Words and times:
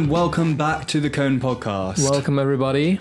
and 0.00 0.08
welcome 0.08 0.56
back 0.56 0.86
to 0.86 0.98
the 0.98 1.10
Cone 1.10 1.38
Podcast. 1.38 2.10
Welcome 2.10 2.38
everybody. 2.38 2.98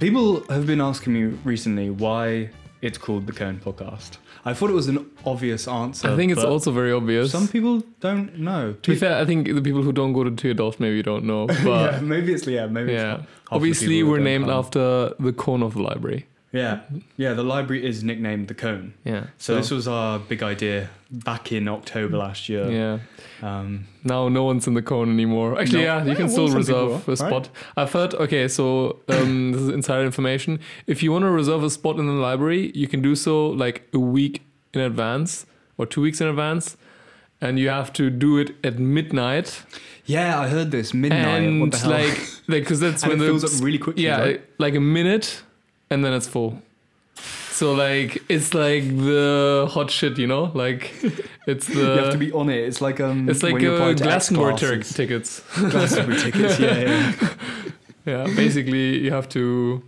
People 0.00 0.42
have 0.48 0.66
been 0.66 0.80
asking 0.80 1.12
me 1.12 1.24
recently 1.44 1.90
why 1.90 2.50
it's 2.82 2.98
called 2.98 3.28
the 3.28 3.32
Cone 3.32 3.60
Podcast. 3.64 4.16
I 4.44 4.52
thought 4.52 4.68
it 4.68 4.72
was 4.72 4.88
an 4.88 5.08
obvious 5.24 5.68
answer. 5.68 6.08
I 6.10 6.16
think 6.16 6.32
it's 6.32 6.42
also 6.42 6.72
very 6.72 6.90
obvious. 6.90 7.30
some 7.30 7.46
people 7.46 7.84
don't 8.00 8.36
know. 8.36 8.72
to 8.72 8.90
be 8.90 8.96
fair, 8.96 9.18
I 9.22 9.24
think 9.24 9.46
the 9.46 9.62
people 9.62 9.82
who 9.82 9.92
don't 9.92 10.12
go 10.12 10.24
to 10.24 10.30
TU 10.32 10.52
Delft 10.52 10.80
maybe 10.80 11.04
don't 11.04 11.24
know. 11.24 11.46
yeah, 11.50 11.62
But 11.62 12.02
maybe 12.02 12.32
it's 12.32 12.44
yeah, 12.48 12.66
maybe 12.66 12.94
it's 12.94 13.00
yeah, 13.00 13.16
the 13.18 13.26
obviously 13.52 14.02
we're 14.02 14.18
named 14.18 14.46
come. 14.46 14.58
after 14.58 15.14
the 15.20 15.32
cone 15.32 15.62
of 15.62 15.74
the 15.74 15.82
library. 15.82 16.26
Yeah, 16.52 16.80
yeah. 17.16 17.34
The 17.34 17.44
library 17.44 17.86
is 17.86 18.02
nicknamed 18.02 18.48
the 18.48 18.54
Cone. 18.54 18.94
Yeah. 19.04 19.26
So, 19.38 19.54
this 19.54 19.70
was 19.70 19.86
our 19.86 20.18
big 20.18 20.42
idea 20.42 20.90
back 21.10 21.52
in 21.52 21.68
October 21.68 22.16
last 22.16 22.48
year. 22.48 22.68
yeah. 22.70 22.98
Um, 23.42 23.86
Now 24.04 24.28
no 24.28 24.42
one's 24.44 24.66
in 24.66 24.74
the 24.74 24.82
cone 24.82 25.10
anymore. 25.10 25.60
Actually, 25.60 25.84
No. 25.84 25.84
yeah, 25.96 26.02
you 26.02 26.10
Yeah, 26.10 26.14
can 26.16 26.28
still 26.28 26.48
reserve 26.48 27.08
are, 27.08 27.12
a 27.12 27.16
spot. 27.16 27.48
I've 27.76 27.92
heard. 27.92 28.14
Okay, 28.14 28.48
so 28.48 28.98
um, 29.08 29.52
this 29.52 29.60
is 29.62 29.68
insider 29.68 30.04
information. 30.04 30.58
If 30.86 31.02
you 31.02 31.12
want 31.12 31.22
to 31.24 31.30
reserve 31.30 31.62
a 31.62 31.70
spot 31.70 31.98
in 31.98 32.06
the 32.06 32.12
library, 32.14 32.72
you 32.74 32.88
can 32.88 33.00
do 33.00 33.14
so 33.14 33.48
like 33.48 33.88
a 33.94 33.98
week 33.98 34.42
in 34.74 34.80
advance 34.80 35.46
or 35.78 35.86
two 35.86 36.00
weeks 36.02 36.20
in 36.20 36.26
advance, 36.26 36.76
and 37.40 37.58
you 37.58 37.68
have 37.70 37.92
to 37.94 38.10
do 38.10 38.38
it 38.38 38.54
at 38.64 38.78
midnight. 38.78 39.62
yeah, 40.04 40.38
I 40.40 40.48
heard 40.48 40.70
this 40.72 40.92
midnight. 40.92 41.42
and 41.44 41.60
what 41.60 41.70
the 41.72 41.78
hell? 41.78 41.90
like 41.92 42.20
because 42.48 42.80
that's 42.80 43.02
and 43.04 43.12
when 43.12 43.18
it 43.20 43.22
the 43.22 43.26
fills 43.38 43.44
up 43.44 43.64
really 43.64 43.78
quickly. 43.78 44.04
yeah 44.04 44.20
right? 44.20 44.42
like 44.58 44.74
a 44.74 44.80
minute 44.80 45.42
and 45.90 46.04
then 46.04 46.12
it's 46.12 46.28
full 46.28 46.58
so 47.50 47.72
like 47.72 48.22
it's 48.28 48.54
like 48.54 48.84
the 48.96 49.66
hot 49.70 49.90
shit 49.90 50.16
you 50.18 50.26
know 50.26 50.50
like 50.54 50.92
it's 51.46 51.66
the 51.66 51.74
you 51.80 51.98
have 52.02 52.12
to 52.12 52.18
be 52.18 52.32
on 52.32 52.48
it. 52.48 52.60
It's 52.68 52.80
like 52.80 53.00
um, 53.00 53.28
it's 53.28 53.42
like 53.42 53.62
uh, 53.62 53.92
Glastonbury 53.92 54.56
classes. 54.56 54.94
tickets 54.94 55.42
Glastonbury 55.58 56.18
tickets. 56.24 56.58
Yeah, 56.58 56.78
yeah, 56.78 57.12
yeah 58.06 58.24
basically 58.36 58.98
you 59.00 59.10
have 59.12 59.28
to 59.30 59.82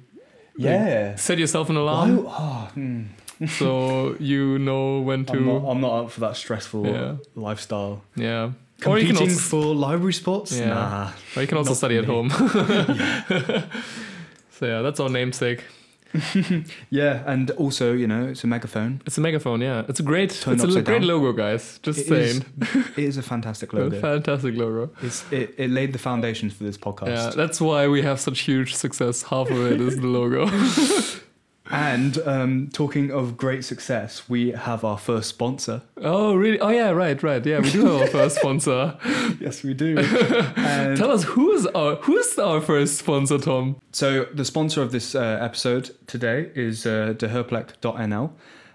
yeah. 0.57 1.15
set 1.17 1.39
yourself 1.39 1.71
an 1.71 1.77
alarm 1.77 2.27
Oh, 2.29 2.69
hmm. 2.75 3.03
so 3.47 4.17
you 4.19 4.59
know 4.59 5.01
when 5.01 5.25
to 5.27 5.33
I'm 5.33 5.47
not, 5.47 5.71
I'm 5.71 5.81
not 5.81 6.05
up 6.05 6.11
for 6.11 6.21
that 6.21 6.37
stressful 6.37 6.87
Yeah. 6.87 7.15
lifestyle. 7.35 8.03
yeah 8.17 8.51
or 8.85 8.99
you 8.99 9.07
Competing 9.07 9.17
can 9.17 9.29
also, 9.31 9.41
for 9.51 9.75
library 9.75 10.13
spots? 10.13 10.59
Yeah. 10.59 10.67
Nah. 10.69 11.11
or 11.37 11.43
you 11.43 11.49
can 11.49 11.57
also 11.59 11.75
study 11.75 11.97
at 11.97 12.07
me. 12.07 12.15
home 12.15 12.31
so 14.51 14.67
yeah 14.67 14.83
that's 14.83 15.01
our 15.01 15.09
namesake 15.09 15.65
Yeah, 16.91 17.23
and 17.27 17.51
also, 17.53 17.93
you 17.93 18.07
know, 18.07 18.27
it's 18.29 18.45
a 18.45 18.47
megaphone. 18.47 19.01
it's 19.07 19.19
a 19.19 19.21
megaphone 19.21 19.61
yeah 19.61 19.85
it's 19.89 20.01
a 20.01 20.03
great 20.03 20.31
it's 20.33 20.47
a 20.47 20.83
great 20.83 20.85
down. 21.01 21.07
logo 21.07 21.33
guys 21.33 21.79
just 21.83 21.99
It 22.01 22.11
is- 22.13 22.37
saying 22.39 22.45
It 22.97 23.05
is 23.05 23.17
a 23.17 23.23
fantastic 23.23 23.73
A 23.73 23.77
logo. 23.77 24.01
fantastic 24.01 24.55
logo 24.57 24.91
It's, 25.03 25.25
it, 25.33 25.55
it 25.59 25.71
laid 25.71 25.93
the 25.93 25.99
foundations 25.99 26.53
for 26.55 26.65
this 26.65 26.77
podcast. 26.79 27.07
Yeah, 27.09 27.17
podcast. 27.31 27.35
that's 27.37 27.61
why 27.61 27.89
we 27.89 28.03
have 28.03 28.19
such 28.21 28.41
huge 28.41 28.75
success. 28.75 29.23
Half 29.23 29.51
of 29.51 29.61
it 29.73 29.81
is 29.81 29.97
the 29.97 30.07
logo. 30.07 30.47
And 31.73 32.19
um, 32.27 32.69
talking 32.71 33.11
of 33.11 33.39
great 33.39 33.65
success, 33.65 34.29
we 34.29 34.51
have 34.51 34.85
our 34.85 34.99
first 34.99 35.31
sponsor. 35.31 35.81
oh, 35.97 36.35
really? 36.35 36.61
Oh, 36.61 36.69
yeah, 36.69 36.91
right, 36.91 37.21
right. 37.23 37.45
Yeah, 37.45 37.61
we 37.61 37.71
do 37.71 37.87
have 37.87 38.01
our 38.03 38.07
first 38.07 38.37
sponsor. 38.37 38.99
Yes, 39.41 39.63
we 39.65 39.73
do. 39.75 39.99
and 40.57 40.97
Tell 40.97 41.11
us 41.11 41.25
who's 41.25 41.67
our 41.67 41.97
who's 41.97 42.39
our 42.39 42.61
first 42.61 42.99
sponsor, 42.99 43.39
Tom? 43.39 43.77
So 43.91 44.27
the 44.27 44.45
sponsor 44.45 44.83
of 44.83 44.93
this 44.93 45.15
uh, 45.15 45.39
episode 45.41 45.91
today 46.07 46.51
is 46.55 46.87
uh, 46.87 47.15
dehuurplek.nl. 47.17 48.31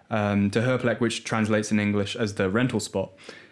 Um, 0.09 0.49
Dehuurplek, 0.51 0.99
which 0.99 1.23
translates 1.23 1.71
in 1.71 1.79
English 1.79 2.15
as 2.15 2.33
the 2.33 2.49
rental 2.49 2.79
spot, 2.79 3.11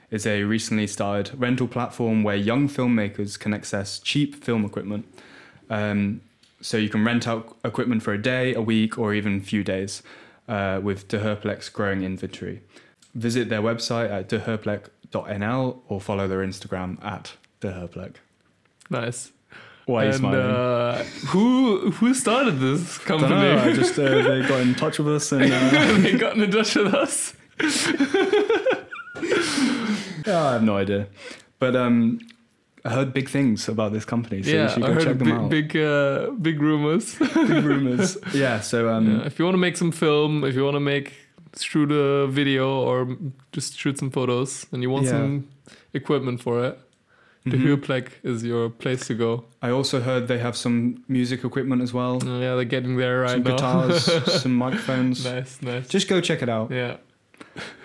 is 0.09 0.25
a 0.25 0.43
recently 0.43 0.87
started 0.87 1.39
rental 1.39 1.67
platform 1.67 2.23
where 2.23 2.35
young 2.35 2.67
filmmakers 2.67 3.37
can 3.39 3.53
access 3.53 3.99
cheap 3.99 4.43
film 4.43 4.65
equipment. 4.65 5.05
Um, 5.69 6.21
so 6.65 6.77
you 6.77 6.89
can 6.89 7.05
rent 7.05 7.27
out 7.27 7.55
equipment 7.63 8.01
for 8.01 8.11
a 8.11 8.19
day, 8.19 8.51
a 8.55 8.61
week, 8.61 8.97
or 8.97 9.13
even 9.13 9.37
a 9.37 9.39
few 9.39 9.63
days 9.63 10.01
uh, 10.47 10.79
with 10.81 11.07
Dehuurplek's 11.07 11.69
growing 11.69 12.01
inventory. 12.01 12.63
Visit 13.13 13.49
their 13.49 13.61
website 13.61 14.09
at 14.09 14.27
dehuurplek.nl 14.29 15.79
or 15.87 16.01
follow 16.01 16.27
their 16.27 16.39
Instagram 16.39 17.03
at 17.05 17.33
deherplex. 17.61 18.15
Nice. 18.89 19.31
Why 19.85 20.01
are 20.01 20.03
you 20.05 20.09
and 20.09 20.17
smiling? 20.17 20.39
uh, 20.41 21.03
who 21.27 21.91
who 21.91 22.15
started 22.15 22.53
this 22.53 22.97
company? 22.97 23.29
Dunno, 23.29 23.59
I 23.59 23.71
just 23.73 23.99
uh, 23.99 24.23
they 24.23 24.41
got 24.47 24.61
in 24.61 24.73
touch 24.73 24.97
with 24.97 25.07
us 25.07 25.31
and 25.31 25.43
uh, 25.53 25.97
they 25.99 26.17
got 26.17 26.35
in 26.35 26.49
touch 26.49 26.73
with 26.73 26.95
us. 26.95 27.35
yeah, 30.25 30.43
I 30.43 30.53
have 30.53 30.63
no 30.63 30.77
idea. 30.77 31.07
But 31.59 31.75
um, 31.75 32.19
I 32.85 32.89
heard 32.93 33.13
big 33.13 33.29
things 33.29 33.67
about 33.67 33.91
this 33.93 34.05
company, 34.05 34.43
so 34.43 34.49
you 34.51 34.55
yeah, 34.57 34.67
should 34.69 34.83
I 34.83 34.93
heard 34.93 35.03
check 35.03 35.17
them 35.17 35.27
big 35.27 35.33
out. 35.33 35.49
big, 35.49 35.75
uh, 35.77 36.29
big 36.41 36.61
rumors. 36.61 37.15
Big 37.17 37.63
rumors. 37.71 38.17
yeah. 38.33 38.59
So 38.61 38.89
um, 38.89 39.07
Yeah, 39.19 39.25
if 39.25 39.39
you 39.39 39.45
want 39.45 39.55
to 39.55 39.59
make 39.67 39.75
some 39.77 39.91
film, 39.91 40.43
if 40.43 40.53
you 40.55 40.63
want 40.63 40.75
to 40.75 40.79
make 40.79 41.13
shoot 41.57 41.91
a 41.91 42.27
video 42.27 42.67
or 42.81 43.17
just 43.53 43.77
shoot 43.77 43.97
some 43.97 44.11
photos, 44.11 44.65
and 44.71 44.83
you 44.83 44.89
want 44.91 45.05
Yeah. 45.05 45.11
some 45.11 45.47
equipment 45.93 46.41
for 46.41 46.63
it, 46.65 46.77
the 47.45 47.57
mhm. 47.57 47.63
Huurplek 47.65 48.07
is 48.23 48.43
your 48.43 48.69
place 48.69 49.07
to 49.07 49.13
go. 49.15 49.45
I 49.61 49.69
also 49.71 49.99
heard 50.01 50.27
they 50.27 50.39
have 50.39 50.55
some 50.55 51.03
music 51.07 51.43
equipment 51.43 51.81
as 51.81 51.91
well, 51.93 52.15
Uh, 52.23 52.39
yeah, 52.39 52.55
they're 52.55 52.65
getting 52.65 52.97
there 52.97 53.21
right 53.21 53.31
some 53.31 53.43
now. 53.43 53.51
guitars, 53.55 54.03
some 54.41 54.55
microphones. 54.55 55.23
nice, 55.25 55.61
nice. 55.61 55.87
Just 55.87 56.07
go 56.07 56.21
check 56.21 56.41
it 56.43 56.49
out. 56.49 56.69
Yeah, 56.71 56.97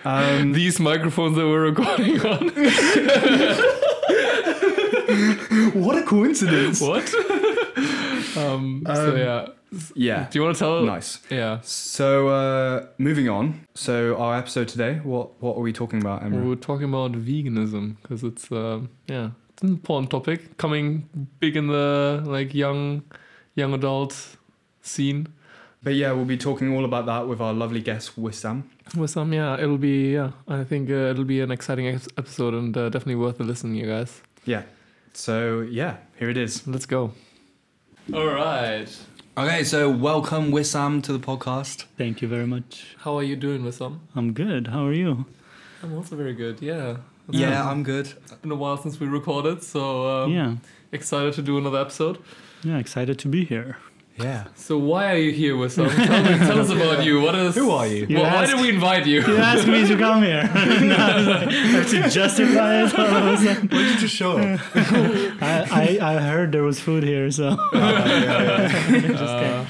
Um, 0.03 0.51
these 0.53 0.79
microphones 0.79 1.35
that 1.37 1.47
we're 1.47 1.65
recording 1.71 2.19
on. 2.25 2.51
what 5.85 5.97
a 5.97 6.03
coincidence! 6.03 6.81
what? 6.81 7.03
um, 8.37 8.83
So 8.85 9.11
Um, 9.11 9.17
yeah, 9.17 9.47
Yeah. 9.95 10.27
do 10.29 10.39
you 10.39 10.43
want 10.45 10.55
to 10.55 10.59
tell? 10.59 10.81
Nice. 10.85 11.19
Yeah, 11.29 11.59
So 11.61 12.27
uh, 12.29 12.87
moving 12.97 13.29
on. 13.29 13.65
So 13.73 14.15
our 14.17 14.37
episode 14.37 14.67
today, 14.67 14.99
what 15.03 15.41
what 15.41 15.55
are 15.57 15.61
we 15.61 15.73
talking 15.73 16.01
about, 16.01 16.23
We're 16.29 16.55
talking 16.55 16.89
about 16.89 17.11
veganism 17.13 17.95
because 18.01 18.23
it's 18.23 18.51
um, 18.51 18.89
yeah, 19.07 19.29
it's 19.49 19.63
an 19.63 19.69
important 19.69 20.09
topic 20.11 20.57
coming 20.57 21.09
big 21.39 21.55
in 21.55 21.67
the 21.67 22.21
like 22.25 22.53
young 22.53 23.03
young 23.55 23.73
adult 23.73 24.37
scene. 24.81 25.27
But 25.83 25.95
yeah, 25.95 26.11
we'll 26.11 26.25
be 26.25 26.37
talking 26.37 26.75
all 26.75 26.85
about 26.85 27.05
that 27.07 27.27
with 27.27 27.41
our 27.41 27.53
lovely 27.53 27.81
guest 27.81 28.15
Wissam. 28.15 28.63
With 28.95 29.09
some, 29.09 29.33
yeah, 29.33 29.57
it'll 29.59 29.79
be 29.79 30.13
yeah. 30.13 30.31
I 30.47 30.63
think 30.63 30.89
uh, 30.89 31.09
it'll 31.11 31.23
be 31.25 31.41
an 31.41 31.51
exciting 31.51 31.87
episode 32.17 32.53
and 32.53 32.75
uh, 32.77 32.89
definitely 32.89 33.15
worth 33.15 33.39
a 33.39 33.43
listen, 33.43 33.73
you 33.73 33.87
guys. 33.87 34.21
Yeah. 34.45 34.63
So 35.13 35.61
yeah, 35.61 35.97
here 36.17 36.29
it 36.29 36.37
is. 36.37 36.67
Let's 36.67 36.85
go. 36.85 37.11
All 38.13 38.27
right. 38.27 38.87
Okay, 39.37 39.63
so 39.63 39.89
welcome 39.89 40.51
Wissam 40.51 41.01
to 41.03 41.13
the 41.13 41.19
podcast. 41.19 41.85
Thank 41.97 42.21
you 42.21 42.27
very 42.27 42.45
much. 42.45 42.95
How 42.99 43.17
are 43.17 43.23
you 43.23 43.35
doing, 43.35 43.63
Wissam? 43.63 43.99
I'm 44.15 44.33
good. 44.33 44.67
How 44.67 44.85
are 44.85 44.93
you? 44.93 45.25
I'm 45.83 45.95
also 45.95 46.15
very 46.15 46.33
good. 46.33 46.61
Yeah. 46.61 46.97
It's 47.27 47.37
Yeah, 47.37 47.69
I'm 47.69 47.83
good. 47.83 48.07
It's 48.23 48.33
been 48.33 48.51
a 48.51 48.55
while 48.55 48.77
since 48.77 48.99
we 48.99 49.07
recorded, 49.07 49.63
so 49.63 50.23
um, 50.23 50.31
yeah. 50.31 50.55
excited 50.91 51.33
to 51.35 51.41
do 51.41 51.57
another 51.57 51.79
episode. 51.79 52.17
Yeah, 52.63 52.77
excited 52.77 53.17
to 53.19 53.27
be 53.27 53.45
here. 53.45 53.77
Yeah. 54.21 54.45
So 54.55 54.77
why 54.77 55.11
are 55.13 55.17
you 55.17 55.31
here, 55.31 55.55
Wissam? 55.55 55.89
Tell, 55.89 56.23
me, 56.23 56.37
tell 56.37 56.59
us 56.59 56.69
about 56.69 57.03
you. 57.07 57.21
What 57.21 57.35
is? 57.35 57.55
Who 57.55 57.71
are 57.71 57.87
you? 57.87 58.05
You 58.07 58.17
Well, 58.17 58.31
why 58.33 58.45
did 58.45 58.59
we 58.59 58.69
invite 58.69 59.05
you? 59.07 59.21
You 59.21 59.37
asked 59.37 59.67
me 59.67 59.87
to 59.87 59.97
come 59.97 60.21
here. 60.23 60.43
no, 60.53 60.95
I 60.95 61.19
like, 61.21 61.49
have 61.51 61.89
to 61.89 62.09
justify 62.09 62.83
it. 62.85 62.93
all 62.97 63.05
of 63.05 63.25
a 63.33 63.37
sudden. 63.37 63.67
Why 63.69 63.83
did 63.83 64.01
you 64.01 64.07
show 64.07 64.37
up? 64.37 64.59
I, 64.75 65.99
I, 66.01 66.15
I 66.15 66.19
heard 66.21 66.51
there 66.51 66.63
was 66.63 66.79
food 66.79 67.03
here, 67.03 67.29
so 67.31 67.49
Uh, 67.73 68.67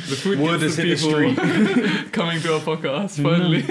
the 0.09 0.15
food 0.15 0.39
Word 0.39 0.59
gets 0.61 0.75
has 0.75 0.85
hit 0.85 0.99
the 0.99 1.33
people 1.35 2.09
coming 2.11 2.41
to 2.41 2.53
our 2.55 2.59
podcast 2.61 3.21
finally. 3.21 3.65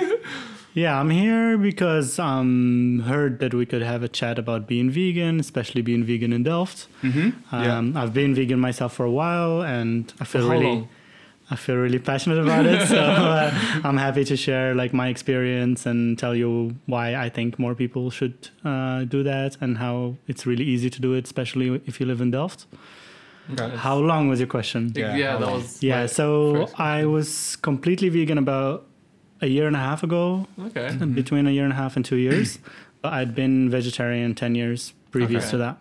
Yeah, 0.74 0.98
I'm 0.98 1.10
here 1.10 1.58
because 1.58 2.18
I 2.18 2.38
um, 2.38 3.02
heard 3.06 3.40
that 3.40 3.52
we 3.54 3.66
could 3.66 3.82
have 3.82 4.02
a 4.02 4.08
chat 4.08 4.38
about 4.38 4.66
being 4.66 4.90
vegan, 4.90 5.40
especially 5.40 5.82
being 5.82 6.04
vegan 6.04 6.32
in 6.32 6.42
Delft. 6.44 6.86
Mm-hmm. 7.02 7.54
Um, 7.54 7.96
I've 7.96 8.14
been 8.14 8.34
vegan 8.34 8.60
myself 8.60 8.94
for 8.94 9.04
a 9.04 9.10
while, 9.10 9.62
and 9.62 10.12
I 10.20 10.24
feel 10.24 10.42
how 10.42 10.52
really. 10.52 10.66
long? 10.66 10.88
I 11.52 11.56
feel 11.56 11.76
really 11.76 11.98
passionate 11.98 12.38
about 12.38 12.64
it, 12.64 12.86
so 12.86 12.96
uh, 13.02 13.52
I'm 13.82 13.96
happy 13.96 14.24
to 14.24 14.36
share 14.36 14.72
like 14.76 14.92
my 14.92 15.08
experience 15.08 15.84
and 15.84 16.16
tell 16.16 16.34
you 16.36 16.76
why 16.86 17.16
I 17.16 17.28
think 17.28 17.58
more 17.58 17.74
people 17.74 18.10
should 18.10 18.50
uh, 18.64 19.02
do 19.02 19.24
that 19.24 19.56
and 19.60 19.78
how 19.78 20.14
it's 20.28 20.46
really 20.46 20.64
easy 20.64 20.88
to 20.90 21.00
do 21.00 21.14
it, 21.14 21.24
especially 21.24 21.82
if 21.86 21.98
you 21.98 22.06
live 22.06 22.20
in 22.20 22.30
Delft. 22.30 22.66
Okay. 23.52 23.76
How 23.76 23.98
long 23.98 24.28
was 24.28 24.38
your 24.38 24.46
question? 24.46 24.92
Yeah, 24.94 25.16
Yeah, 25.16 25.38
that 25.38 25.50
was. 25.50 25.82
Yeah, 25.82 26.02
my 26.02 26.06
so 26.06 26.54
first 26.54 26.78
I 26.78 27.04
was 27.06 27.56
completely 27.56 28.08
vegan 28.08 28.38
about 28.38 28.86
a 29.42 29.46
year 29.46 29.66
and 29.66 29.76
a 29.76 29.78
half 29.80 30.02
ago, 30.02 30.46
Okay. 30.58 30.94
between 31.14 31.46
a 31.46 31.50
year 31.50 31.64
and 31.64 31.72
a 31.72 31.76
half 31.76 31.96
and 31.96 32.04
two 32.04 32.16
years. 32.16 32.58
but 33.02 33.12
I'd 33.12 33.34
been 33.34 33.70
vegetarian 33.70 34.34
10 34.34 34.54
years 34.54 34.92
previous 35.10 35.44
Okay. 35.44 35.50
to 35.52 35.56
that. 35.58 35.78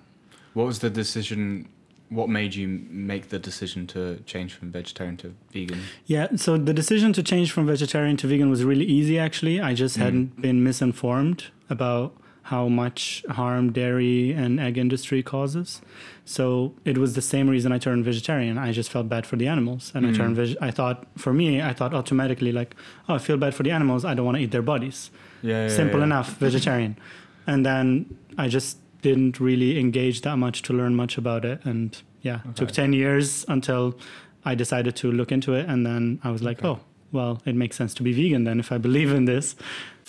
What 0.53 0.65
was 0.67 0.79
the 0.79 0.89
decision? 0.89 1.67
What 2.09 2.27
made 2.29 2.55
you 2.55 2.67
make 2.89 3.29
the 3.29 3.37
decision 3.37 3.85
to 3.87 4.17
change 4.25 4.53
from 4.53 4.71
vegetarian 4.71 5.17
to 5.17 5.33
vegan? 5.53 5.79
Yeah, 6.07 6.27
so 6.37 6.57
the 6.57 6.73
decision 6.73 7.13
to 7.13 7.21
change 7.21 7.51
from 7.51 7.67
vegetarian 7.67 8.17
to 8.17 8.27
vegan 8.27 8.49
was 8.49 8.63
really 8.63 8.85
easy 8.85 9.19
actually. 9.19 9.61
I 9.61 9.73
just 9.75 9.97
Mm. 9.97 10.01
hadn't 10.01 10.41
been 10.41 10.63
misinformed 10.63 11.45
about 11.69 12.15
how 12.51 12.67
much 12.67 13.23
harm 13.29 13.71
dairy 13.71 14.31
and 14.31 14.59
egg 14.59 14.77
industry 14.77 15.21
causes. 15.23 15.81
So 16.25 16.73
it 16.85 16.97
was 16.97 17.13
the 17.13 17.21
same 17.21 17.47
reason 17.49 17.71
I 17.71 17.77
turned 17.79 18.03
vegetarian. 18.05 18.57
I 18.57 18.71
just 18.71 18.89
felt 18.91 19.07
bad 19.09 19.25
for 19.25 19.35
the 19.41 19.47
animals, 19.47 19.91
and 19.95 20.05
I 20.05 20.09
Mm. 20.11 20.17
turned. 20.17 20.35
Veg- 20.35 20.57
I 20.61 20.71
thought 20.71 20.97
for 21.23 21.33
me, 21.33 21.61
I 21.61 21.73
thought 21.73 21.93
automatically 21.93 22.51
like, 22.51 22.71
oh, 23.07 23.15
I 23.15 23.19
feel 23.27 23.37
bad 23.37 23.53
for 23.53 23.63
the 23.63 23.71
animals. 23.71 24.03
I 24.03 24.13
don't 24.15 24.25
want 24.25 24.37
to 24.37 24.43
eat 24.43 24.51
their 24.51 24.67
bodies. 24.73 25.11
Yeah, 25.41 25.63
yeah, 25.63 25.67
Simple 25.81 25.99
yeah. 25.99 26.05
enough, 26.09 26.29
vegetarian. 26.39 26.95
And 27.51 27.65
then 27.65 28.05
I 28.37 28.47
just 28.47 28.77
didn't 29.01 29.39
really 29.39 29.79
engage 29.79 30.21
that 30.21 30.37
much 30.37 30.61
to 30.63 30.73
learn 30.73 30.93
much 30.95 31.17
about 31.17 31.43
it, 31.45 31.59
and 31.65 31.89
yeah, 32.21 32.39
it 32.49 32.55
took 32.55 32.71
ten 32.71 32.93
years 32.93 33.45
until 33.47 33.83
I 34.51 34.55
decided 34.55 34.93
to 35.01 35.11
look 35.11 35.31
into 35.31 35.53
it, 35.59 35.65
and 35.71 35.85
then 35.85 36.19
I 36.23 36.29
was 36.31 36.41
like, 36.41 36.59
Okay. 36.59 36.67
oh, 36.67 36.79
well, 37.11 37.41
it 37.45 37.55
makes 37.55 37.75
sense 37.75 37.93
to 37.95 38.03
be 38.03 38.11
vegan 38.13 38.43
then 38.43 38.59
if 38.59 38.71
I 38.71 38.77
believe 38.77 39.11
in 39.19 39.25
this. 39.25 39.55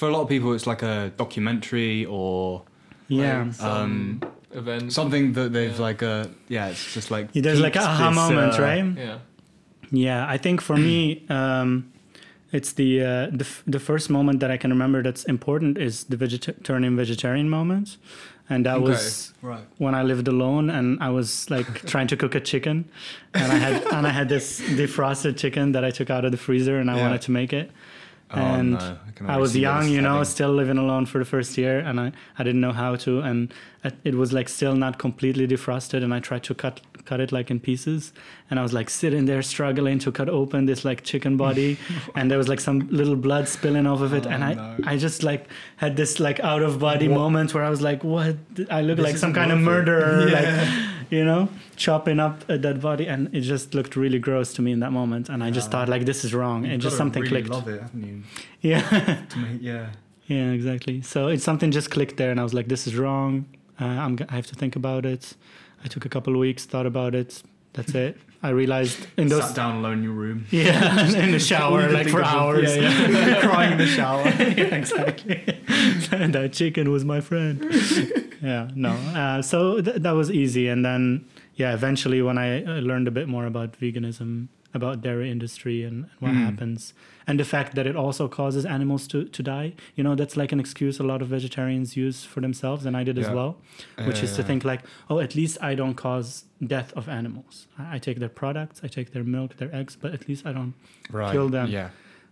For 0.00 0.08
a 0.08 0.12
lot 0.12 0.22
of 0.22 0.28
people, 0.30 0.54
it's 0.54 0.66
like 0.66 0.82
a 0.82 1.12
documentary 1.18 2.06
or 2.06 2.62
Yeah. 3.08 3.42
Like 3.44 3.54
some 3.54 3.82
Um, 3.82 4.20
event. 4.60 4.92
something 4.94 5.24
that 5.34 5.52
they've 5.52 5.76
Yeah. 5.78 5.86
like 5.88 6.02
uh 6.02 6.24
yeah, 6.48 6.70
it's 6.72 6.94
just 6.94 7.10
like 7.10 7.26
There's 7.34 7.60
like 7.60 7.76
a 7.76 7.80
piqued 7.80 7.90
aha 7.92 8.08
this, 8.08 8.16
moment, 8.22 8.52
uh, 8.58 8.62
right? 8.68 8.86
Yeah. 9.06 9.18
Yeah, 10.08 10.34
I 10.34 10.38
think 10.38 10.60
for 10.62 10.76
me, 10.88 11.22
um, 11.38 11.70
it's 12.56 12.72
the 12.80 12.90
uh, 13.02 13.26
the 13.40 13.46
f- 13.52 13.62
the 13.74 13.78
first 13.90 14.08
moment 14.10 14.40
that 14.40 14.50
I 14.50 14.56
can 14.56 14.70
remember 14.76 15.02
that's 15.02 15.24
important 15.24 15.76
is 15.78 16.04
the 16.04 16.16
vegeta- 16.16 16.58
turning 16.68 16.96
vegetarian 16.96 17.48
moment, 17.58 17.98
and 18.48 18.64
that 18.66 18.76
Okay. 18.76 18.88
was 18.90 19.34
Right. 19.42 19.66
when 19.84 19.94
I 20.00 20.02
lived 20.12 20.28
alone 20.28 20.70
and 20.76 20.86
I 21.08 21.10
was 21.18 21.28
like 21.50 21.68
trying 21.92 22.08
to 22.08 22.16
cook 22.16 22.34
a 22.34 22.40
chicken, 22.40 22.84
and 23.34 23.52
I 23.52 23.58
had 23.64 23.74
and 23.96 24.06
I 24.06 24.12
had 24.20 24.28
this 24.28 24.60
defrosted 24.80 25.34
chicken 25.42 25.72
that 25.74 25.84
I 25.84 25.90
took 25.98 26.08
out 26.10 26.24
of 26.24 26.30
the 26.30 26.38
freezer 26.46 26.76
and 26.80 26.88
I 26.90 26.94
Yeah. 26.96 27.02
wanted 27.04 27.20
to 27.26 27.32
make 27.32 27.52
it. 27.62 27.70
Oh, 28.32 28.38
And 28.38 28.72
no, 28.72 28.96
I, 29.28 29.34
I 29.34 29.36
was 29.38 29.56
young, 29.56 29.88
you 29.88 30.00
know, 30.00 30.22
still 30.24 30.52
living 30.52 30.78
alone 30.78 31.04
for 31.06 31.18
the 31.18 31.24
first 31.24 31.58
year, 31.58 31.80
and 31.80 31.98
I, 31.98 32.12
I 32.38 32.44
didn't 32.44 32.60
know 32.60 32.72
how 32.72 32.94
to, 32.96 33.20
and 33.20 33.52
it- 34.04 34.14
was 34.14 34.32
like 34.32 34.48
still 34.48 34.76
not 34.76 34.98
completely 34.98 35.46
defrosted, 35.48 36.04
and 36.04 36.14
I 36.14 36.20
tried 36.20 36.44
to 36.44 36.54
cut 36.54 36.80
cut 37.06 37.18
it 37.18 37.32
like 37.32 37.50
in 37.50 37.58
pieces, 37.58 38.12
and 38.50 38.60
I 38.60 38.62
was 38.62 38.72
like 38.72 38.88
sitting 38.90 39.24
there 39.24 39.42
struggling 39.42 39.98
to 40.00 40.12
cut 40.12 40.28
open 40.28 40.66
this 40.66 40.84
like 40.84 41.02
chicken 41.02 41.36
body, 41.36 41.76
and 42.14 42.30
there 42.30 42.38
was 42.38 42.46
like 42.48 42.60
some 42.60 42.78
little 42.90 43.16
blood 43.16 43.48
spilling 43.48 43.86
off 43.86 44.00
of 44.00 44.12
it, 44.14 44.26
and 44.26 44.44
Oh, 44.44 44.46
I 44.46 44.54
no. 44.54 44.76
I 44.86 44.96
just 44.96 45.22
like 45.24 45.48
had 45.76 45.96
this 45.96 46.20
like 46.20 46.38
out 46.40 46.62
of 46.62 46.78
body 46.78 47.08
What? 47.08 47.18
moment 47.18 47.52
where 47.54 47.64
I 47.64 47.70
was 47.70 47.80
like, 47.82 48.04
what? 48.04 48.36
I 48.70 48.82
look 48.82 48.96
This 48.98 49.04
like 49.06 49.16
some 49.16 49.32
kind 49.34 49.50
of 49.50 49.58
murderer, 49.58 50.28
Yeah. 50.30 50.40
like 50.40 50.99
you 51.10 51.24
know, 51.24 51.48
chopping 51.76 52.20
up 52.20 52.48
a 52.48 52.56
dead 52.56 52.80
body, 52.80 53.06
and 53.06 53.34
it 53.34 53.42
just 53.42 53.74
looked 53.74 53.96
really 53.96 54.18
gross 54.18 54.52
to 54.54 54.62
me 54.62 54.72
in 54.72 54.80
that 54.80 54.92
moment, 54.92 55.28
and 55.28 55.42
I 55.42 55.50
just 55.50 55.70
thought 55.70 55.88
like 55.88 56.04
this 56.06 56.24
is 56.24 56.32
wrong, 56.32 56.64
and 56.66 56.80
just 56.80 56.96
something 56.96 57.22
really 57.22 57.42
clicked. 57.42 57.50
Love 57.50 57.68
it, 57.68 57.82
haven't 57.82 58.06
you? 58.06 58.22
Yeah. 58.60 59.24
Make, 59.36 59.60
yeah. 59.60 59.90
Yeah, 60.26 60.52
exactly. 60.52 61.02
So 61.02 61.26
it's 61.26 61.42
something 61.42 61.72
just 61.72 61.90
clicked 61.90 62.16
there, 62.16 62.30
and 62.30 62.38
I 62.38 62.44
was 62.44 62.54
like, 62.54 62.68
"This 62.68 62.86
is 62.86 62.94
wrong. 62.96 63.46
Uh, 63.80 63.84
I'm. 63.84 64.18
I 64.28 64.36
have 64.36 64.46
to 64.46 64.54
think 64.54 64.76
about 64.76 65.04
it." 65.04 65.34
I 65.84 65.88
took 65.88 66.04
a 66.04 66.08
couple 66.08 66.34
of 66.34 66.38
weeks, 66.38 66.66
thought 66.66 66.86
about 66.86 67.14
it. 67.14 67.42
That's 67.72 67.94
it. 67.94 68.16
I 68.42 68.50
realized 68.50 69.06
in 69.18 69.28
those. 69.28 69.44
Sat 69.46 69.56
down 69.56 69.76
alone 69.76 69.98
in 69.98 70.04
your 70.04 70.12
room. 70.12 70.46
Yeah, 70.50 71.06
in 71.24 71.30
the 71.32 71.38
shower, 71.38 71.90
like 71.90 72.08
for 72.08 72.22
hours. 72.22 72.74
Yeah, 72.74 73.08
yeah. 73.08 73.40
Crying 73.46 73.72
in 73.72 73.78
the 73.78 73.86
shower. 73.86 74.24
yeah, 74.24 74.74
exactly. 74.80 75.42
and 76.10 76.34
that 76.34 76.52
chicken 76.54 76.90
was 76.90 77.04
my 77.04 77.20
friend. 77.20 77.62
yeah, 78.42 78.70
no. 78.74 78.90
Uh, 78.90 79.42
so 79.42 79.80
th- 79.82 79.96
that 79.96 80.12
was 80.12 80.30
easy, 80.30 80.68
and 80.68 80.84
then 80.84 81.26
yeah, 81.56 81.74
eventually 81.74 82.22
when 82.22 82.38
I 82.38 82.64
uh, 82.64 82.80
learned 82.80 83.08
a 83.08 83.10
bit 83.10 83.28
more 83.28 83.44
about 83.46 83.78
veganism, 83.78 84.48
about 84.72 85.00
dairy 85.02 85.30
industry, 85.30 85.82
and 85.82 86.06
what 86.20 86.32
Mm. 86.32 86.44
happens, 86.44 86.94
and 87.26 87.38
the 87.40 87.44
fact 87.44 87.74
that 87.74 87.86
it 87.86 87.96
also 87.96 88.28
causes 88.28 88.64
animals 88.64 89.06
to 89.08 89.24
to 89.24 89.42
die. 89.42 89.72
You 89.96 90.04
know, 90.04 90.14
that's 90.14 90.36
like 90.36 90.52
an 90.52 90.60
excuse 90.60 90.98
a 91.00 91.02
lot 91.02 91.20
of 91.22 91.28
vegetarians 91.28 91.96
use 91.96 92.24
for 92.24 92.40
themselves, 92.40 92.86
and 92.86 92.96
I 92.96 93.04
did 93.04 93.18
as 93.18 93.28
well, 93.30 93.52
which 94.06 94.22
is 94.22 94.36
to 94.36 94.42
think 94.42 94.64
like, 94.64 94.82
oh, 95.08 95.18
at 95.20 95.34
least 95.34 95.58
I 95.60 95.74
don't 95.74 95.94
cause 95.94 96.44
death 96.74 96.92
of 96.96 97.08
animals. 97.08 97.66
I, 97.78 97.96
I 97.96 97.98
take 97.98 98.18
their 98.20 98.28
products, 98.42 98.80
I 98.84 98.88
take 98.88 99.10
their 99.12 99.24
milk, 99.24 99.56
their 99.56 99.74
eggs, 99.74 99.96
but 100.02 100.12
at 100.14 100.28
least 100.28 100.46
I 100.46 100.52
don't 100.52 100.74
right. 101.10 101.32
kill 101.32 101.48
them. 101.48 101.68
Yeah. 101.68 101.90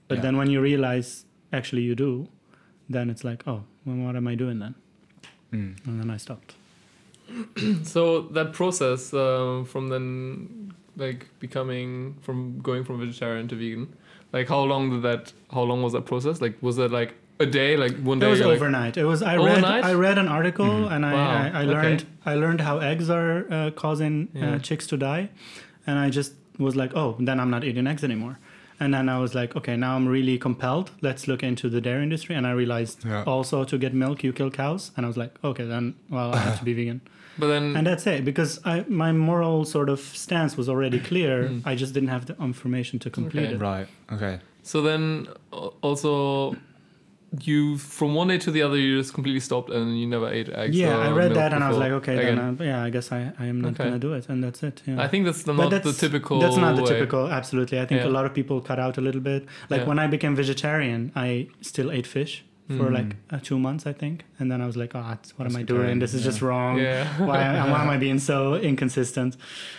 but 0.08 0.16
Yeah. 0.18 0.22
then 0.22 0.36
when 0.36 0.48
you 0.50 0.60
realize 0.62 1.24
actually 1.52 1.82
you 1.82 1.94
do, 1.94 2.28
then 2.88 3.10
it's 3.10 3.24
like, 3.24 3.42
oh, 3.46 3.64
well, 3.84 3.96
what 4.06 4.16
am 4.16 4.26
I 4.28 4.34
doing 4.36 4.58
then? 4.60 4.74
Mm. 5.52 5.86
And 5.86 6.00
then 6.00 6.10
I 6.10 6.18
stopped. 6.18 6.54
So 7.82 8.22
that 8.32 8.52
process 8.52 9.12
um, 9.12 9.64
from 9.66 9.88
then 9.88 10.72
like 10.98 11.26
becoming 11.38 12.16
from 12.20 12.60
going 12.60 12.84
from 12.84 13.00
vegetarian 13.00 13.48
to 13.48 13.56
vegan, 13.56 13.88
like 14.32 14.48
how 14.48 14.62
long 14.62 14.90
did 14.90 15.02
that? 15.02 15.32
How 15.52 15.62
long 15.62 15.82
was 15.82 15.92
that 15.94 16.04
process? 16.06 16.40
Like 16.40 16.56
was 16.60 16.76
that 16.76 16.90
like 17.00 17.14
a 17.40 17.46
day? 17.46 17.76
Like 17.76 17.96
one 18.02 18.18
day? 18.18 18.26
It 18.26 18.30
was 18.30 18.38
you're 18.40 18.48
like, 18.48 18.56
overnight. 18.56 18.96
It 18.96 19.04
was 19.04 19.22
I 19.22 19.36
Overnight? 19.36 19.82
read 19.84 19.90
I 19.90 19.94
read 19.94 20.18
an 20.18 20.28
article 20.28 20.66
Mhm. 20.66 20.92
and 20.92 21.06
I, 21.06 21.12
Wow, 21.12 21.30
I, 21.30 21.46
I 21.60 21.62
okay. 21.62 21.66
learned 21.74 22.06
I 22.26 22.34
learned 22.34 22.60
how 22.60 22.78
eggs 22.78 23.08
are 23.10 23.46
uh, 23.50 23.70
causing 23.70 24.28
Yeah. 24.34 24.54
uh, 24.54 24.58
chicks 24.58 24.86
to 24.88 24.96
die, 24.96 25.30
and 25.86 25.98
I 25.98 26.10
just 26.10 26.34
was 26.58 26.74
like, 26.74 26.92
oh, 26.96 27.16
then 27.20 27.38
I'm 27.40 27.50
not 27.50 27.62
eating 27.64 27.86
eggs 27.86 28.02
anymore. 28.02 28.38
And 28.80 28.92
then 28.94 29.08
I 29.08 29.18
was 29.18 29.34
like, 29.34 29.56
okay, 29.56 29.76
now 29.76 29.96
I'm 29.96 30.06
really 30.08 30.38
compelled. 30.38 30.90
Let's 31.00 31.26
look 31.26 31.42
into 31.42 31.68
the 31.68 31.80
dairy 31.80 32.02
industry. 32.02 32.34
And 32.36 32.46
I 32.46 32.52
realized 32.52 33.04
Yeah. 33.04 33.24
also 33.26 33.64
to 33.64 33.76
get 33.78 33.92
milk, 33.94 34.22
you 34.24 34.32
kill 34.32 34.50
cows. 34.50 34.92
And 34.96 35.04
I 35.06 35.08
was 35.08 35.16
like, 35.16 35.32
okay, 35.42 35.64
then 35.64 35.94
well, 36.10 36.32
I 36.34 36.38
have 36.38 36.58
to 36.60 36.64
be 36.64 36.74
vegan. 36.80 37.00
But 37.38 37.48
then 37.48 37.76
and 37.76 37.86
that's 37.86 38.06
it 38.06 38.24
because 38.24 38.58
I, 38.64 38.84
my 38.88 39.12
moral 39.12 39.64
sort 39.64 39.88
of 39.88 40.00
stance 40.00 40.56
was 40.56 40.68
already 40.68 40.98
clear. 40.98 41.44
Mm. 41.48 41.62
I 41.64 41.74
just 41.74 41.92
didn't 41.94 42.08
have 42.16 42.26
the 42.26 42.36
information 42.42 42.98
to 43.00 43.10
complete 43.10 43.44
Okay. 43.46 43.54
it. 43.54 43.60
Right. 43.60 43.86
Okay. 44.12 44.40
so 44.62 44.82
then 44.82 45.28
uh, 45.52 45.68
also 45.88 46.56
you 47.44 47.76
from 47.76 48.14
one 48.14 48.28
day 48.28 48.38
to 48.38 48.50
the 48.50 48.62
other 48.62 48.76
you 48.78 48.98
just 48.98 49.12
completely 49.12 49.40
stopped 49.40 49.68
and 49.70 50.00
you 50.00 50.06
never 50.06 50.28
ate 50.38 50.48
eggs. 50.48 50.74
Yeah, 50.74 50.96
I 50.96 51.10
read 51.10 51.26
milk 51.32 51.34
that 51.34 51.52
and 51.52 51.62
I 51.62 51.68
was 51.68 51.76
like, 51.76 51.92
okay, 52.00 52.16
again. 52.16 52.36
then 52.36 52.56
I, 52.60 52.64
yeah, 52.70 52.82
I 52.84 52.90
guess 52.90 53.12
I, 53.12 53.32
I 53.38 53.44
am 53.46 53.60
not 53.60 53.72
Okay. 53.72 53.84
gonna 53.84 53.98
do 53.98 54.14
it, 54.14 54.28
and 54.30 54.42
that's 54.42 54.62
it. 54.62 54.82
Yeah. 54.86 55.02
I 55.04 55.08
think 55.08 55.26
that's 55.26 55.42
the, 55.42 55.52
But 55.52 55.68
not 55.70 55.82
the 55.82 55.92
typical. 55.92 56.40
That's 56.40 56.56
not 56.56 56.74
the 56.76 56.82
way. 56.82 56.88
typical. 56.88 57.28
Absolutely, 57.40 57.78
I 57.80 57.84
think 57.86 58.00
Yeah. 58.00 58.08
a 58.08 58.14
lot 58.18 58.24
of 58.24 58.32
people 58.32 58.60
cut 58.62 58.78
out 58.78 58.96
a 58.96 59.02
little 59.02 59.20
bit. 59.20 59.44
Like 59.68 59.82
Yeah. 59.82 59.88
when 59.88 59.98
I 59.98 60.06
became 60.06 60.34
vegetarian, 60.36 61.12
I 61.14 61.48
still 61.60 61.90
ate 61.92 62.06
fish 62.06 62.44
for 62.68 62.90
Mm. 62.90 62.92
like 62.92 63.16
uh, 63.30 63.38
two 63.42 63.58
months, 63.58 63.86
I 63.86 63.92
think, 63.94 64.24
and 64.38 64.52
then 64.52 64.60
I 64.60 64.66
was 64.66 64.76
like, 64.76 64.94
oh, 64.94 65.00
that's- 65.02 65.32
what 65.38 65.46
am 65.48 65.56
I 65.56 65.62
Pescatarian, 65.62 65.66
doing? 65.66 65.98
This 66.00 66.12
is 66.14 66.22
just 66.22 66.42
wrong. 66.42 66.78
Yeah. 66.78 67.06
why, 67.18 67.38
why 67.70 67.82
am 67.82 67.88
I 67.88 67.96
being 68.06 68.18
so 68.18 68.54
inconsistent? 68.56 69.36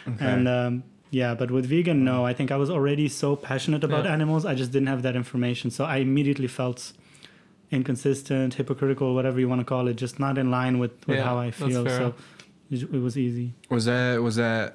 Okay. 0.08 0.26
And 0.26 0.48
um, 0.48 0.84
yeah, 1.12 1.36
but 1.36 1.52
with 1.52 1.66
vegan, 1.68 2.04
no, 2.04 2.26
I 2.26 2.34
think 2.34 2.52
I 2.52 2.56
was 2.58 2.70
already 2.70 3.08
so 3.08 3.36
passionate 3.36 3.84
about 3.84 4.06
Yeah. 4.06 4.14
animals. 4.14 4.44
I 4.46 4.56
just 4.56 4.72
didn't 4.72 4.88
have 4.88 5.02
that 5.04 5.16
information. 5.16 5.70
So 5.72 5.86
I 5.86 5.98
immediately 5.98 6.48
felt 6.48 6.94
inconsistent, 7.72 8.56
hypocritical, 8.56 9.14
whatever 9.14 9.40
you 9.40 9.48
want 9.48 9.62
to 9.62 9.66
call 9.66 9.88
it, 9.88 9.96
just 9.96 10.20
not 10.20 10.38
in 10.38 10.50
line 10.50 10.80
with, 10.80 10.92
with 11.08 11.18
Yeah, 11.18 11.24
how 11.24 11.38
I 11.38 11.52
feel. 11.52 11.86
So 11.86 12.16
it, 12.72 12.82
it 12.84 13.02
was 13.02 13.18
easy. 13.18 13.54
was 13.70 13.86
that 13.86 14.22
was 14.22 14.36
there 14.38 14.74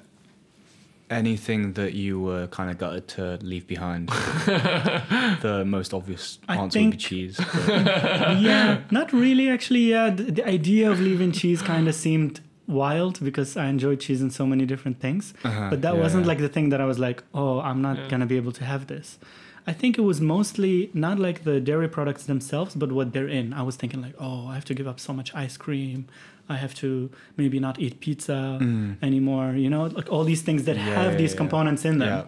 anything 1.09 1.73
that 1.73 1.93
you 1.93 2.19
were 2.19 2.47
kind 2.47 2.69
of 2.69 2.77
gutted 2.77 3.07
to 3.09 3.37
leave 3.41 3.67
behind? 3.67 4.09
the 5.41 5.63
most 5.65 5.93
obvious 5.93 6.39
I 6.47 6.57
answer 6.57 6.79
would 6.79 6.85
be 6.85 6.91
think- 6.91 6.99
cheese. 6.99 7.39
yeah, 7.67 8.81
not 8.91 9.11
really 9.13 9.49
actually. 9.49 9.81
Yeah, 9.91 10.09
the, 10.09 10.23
the 10.23 10.45
idea 10.47 10.89
of 10.89 10.99
leaving 10.99 11.31
cheese 11.31 11.61
kind 11.61 11.87
of 11.87 11.95
seemed 11.95 12.41
wild 12.67 13.23
because 13.23 13.55
I 13.55 13.67
enjoyed 13.67 13.99
cheese 13.99 14.21
in 14.21 14.31
so 14.31 14.45
many 14.45 14.65
different 14.65 14.99
things. 14.99 15.33
Uh-huh, 15.43 15.69
But 15.69 15.81
that 15.83 15.93
yeah, 15.95 16.01
wasn't 16.01 16.23
yeah. 16.23 16.29
like 16.29 16.39
the 16.39 16.49
thing 16.49 16.69
that 16.69 16.81
I 16.81 16.85
was 16.85 16.97
like, 16.99 17.23
oh, 17.33 17.59
I'm 17.59 17.81
not 17.81 17.97
Yeah. 17.97 18.07
gonna 18.09 18.25
be 18.25 18.37
able 18.37 18.51
to 18.53 18.63
have 18.65 18.87
this. 18.87 19.19
I 19.67 19.73
think 19.73 19.97
it 19.97 20.01
was 20.01 20.21
mostly 20.21 20.91
not 20.93 21.17
like 21.17 21.43
the 21.43 21.59
dairy 21.59 21.87
products 21.87 22.25
themselves, 22.25 22.75
but 22.75 22.91
what 22.91 23.13
they're 23.13 23.27
in. 23.27 23.51
I 23.53 23.63
was 23.63 23.75
thinking 23.75 23.99
like, 24.01 24.13
oh, 24.19 24.47
I 24.47 24.53
have 24.55 24.65
to 24.65 24.75
give 24.75 24.87
up 24.87 24.99
so 24.99 25.11
much 25.11 25.33
ice 25.33 25.57
cream. 25.57 26.07
I 26.47 26.55
have 26.57 26.73
to 26.75 27.09
maybe 27.37 27.59
not 27.59 27.79
eat 27.79 27.99
pizza 27.99 28.57
Mm. 28.61 28.97
anymore. 29.01 29.53
You 29.63 29.69
know, 29.69 29.83
like 29.99 30.11
all 30.11 30.23
these 30.23 30.41
things 30.41 30.63
that 30.65 30.75
Yeah, 30.75 30.83
have 31.03 31.17
these 31.17 31.31
yeah. 31.33 31.37
components 31.37 31.85
in 31.85 31.97
them. 31.99 32.25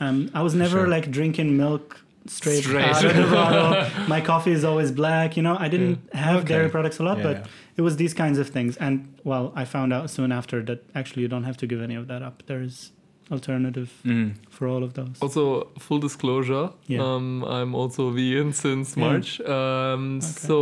Um, 0.00 0.30
I 0.34 0.42
was 0.42 0.54
never 0.54 0.78
sure. 0.80 0.88
like 0.88 1.10
drinking 1.10 1.56
milk 1.56 2.00
straight, 2.26 2.64
Straight. 2.64 2.84
out 2.84 3.04
of 3.04 3.14
the 3.16 3.28
bottle. 3.38 3.86
My 4.08 4.20
coffee 4.20 4.52
is 4.52 4.64
always 4.64 4.90
black. 4.92 5.36
You 5.36 5.42
know, 5.42 5.56
I 5.58 5.68
didn't 5.68 5.98
have 6.14 6.36
Okay. 6.40 6.48
dairy 6.54 6.68
products 6.68 6.98
a 6.98 7.02
lot, 7.02 7.22
but 7.22 7.46
it 7.76 7.82
was 7.82 7.96
these 7.96 8.14
kinds 8.14 8.38
of 8.38 8.48
things. 8.48 8.76
And 8.78 8.92
well, 9.24 9.52
I 9.54 9.64
found 9.64 9.92
out 9.92 10.10
soon 10.10 10.30
after 10.32 10.62
that 10.68 10.80
actually 10.94 11.22
you 11.22 11.28
don't 11.28 11.44
have 11.44 11.56
to 11.58 11.66
give 11.66 11.80
any 11.82 11.94
of 11.94 12.08
that 12.08 12.22
up. 12.22 12.42
There 12.46 12.62
is 12.62 12.92
alternative 13.30 13.88
Mm. 14.04 14.32
for 14.50 14.66
all 14.68 14.82
of 14.82 14.92
those. 14.94 15.16
Also, 15.20 15.68
full 15.78 15.98
disclosure, 15.98 16.70
Yeah. 16.86 17.02
um, 17.04 17.44
I'm 17.44 17.74
also 17.74 18.10
vegan 18.10 18.52
since 18.52 18.96
Yeah. 18.96 19.04
March. 19.04 19.40
Um, 19.40 20.20
So 20.20 20.56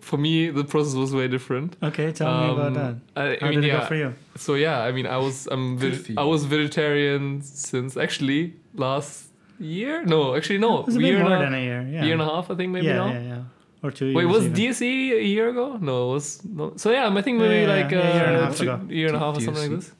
for 0.00 0.16
me, 0.18 0.50
the 0.50 0.64
process 0.64 0.94
was 0.94 1.10
way 1.14 1.28
different. 1.28 1.76
Okay, 1.82 2.12
tell 2.12 2.28
me 2.40 2.52
about 2.56 2.74
that. 2.74 2.92
Um, 2.94 3.00
I, 3.16 3.22
I 3.22 3.36
How 3.40 3.48
mean, 3.48 3.60
did 3.60 3.64
it 3.64 3.68
yeah. 3.72 3.80
go 3.80 3.86
for 3.86 3.94
you? 4.02 4.14
So 4.36 4.54
yeah, 4.54 4.88
I 4.88 4.90
mean, 4.92 5.06
I 5.06 5.18
was 5.26 5.36
I'm 5.50 5.76
Good 5.76 5.94
veg- 5.94 6.04
for 6.06 6.12
you. 6.12 6.18
I 6.18 6.24
was 6.24 6.40
vegetarian 6.44 7.42
since 7.42 7.96
actually 7.96 8.42
last 8.74 9.12
year. 9.60 10.04
No, 10.14 10.34
actually 10.36 10.58
no, 10.58 10.72
It 10.80 10.86
was 10.86 10.96
a 10.96 11.00
year 11.00 11.12
bit 11.12 11.20
and 11.20 11.28
more 11.28 11.38
a- 11.38 11.44
than 11.44 11.54
a 11.54 11.62
year. 11.70 11.82
Yeah. 11.94 12.04
year 12.04 12.12
and 12.18 12.22
a 12.22 12.30
half, 12.32 12.44
I 12.50 12.54
think 12.58 12.72
maybe 12.72 12.86
yeah, 12.86 12.96
now. 13.02 13.08
yeah, 13.12 13.22
yeah. 13.32 13.42
Or 13.84 13.90
two 13.92 14.06
Wait, 14.16 14.24
years. 14.24 14.34
was 14.34 14.44
even. 14.44 14.56
DSE 14.58 15.12
a 15.24 15.26
year 15.34 15.48
ago? 15.50 15.66
No, 15.80 15.94
it 16.10 16.12
was 16.14 16.26
no. 16.58 16.72
So 16.82 16.90
yeah, 16.90 17.06
I 17.18 17.22
think 17.22 17.38
maybe 17.40 17.60
Yeah, 17.62 17.76
like 17.76 17.90
yeah, 17.92 17.98
a 18.10 18.14
year 18.16 18.24
and 18.30 18.36
a 18.36 18.40
uh, 18.40 18.44
half 18.46 18.56
two- 18.56 18.62
ago. 18.64 18.76
year 18.98 19.06
and 19.10 19.16
a 19.16 19.22
half 19.24 19.34
or 19.36 19.40
DSE. 19.40 19.44
something 19.44 19.62
like 19.72 19.80
this. 19.80 19.92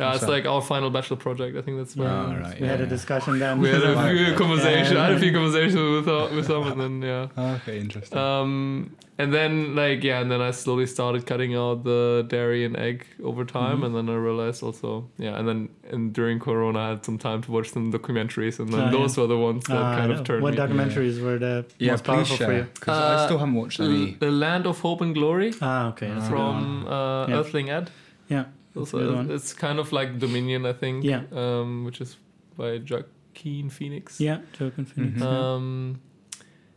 Yeah, 0.00 0.12
it's 0.14 0.20
So- 0.24 0.30
like 0.30 0.46
our 0.46 0.62
final 0.62 0.90
bachelor 0.90 1.16
project. 1.18 1.56
I 1.56 1.62
think 1.62 1.76
that's 1.78 1.94
where 1.96 2.08
Oh, 2.08 2.34
right, 2.40 2.60
we 2.60 2.66
had 2.66 2.80
yeah, 2.80 2.86
a 2.86 2.88
discussion 2.88 3.38
then. 3.38 3.60
we 3.60 3.68
had 3.68 3.82
a 3.82 3.94
few 4.08 4.34
conversations. 4.34 4.96
I 4.98 5.04
had 5.06 5.12
a 5.14 5.18
few 5.18 5.30
Yeah. 5.30 5.38
conversations 5.38 5.74
with 5.96 6.08
uh, 6.08 6.28
Wissam, 6.36 6.72
and 6.72 6.80
then 6.80 7.02
yeah. 7.02 7.26
Oh, 7.36 7.54
okay, 7.62 7.78
interesting. 7.78 8.18
Um, 8.18 8.96
and 9.18 9.32
then 9.32 9.76
like 9.76 10.02
yeah, 10.02 10.20
and 10.22 10.30
then 10.32 10.40
I 10.40 10.50
slowly 10.50 10.86
started 10.86 11.26
cutting 11.26 11.54
out 11.54 11.84
the 11.84 12.24
dairy 12.28 12.64
and 12.64 12.76
egg 12.76 13.04
over 13.22 13.44
time, 13.44 13.80
Mhm. 13.80 13.86
and 13.86 13.94
then 13.96 14.08
I 14.08 14.14
realized 14.18 14.62
also 14.62 15.08
yeah, 15.18 15.38
and 15.38 15.46
then 15.46 15.68
and 15.92 16.12
during 16.12 16.40
Corona 16.40 16.78
I 16.78 16.88
had 16.88 17.04
some 17.04 17.18
time 17.18 17.42
to 17.42 17.52
watch 17.52 17.68
some 17.70 17.92
documentaries, 17.92 18.58
and 18.58 18.72
then 18.72 18.80
Oh, 18.80 18.84
yeah. 18.86 18.90
those 18.90 19.16
were 19.18 19.26
the 19.26 19.38
ones 19.38 19.64
that 19.66 19.76
Uh, 19.76 19.96
kind 19.98 20.10
of 20.12 20.24
turned 20.24 20.42
what 20.42 20.54
me. 20.54 20.58
documentaries 20.58 21.22
were 21.22 21.38
the 21.38 21.66
yeah, 21.78 21.92
most 21.92 22.04
please 22.04 22.14
powerful 22.28 22.36
for 22.46 22.52
you? 22.54 22.66
because 22.74 22.98
I 22.98 23.14
Uh, 23.14 23.24
still 23.26 23.38
haven't 23.38 23.54
watched 23.54 23.78
any. 23.80 24.16
the 24.18 24.30
Land 24.30 24.66
of 24.66 24.80
Hope 24.80 25.00
and 25.02 25.14
Glory 25.14 25.52
Ah, 25.60 25.88
okay. 25.90 26.08
that's 26.08 26.26
a 26.26 26.30
good 26.30 26.38
one. 26.38 26.62
from 26.84 26.86
uh, 26.88 27.26
Yeah. 27.28 27.36
Earthling 27.38 27.68
Ed. 27.70 27.90
Yeah, 28.28 28.36
that's 28.38 28.48
a 28.48 28.50
good 28.50 28.61
Also, 28.76 29.26
it's 29.30 29.52
kind 29.52 29.78
of 29.78 29.92
like 29.92 30.18
Dominion, 30.18 30.64
I 30.66 30.72
think. 30.72 31.04
Yeah. 31.04 31.22
Um, 31.32 31.84
which 31.84 32.00
is 32.00 32.16
by 32.56 32.80
Joaquin 32.90 33.68
Phoenix. 33.70 34.18
Yeah, 34.20 34.38
Joaquin 34.58 34.84
Phoenix. 34.86 35.20
Mhm. 35.20 35.20
yeah. 35.20 35.54
Um, 35.54 36.00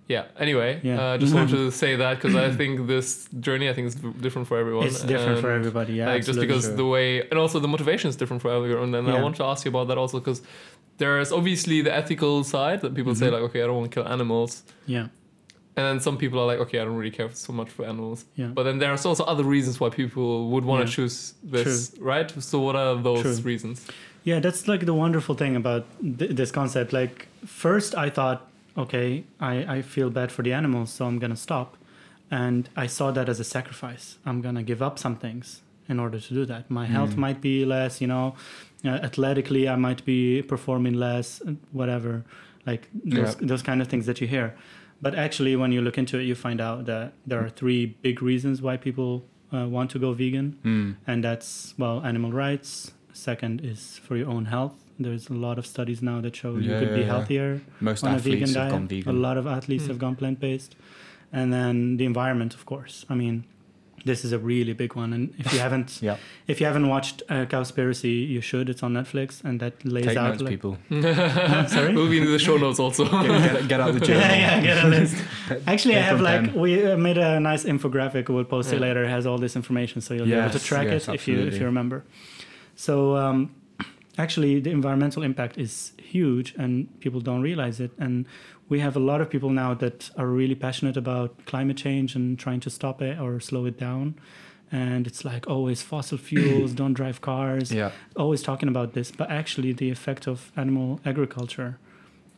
yeah. 0.07 0.25
Anyway, 0.39 0.79
Yeah. 0.83 1.01
uh, 1.01 1.17
just 1.17 1.33
wanted 1.33 1.51
to 1.55 1.71
say 1.83 1.95
that 1.95 2.15
because 2.15 2.35
I 2.35 2.51
think 2.51 2.87
this 2.87 3.27
journey, 3.39 3.69
I 3.69 3.73
think, 3.73 3.87
is 3.87 3.95
different 3.95 4.47
for 4.47 4.57
everyone. 4.57 4.87
it's 4.87 5.03
different 5.03 5.39
for 5.39 5.51
everybody. 5.51 5.93
Yeah, 5.93 6.07
like 6.13 6.25
just 6.25 6.39
because 6.39 6.65
Sure. 6.65 6.75
the 6.75 6.85
way, 6.85 7.21
and 7.29 7.39
also 7.39 7.59
the 7.59 7.67
motivation 7.67 8.09
is 8.09 8.15
different 8.15 8.41
for 8.41 8.51
everyone. 8.51 8.93
And 8.93 9.07
I 9.09 9.21
want 9.21 9.35
to 9.37 9.43
ask 9.45 9.65
you 9.65 9.69
about 9.69 9.87
that 9.87 9.97
also 9.97 10.19
because 10.19 10.41
there's 10.97 11.31
obviously 11.31 11.81
the 11.81 11.93
ethical 11.93 12.43
side 12.43 12.81
that 12.81 12.93
people 12.93 13.15
say 13.15 13.27
Mhm. 13.27 13.31
like, 13.35 13.41
okay, 13.47 13.61
I 13.63 13.65
don't 13.67 13.75
want 13.81 13.91
to 13.91 13.95
kill 13.95 14.07
animals, 14.07 14.63
yeah, 14.85 15.07
and 15.77 15.85
then 15.85 15.99
some 15.99 16.17
people 16.17 16.39
are 16.39 16.45
like, 16.45 16.59
okay, 16.59 16.79
I 16.79 16.85
don't 16.85 16.95
really 16.95 17.11
care 17.11 17.29
so 17.33 17.51
much 17.53 17.69
for 17.69 17.85
animals. 17.85 18.25
yeah. 18.35 18.47
But 18.47 18.63
then 18.63 18.77
there's 18.79 19.05
also 19.05 19.23
other 19.25 19.43
reasons 19.43 19.79
why 19.79 19.89
people 19.89 20.49
would 20.51 20.65
want 20.65 20.79
to 20.85 20.89
Yeah. 20.89 20.95
choose 20.95 21.33
this, 21.43 21.93
right? 21.99 22.29
So 22.43 22.59
what 22.59 22.75
are 22.75 22.95
those 22.95 23.21
True. 23.21 23.35
reasons? 23.51 23.85
Yeah, 24.23 24.39
that's 24.39 24.67
like 24.67 24.85
the 24.85 24.93
wonderful 24.93 25.35
thing 25.35 25.55
about 25.55 25.85
th- 26.19 26.31
this 26.31 26.51
concept. 26.51 26.93
Like, 26.93 27.27
first 27.45 27.93
I 27.95 28.09
thought, 28.09 28.39
okay, 28.77 29.23
I, 29.39 29.77
I 29.77 29.81
feel 29.81 30.09
bad 30.09 30.31
for 30.31 30.41
the 30.43 30.53
animals, 30.53 30.89
so 30.91 31.05
I'm 31.05 31.19
gonna 31.19 31.35
stop. 31.35 31.77
And 32.31 32.67
I 32.75 32.87
saw 32.87 33.11
that 33.11 33.29
as 33.29 33.39
a 33.39 33.43
sacrifice. 33.43 34.17
I'm 34.25 34.41
gonna 34.41 34.63
give 34.63 34.81
up 34.81 34.97
some 34.97 35.15
things 35.15 35.61
in 35.87 35.99
order 35.99 36.19
to 36.19 36.33
do 36.33 36.45
that. 36.45 36.71
My 36.71 36.85
health 36.87 37.11
Mm. 37.15 37.17
might 37.17 37.39
be 37.41 37.65
less, 37.65 38.01
you 38.01 38.07
know, 38.07 38.33
uh, 38.83 38.89
athletically, 39.07 39.69
I 39.69 39.75
might 39.75 40.03
be 40.05 40.41
performing 40.41 40.95
less, 40.95 41.41
whatever, 41.71 42.23
like 42.65 42.87
those, 42.93 43.35
those 43.35 43.61
kind 43.61 43.79
of 43.81 43.87
things 43.87 44.05
that 44.07 44.19
you 44.21 44.27
hear. 44.27 44.55
But 45.01 45.13
actually, 45.15 45.55
when 45.55 45.71
you 45.71 45.81
look 45.81 45.97
into 45.97 46.17
it, 46.19 46.23
you 46.23 46.35
find 46.35 46.59
out 46.61 46.85
that 46.85 47.13
there 47.27 47.43
are 47.43 47.49
three 47.49 47.85
big 48.01 48.21
reasons 48.21 48.61
why 48.61 48.77
people 48.77 49.25
uh, 49.53 49.67
want 49.67 49.91
to 49.91 49.99
go 49.99 50.13
vegan. 50.13 50.57
Hmm. 50.63 50.91
and 51.07 51.23
that's 51.23 51.73
well 51.77 52.01
animal 52.03 52.31
rights. 52.31 52.91
Second 53.13 53.61
is 53.63 53.99
for 54.03 54.15
your 54.17 54.29
own 54.29 54.45
health. 54.45 54.73
There's 54.99 55.29
a 55.29 55.33
lot 55.33 55.57
of 55.57 55.65
studies 55.65 56.01
now 56.01 56.21
that 56.21 56.35
show 56.35 56.55
you 56.55 56.71
Yeah, 56.71 56.79
could 56.79 56.89
be 56.89 57.01
yeah, 57.01 57.05
yeah. 57.07 57.11
healthier 57.13 57.61
Most 57.81 58.03
on 58.03 58.15
a 58.15 58.17
vegan 58.19 58.43
athletes 58.43 58.53
have 58.55 58.69
diet. 58.89 59.05
gone 59.05 59.15
a 59.15 59.19
lot 59.19 59.37
of 59.37 59.45
athletes 59.47 59.83
Hmm. 59.83 59.89
have 59.91 59.99
gone 59.99 60.15
plant-based. 60.15 60.75
And 61.33 61.51
then 61.51 61.97
the 61.97 62.05
environment 62.05 62.53
of 62.53 62.65
course. 62.65 63.05
I 63.09 63.15
mean 63.15 63.43
this 64.03 64.25
is 64.25 64.31
a 64.31 64.39
really 64.39 64.73
big 64.73 64.95
one 64.95 65.13
and 65.13 65.33
if 65.37 65.53
you 65.53 65.59
haven't 65.67 66.01
Yeah, 66.01 66.17
if 66.47 66.59
you 66.59 66.65
haven't 66.65 66.87
watched 66.87 67.23
uh, 67.29 67.45
cowspiracy 67.45 68.27
you 68.27 68.41
should 68.41 68.69
it's 68.69 68.83
on 68.83 68.93
netflix 68.93 69.43
and 69.43 69.59
that 69.61 69.73
lays 69.85 70.05
take 70.05 70.17
out 70.17 70.29
notes, 70.31 70.41
like, 70.41 70.49
people. 70.49 70.77
sorry 71.67 71.95
We'll 71.95 72.09
be 72.09 72.19
in 72.19 72.25
the 72.25 72.39
show 72.39 72.57
notes 72.57 72.79
also. 72.79 73.05
Get, 73.05 73.23
get, 73.27 73.67
get 73.67 73.79
out 73.81 73.93
the 73.93 73.99
journal. 74.07 74.21
yeah, 74.21 74.35
yeah, 74.35 74.61
get 74.61 74.85
a 74.85 74.87
list. 74.87 75.15
Actually, 75.65 75.97
I 75.97 76.01
have 76.01 76.21
like 76.21 76.41
pen. 76.45 76.53
we 76.59 76.85
uh, 76.85 76.97
made 76.97 77.17
a 77.17 77.39
nice 77.39 77.63
infographic. 77.63 78.29
We'll 78.29 78.43
post 78.43 78.73
it 78.73 78.79
later. 78.79 79.03
It 79.03 79.09
has 79.09 79.25
all 79.25 79.37
this 79.37 79.55
information, 79.55 80.01
so 80.01 80.13
you'll 80.13 80.25
be 80.25 80.33
able 80.33 80.49
to 80.49 80.59
track 80.59 80.87
yes, 80.87 81.07
it 81.07 81.15
if 81.15 81.27
you 81.27 81.39
if 81.39 81.57
you 81.59 81.65
remember. 81.65 82.03
So 82.75 83.15
um, 83.15 83.55
actually, 84.17 84.59
the 84.59 84.71
environmental 84.71 85.23
impact 85.23 85.57
is 85.57 85.93
huge, 85.97 86.53
and 86.57 86.87
people 86.99 87.19
don't 87.21 87.41
realize 87.41 87.79
it. 87.79 87.91
And 87.97 88.25
we 88.69 88.79
have 88.79 88.95
a 88.95 88.99
lot 88.99 89.21
of 89.21 89.29
people 89.29 89.49
now 89.49 89.73
that 89.75 90.09
are 90.17 90.27
really 90.27 90.55
passionate 90.55 90.97
about 90.97 91.45
climate 91.45 91.77
change 91.77 92.15
and 92.15 92.37
trying 92.39 92.59
to 92.61 92.69
stop 92.69 93.01
it 93.01 93.19
or 93.19 93.39
slow 93.39 93.65
it 93.65 93.77
down. 93.77 94.15
And 94.71 95.05
it's 95.07 95.23
like 95.23 95.47
always 95.47 95.81
fossil 95.81 96.17
fuels, 96.29 96.73
don't 96.73 96.93
drive 96.93 97.21
cars 97.21 97.71
Yeah, 97.71 97.91
always 98.15 98.41
talking 98.41 98.67
about 98.69 98.93
this, 98.93 99.11
but 99.11 99.29
actually 99.29 99.73
the 99.73 99.91
effect 99.91 100.27
of 100.27 100.51
animal 100.57 100.99
agriculture 101.05 101.77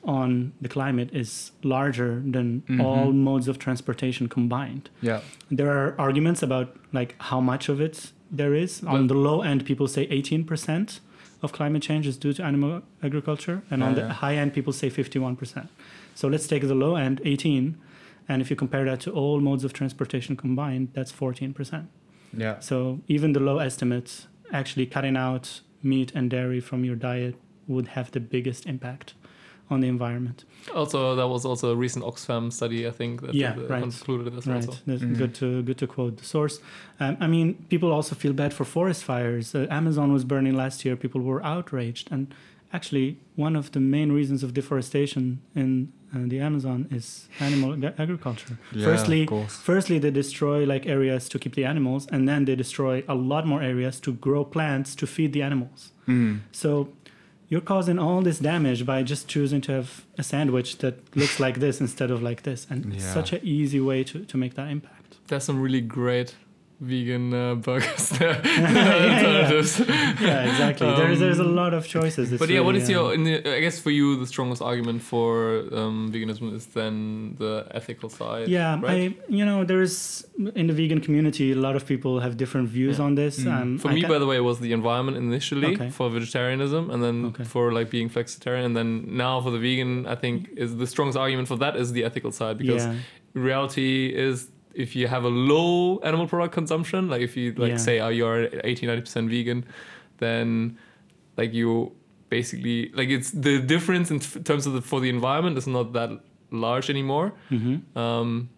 on 0.04 0.54
the 0.62 0.70
climate 0.70 1.10
is 1.14 1.52
larger 1.64 2.22
than 2.26 2.62
Mhm. 2.68 2.84
all 2.84 3.12
modes 3.14 3.48
of 3.48 3.58
transportation 3.60 4.28
combined. 4.30 4.90
yeah, 5.02 5.22
There 5.50 5.72
are 5.72 5.96
arguments 5.98 6.44
about 6.44 6.76
like 6.94 7.16
how 7.20 7.40
much 7.42 7.70
of 7.70 7.80
it 7.82 8.12
there 8.32 8.54
is. 8.54 8.84
on 8.84 9.08
the 9.08 9.14
low 9.16 9.42
end, 9.42 9.66
people 9.66 9.88
say 9.88 10.06
18% 10.12 11.00
of 11.42 11.52
climate 11.52 11.82
change 11.84 12.08
is 12.08 12.18
due 12.18 12.34
to 12.34 12.44
animal 12.44 12.82
agriculture, 13.04 13.62
and 13.70 13.84
on 13.84 13.96
Yeah, 13.96 14.08
the 14.08 14.14
high 14.14 14.36
end, 14.36 14.54
people 14.54 14.74
say 14.74 14.90
51%. 14.90 15.68
So 16.16 16.28
let's 16.28 16.48
take 16.48 16.64
the 16.68 16.76
low 16.76 16.96
end, 16.96 17.22
18, 17.26 17.78
and 18.30 18.42
if 18.42 18.50
you 18.50 18.56
compare 18.56 18.86
that 18.86 19.00
to 19.02 19.12
all 19.12 19.40
modes 19.40 19.64
of 19.64 19.72
transportation 19.74 20.36
combined, 20.36 20.90
that's 20.94 21.12
14%. 21.12 21.88
yeah. 22.36 22.60
So 22.60 23.00
even 23.08 23.34
the 23.34 23.40
low 23.40 23.60
estimates, 23.60 24.28
actually 24.52 24.86
cutting 24.86 25.16
out 25.18 25.62
meat 25.84 26.12
and 26.16 26.30
dairy 26.30 26.60
from 26.60 26.84
your 26.84 26.96
diet 26.96 27.36
would 27.68 27.90
have 27.90 28.12
the 28.12 28.20
biggest 28.20 28.66
impact 28.66 29.14
on 29.70 29.82
the 29.82 29.88
environment. 29.88 30.46
Also, 30.76 31.16
that 31.16 31.28
was 31.28 31.46
also 31.46 31.72
a 31.72 31.76
recent 31.76 32.06
Oxfam 32.06 32.52
study, 32.52 32.88
I 32.88 32.92
think, 32.92 33.22
that 33.22 33.34
Yeah, 33.34 33.52
uh, 33.58 33.68
right. 33.68 33.82
concluded 33.82 34.34
this 34.36 34.48
Right. 34.48 34.56
also. 34.68 34.80
That's 34.86 35.04
Mhm. 35.04 35.18
Good 35.18 35.34
to 35.36 35.62
good 35.64 35.78
to 35.78 35.88
quote 35.88 36.18
the 36.18 36.26
source. 36.26 36.60
Um, 37.00 37.18
I 37.20 37.28
mean, 37.28 37.56
people 37.70 37.92
also 37.92 38.16
feel 38.16 38.34
bad 38.34 38.54
for 38.54 38.66
forest 38.66 39.04
fires. 39.04 39.54
Uh, 39.56 39.68
Amazon 39.70 40.12
was 40.14 40.24
burning 40.24 40.56
last 40.56 40.86
year. 40.86 40.96
People 40.96 41.22
were 41.22 41.42
outraged, 41.46 42.08
and 42.12 42.28
actually, 42.74 43.18
one 43.36 43.56
of 43.60 43.72
the 43.72 43.80
main 43.80 44.12
reasons 44.12 44.44
of 44.44 44.54
deforestation 44.54 45.40
in 45.56 45.90
uh, 46.16 46.20
the 46.28 46.40
Amazon 46.40 46.88
is 46.90 47.28
animal 47.42 47.74
ag- 47.74 47.94
agriculture. 48.00 48.58
Yeah, 48.74 48.86
Firstly, 48.86 49.22
of 49.24 49.28
course. 49.28 49.56
Firstly, 49.58 50.00
they 50.00 50.12
destroy 50.12 50.66
like 50.66 50.86
areas 50.90 51.28
to 51.30 51.38
keep 51.40 51.54
the 51.56 51.66
animals, 51.66 52.08
and 52.14 52.28
then 52.30 52.46
they 52.46 52.56
destroy 52.56 53.04
a 53.08 53.16
lot 53.16 53.46
more 53.46 53.62
areas 53.62 54.00
to 54.00 54.14
grow 54.14 54.46
plants 54.46 54.96
to 54.96 55.06
feed 55.06 55.34
the 55.34 55.42
animals. 55.44 55.92
Mm. 56.08 56.40
So 56.52 56.88
you're 57.50 57.62
causing 57.62 57.98
all 57.98 58.22
this 58.22 58.40
damage 58.40 58.86
by 58.86 59.04
just 59.04 59.28
choosing 59.28 59.62
to 59.62 59.72
have 59.72 60.06
a 60.18 60.24
sandwich 60.24 60.80
that 60.80 61.16
looks 61.16 61.40
like 61.40 61.60
this 61.60 61.80
instead 61.86 62.12
of 62.12 62.22
like 62.22 62.44
this, 62.44 62.68
and 62.70 62.94
it's 62.94 63.06
such 63.06 63.34
an 63.34 63.40
easy 63.44 63.80
way 63.80 64.04
to, 64.04 64.26
to 64.26 64.38
make 64.38 64.56
that 64.56 64.70
impact. 64.70 65.18
There's 65.28 65.44
some 65.44 65.62
really 65.62 65.82
great 65.82 66.36
vegan 66.80 67.34
uh, 67.34 67.56
burgers 67.56 68.10
there. 68.20 68.40
yeah. 68.46 69.16
alternatives. 69.16 69.80
Yeah, 69.80 70.50
exactly. 70.50 70.88
there's 70.88 71.20
there's 71.20 71.40
a 71.40 71.44
Um, 71.44 71.56
lot 71.56 71.74
of 71.74 71.88
choices. 71.88 72.32
It's 72.32 72.40
But 72.40 72.50
yeah, 72.50 72.60
what 72.60 72.74
really, 72.76 72.84
is 72.84 72.90
your? 72.90 73.14
In 73.14 73.24
the, 73.24 73.36
I 73.58 73.60
guess 73.62 73.80
for 73.80 73.90
you, 73.92 74.16
the 74.20 74.28
strongest 74.28 74.62
argument 74.62 75.02
for 75.02 75.64
um, 75.74 76.12
veganism 76.14 76.54
is 76.54 76.66
then 76.68 77.36
the 77.40 77.66
ethical 77.72 78.10
side. 78.10 78.48
yeah, 78.48 78.80
right? 78.80 79.12
I 79.12 79.34
you 79.40 79.46
know 79.46 79.64
there's 79.64 80.26
in 80.56 80.68
the 80.68 80.74
vegan 80.74 81.00
community 81.02 81.52
a 81.52 81.56
lot 81.68 81.76
of 81.76 81.84
people 81.86 82.20
have 82.20 82.38
different 82.38 82.70
views 82.70 82.98
Yeah. 83.00 83.06
on 83.06 83.16
this. 83.16 83.40
Mm. 83.40 83.52
Um, 83.62 83.78
For 83.80 83.90
I 83.90 83.94
me, 83.96 84.02
ca- 84.02 84.08
by 84.14 84.20
the 84.20 84.28
way, 84.32 84.38
it 84.38 84.46
was 84.52 84.60
the 84.60 84.72
environment 84.74 85.18
initially 85.18 85.74
Okay. 85.76 85.90
for 85.90 86.06
vegetarianism, 86.10 86.84
and 86.92 87.00
then 87.06 87.26
Okay. 87.32 87.44
for 87.54 87.72
like 87.78 87.90
being 87.90 88.10
flexitarian, 88.10 88.66
and 88.66 88.76
then 88.80 88.90
now 89.26 89.42
for 89.42 89.52
the 89.56 89.60
vegan, 89.68 90.06
I 90.06 90.16
think 90.24 90.38
is 90.56 90.72
the 90.78 90.88
strongest 90.94 91.18
argument 91.18 91.48
for 91.48 91.58
that 91.64 91.74
is 91.76 91.88
the 91.98 92.04
ethical 92.10 92.32
side 92.32 92.56
because 92.64 92.86
yeah, 92.86 92.96
reality 93.34 94.14
is 94.28 94.50
if 94.84 94.96
you 94.96 95.08
have 95.08 95.24
a 95.24 95.34
low 95.54 95.98
animal 96.10 96.28
product 96.28 96.54
consumption, 96.54 97.10
like 97.10 97.22
if 97.22 97.36
you 97.38 97.54
like 97.64 97.72
Yeah. 97.72 97.78
say 97.88 98.00
oh, 98.00 98.10
you're 98.10 98.48
80 98.64 98.88
90% 98.88 99.30
vegan, 99.30 99.66
then 100.20 100.78
like 101.38 101.54
you 101.54 101.92
basically 102.30 102.92
like 102.94 103.10
it's 103.10 103.32
the 103.32 103.60
difference 103.60 104.12
in 104.12 104.18
f- 104.18 104.38
terms 104.44 104.66
of 104.68 104.74
the 104.74 104.82
for 104.82 105.00
the 105.00 105.10
environment 105.10 105.58
is 105.58 105.68
not 105.68 105.94
that 105.94 106.10
large 106.52 106.90
anymore. 106.90 107.34
hmm 107.50 107.78
Um, 107.96 108.50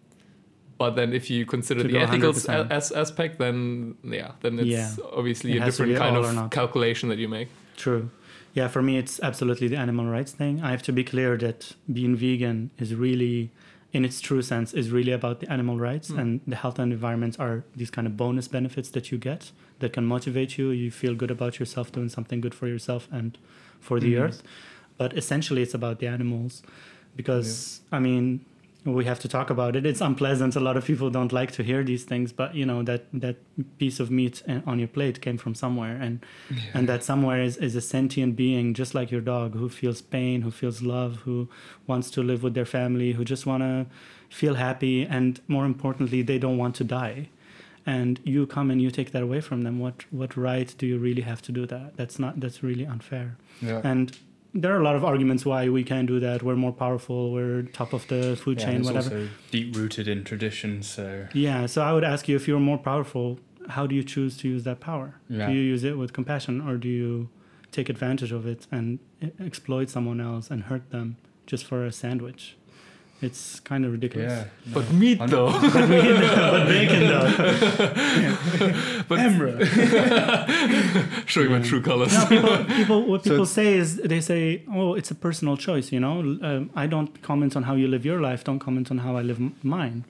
but 0.78 0.96
then 0.96 1.12
if 1.12 1.28
you 1.30 1.44
consider 1.46 1.82
To 1.82 1.88
the 1.88 1.98
ethical 1.98 2.32
100%. 2.32 2.70
as- 2.70 2.92
aspect, 2.92 3.38
then 3.38 3.94
yeah, 4.02 4.32
then 4.42 4.58
it's 4.58 4.68
Yeah. 4.68 4.90
obviously 5.18 5.52
It 5.52 5.58
a 5.58 5.64
has 5.64 5.76
to 5.76 5.82
be 5.84 5.92
different 5.92 6.14
kind 6.14 6.44
of 6.44 6.50
calculation 6.50 7.08
that 7.10 7.18
you 7.18 7.28
make. 7.28 7.48
True. 7.76 8.08
Yeah, 8.54 8.68
for 8.68 8.82
me, 8.82 8.92
it's 8.98 9.20
absolutely 9.22 9.68
the 9.68 9.76
animal 9.76 10.06
rights 10.06 10.32
thing. 10.32 10.60
I 10.62 10.70
have 10.70 10.82
to 10.82 10.92
be 10.92 11.04
clear 11.04 11.36
that 11.38 11.76
being 11.92 12.16
vegan 12.16 12.70
is 12.78 12.94
really, 12.94 13.50
in 13.92 14.04
its 14.04 14.20
true 14.20 14.40
sense, 14.42 14.72
is 14.72 14.90
really 14.90 15.12
about 15.12 15.40
the 15.40 15.50
animal 15.50 15.76
rights 15.78 16.10
Mm. 16.10 16.18
and 16.20 16.40
the 16.46 16.56
health 16.56 16.78
and 16.78 16.92
environment 16.92 17.36
are 17.40 17.64
these 17.74 17.90
kind 17.90 18.06
of 18.06 18.16
bonus 18.16 18.46
benefits 18.48 18.90
that 18.90 19.10
you 19.10 19.18
get 19.18 19.50
that 19.80 19.92
can 19.92 20.04
motivate 20.06 20.56
you. 20.58 20.70
You 20.70 20.90
feel 20.90 21.14
good 21.14 21.30
about 21.30 21.58
yourself 21.58 21.90
doing 21.90 22.08
something 22.08 22.40
good 22.40 22.54
for 22.54 22.68
yourself 22.68 23.08
and 23.10 23.36
for 23.80 23.98
the 23.98 24.12
Mhm. 24.14 24.22
earth. 24.22 24.42
But 24.96 25.16
essentially, 25.16 25.62
it's 25.62 25.74
about 25.74 25.98
the 25.98 26.06
animals 26.06 26.62
because, 27.16 27.80
I 27.90 27.98
mean, 27.98 28.44
we 28.84 29.04
have 29.04 29.20
to 29.20 29.28
talk 29.28 29.50
about 29.50 29.76
it. 29.76 29.84
It's 29.84 30.00
unpleasant. 30.00 30.56
A 30.56 30.60
lot 30.60 30.76
of 30.76 30.84
people 30.84 31.10
don't 31.10 31.32
like 31.32 31.52
to 31.52 31.62
hear 31.62 31.84
these 31.84 32.04
things, 32.04 32.32
but 32.32 32.54
you 32.54 32.64
know 32.64 32.82
that 32.82 33.06
that 33.12 33.36
piece 33.78 34.00
of 34.00 34.10
meat 34.10 34.42
uh, 34.48 34.60
on 34.66 34.78
your 34.78 34.88
plate 34.88 35.20
came 35.20 35.36
from 35.36 35.54
somewhere, 35.54 35.96
and 36.00 36.24
and 36.74 36.88
that 36.88 37.04
somewhere 37.04 37.42
is, 37.42 37.56
is 37.58 37.76
a 37.76 37.80
sentient 37.80 38.36
being 38.36 38.74
just 38.74 38.94
like 38.94 39.10
your 39.10 39.20
dog 39.20 39.54
who 39.54 39.68
feels 39.68 40.00
pain 40.00 40.42
who 40.42 40.50
feels 40.50 40.82
love 40.82 41.16
who 41.24 41.48
wants 41.86 42.10
to 42.10 42.22
live 42.22 42.42
with 42.42 42.54
their 42.54 42.64
family 42.64 43.12
who 43.12 43.24
just 43.24 43.46
want 43.46 43.62
to 43.62 43.86
feel 44.28 44.54
happy. 44.54 45.04
And 45.04 45.40
more 45.48 45.66
importantly 45.66 46.22
they 46.22 46.38
don't 46.38 46.56
want 46.56 46.74
to 46.76 46.84
die. 46.84 47.28
And 47.86 48.20
you 48.24 48.46
come 48.46 48.70
and 48.70 48.80
you 48.80 48.90
take 48.90 49.12
that 49.12 49.22
away 49.22 49.40
from 49.40 49.62
them. 49.62 49.78
What 49.78 50.04
what 50.10 50.36
right 50.36 50.74
do 50.78 50.86
you 50.86 50.98
really 50.98 51.22
have 51.22 51.42
to 51.42 51.52
do 51.52 51.66
that? 51.66 51.96
That's 51.96 52.18
not 52.18 52.40
that's 52.40 52.62
really 52.62 52.86
unfair. 52.86 53.36
Yeah. 53.60 53.80
and 53.84 54.16
there 54.54 54.74
are 54.74 54.80
a 54.80 54.84
lot 54.84 54.96
of 54.96 55.04
arguments 55.04 55.44
why 55.46 55.68
we 55.68 55.84
can't 55.84 56.06
do 56.08 56.18
that. 56.20 56.42
We're 56.42 56.56
more 56.56 56.72
powerful. 56.72 57.32
We're 57.32 57.62
top 57.62 57.92
of 57.92 58.06
the 58.08 58.36
food 58.36 58.58
Yeah, 58.60 58.66
chain 58.66 58.76
it's 58.80 58.86
whatever. 58.90 59.28
deep 59.50 59.76
rooted 59.76 60.08
in 60.08 60.24
tradition, 60.24 60.82
so 60.82 61.26
yeah 61.32 61.66
so 61.66 61.82
i 61.82 61.92
would 61.92 62.04
ask 62.04 62.28
you 62.28 62.36
if 62.36 62.46
you're 62.48 62.58
more 62.60 62.78
powerful 62.78 63.38
how 63.68 63.86
do 63.86 63.94
you 63.94 64.02
choose 64.02 64.36
to 64.38 64.48
use 64.48 64.64
that 64.64 64.80
power? 64.80 65.14
Yeah. 65.28 65.46
do 65.48 65.52
you 65.52 65.60
use 65.60 65.84
it 65.84 65.96
with 65.98 66.12
compassion 66.12 66.60
or 66.66 66.76
do 66.76 66.88
you 66.88 67.28
take 67.70 67.88
advantage 67.88 68.32
of 68.32 68.46
it 68.46 68.66
and 68.72 68.98
exploit 69.38 69.88
someone 69.90 70.20
else 70.20 70.50
and 70.50 70.64
hurt 70.64 70.90
them 70.90 71.16
just 71.46 71.64
for 71.64 71.84
a 71.84 71.92
sandwich 71.92 72.56
it's 73.22 73.60
kind 73.60 73.84
of 73.84 73.92
ridiculous 73.92 74.32
yeah. 74.32 74.44
But 74.72 74.90
meat 74.92 75.18
though. 75.26 75.52
but, 75.52 75.88
we, 75.88 76.02
but 76.12 76.66
bacon 76.66 77.06
though 77.06 77.30
but 79.08 79.18
showing 81.26 81.50
my 81.50 81.60
true 81.60 81.80
colors. 81.82 82.12
no, 82.12 82.26
people, 82.26 82.64
people, 82.64 83.02
what 83.06 83.22
people 83.22 83.42
it's- 83.42 83.50
say 83.50 83.74
is 83.76 83.96
they 83.96 84.20
say, 84.20 84.62
"Oh, 84.72 84.94
it's 84.94 85.10
a 85.10 85.14
personal 85.14 85.56
choice." 85.56 85.90
You 85.92 86.00
know, 86.00 86.20
um, 86.42 86.70
I 86.74 86.86
don't 86.86 87.20
comment 87.22 87.56
on 87.56 87.62
how 87.64 87.74
you 87.74 87.88
live 87.88 88.04
your 88.04 88.20
life. 88.20 88.44
Don't 88.44 88.58
comment 88.58 88.90
on 88.90 88.98
how 88.98 89.16
I 89.16 89.22
live 89.22 89.38
m- 89.40 89.54
mine. 89.62 90.04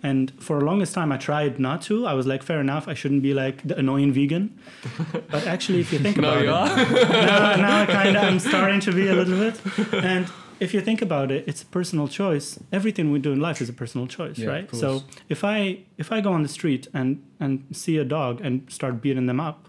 And 0.00 0.30
for 0.38 0.60
the 0.60 0.64
longest 0.64 0.94
time, 0.94 1.10
I 1.10 1.16
tried 1.16 1.58
not 1.58 1.82
to. 1.82 2.06
I 2.06 2.14
was 2.14 2.24
like, 2.24 2.44
fair 2.44 2.60
enough. 2.60 2.86
I 2.86 2.94
shouldn't 2.94 3.20
be 3.20 3.34
like 3.34 3.66
the 3.66 3.76
annoying 3.76 4.12
vegan. 4.12 4.56
But 5.28 5.44
actually, 5.48 5.80
if 5.80 5.92
you 5.92 5.98
think 5.98 6.18
Now 6.18 6.34
about 6.38 6.42
you 6.44 6.48
it, 6.48 6.52
are. 6.52 6.68
now, 7.26 7.56
now 7.56 7.80
I 7.82 7.86
kind 7.86 8.16
of 8.16 8.22
I'm 8.22 8.38
starting 8.38 8.78
to 8.80 8.92
be 8.92 9.08
a 9.08 9.14
little 9.14 9.36
bit. 9.36 9.60
And 10.04 10.28
if 10.60 10.74
you 10.74 10.80
think 10.80 11.00
about 11.02 11.30
it, 11.30 11.44
it's 11.46 11.62
a 11.62 11.66
personal 11.66 12.08
choice. 12.08 12.58
Everything 12.72 13.10
we 13.12 13.18
do 13.18 13.32
in 13.32 13.40
life 13.40 13.60
is 13.62 13.68
a 13.68 13.72
personal 13.72 14.06
choice, 14.06 14.38
Yeah, 14.38 14.48
right? 14.54 14.74
So 14.74 15.02
if 15.28 15.44
I 15.44 15.78
if 15.96 16.10
I 16.12 16.20
go 16.20 16.32
on 16.32 16.42
the 16.42 16.48
street 16.58 16.88
and 16.94 17.22
and 17.40 17.52
see 17.72 17.96
a 17.98 18.04
dog 18.04 18.40
and 18.46 18.62
start 18.68 19.00
beating 19.00 19.26
them 19.26 19.40
up, 19.40 19.68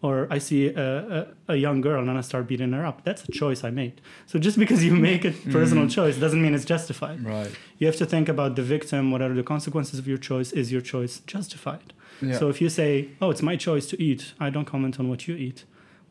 or 0.00 0.28
I 0.30 0.38
see 0.38 0.68
a, 0.68 0.88
a, 1.18 1.26
a 1.54 1.56
young 1.56 1.80
girl 1.80 2.00
and 2.08 2.18
I 2.18 2.22
start 2.22 2.46
beating 2.46 2.72
her 2.72 2.84
up, 2.86 3.02
that's 3.04 3.22
a 3.28 3.32
choice 3.32 3.64
I 3.64 3.70
made. 3.70 4.00
So 4.26 4.38
just 4.38 4.56
because 4.58 4.84
you 4.84 4.94
make 4.94 5.24
a 5.24 5.32
personal 5.58 5.86
Mm. 5.86 5.90
choice 5.98 6.16
doesn't 6.24 6.40
mean 6.44 6.54
it's 6.54 6.64
justified. 6.64 7.18
Right. 7.24 7.50
You 7.78 7.86
have 7.90 7.96
to 7.96 8.06
think 8.06 8.28
about 8.28 8.54
the 8.54 8.62
victim. 8.62 9.10
What 9.12 9.20
are 9.22 9.34
the 9.34 9.42
consequences 9.54 9.98
of 9.98 10.06
your 10.06 10.18
choice? 10.30 10.52
Is 10.60 10.70
your 10.70 10.82
choice 10.82 11.14
justified? 11.34 11.92
Yeah. 12.22 12.38
So 12.38 12.48
if 12.48 12.60
you 12.62 12.68
say, 12.80 12.90
"Oh, 13.20 13.30
it's 13.32 13.42
my 13.50 13.56
choice 13.56 13.86
to 13.92 13.96
eat. 14.08 14.22
I 14.46 14.50
don't 14.54 14.68
comment 14.74 14.94
on 15.00 15.08
what 15.08 15.20
you 15.28 15.34
eat," 15.46 15.64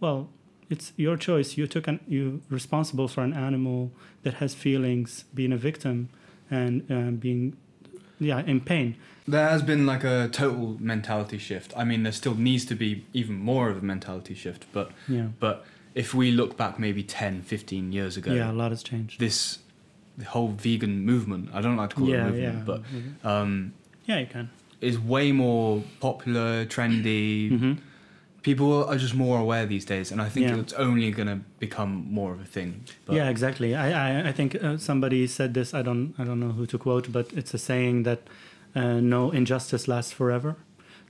well, 0.03 0.19
it's 0.69 0.93
your 0.97 1.17
choice. 1.17 1.57
You 1.57 1.67
took 1.67 1.88
an 1.88 2.00
you 2.07 2.41
responsible 2.50 3.07
for 3.07 3.21
an 3.24 3.33
animal 3.33 3.91
that 4.24 4.36
has 4.36 4.53
feelings, 4.53 5.25
being 5.33 5.51
a 5.53 5.57
victim, 5.57 6.09
and 6.50 6.89
um, 6.91 7.15
being, 7.17 7.55
yeah, 8.19 8.41
in 8.45 8.62
pain. 8.62 8.95
There 9.27 9.50
has 9.50 9.62
been 9.62 9.86
like 9.86 10.03
a 10.03 10.29
total 10.31 10.77
mentality 10.79 11.38
shift. 11.38 11.74
I 11.75 11.83
mean, 11.83 12.03
there 12.03 12.13
still 12.13 12.36
needs 12.36 12.65
to 12.65 12.75
be 12.75 13.05
even 13.13 13.36
more 13.36 13.69
of 13.69 13.77
a 13.77 13.81
mentality 13.81 14.33
shift, 14.33 14.65
but 14.71 14.91
Yeah, 15.07 15.27
but 15.39 15.65
if 15.95 16.13
we 16.13 16.31
look 16.31 16.55
back 16.57 16.79
maybe 16.79 17.03
10, 17.03 17.41
15 17.41 17.91
years 17.91 18.15
ago, 18.17 18.33
yeah, 18.33 18.51
a 18.51 18.53
lot 18.53 18.71
has 18.71 18.83
changed. 18.83 19.19
this 19.19 19.59
the 20.17 20.25
whole 20.25 20.47
vegan 20.50 21.05
movement, 21.05 21.50
I 21.53 21.62
don't 21.62 21.75
like 21.77 21.89
to 21.91 21.95
call 21.97 22.09
it 22.09 22.15
a 22.19 22.24
movement, 22.24 22.57
yeah, 22.57 22.63
but 23.24 23.29
um, 23.29 23.74
yeah, 24.05 24.19
you 24.19 24.25
can. 24.27 24.50
is 24.81 24.97
way 24.97 25.31
more 25.31 25.83
popular, 26.00 26.65
trendy. 26.65 27.50
hmm 27.50 27.74
People 28.51 28.72
are 28.89 28.98
just 28.98 29.16
more 29.16 29.38
aware 29.46 29.66
these 29.68 29.86
days, 29.94 30.12
and 30.12 30.20
I 30.27 30.30
think 30.34 30.46
Yeah. 30.48 30.62
it's 30.63 30.74
only 30.88 31.12
going 31.12 31.27
to 31.36 31.39
become 31.60 31.92
more 32.20 32.32
of 32.36 32.39
a 32.42 32.50
thing. 32.56 32.72
But 33.06 33.16
yeah, 33.18 33.30
exactly. 33.36 33.70
I, 33.75 33.88
I, 34.08 34.30
I 34.30 34.32
think 34.38 34.56
uh, 34.56 34.77
somebody 34.77 35.27
said 35.27 35.54
this. 35.54 35.74
I 35.74 35.82
don't 35.88 36.13
I 36.20 36.24
don't 36.27 36.39
know 36.39 36.54
who 36.58 36.66
to 36.66 36.77
quote, 36.77 37.12
but 37.12 37.25
it's 37.39 37.54
a 37.54 37.58
saying 37.58 38.04
that 38.04 38.20
uh, 38.75 39.00
no 39.16 39.32
injustice 39.39 39.84
lasts 39.94 40.13
forever. 40.13 40.51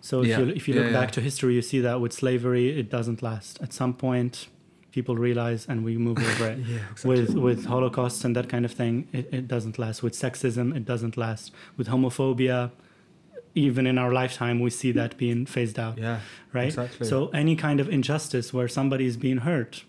So 0.01 0.21
if 0.21 0.27
Yeah. 0.27 0.39
you 0.39 0.45
if 0.59 0.63
you 0.67 0.73
look 0.77 0.91
yeah. 0.91 0.99
back 1.01 1.11
to 1.11 1.21
history, 1.21 1.53
you 1.53 1.61
see 1.61 1.81
that 1.87 1.97
with 2.01 2.13
slavery, 2.13 2.65
it 2.81 2.87
doesn't 2.97 3.21
last. 3.21 3.61
At 3.61 3.71
some 3.73 3.93
point, 3.93 4.47
people 4.91 5.15
realize 5.27 5.61
and 5.69 5.83
we 5.85 5.97
move 5.97 6.17
over 6.29 6.47
it. 6.53 6.57
yeah, 6.59 6.79
With 7.11 7.29
with 7.47 7.65
Holocausts 7.65 8.25
and 8.25 8.35
that 8.35 8.47
kind 8.53 8.65
of 8.65 8.71
thing, 8.81 8.93
it, 9.19 9.25
it 9.39 9.47
doesn't 9.47 9.77
last. 9.77 10.01
With 10.03 10.13
sexism, 10.25 10.75
it 10.75 10.85
doesn't 10.91 11.15
last. 11.17 11.51
With 11.77 11.87
homophobia, 11.87 12.71
even 13.57 13.87
in 13.87 13.97
our 13.97 14.13
lifetime, 14.13 14.59
we 14.59 14.69
see 14.69 14.91
that 14.91 15.17
being 15.17 15.45
phased 15.45 15.79
out 15.79 15.97
yeah, 15.97 16.19
right? 16.53 16.67
Exactly. 16.67 17.07
So 17.07 17.29
any 17.29 17.55
kind 17.55 17.79
of 17.79 17.89
injustice 17.89 18.53
where 18.53 18.67
somebody 18.67 19.05
is 19.07 19.17
being 19.17 19.39
hurt, 19.39 19.83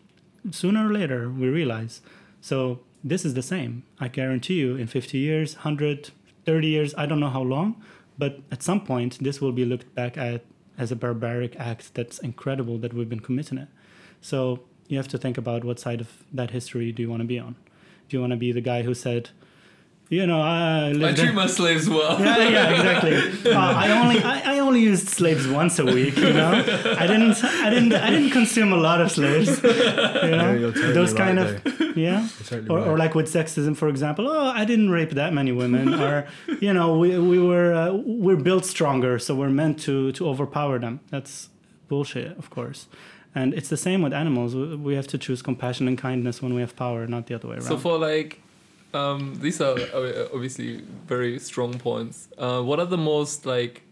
sooner 0.50 0.88
or 0.88 0.92
later 0.92 1.28
we 1.28 1.48
realize. 1.48 2.00
So 2.40 2.80
this 3.04 3.24
is 3.26 3.34
the 3.34 3.42
same. 3.42 3.82
I 4.00 4.08
guarantee 4.08 4.54
you, 4.54 4.76
in 4.76 4.86
50 4.86 5.18
years, 5.18 5.54
100, 5.56 6.10
30 6.46 6.66
years, 6.66 6.94
I 6.96 7.04
don't 7.04 7.20
know 7.20 7.28
how 7.28 7.42
long, 7.42 7.82
but 8.16 8.40
at 8.50 8.62
some 8.62 8.80
point 8.80 9.18
this 9.20 9.40
will 9.40 9.52
be 9.52 9.66
looked 9.66 9.94
back 9.94 10.16
at 10.16 10.44
as 10.78 10.90
a 10.90 10.96
barbaric 10.96 11.54
act 11.56 11.94
that's 11.94 12.18
incredible 12.20 12.78
that 12.78 12.94
we've 12.94 13.08
been 13.08 13.20
committing 13.20 13.58
it. 13.58 13.68
So 14.20 14.60
you 14.86 14.96
have 14.96 15.08
to 15.08 15.18
think 15.18 15.36
about 15.36 15.64
what 15.64 15.78
side 15.78 16.00
of 16.00 16.08
that 16.32 16.50
history 16.52 16.90
do 16.92 17.02
you 17.02 17.10
want 17.10 17.20
to 17.20 17.26
be 17.26 17.38
on. 17.38 17.56
Do 18.08 18.16
you 18.16 18.20
want 18.20 18.30
to 18.30 18.36
be 18.36 18.52
the 18.52 18.62
guy 18.62 18.82
who 18.82 18.94
said, 18.94 19.30
you 20.10 20.26
know, 20.26 20.40
I 20.40 20.90
I 21.08 21.12
treat 21.12 21.34
my 21.34 21.46
slaves 21.46 21.88
well. 21.88 22.18
yeah, 22.20 22.48
yeah, 22.48 22.70
exactly. 22.70 23.52
Uh, 23.58 23.58
I 23.58 23.90
only 24.00 24.22
I, 24.22 24.54
I 24.54 24.58
only 24.60 24.80
used 24.80 25.08
slaves 25.08 25.46
once 25.48 25.78
a 25.78 25.84
week. 25.84 26.16
You 26.16 26.32
know, 26.32 26.50
I 27.02 27.06
didn't 27.06 27.42
I 27.44 27.70
didn't 27.70 27.92
I 27.94 28.10
didn't 28.10 28.30
consume 28.30 28.72
a 28.72 28.76
lot 28.76 29.00
of 29.00 29.10
slaves. 29.10 29.48
You 29.62 30.36
know, 30.40 30.52
you're 30.60 30.72
totally 30.72 30.92
those 30.92 31.12
right 31.12 31.18
kind 31.24 31.38
of 31.38 31.48
yeah. 31.96 32.20
You're 32.20 32.28
totally 32.50 32.68
Or, 32.68 32.78
right. 32.78 32.88
or 32.88 32.98
like 32.98 33.14
with 33.14 33.26
sexism, 33.32 33.76
for 33.76 33.88
example. 33.88 34.28
Oh, 34.28 34.48
I 34.60 34.64
didn't 34.64 34.90
rape 34.90 35.10
that 35.12 35.32
many 35.32 35.52
women. 35.52 35.94
Or 35.94 36.26
you 36.60 36.72
know, 36.72 36.98
we 36.98 37.18
we 37.18 37.38
were 37.38 37.72
uh, 37.72 37.92
we're 38.24 38.42
built 38.48 38.64
stronger, 38.64 39.18
so 39.18 39.34
we're 39.34 39.50
meant 39.62 39.78
to 39.86 40.12
to 40.12 40.28
overpower 40.28 40.78
them. 40.78 41.00
That's 41.10 41.48
bullshit, 41.88 42.36
of 42.38 42.50
course. 42.50 42.86
And 43.34 43.54
it's 43.54 43.68
the 43.68 43.76
same 43.76 44.00
with 44.02 44.12
animals. 44.12 44.54
We 44.54 44.76
we 44.88 44.94
have 44.96 45.06
to 45.08 45.18
choose 45.18 45.42
compassion 45.42 45.88
and 45.88 45.96
kindness 45.98 46.42
when 46.42 46.52
we 46.54 46.60
have 46.60 46.74
power, 46.76 47.06
not 47.06 47.26
the 47.26 47.34
other 47.34 47.48
way 47.48 47.56
around. 47.56 47.68
So 47.68 47.76
for 47.78 47.98
like, 47.98 48.40
um, 48.94 49.34
these 49.40 49.60
are 49.60 49.76
uh, 49.94 50.28
obviously 50.34 50.82
very 51.06 51.38
strong 51.38 51.78
points. 51.78 52.28
Uh, 52.38 52.62
what 52.62 52.78
are 52.80 52.86
the 52.86 52.96
most 52.98 53.46
like? 53.46 53.82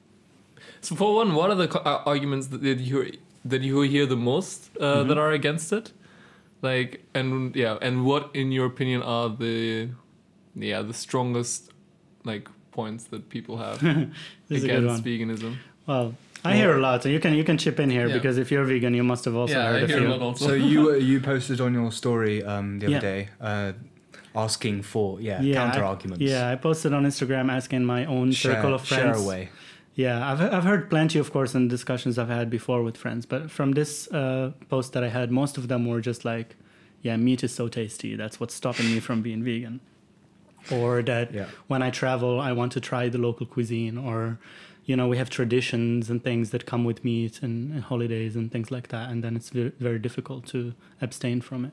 So 0.80 0.94
for 0.94 1.14
one, 1.16 1.35
what 1.35 1.50
are 1.50 1.54
the 1.56 1.68
co- 1.68 1.80
uh, 1.85 2.02
arguments 2.06 2.46
that 2.48 2.62
that 2.62 2.78
you 2.80 3.12
that 3.44 3.62
you 3.62 3.80
hear 3.82 4.06
the 4.06 4.16
most 4.16 4.70
uh, 4.80 5.02
Mhm. 5.02 5.09
that 5.09 5.18
are 5.18 5.32
against 5.32 5.72
it? 5.72 5.92
Like 6.62 7.04
and 7.14 7.54
yeah, 7.54 7.78
and 7.82 8.04
what 8.04 8.30
in 8.35 8.50
your 8.52 8.66
opinion 8.66 9.02
are 9.02 9.28
the 9.28 9.88
yeah 10.54 10.82
the 10.82 10.94
strongest 10.94 11.70
like 12.24 12.48
points 12.72 13.04
that 13.04 13.28
people 13.28 13.56
have 13.59 13.80
this 14.48 14.59
is 14.59 14.64
a 14.64 14.68
good 14.68 14.78
against 14.85 15.04
veganism? 15.04 15.56
Well, 15.87 16.14
I 16.44 16.54
hear 16.56 16.76
a 16.76 16.80
lot, 16.80 17.02
so 17.02 17.09
you 17.09 17.20
can 17.20 17.35
you 17.35 17.44
can 17.44 17.59
chip 17.59 17.78
in 17.78 17.90
here 17.90 18.09
Yeah. 18.09 18.14
because 18.18 18.38
if 18.38 18.50
you're 18.50 18.64
vegan, 18.64 18.94
you 18.94 19.04
must 19.04 19.24
have 19.26 19.37
also 19.37 19.54
yeah, 19.54 19.68
heard 19.68 19.82
I 19.82 19.85
a 19.85 19.87
hear 19.87 19.98
few. 19.98 20.09
a 20.09 20.11
lot 20.11 20.22
also. 20.22 20.46
So 20.46 20.52
you 20.54 20.90
uh, 20.90 20.94
you 20.94 21.20
posted 21.20 21.61
on 21.61 21.74
your 21.74 21.92
story 21.92 22.42
um, 22.42 22.78
the 22.78 22.87
other 22.87 22.94
Yeah. 22.94 23.00
day 23.00 23.28
uh, 23.40 23.72
asking 24.37 24.83
for 24.83 25.20
yeah, 25.20 25.40
Yeah, 25.42 25.55
counter 25.55 25.85
arguments. 25.85 26.22
Yeah, 26.22 26.51
I 26.53 26.57
posted 26.57 26.92
on 26.92 27.05
Instagram 27.05 27.51
asking 27.51 27.85
my 27.85 28.05
own 28.05 28.33
share, 28.33 28.55
circle 28.55 28.75
of 28.75 28.83
friends. 28.87 29.16
share 29.16 29.25
away. 29.25 29.49
Yeah, 29.94 30.31
I've 30.31 30.40
I've 30.42 30.64
heard 30.64 30.90
plenty, 30.90 31.18
of 31.18 31.33
course, 31.33 31.55
in 31.55 31.68
discussions 31.68 32.18
I've 32.18 32.29
had 32.29 32.51
before 32.51 32.83
with 32.83 32.96
friends. 32.99 33.25
But 33.27 33.51
from 33.51 33.72
this 33.72 33.92
uh, 34.12 34.53
post 34.68 34.92
that 34.92 35.03
I 35.03 35.09
had, 35.09 35.31
most 35.31 35.57
of 35.59 35.68
them 35.68 35.87
were 35.87 36.03
just 36.03 36.22
like, 36.25 36.49
"Yeah, 37.03 37.16
meat 37.16 37.42
is 37.42 37.53
so 37.55 37.68
tasty. 37.68 38.14
That's 38.16 38.38
what's 38.40 38.55
stopping 38.55 38.87
me 38.92 39.01
from 39.01 39.22
being 39.22 39.42
vegan," 39.42 39.81
or 40.70 41.03
that 41.03 41.33
Yeah. 41.33 41.46
when 41.66 41.83
I 41.83 41.90
travel, 41.90 42.40
I 42.40 42.53
want 42.53 42.72
to 42.72 42.81
try 42.81 43.09
the 43.09 43.18
local 43.18 43.46
cuisine, 43.46 43.96
or 43.99 44.38
you 44.85 44.96
know, 44.96 45.09
we 45.09 45.16
have 45.16 45.29
traditions 45.31 46.11
and 46.11 46.22
things 46.22 46.51
that 46.51 46.64
come 46.64 46.85
with 46.85 47.03
meat 47.05 47.42
and, 47.42 47.72
and 47.72 47.83
holidays 47.83 48.37
and 48.37 48.53
things 48.53 48.70
like 48.70 48.88
that, 48.88 49.11
and 49.11 49.25
then 49.25 49.35
it's 49.35 49.51
very, 49.51 49.72
very 49.81 49.99
difficult 49.99 50.46
to 50.46 50.75
abstain 51.01 51.40
from 51.40 51.64
it. 51.64 51.72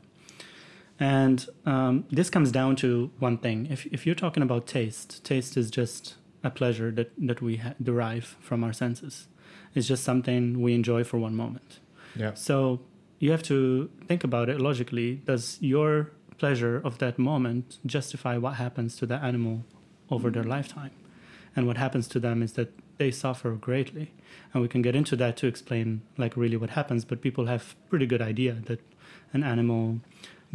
And 1.04 1.46
um, 1.66 2.06
this 2.10 2.30
comes 2.30 2.50
down 2.50 2.78
to 2.78 3.12
one 3.20 3.38
thing: 3.38 3.68
if 3.70 3.86
if 3.88 4.06
you're 4.06 4.22
talking 4.26 4.42
about 4.42 4.66
taste, 4.66 5.22
taste 5.26 5.58
is 5.58 5.70
just 5.70 6.16
a 6.46 6.50
pleasure 6.50 6.92
that 6.92 7.12
that 7.28 7.42
we 7.42 7.58
ha- 7.58 7.76
derive 7.82 8.38
from 8.39 8.63
our 8.63 8.72
senses. 8.72 9.28
It's 9.76 9.88
just 9.88 10.04
something 10.06 10.62
we 10.62 10.74
enjoy 10.74 11.04
for 11.04 11.18
one 11.18 11.36
moment. 11.36 11.82
Yeah. 12.16 12.34
So 12.36 12.80
you 13.20 13.32
have 13.32 13.44
to 13.44 13.89
think 14.08 14.24
about 14.24 14.48
it 14.48 14.62
logically. 14.62 15.16
Does 15.26 15.58
your 15.60 16.12
pleasure 16.38 16.82
of 16.86 17.00
that 17.00 17.20
moment 17.20 17.80
justify 17.86 18.38
what 18.38 18.54
happens 18.54 18.96
to 19.00 19.06
the 19.06 19.16
animal 19.16 19.66
over 20.10 20.30
their 20.30 20.48
lifetime? 20.56 20.92
And 21.56 21.68
what 21.68 21.78
happens 21.78 22.08
to 22.08 22.20
them 22.20 22.42
is 22.42 22.54
that 22.54 22.70
they 22.98 23.12
suffer 23.12 23.52
greatly. 23.52 24.13
And 24.54 24.62
we 24.62 24.70
can 24.70 24.82
get 24.82 24.96
into 24.96 25.16
that 25.18 25.36
to 25.38 25.48
explain 25.48 26.02
like 26.18 26.38
really 26.38 26.58
what 26.58 26.70
happens, 26.70 27.04
but 27.04 27.22
people 27.22 27.48
have 27.48 27.76
pretty 27.89 28.06
good 28.06 28.22
idea 28.22 28.54
that 28.68 28.80
an 29.34 29.44
animal 29.44 30.00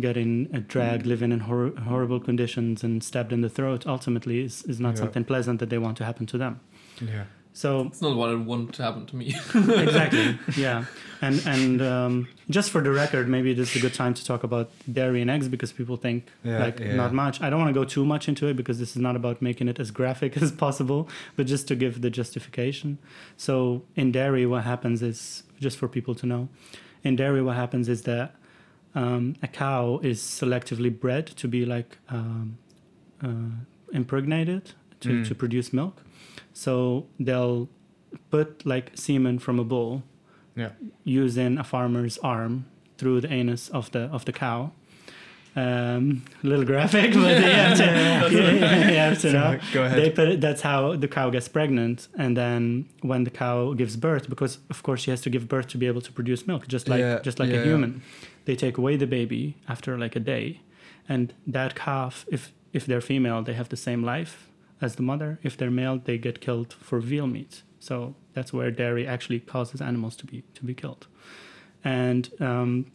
getting 0.00 0.48
uh, 0.54 0.60
dragged, 0.68 1.06
living 1.06 1.32
in 1.32 1.40
hor- 1.40 1.72
horrible 1.84 2.20
conditions 2.20 2.84
and 2.84 3.02
stabbed 3.02 3.32
in 3.32 3.40
the 3.40 3.48
throat 3.48 3.86
ultimately 3.86 4.42
is, 4.44 4.62
is 4.64 4.78
not 4.78 4.94
Yeah. 4.94 5.00
something 5.00 5.24
pleasant 5.24 5.58
that 5.60 5.70
they 5.70 5.78
want 5.78 5.96
to 5.98 6.04
happen 6.04 6.26
to 6.26 6.38
them. 6.38 6.60
Yeah. 7.00 7.24
So 7.54 7.86
It's 7.86 8.00
not 8.02 8.14
what 8.14 8.28
I 8.30 8.34
want 8.36 8.72
to 8.74 8.82
happen 8.84 9.06
to 9.06 9.16
me. 9.16 9.34
exactly, 9.54 10.38
yeah. 10.56 10.84
And 11.20 11.42
and 11.46 11.82
um, 11.82 12.28
just 12.48 12.70
for 12.70 12.80
the 12.80 12.90
record, 12.92 13.28
maybe 13.28 13.52
this 13.54 13.70
is 13.70 13.76
a 13.76 13.80
good 13.80 13.94
time 13.94 14.14
to 14.14 14.24
talk 14.24 14.44
about 14.44 14.70
dairy 14.92 15.20
and 15.22 15.28
eggs 15.30 15.48
because 15.48 15.72
people 15.72 15.96
think 15.96 16.26
Yeah, 16.44 16.64
like 16.64 16.78
yeah. 16.78 16.94
not 16.94 17.12
much. 17.12 17.40
I 17.42 17.50
don't 17.50 17.58
want 17.58 17.74
to 17.74 17.80
go 17.80 17.84
too 17.84 18.04
much 18.04 18.28
into 18.28 18.46
it 18.46 18.54
because 18.56 18.78
this 18.78 18.90
is 18.90 19.02
not 19.02 19.16
about 19.16 19.42
making 19.42 19.66
it 19.68 19.80
as 19.80 19.90
graphic 19.90 20.36
as 20.42 20.52
possible, 20.52 21.08
but 21.36 21.46
just 21.48 21.66
to 21.68 21.74
give 21.74 22.00
the 22.00 22.10
justification. 22.10 22.98
So 23.36 23.82
in 23.96 24.12
dairy, 24.12 24.46
what 24.46 24.62
happens 24.62 25.02
is 25.02 25.42
just 25.60 25.76
for 25.78 25.88
people 25.88 26.14
to 26.14 26.26
know, 26.26 26.48
in 27.02 27.16
dairy, 27.16 27.42
what 27.42 27.56
happens 27.56 27.88
is 27.88 28.02
that 28.02 28.36
um, 28.94 29.34
a 29.42 29.48
cow 29.48 30.00
is 30.02 30.20
selectively 30.20 30.90
bred 30.90 31.26
to 31.36 31.48
be 31.48 31.64
like 31.64 31.98
um, 32.10 32.58
uh, 33.22 33.28
impregnated 33.92 34.72
to, 35.00 35.08
Mm. 35.08 35.28
to 35.28 35.34
produce 35.34 35.72
milk. 35.72 36.02
So 36.52 37.06
they'll 37.20 37.68
put 38.30 38.64
like 38.66 38.90
semen 38.94 39.38
from 39.38 39.58
a 39.60 39.64
bull 39.64 40.02
Yeah. 40.56 40.70
using 41.04 41.58
a 41.58 41.64
farmer's 41.64 42.18
arm 42.18 42.64
through 42.96 43.20
the 43.20 43.32
anus 43.32 43.68
of 43.70 43.90
the 43.92 44.00
of 44.12 44.24
the 44.24 44.32
cow. 44.32 44.70
Um, 45.56 46.22
a 46.44 46.46
little 46.46 46.64
graphic, 46.64 47.12
but 47.14 47.36
you 47.36 47.50
have 47.50 47.76
to, 47.78 47.84
you, 48.30 48.38
you 48.92 48.96
have 48.96 49.18
to 49.22 49.32
know. 49.32 49.58
Go 49.72 49.82
ahead. 49.84 49.98
They 49.98 50.10
put 50.10 50.28
it, 50.28 50.40
that's 50.40 50.60
how 50.62 50.94
the 50.94 51.08
cow 51.08 51.30
gets 51.30 51.48
pregnant, 51.48 52.06
and 52.16 52.36
then 52.36 52.84
when 53.02 53.24
the 53.24 53.30
cow 53.30 53.72
gives 53.74 53.96
birth, 53.96 54.28
because 54.28 54.58
of 54.70 54.82
course 54.84 55.00
she 55.02 55.10
has 55.10 55.20
to 55.22 55.30
give 55.30 55.48
birth 55.48 55.66
to 55.68 55.78
be 55.78 55.86
able 55.88 56.00
to 56.02 56.12
produce 56.12 56.46
milk, 56.46 56.68
just 56.68 56.88
like 56.88 57.00
Yeah, 57.00 57.18
just 57.24 57.38
like 57.40 57.48
yeah, 57.50 57.56
a 57.56 57.58
yeah. 57.60 57.64
human. 57.70 58.02
They 58.48 58.56
take 58.56 58.78
away 58.78 58.96
the 58.96 59.06
baby 59.06 59.58
after 59.68 59.98
like 59.98 60.16
a 60.16 60.20
day, 60.20 60.62
and 61.06 61.34
that 61.46 61.74
calf, 61.74 62.24
if 62.32 62.54
if 62.72 62.86
they're 62.86 63.02
female, 63.02 63.42
they 63.42 63.52
have 63.52 63.68
the 63.68 63.76
same 63.76 64.02
life 64.02 64.48
as 64.80 64.94
the 64.96 65.02
mother. 65.02 65.38
If 65.42 65.54
they're 65.58 65.70
male, 65.70 65.98
they 66.02 66.16
get 66.16 66.40
killed 66.40 66.72
for 66.72 66.98
veal 66.98 67.26
meat. 67.26 67.62
So 67.78 68.14
that's 68.32 68.50
where 68.50 68.70
dairy 68.70 69.06
actually 69.06 69.40
causes 69.40 69.82
animals 69.82 70.16
to 70.16 70.24
be 70.24 70.44
to 70.54 70.64
be 70.64 70.74
killed, 70.74 71.06
and. 71.84 72.30
Um, 72.40 72.86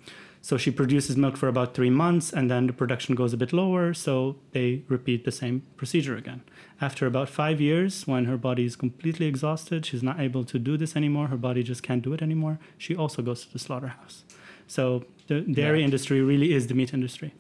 so 0.50 0.58
she 0.58 0.72
produces 0.72 1.16
milk 1.16 1.38
for 1.38 1.48
about 1.48 1.74
three 1.74 1.90
months, 1.90 2.34
and 2.34 2.52
then 2.52 2.68
the 2.68 2.74
production 2.74 3.16
goes 3.16 3.32
a 3.32 3.38
bit 3.38 3.54
lower. 3.54 3.94
So 3.94 4.36
they 4.52 4.84
repeat 4.90 5.24
the 5.24 5.32
same 5.32 5.62
procedure 5.78 6.18
again. 6.18 6.42
After 6.82 7.06
about 7.08 7.30
five 7.30 7.62
years, 7.62 8.06
when 8.06 8.26
her 8.26 8.36
body 8.36 8.66
is 8.66 8.76
completely 8.76 9.26
exhausted, 9.26 9.86
she's 9.86 10.04
not 10.04 10.20
able 10.20 10.44
to 10.44 10.60
do 10.60 10.76
this 10.76 10.98
anymore. 10.98 11.28
Her 11.28 11.38
body 11.38 11.64
just 11.64 11.82
can't 11.82 12.04
do 12.04 12.12
it 12.12 12.22
anymore. 12.22 12.60
She 12.78 12.94
also 12.94 13.22
goes 13.22 13.46
to 13.46 13.54
the 13.54 13.60
slaughterhouse. 13.60 14.26
So 14.68 15.06
the 15.28 15.42
dairy 15.42 15.80
Yeah. 15.80 15.86
industry 15.86 16.22
really 16.22 16.54
is 16.54 16.68
the 16.68 16.74
meat 16.74 16.94
industry. 16.94 17.34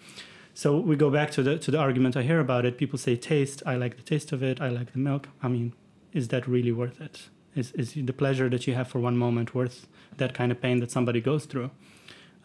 So 0.54 0.80
we 0.80 0.96
go 0.96 1.10
back 1.10 1.32
to 1.32 1.44
the 1.44 1.58
to 1.58 1.72
the 1.72 1.80
argument 1.80 2.16
I 2.16 2.22
hear 2.24 2.40
about 2.40 2.66
it. 2.66 2.78
People 2.78 2.98
say 3.00 3.16
taste. 3.16 3.64
I 3.66 3.76
like 3.76 3.96
the 3.96 4.04
taste 4.04 4.32
of 4.36 4.42
it. 4.44 4.62
I 4.62 4.70
like 4.70 4.92
the 4.92 5.00
milk. 5.00 5.28
I 5.42 5.48
mean, 5.48 5.74
is 6.14 6.28
that 6.28 6.48
really 6.48 6.72
worth 6.72 7.02
it? 7.02 7.30
Is 7.56 7.72
is 7.74 7.94
the 7.94 8.14
pleasure 8.14 8.50
that 8.50 8.68
you 8.68 8.76
have 8.76 8.88
for 8.88 9.00
one 9.00 9.18
moment 9.18 9.54
worth 9.56 9.88
that 10.18 10.34
kind 10.34 10.52
of 10.52 10.60
pain 10.62 10.80
that 10.80 10.92
somebody 10.92 11.22
goes 11.22 11.46
through? 11.46 11.70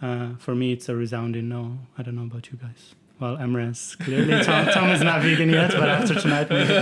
Uh, 0.00 0.36
for 0.38 0.54
me, 0.54 0.72
it's 0.72 0.88
a 0.88 0.94
resounding 0.94 1.48
no. 1.48 1.78
I 1.98 2.02
don't 2.02 2.14
know 2.14 2.24
about 2.30 2.46
you 2.50 2.58
guys. 2.58 2.94
Well, 3.20 3.36
Emrys, 3.36 3.98
clearly 3.98 4.44
Tom, 4.44 4.66
Tom 4.66 4.90
is 4.90 5.02
not 5.02 5.22
vegan 5.22 5.50
yet, 5.50 5.72
but 5.72 5.88
after 5.88 6.14
tonight, 6.14 6.48
maybe. 6.48 6.72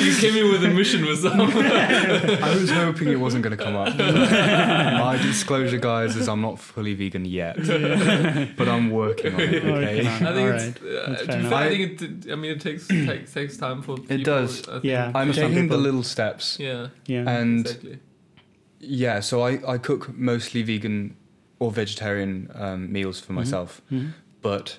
you 0.00 0.14
came 0.16 0.36
in 0.36 0.52
with 0.52 0.62
a 0.64 0.68
mission 0.68 1.02
Wissam. 1.02 1.40
I 2.42 2.54
was 2.54 2.70
hoping 2.70 3.08
it 3.08 3.18
wasn't 3.18 3.42
going 3.42 3.56
to 3.56 3.62
come 3.64 3.74
up. 3.74 3.96
My 3.96 5.18
disclosure, 5.20 5.78
guys, 5.78 6.14
is 6.14 6.28
I'm 6.28 6.40
not 6.40 6.60
fully 6.60 6.94
vegan 6.94 7.24
yet, 7.24 7.56
but 8.56 8.68
I'm 8.68 8.90
working 8.90 9.34
on 9.34 9.40
it. 9.40 9.54
Okay. 9.64 9.72
Working 9.72 10.06
on 10.06 10.26
I 10.26 10.32
think 10.34 10.48
All 10.48 10.54
it's. 10.54 10.76
Uh, 10.82 11.16
fair 11.16 11.26
be 11.26 11.32
enough. 11.40 11.50
fair, 11.50 11.58
I 11.58 11.64
I- 11.64 11.68
think 11.68 12.02
it. 12.26 12.32
I 12.32 12.34
mean, 12.36 12.50
it 12.52 12.60
takes 12.60 12.86
takes, 12.88 13.32
takes 13.32 13.56
time 13.56 13.82
for. 13.82 13.96
People, 13.96 14.14
it 14.20 14.24
does. 14.24 14.68
I 14.68 14.72
think. 14.72 14.84
Yeah. 14.84 15.10
I'm 15.16 15.32
For 15.32 15.40
taking 15.40 15.66
the 15.68 15.76
little 15.78 16.04
steps, 16.04 16.58
Yeah. 16.60 16.88
Yeah. 17.06 17.28
and 17.28 17.60
exactly. 17.66 17.98
yeah. 18.78 19.18
So 19.18 19.42
I, 19.42 19.58
I 19.74 19.78
cook 19.78 20.16
mostly 20.16 20.62
vegan 20.62 21.16
or 21.58 21.72
vegetarian 21.72 22.48
um, 22.54 22.92
meals 22.92 23.18
for 23.18 23.32
Mhm. 23.32 23.36
myself, 23.36 23.82
Mhm. 23.90 24.12
But 24.48 24.78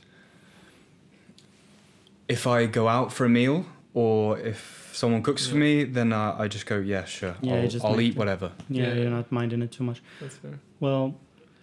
if 2.27 2.45
I 2.47 2.65
go 2.65 2.87
out 2.87 3.11
for 3.13 3.25
a 3.25 3.29
meal 3.29 3.65
or 3.93 4.39
if 4.39 4.89
someone 4.93 5.21
cooks 5.23 5.47
for 5.47 5.55
me, 5.57 5.83
then 5.83 6.11
uh, 6.13 6.35
I 6.43 6.47
just 6.47 6.65
go, 6.65 6.77
yeah, 6.79 7.05
sure, 7.05 7.35
Yeah, 7.41 7.55
I'll, 7.55 7.67
just 7.67 7.85
I'll 7.85 8.01
eat 8.01 8.13
it. 8.13 8.17
whatever. 8.17 8.51
Yeah, 8.69 8.87
Yeah. 8.87 8.93
you're 8.95 9.09
not 9.19 9.31
minding 9.31 9.61
it 9.61 9.71
too 9.71 9.83
much. 9.83 10.01
That's 10.21 10.35
fair. 10.37 10.59
Well, 10.79 11.15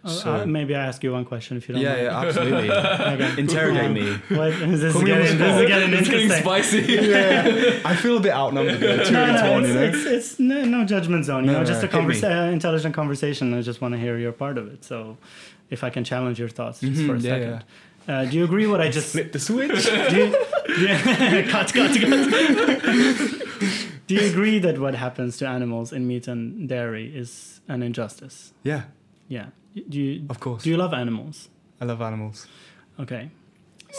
So- 0.06 0.34
uh, 0.42 0.46
maybe 0.46 0.72
I 0.76 0.82
ask 0.90 1.02
you 1.04 1.12
one 1.12 1.24
question 1.24 1.56
if 1.56 1.68
you 1.68 1.74
don't 1.74 1.82
Yeah, 1.82 1.94
mind. 1.94 2.02
yeah, 2.04 2.20
absolutely. 2.26 2.70
Okay. 3.14 3.40
Interrogate 3.44 3.90
me. 4.00 4.06
What 4.36 4.52
is 4.52 4.80
this 4.80 4.92
Put 4.92 5.02
me 5.02 5.10
getting, 5.10 5.38
this 5.38 5.56
is 5.62 5.66
getting 5.72 5.92
It's 5.98 6.08
getting 6.14 6.30
spicy. 6.30 6.80
yeah, 6.88 7.80
I 7.84 7.94
feel 7.96 8.16
a 8.16 8.20
bit 8.20 8.32
outnumbered. 8.32 8.78
There, 8.80 9.04
two 9.04 9.12
No, 9.12 9.26
no, 9.26 9.52
one, 9.52 9.64
it's, 9.64 9.68
you 9.68 9.74
know. 9.74 9.82
it's, 9.90 10.04
it's 10.16 10.38
no, 10.38 10.64
no 10.76 10.84
judgment 10.94 11.24
zone. 11.24 11.42
You 11.44 11.48
No, 11.48 11.52
know, 11.54 11.58
no, 11.60 11.72
just 11.72 11.82
a 11.82 11.88
conversa- 11.88 12.48
uh, 12.48 12.52
intelligent 12.52 12.94
conversation. 12.94 13.52
I 13.54 13.62
just 13.62 13.80
want 13.82 13.92
to 13.94 14.00
hear 14.00 14.16
your 14.18 14.32
part 14.32 14.56
of 14.58 14.64
it. 14.72 14.84
So, 14.84 15.16
if 15.70 15.82
I 15.82 15.90
can 15.90 16.04
challenge 16.04 16.38
your 16.38 16.48
thoughts 16.58 16.78
just 16.80 16.92
Mhm, 17.00 17.06
for 17.08 17.14
a 17.16 17.18
yeah, 17.18 17.30
second, 17.34 17.64
Uh, 18.08 18.24
do 18.24 18.36
you 18.36 18.44
agree 18.44 18.66
what 18.66 18.80
I 18.80 18.88
just 18.88 19.12
Flip 19.12 19.32
the 19.32 19.38
switch. 19.40 19.84
do 20.10 20.16
you, 20.16 20.36
do 20.66 20.80
you, 20.82 20.96
cut, 21.50 21.72
cut, 21.72 21.90
cut. 22.00 22.02
do 24.06 24.14
you 24.14 24.20
agree 24.30 24.58
that 24.60 24.78
what 24.78 24.94
happens 24.94 25.36
to 25.38 25.46
animals 25.48 25.92
in 25.92 26.06
meat 26.06 26.28
and 26.28 26.68
dairy 26.68 27.16
is 27.16 27.60
an 27.68 27.82
injustice? 27.82 28.52
yeah, 28.62 28.82
Yeah. 29.28 29.46
Do 29.88 29.98
you 30.00 30.24
of 30.30 30.38
course. 30.40 30.62
do 30.62 30.70
you 30.70 30.76
love 30.78 30.94
animals? 30.94 31.48
I 31.80 31.84
love 31.84 32.00
animals. 32.00 32.46
Okay. 32.98 33.28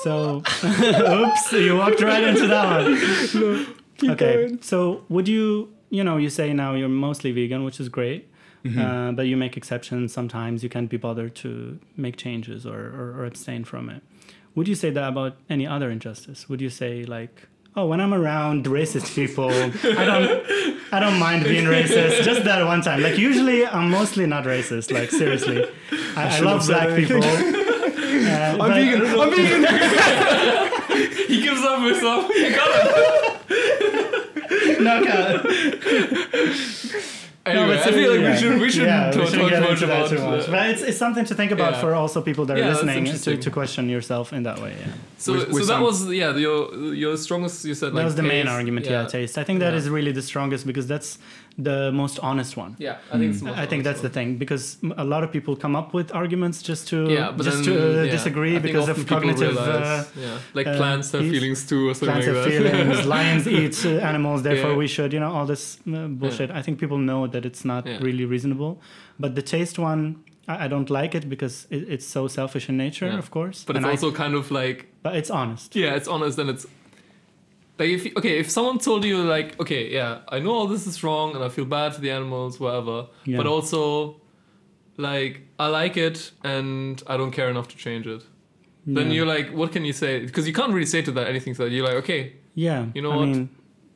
So, 0.04 0.38
oops, 0.64 1.52
you 1.54 1.78
walked 1.78 2.02
right 2.02 2.24
into 2.24 2.48
that 2.48 3.76
one. 4.02 4.12
okay. 4.14 4.58
So, 4.62 5.04
would 5.10 5.28
you, 5.28 5.70
you 5.92 6.04
know, 6.04 6.18
you 6.18 6.30
say 6.32 6.52
now 6.54 6.74
you're 6.74 6.90
mostly 6.90 7.32
vegan, 7.32 7.64
which 7.64 7.80
is 7.80 7.90
great, 7.90 8.28
Mhm. 8.66 8.78
uh, 8.78 9.12
but 9.14 9.28
you 9.28 9.38
make 9.38 9.56
exceptions 9.58 10.14
sometimes. 10.14 10.64
You 10.64 10.70
can't 10.70 10.90
be 10.90 10.98
bothered 10.98 11.36
to 11.36 11.80
make 11.96 12.18
changes 12.18 12.66
or, 12.66 12.80
or, 12.80 13.14
or 13.18 13.26
abstain 13.26 13.64
from 13.64 13.90
it. 13.90 14.02
Would 14.56 14.68
you 14.68 14.76
say 14.76 14.90
that 14.90 15.08
about 15.08 15.38
any 15.50 15.66
other 15.68 15.90
injustice? 15.92 16.50
Would 16.50 16.62
you 16.62 16.70
say 16.70 17.04
like, 17.06 17.48
oh, 17.76 17.86
when 17.86 18.02
I'm 18.02 18.14
around 18.14 18.66
racist 18.66 19.14
people, 19.16 19.52
I 19.52 20.04
don't, 20.04 20.46
I 20.92 21.00
don't 21.00 21.20
mind 21.20 21.44
being 21.44 21.66
racist. 21.66 22.24
Just 22.24 22.44
that 22.46 22.66
one 22.66 22.82
time. 22.82 23.02
Like 23.04 23.18
usually, 23.20 23.66
I'm 23.68 23.90
mostly 23.92 24.26
not 24.26 24.46
racist. 24.46 24.92
Like 24.92 25.12
seriously, 25.12 25.64
I, 26.16 26.26
I, 26.26 26.30
shouldn't 26.30 26.46
love 26.48 26.58
have 26.58 26.64
said 26.66 26.88
black 26.88 26.98
people. 26.98 27.22
Uh, 28.18 28.30
I'm 28.30 28.58
but- 28.58 28.72
vegan. 28.72 29.02
I'm 29.20 29.30
vegan. 29.36 29.64
he 31.28 31.42
gives 31.42 31.62
up 31.62 31.80
Wissam. 31.80 32.30
You 32.30 32.50
got 32.56 32.70
it. 33.50 34.82
Knockout. 34.82 35.46
Anyway, 37.50 37.68
but 37.78 37.88
I 37.88 37.92
feel 37.92 38.12
like 38.12 38.22
yeah. 38.22 38.32
we 38.32 38.38
should 38.38 38.62
we 38.62 38.70
shouldn't 38.70 38.90
yeah, 38.92 39.12
talk, 39.12 39.22
we 39.24 39.28
shouldn't 39.28 39.42
talk 39.42 39.50
get 39.52 39.62
much 39.62 39.72
into 39.72 39.86
that 39.88 39.98
about. 39.98 40.10
too 40.10 40.22
much. 40.32 40.46
But 40.52 40.70
it's, 40.72 40.82
it's 40.90 40.98
something 41.06 41.26
to 41.26 41.36
think 41.40 41.52
about 41.52 41.74
Yeah. 41.74 41.82
for 41.82 41.94
also 41.96 42.22
people 42.22 42.46
that 42.48 42.58
are 42.58 42.62
Yeah, 42.62 42.74
listening 42.74 43.06
to, 43.26 43.38
to 43.46 43.50
question 43.60 43.84
yourself 43.90 44.34
in 44.34 44.44
that 44.44 44.60
way. 44.64 44.74
Yeah. 44.80 44.88
so 45.18 45.34
With- 45.34 45.42
so 45.48 45.54
with 45.56 45.68
that 45.68 45.80
some- 45.80 45.84
was 45.84 45.98
yeah 46.22 46.36
your 46.46 46.60
your 47.04 47.16
strongest 47.26 47.66
you 47.70 47.76
said 47.82 47.88
like 47.94 48.02
that 48.02 48.06
was 48.12 48.16
the 48.16 48.24
main 48.36 48.46
taste, 48.46 48.58
argument. 48.58 48.86
Yeah. 48.86 49.06
taste. 49.18 49.38
I 49.42 49.44
think 49.48 49.58
that 49.66 49.74
is 49.80 49.86
Yeah. 49.86 49.94
really 49.98 50.12
the 50.20 50.26
strongest 50.32 50.62
because 50.72 50.88
that's 50.94 51.10
the 51.58 51.92
most 51.92 52.20
honest 52.20 52.56
one. 52.56 52.76
Yeah, 52.78 52.98
I 53.12 53.18
think 53.18 53.42
most 53.42 53.58
I 53.58 53.66
think 53.66 53.84
that's 53.84 54.02
the 54.02 54.10
thing 54.10 54.38
because 54.38 54.78
a 54.98 55.04
lot 55.04 55.24
of 55.24 55.32
people 55.32 55.56
come 55.56 55.76
up 55.76 55.94
with 55.94 56.14
arguments 56.14 56.62
just 56.62 56.88
to 56.90 57.10
yeah, 57.10 57.34
just 57.36 57.64
then, 57.64 57.64
to 57.66 57.74
uh, 58.02 58.04
yeah, 58.04 58.12
disagree 58.12 58.56
I 58.58 58.60
because 58.60 58.88
of 58.90 59.06
cognitive 59.08 59.58
uh, 59.58 60.04
yeah, 60.16 60.38
like 60.54 60.68
uh, 60.68 60.78
plants 60.78 61.12
have 61.14 61.22
feelings 61.22 61.66
too 61.68 61.90
or 61.90 61.94
something 61.96 62.14
plants 62.14 62.28
like 62.28 62.36
have 62.36 62.64
that. 62.64 62.72
feelings. 62.86 63.06
Lions 63.16 63.48
eat 63.48 63.86
uh, 63.86 64.06
animals, 64.12 64.44
therefore 64.44 64.76
we 64.76 64.88
should. 64.88 65.14
You 65.14 65.20
know 65.20 65.32
all 65.32 65.46
this 65.48 65.80
uh, 65.92 66.08
bullshit. 66.08 66.52
I 66.52 66.62
think 66.62 66.80
people 66.80 66.98
know 67.00 67.26
that 67.28 67.44
it's 67.46 67.66
not 67.66 67.86
really 68.02 68.26
reasonable. 68.26 68.80
But 69.20 69.34
the 69.34 69.42
taste 69.42 69.80
one, 69.80 70.24
I, 70.48 70.66
I 70.66 70.68
don't 70.68 70.90
like 70.90 71.16
it 71.16 71.28
because 71.28 71.66
it, 71.72 71.90
it's 71.90 72.06
so 72.06 72.28
selfish 72.28 72.70
in 72.70 72.78
nature, 72.78 73.10
of 73.10 73.32
course. 73.32 73.64
but 73.66 73.76
And 73.76 73.86
it's 73.86 74.04
I- 74.04 74.06
also 74.08 74.16
kind 74.16 74.36
of 74.36 74.52
like 74.52 74.86
but 75.02 75.16
it's 75.16 75.32
honest. 75.32 75.76
yeah, 75.76 75.96
it's 75.96 76.08
honest 76.08 76.38
and 76.38 76.50
it's 76.50 76.66
like 77.80 77.90
if 77.90 78.06
you, 78.06 78.12
okay, 78.18 78.40
if 78.40 78.50
someone 78.50 78.80
told 78.80 79.06
you 79.06 79.24
like 79.24 79.60
okay, 79.60 79.92
yeah, 79.92 80.20
I 80.30 80.40
know 80.40 80.52
all 80.52 80.68
this 80.68 80.88
is 80.88 81.04
wrong 81.04 81.36
and 81.36 81.44
I 81.44 81.50
feel 81.50 81.66
bad 81.66 81.94
for 81.96 82.02
the 82.02 82.12
animals, 82.12 82.60
whatever, 82.60 83.08
Yeah. 83.26 83.38
but 83.38 83.48
also 83.48 84.22
like 84.98 85.42
I 85.60 85.68
like 85.68 85.98
it 85.98 86.32
and 86.44 87.02
I 87.08 87.18
don't 87.18 87.32
care 87.32 87.50
enough 87.50 87.68
to 87.70 87.78
change 87.78 88.08
it. 88.08 88.24
Then 88.88 89.12
you're 89.12 89.26
like, 89.26 89.50
what 89.50 89.74
can 89.74 89.84
you 89.84 89.92
say? 89.92 90.26
Because 90.26 90.48
you 90.48 90.54
can't 90.54 90.72
really 90.72 90.86
say 90.86 91.02
to 91.02 91.12
that 91.12 91.28
anything. 91.28 91.54
So 91.54 91.66
you're 91.66 91.86
like, 91.86 91.96
okay, 91.96 92.34
yeah. 92.56 92.86
you 92.96 93.02
know 93.02 93.12
I 93.12 93.16
what? 93.18 93.28
Mean, 93.28 93.50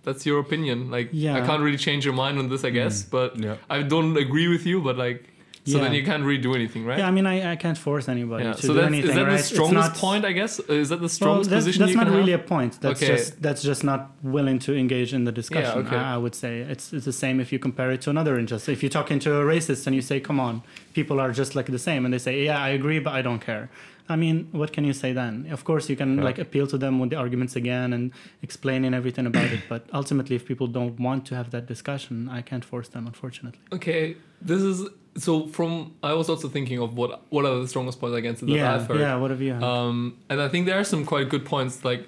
that's 0.03 0.25
your 0.25 0.39
opinion. 0.39 0.91
Like, 0.91 1.09
Yeah. 1.13 1.37
I 1.37 1.45
can't 1.45 1.61
really 1.63 1.77
change 1.77 2.03
your 2.03 2.13
mind 2.13 2.37
on 2.39 2.49
this, 2.49 2.65
I 2.65 2.71
mm. 2.71 2.73
guess. 2.73 3.03
But 3.03 3.39
Yeah. 3.39 3.55
I 3.69 3.83
don't 3.83 4.17
agree 4.17 4.49
with 4.49 4.65
you. 4.65 4.81
But 4.81 4.97
like, 4.97 5.30
So 5.63 5.77
then 5.77 5.93
you 5.93 6.03
can't 6.03 6.23
really 6.23 6.41
do 6.41 6.55
anything, 6.55 6.85
right? 6.85 6.97
Yeah, 6.99 7.07
I 7.07 7.11
mean, 7.11 7.27
I, 7.27 7.51
I 7.51 7.55
can't 7.55 7.77
force 7.77 8.09
anybody 8.09 8.45
Yeah. 8.45 8.53
to 8.53 8.65
So 8.67 8.73
do 8.73 8.79
anything. 8.81 9.11
is 9.11 9.15
that 9.15 9.27
right? 9.27 9.37
the 9.37 9.43
strongest 9.43 9.73
not- 9.89 9.95
point? 9.95 10.25
I 10.25 10.31
guess 10.31 10.59
is 10.59 10.89
that 10.89 11.01
the 11.01 11.17
Well, 11.21 11.35
that's, 11.43 11.49
position 11.49 11.79
that's 11.81 11.91
you 11.91 11.97
not 11.97 12.07
can 12.07 12.15
really 12.15 12.31
have? 12.31 12.41
a 12.41 12.43
point. 12.55 12.81
That's 12.81 13.01
Okay. 13.01 13.13
just 13.13 13.41
that's 13.45 13.61
just 13.61 13.83
not 13.83 14.01
willing 14.23 14.57
to 14.65 14.75
engage 14.75 15.13
in 15.13 15.23
the 15.25 15.31
discussion. 15.31 15.85
okay. 15.85 15.95
I, 15.95 16.15
I 16.15 16.17
would 16.17 16.33
say 16.43 16.53
it's 16.73 16.91
it's 16.93 17.05
the 17.05 17.13
same 17.23 17.39
if 17.39 17.51
you 17.53 17.59
compare 17.59 17.91
it 17.91 18.01
to 18.05 18.09
another 18.09 18.33
injustice. 18.39 18.69
If 18.77 18.81
you 18.83 18.89
talk 18.89 19.11
into 19.11 19.29
a 19.41 19.43
racist 19.53 19.85
and 19.87 19.95
you 19.95 20.01
say, 20.01 20.19
"Come 20.19 20.39
on, 20.39 20.63
people 20.93 21.19
are 21.23 21.31
just 21.31 21.51
like 21.55 21.67
the 21.77 21.83
same," 21.89 22.01
and 22.05 22.11
they 22.13 22.19
say, 22.27 22.33
"Yeah, 22.43 22.57
I 22.67 22.69
agree, 22.69 22.99
but 22.99 23.13
I 23.13 23.21
don't 23.21 23.41
care." 23.51 23.69
I 24.09 24.15
mean, 24.17 24.47
what 24.51 24.69
can 24.75 24.83
you 24.83 24.93
say 24.93 25.13
then? 25.13 25.33
Of 25.51 25.63
course, 25.63 25.87
you 25.91 25.95
can 25.95 26.17
Yeah. 26.17 26.23
like 26.29 26.37
appeal 26.45 26.65
to 26.73 26.77
them 26.83 26.93
with 26.99 27.09
the 27.11 27.17
arguments 27.25 27.55
again 27.55 27.93
and 27.93 28.11
explaining 28.41 28.93
everything 28.93 29.25
about 29.27 29.49
it. 29.55 29.61
But 29.69 29.81
ultimately, 29.93 30.35
if 30.35 30.43
people 30.51 30.67
don't 30.67 30.99
want 30.99 31.21
to 31.27 31.35
have 31.35 31.47
that 31.51 31.65
discussion, 31.67 32.27
I 32.37 32.41
can't 32.41 32.65
force 32.65 32.89
them, 32.89 33.03
unfortunately. 33.11 33.61
Okay, 33.77 34.15
this 34.41 34.61
is 34.71 34.77
so. 35.17 35.47
From 35.47 35.93
I 36.03 36.13
was 36.13 36.29
also 36.29 36.47
thinking 36.47 36.79
of 36.79 36.95
what 36.95 37.21
what 37.29 37.45
are 37.45 37.59
the 37.59 37.67
strongest 37.67 37.99
points 37.99 38.15
against 38.17 38.43
it 38.43 38.47
that 38.47 38.51
yeah, 38.53 38.75
I've 38.75 38.87
heard. 38.87 38.99
yeah. 38.99 39.15
What 39.15 39.31
have 39.31 39.41
you? 39.41 39.53
Had? 39.53 39.63
Um, 39.63 40.17
and 40.29 40.41
I 40.41 40.47
think 40.47 40.65
there 40.65 40.79
are 40.79 40.83
some 40.83 41.05
quite 41.05 41.29
good 41.29 41.45
points. 41.45 41.83
Like, 41.85 42.07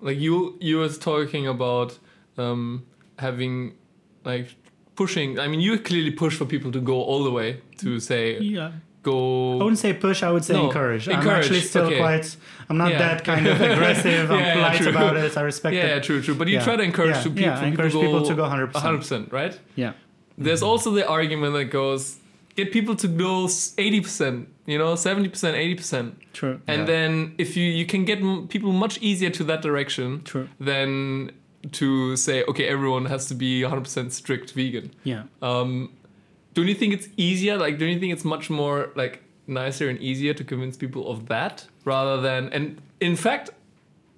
like 0.00 0.18
you 0.18 0.56
you 0.60 0.78
was 0.78 0.98
talking 0.98 1.46
about 1.46 1.98
um, 2.36 2.84
having 3.18 3.74
like 4.24 4.54
pushing. 4.96 5.38
I 5.38 5.48
mean, 5.48 5.60
you 5.60 5.78
clearly 5.78 6.10
push 6.10 6.36
for 6.36 6.44
people 6.44 6.70
to 6.72 6.80
go 6.80 7.02
all 7.02 7.22
the 7.24 7.30
way 7.30 7.60
to 7.78 8.00
say 8.00 8.38
yeah. 8.40 8.72
go. 9.02 9.54
I 9.60 9.64
wouldn't 9.64 9.78
say 9.78 9.92
push. 9.92 10.22
I 10.22 10.30
would 10.30 10.44
say 10.44 10.54
No, 10.54 10.66
encourage. 10.66 11.08
I'm 11.08 11.26
actually 11.28 11.60
still 11.60 11.86
okay. 11.86 11.98
quite. 11.98 12.36
I'm 12.68 12.76
not 12.76 12.90
Yeah. 12.92 12.98
that 12.98 13.24
kind 13.24 13.46
of 13.46 13.58
aggressive. 13.72 14.30
I'm 14.30 14.38
Yeah, 14.40 14.54
polite 14.54 14.76
true. 14.82 14.90
about 14.90 15.16
it. 15.16 15.36
I 15.36 15.40
respect 15.42 15.74
yeah, 15.74 15.84
it. 15.84 15.88
yeah, 15.88 15.98
true, 16.00 16.20
true. 16.20 16.34
But 16.34 16.48
you 16.48 16.60
try 16.60 16.76
to 16.76 16.82
encourage 16.82 17.16
Yeah, 17.16 17.22
to 17.22 17.30
pe- 17.30 17.40
yeah, 17.42 17.64
encourage 17.64 17.92
people, 17.92 18.20
people 18.20 18.26
to 18.26 18.34
go 18.34 18.42
100%. 18.44 18.72
100%, 18.72 19.32
right? 19.32 19.58
Yeah. 19.74 19.92
There's 20.36 20.62
also 20.62 20.90
the 20.92 21.08
argument 21.08 21.54
that 21.54 21.64
goes 21.66 22.17
get 22.58 22.72
people 22.72 22.94
to 22.96 23.08
go 23.26 23.46
80%, 23.46 24.46
you 24.66 24.78
know, 24.82 24.94
70%, 24.96 25.54
80%. 25.54 26.12
True. 26.32 26.60
And 26.66 26.80
Yeah. 26.80 26.86
then 26.92 27.10
if 27.44 27.56
you 27.56 27.66
you 27.80 27.86
can 27.92 28.02
get 28.10 28.18
m- 28.18 28.46
people 28.54 28.72
much 28.84 28.94
easier 29.08 29.30
to 29.38 29.42
that 29.50 29.60
direction 29.68 30.08
True. 30.30 30.46
than 30.68 31.30
to 31.80 31.88
say 32.16 32.36
okay, 32.50 32.66
everyone 32.76 33.04
has 33.14 33.22
to 33.30 33.34
be 33.44 33.52
100% 33.62 34.12
strict 34.12 34.48
vegan. 34.58 34.86
Yeah. 35.12 35.22
Um, 35.48 35.70
don't 36.54 36.68
you 36.72 36.78
think 36.80 36.92
it's 36.98 37.08
easier? 37.28 37.54
Like, 37.64 37.74
don't 37.78 37.92
you 37.94 38.00
think 38.02 38.12
it's 38.16 38.24
much 38.34 38.46
more 38.60 38.78
like 39.02 39.14
nicer 39.46 39.86
and 39.90 39.98
easier 40.10 40.34
to 40.40 40.44
convince 40.52 40.74
people 40.84 41.02
of 41.12 41.18
that 41.32 41.54
rather 41.92 42.16
than? 42.28 42.42
And 42.56 42.64
in 43.08 43.16
fact, 43.16 43.46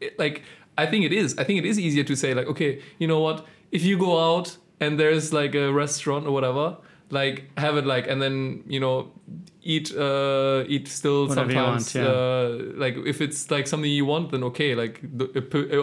it, 0.00 0.12
like 0.24 0.36
I 0.82 0.84
think 0.90 1.04
it 1.08 1.12
is. 1.22 1.28
I 1.40 1.44
think 1.46 1.56
it 1.62 1.66
is 1.72 1.76
easier 1.86 2.04
to 2.04 2.14
say 2.22 2.30
like, 2.38 2.48
okay, 2.52 2.70
you 3.00 3.06
know 3.12 3.20
what? 3.26 3.38
If 3.76 3.82
you 3.88 3.94
go 3.98 4.12
out 4.28 4.48
and 4.82 4.90
there's 5.00 5.26
like 5.40 5.54
a 5.64 5.66
restaurant 5.84 6.22
or 6.26 6.32
whatever, 6.38 6.66
like 7.10 7.44
have 7.58 7.76
it 7.76 7.86
like, 7.86 8.08
and 8.08 8.20
then 8.22 8.62
you 8.66 8.80
know, 8.80 9.10
eat 9.62 9.94
uh 9.94 10.64
eat 10.66 10.88
still 10.88 11.28
Whatever 11.28 11.50
sometimes 11.52 11.94
want, 11.94 12.04
yeah. 12.06 12.10
uh 12.10 12.58
like 12.76 12.96
if 13.06 13.20
it's 13.20 13.50
like 13.50 13.66
something 13.66 13.90
you 13.90 14.06
want 14.06 14.30
then 14.30 14.42
okay 14.44 14.74
like 14.74 15.00
the, 15.02 15.26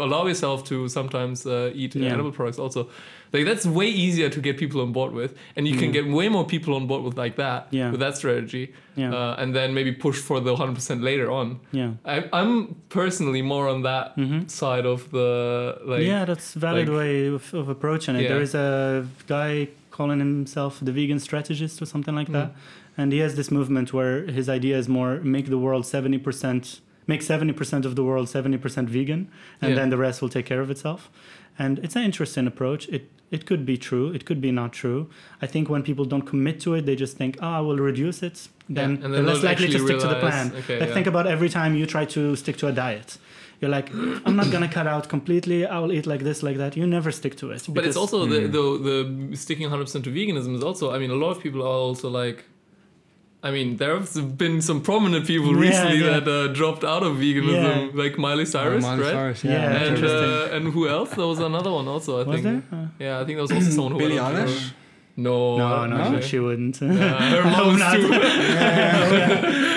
allow 0.04 0.26
yourself 0.26 0.64
to 0.66 0.88
sometimes 0.90 1.46
uh, 1.46 1.70
eat 1.76 1.94
Yeah. 1.96 2.14
animal 2.14 2.32
products 2.32 2.58
also 2.58 2.90
like 3.34 3.46
that's 3.46 3.68
way 3.68 3.86
easier 3.88 4.30
to 4.30 4.40
get 4.42 4.58
people 4.58 4.82
on 4.82 4.92
board 4.94 5.12
with 5.14 5.38
and 5.56 5.68
you 5.68 5.78
can 5.78 5.92
get 5.92 6.08
way 6.08 6.28
more 6.28 6.44
people 6.44 6.74
on 6.74 6.88
board 6.88 7.04
with 7.04 7.18
like 7.20 7.36
that 7.36 7.68
Yeah. 7.70 7.92
with 7.92 8.00
that 8.00 8.18
strategy 8.18 8.74
Yeah. 8.96 9.14
uh, 9.14 9.36
and 9.42 9.54
then 9.56 9.76
maybe 9.76 9.92
push 9.92 10.18
for 10.18 10.40
the 10.40 10.56
100% 10.56 11.04
later 11.04 11.30
on 11.30 11.60
yeah. 11.72 11.92
I, 12.04 12.16
i'm 12.34 12.76
personally 12.90 13.44
more 13.44 13.68
on 13.70 13.84
that 13.84 14.14
hmm 14.16 14.48
side 14.48 14.88
of 14.88 15.12
the 15.12 15.78
like 15.86 16.02
yeah, 16.04 16.26
that's 16.26 16.56
valid 16.56 16.90
like- 16.90 16.98
way 16.98 17.28
of, 17.28 17.54
of 17.54 17.70
approaching 17.70 18.16
it. 18.16 18.28
There 18.28 18.42
is 18.42 18.56
a 18.56 19.06
guy 19.28 19.68
calling 19.98 20.20
himself 20.20 20.74
the 20.88 20.92
vegan 21.00 21.20
strategist 21.20 21.82
or 21.82 21.86
something 21.94 22.16
like 22.20 22.32
that. 22.38 22.50
Mm. 22.52 22.56
And 23.00 23.08
he 23.16 23.20
has 23.26 23.34
this 23.40 23.50
movement 23.58 23.88
where 23.98 24.16
his 24.38 24.48
idea 24.58 24.76
is 24.82 24.88
more 25.00 25.12
make 25.36 25.48
the 25.56 25.58
world 25.66 25.84
70%, 25.84 26.80
make 27.12 27.22
70% 27.22 27.86
of 27.90 27.94
the 27.98 28.04
world 28.10 28.28
70% 28.28 28.90
vegan, 28.98 29.22
and 29.62 29.70
Yeah. 29.72 29.76
then 29.80 29.90
the 29.94 29.98
rest 30.06 30.22
will 30.22 30.30
take 30.38 30.46
care 30.52 30.62
of 30.66 30.70
itself. 30.76 31.02
And 31.64 31.74
it's 31.86 31.96
an 32.00 32.04
interesting 32.10 32.46
approach. 32.54 32.84
It 32.98 33.04
it 33.38 33.42
could 33.50 33.64
be 33.72 33.78
true, 33.90 34.06
it 34.18 34.24
could 34.28 34.40
be 34.48 34.52
not 34.62 34.72
true. 34.82 35.00
I 35.46 35.48
think 35.54 35.64
when 35.74 35.82
people 35.90 36.06
don't 36.12 36.26
commit 36.32 36.58
to 36.66 36.70
it, 36.78 36.82
they 36.88 36.96
just 37.06 37.14
think, 37.22 37.32
oh, 37.46 37.54
I 37.60 37.62
will 37.68 37.82
reduce 37.92 38.20
it. 38.28 38.38
Then 38.78 38.90
and 39.04 39.10
they're 39.14 39.30
less 39.32 39.44
likely 39.52 39.68
to 39.76 39.80
stick 39.86 40.00
to 40.06 40.10
the 40.14 40.20
plan. 40.26 40.46
okay, 40.60 40.80
like 40.80 40.88
yeah. 40.90 40.96
think 40.98 41.08
about 41.14 41.26
every 41.36 41.50
time 41.58 41.72
you 41.80 41.86
try 41.96 42.06
to 42.18 42.22
stick 42.44 42.56
to 42.62 42.66
a 42.68 42.72
diet. 42.86 43.10
You're 43.60 43.72
like, 43.78 43.90
I'm 44.26 44.36
not 44.36 44.52
gonna 44.52 44.68
cut 44.78 44.86
out 44.88 45.10
completely. 45.10 45.66
I'll 45.66 45.92
eat 45.92 46.06
like 46.06 46.24
this, 46.24 46.44
like 46.44 46.58
that. 46.58 46.78
You 46.78 46.86
never 46.86 47.12
stick 47.12 47.36
to 47.38 47.52
it. 47.52 47.62
but 47.76 47.86
it's 47.86 47.98
also 47.98 48.18
Mm. 48.26 48.30
the, 48.34 48.40
the 48.58 48.64
the 48.90 49.38
sticking 49.38 49.68
100% 49.70 50.04
to 50.04 50.10
veganism 50.12 50.54
is 50.60 50.64
also 50.70 50.84
i 50.96 50.98
mean 51.02 51.12
a 51.12 51.20
lot 51.24 51.32
of 51.36 51.40
people 51.46 51.62
are 51.62 51.80
also 51.90 52.08
like 52.10 52.40
I 53.44 53.52
mean, 53.52 53.78
there 53.78 53.94
have 54.00 54.38
been 54.44 54.62
some 54.62 54.80
prominent 54.82 55.24
people 55.28 55.52
Yeah, 55.54 55.68
recently 55.70 56.00
yeah. 56.00 56.20
that 56.20 56.28
uh, 56.28 56.48
dropped 56.60 56.84
out 56.84 57.04
of 57.08 57.12
veganism, 57.18 57.94
Yeah. 57.94 58.04
like 58.04 58.18
Miley 58.18 58.46
Cyrus, 58.46 58.84
Oh, 58.84 58.88
Miley 58.88 59.04
right? 59.04 59.12
Cyrus, 59.18 59.44
Yeah, 59.44 59.52
yeah. 59.54 59.84
And 59.88 60.04
uh, 60.04 60.56
and 60.56 60.64
who 60.74 60.82
else? 60.96 61.10
There 61.20 61.28
was 61.34 61.40
another 61.40 61.72
one 61.80 61.88
also. 61.94 62.12
I 62.20 62.24
was 62.24 62.42
think. 62.42 62.44
there? 62.46 62.62
Uh, 62.80 62.88
Yeah, 63.06 63.20
I 63.22 63.24
think 63.26 63.36
there 63.38 63.46
was 63.48 63.52
also 63.58 63.70
someone 63.78 63.94
who. 63.94 64.00
Billie 64.00 64.20
I 64.20 64.32
Eilish? 64.32 64.58
know. 65.18 65.58
no, 65.58 65.58
No, 65.58 65.86
no, 65.92 65.96
actually. 65.98 66.22
she 66.30 66.40
wouldn't. 66.46 66.76
Yeah, 66.82 66.90
her 67.34 67.42
I 67.50 67.50
hope 67.58 67.68
mom's 67.68 67.80
not. 67.86 67.94
too. 68.02 69.74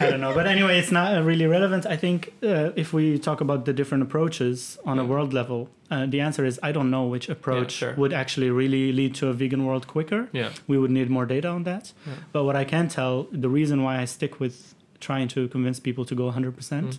I 0.00 0.10
don't 0.10 0.20
know, 0.20 0.34
but 0.34 0.46
anyway, 0.46 0.78
it's 0.78 0.90
not 0.90 1.16
uh, 1.16 1.22
really 1.22 1.46
relevant. 1.46 1.86
I 1.86 1.96
think 1.96 2.32
uh, 2.42 2.70
if 2.76 2.92
we 2.92 3.18
talk 3.18 3.40
about 3.40 3.64
the 3.64 3.72
different 3.72 4.02
approaches 4.02 4.78
on 4.84 4.98
a 4.98 5.04
world 5.04 5.32
level, 5.32 5.68
uh, 5.90 6.06
the 6.06 6.20
answer 6.20 6.44
is 6.44 6.58
I 6.62 6.72
don't 6.72 6.90
know 6.90 7.04
which 7.04 7.28
approach 7.28 7.72
sure. 7.72 7.94
would 7.94 8.12
actually 8.12 8.50
really 8.50 8.92
lead 8.92 9.14
to 9.16 9.28
a 9.28 9.32
vegan 9.32 9.64
world 9.64 9.86
quicker. 9.86 10.28
Yeah. 10.32 10.50
We 10.66 10.78
would 10.78 10.90
need 10.90 11.10
more 11.10 11.26
data 11.26 11.48
on 11.48 11.62
that. 11.64 11.92
Yeah. 12.06 12.12
But 12.32 12.44
what 12.44 12.56
I 12.56 12.64
can 12.64 12.88
tell, 12.88 13.28
the 13.30 13.48
reason 13.48 13.82
why 13.82 14.00
I 14.00 14.04
stick 14.06 14.40
with 14.40 14.74
trying 15.00 15.28
to 15.28 15.48
convince 15.48 15.78
people 15.80 16.04
to 16.06 16.14
go 16.14 16.30
100% 16.30 16.54
Mm. 16.54 16.98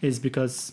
is 0.00 0.18
because 0.18 0.72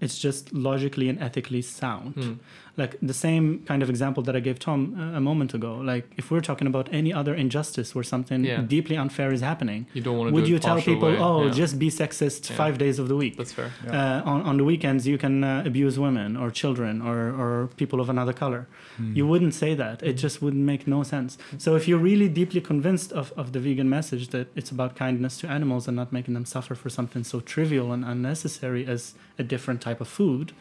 it's 0.00 0.18
just 0.18 0.52
logically 0.52 1.08
and 1.08 1.18
ethically 1.20 1.62
sound. 1.62 2.14
Hmm. 2.14 2.32
Like 2.76 2.96
the 3.02 3.12
same 3.12 3.58
kind 3.66 3.82
of 3.82 3.90
example 3.90 4.22
that 4.22 4.34
I 4.34 4.40
gave 4.40 4.58
Tom 4.58 4.80
uh, 4.98 5.18
a 5.18 5.20
moment 5.20 5.52
ago. 5.52 5.74
Like 5.76 6.06
if 6.16 6.30
we're 6.30 6.40
talking 6.40 6.66
about 6.66 6.88
any 6.90 7.12
other 7.12 7.34
injustice 7.34 7.94
where 7.94 8.02
something 8.04 8.44
Yeah. 8.44 8.62
deeply 8.62 8.96
unfair 8.96 9.30
is 9.32 9.42
happening, 9.42 9.86
You 9.92 10.00
don't 10.02 10.16
want 10.18 10.28
to. 10.30 10.34
would 10.34 10.44
do 10.46 10.50
you 10.52 10.58
tell 10.58 10.80
people, 10.80 11.10
way. 11.10 11.18
oh, 11.18 11.44
Yeah. 11.44 11.50
just 11.62 11.78
be 11.78 11.88
sexist 11.90 12.48
Yeah. 12.48 12.56
five 12.56 12.78
days 12.78 12.98
of 12.98 13.08
the 13.08 13.16
week? 13.16 13.36
That's 13.36 13.52
fair. 13.52 13.70
Yeah. 13.84 14.20
Uh, 14.24 14.30
on, 14.32 14.40
on 14.42 14.56
the 14.56 14.64
weekends, 14.64 15.06
you 15.06 15.18
can 15.18 15.44
uh, 15.44 15.62
abuse 15.66 15.98
women 15.98 16.34
or 16.36 16.50
children 16.50 17.02
or, 17.02 17.18
or 17.40 17.68
people 17.76 18.00
of 18.00 18.08
another 18.08 18.32
color. 18.32 18.66
Hmm. 18.96 19.14
You 19.18 19.26
wouldn't 19.26 19.54
say 19.54 19.74
that. 19.74 20.02
It 20.02 20.14
just 20.14 20.40
wouldn't 20.42 20.64
make 20.64 20.86
no 20.86 21.02
sense. 21.02 21.36
So 21.58 21.76
if 21.76 21.86
you're 21.86 21.98
really 22.12 22.28
deeply 22.40 22.62
convinced 22.62 23.12
of, 23.12 23.32
of 23.36 23.52
the 23.52 23.60
vegan 23.60 23.88
message 23.90 24.28
that 24.28 24.46
it's 24.56 24.70
about 24.70 24.96
kindness 24.96 25.36
to 25.40 25.46
animals 25.58 25.88
and 25.88 25.96
not 25.96 26.10
making 26.10 26.32
them 26.34 26.46
suffer 26.46 26.74
for 26.74 26.88
something 26.88 27.22
so 27.22 27.40
trivial 27.40 27.92
and 27.92 28.02
unnecessary 28.04 28.86
as 28.86 29.14
a 29.38 29.42
different 29.42 29.80
type 29.82 30.00
of 30.00 30.08
food, 30.08 30.52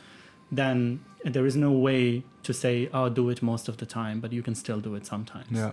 then 0.51 0.99
there 1.23 1.45
is 1.45 1.55
no 1.55 1.71
way 1.71 2.23
to 2.43 2.53
say, 2.53 2.89
oh, 2.93 3.09
do 3.09 3.29
it 3.29 3.41
most 3.41 3.67
of 3.67 3.77
the 3.77 3.85
time, 3.85 4.19
but 4.19 4.33
you 4.33 4.41
can 4.41 4.55
still 4.55 4.79
do 4.79 4.95
it 4.95 5.05
sometimes. 5.05 5.47
Yeah. 5.51 5.71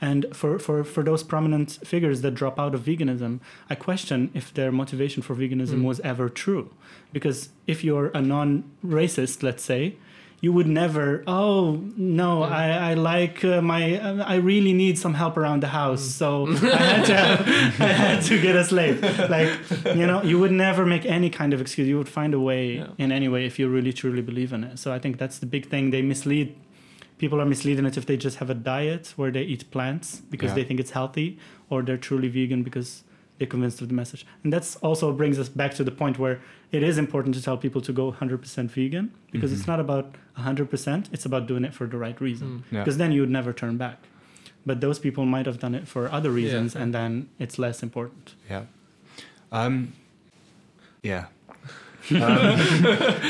And 0.00 0.26
for, 0.32 0.58
for, 0.58 0.84
for 0.84 1.02
those 1.02 1.22
prominent 1.22 1.78
figures 1.84 2.20
that 2.20 2.32
drop 2.34 2.58
out 2.58 2.74
of 2.74 2.82
veganism, 2.82 3.40
I 3.70 3.74
question 3.74 4.30
if 4.34 4.52
their 4.52 4.70
motivation 4.70 5.22
for 5.22 5.34
veganism 5.34 5.78
Mm. 5.80 5.84
was 5.84 6.00
ever 6.00 6.28
true. 6.28 6.70
Because 7.12 7.48
if 7.66 7.82
you're 7.82 8.08
a 8.14 8.20
non 8.20 8.64
racist, 8.84 9.42
let's 9.42 9.62
say, 9.62 9.96
you 10.46 10.52
would 10.56 10.70
never, 10.82 11.06
oh, 11.26 11.58
no. 11.96 12.30
I, 12.62 12.66
I 12.90 12.94
like 13.12 13.36
uh, 13.44 13.60
my, 13.72 13.82
uh, 14.08 14.24
I 14.34 14.36
really 14.52 14.72
need 14.84 14.96
some 15.04 15.14
help 15.22 15.34
around 15.42 15.60
the 15.66 15.72
house. 15.80 16.02
Mm. 16.06 16.18
So 16.20 16.28
I 16.82 16.82
had, 16.92 17.04
to, 17.10 17.16
I 17.88 17.92
had 18.04 18.18
to 18.30 18.34
get 18.46 18.54
a 18.62 18.64
slave. 18.72 18.96
Like, 19.36 19.50
you 20.00 20.06
know, 20.10 20.18
you 20.30 20.36
would 20.42 20.52
never 20.52 20.82
make 20.94 21.04
any 21.18 21.30
kind 21.40 21.52
of 21.54 21.58
excuse. 21.64 21.86
You 21.92 21.98
would 22.02 22.12
find 22.20 22.32
a 22.40 22.42
way 22.50 22.62
Yeah. 22.76 23.02
in 23.04 23.08
any 23.18 23.28
way 23.34 23.42
if 23.50 23.54
you 23.58 23.64
really 23.76 23.92
truly 24.02 24.22
believe 24.30 24.50
in 24.56 24.62
it. 24.68 24.78
So 24.82 24.86
I 24.96 24.98
think 25.02 25.12
that's 25.22 25.38
the 25.42 25.46
big 25.56 25.64
thing. 25.72 25.84
They 25.94 26.02
mislead 26.14 26.48
people 27.22 27.40
are 27.40 27.46
misleading 27.54 27.86
it 27.90 27.96
if 28.00 28.04
they 28.10 28.16
just 28.26 28.36
have 28.42 28.50
a 28.56 28.58
diet 28.72 29.04
where 29.16 29.30
they 29.36 29.44
eat 29.52 29.62
plants 29.74 30.08
because 30.34 30.50
Yeah. 30.50 30.56
they 30.58 30.64
think 30.68 30.78
it's 30.84 30.92
healthy 31.00 31.28
or 31.70 31.76
they're 31.86 32.02
truly 32.08 32.28
vegan 32.28 32.60
because 32.68 32.90
they're 33.38 33.46
convinced 33.46 33.80
of 33.82 33.88
the 33.88 33.94
message 33.94 34.26
and 34.42 34.52
that's 34.52 34.76
also 34.76 35.12
brings 35.12 35.38
us 35.38 35.48
back 35.48 35.72
to 35.74 35.84
the 35.84 35.90
point 35.90 36.18
where 36.18 36.40
it 36.72 36.82
is 36.82 36.96
important 36.98 37.34
to 37.34 37.42
tell 37.42 37.56
people 37.56 37.80
to 37.80 37.92
go 37.92 38.10
100% 38.12 38.70
vegan 38.70 39.10
because 39.30 39.52
it's 39.52 39.62
Mhm. 39.64 39.68
not 39.68 39.80
about 39.80 40.14
100% 40.38 41.08
it's 41.12 41.24
about 41.26 41.46
doing 41.46 41.64
it 41.64 41.74
for 41.74 41.86
the 41.86 41.98
right 41.98 42.18
reason 42.20 42.48
Mm. 42.48 42.62
Yeah. 42.72 42.80
because 42.82 42.96
then 42.98 43.12
you 43.12 43.20
would 43.22 43.30
never 43.30 43.52
turn 43.52 43.76
back 43.76 43.98
but 44.64 44.80
those 44.80 44.98
people 44.98 45.24
might 45.26 45.46
have 45.46 45.58
done 45.58 45.74
it 45.74 45.86
for 45.86 46.10
other 46.10 46.30
reasons 46.30 46.74
Yeah. 46.74 46.82
and 46.82 46.94
then 46.94 47.28
it's 47.38 47.58
less 47.58 47.82
important 47.82 48.34
Yeah. 48.50 48.62
Um, 49.52 49.92
yeah. 51.02 51.26
Um, 52.10 52.20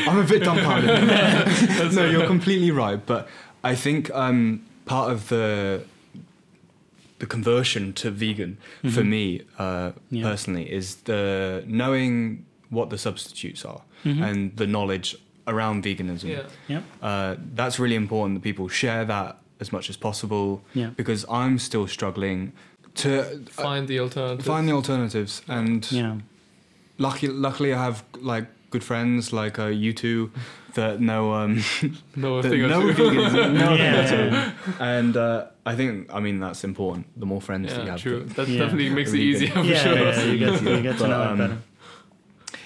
I'm 0.08 0.18
a 0.18 0.24
bit 0.28 0.42
dumbfounded. 0.44 1.94
no, 1.94 2.04
you're 2.04 2.26
completely 2.26 2.70
right. 2.70 3.00
But 3.06 3.26
I 3.64 3.74
think 3.74 4.10
um, 4.10 4.66
part 4.84 5.10
of 5.10 5.28
the 5.30 5.82
the 7.18 7.26
conversion 7.26 7.92
to 7.92 8.10
vegan 8.10 8.58
for 8.82 9.02
Mhm. 9.02 9.06
me 9.08 9.40
uh, 9.58 9.92
Yeah. 10.10 10.22
personally 10.30 10.70
is 10.72 10.96
the 11.04 11.64
knowing 11.66 12.44
what 12.70 12.90
the 12.90 12.98
substitutes 12.98 13.64
are 13.64 13.80
Mhm. 14.04 14.22
and 14.22 14.56
the 14.56 14.66
knowledge 14.66 15.16
around 15.46 15.84
veganism. 15.84 16.28
Yeah. 16.28 16.42
yeah 16.68 16.82
Uh, 17.02 17.36
that's 17.54 17.78
really 17.78 17.94
important 17.96 18.34
that 18.36 18.42
people 18.42 18.68
share 18.68 19.04
that 19.06 19.36
as 19.60 19.70
much 19.72 19.88
as 19.90 19.96
possible 19.96 20.60
yeah 20.74 20.90
because 20.96 21.24
I'm 21.30 21.58
still 21.58 21.86
struggling. 21.86 22.52
to 22.94 23.08
uh, 23.20 23.24
Find 23.50 23.86
the 23.88 24.00
alternative. 24.00 24.44
find 24.46 24.66
the 24.68 24.72
alternatives. 24.74 25.42
And 25.48 25.86
Yeah. 25.92 26.16
lucky, 26.98 27.28
luckily, 27.28 27.72
I 27.74 27.78
have 27.84 28.02
like 28.32 28.46
good 28.70 28.84
friends 28.84 29.32
like 29.32 29.58
uh, 29.58 29.66
you 29.66 29.92
two 29.92 30.30
that 30.74 31.00
know 31.00 31.32
um, 31.32 31.62
no 32.16 32.42
that 32.42 32.50
know 32.56 32.92
two. 32.92 33.02
vegans, 33.02 33.32
know 33.58 33.74
a 33.74 34.06
thing. 34.06 34.32
Yeah. 34.32 34.52
and 34.80 35.16
uh, 35.16 35.46
I 35.64 35.74
think 35.76 36.12
I 36.12 36.20
mean 36.20 36.40
that's 36.40 36.64
important. 36.64 37.06
The 37.18 37.26
more 37.26 37.40
friends 37.40 37.70
that 37.72 37.78
you 37.80 37.84
Yeah, 37.86 37.90
have, 37.92 38.00
true. 38.02 38.24
That 38.34 38.48
Yeah. 38.48 38.58
definitely 38.60 38.90
makes 38.90 39.12
it 39.12 39.20
easier 39.20 39.50
for 39.50 39.62
Yeah, 39.64 39.82
sure. 39.82 39.98
yeah, 39.98 40.24
you 40.24 40.38
get, 40.38 40.62
you 40.62 40.82
get 40.82 40.96
to 40.98 41.02
But, 41.04 41.08
know 41.08 41.22
um, 41.22 41.38
better. 41.38 41.58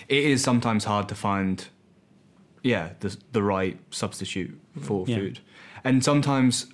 it 0.09 0.25
is 0.25 0.43
sometimes 0.43 0.85
hard 0.85 1.09
to 1.09 1.15
find, 1.15 1.69
yeah, 2.63 2.91
the 3.01 3.17
the 3.33 3.43
right 3.43 3.79
substitute 3.91 4.59
for 4.81 5.05
Yeah. 5.07 5.17
food, 5.17 5.41
and 5.85 6.03
sometimes 6.05 6.67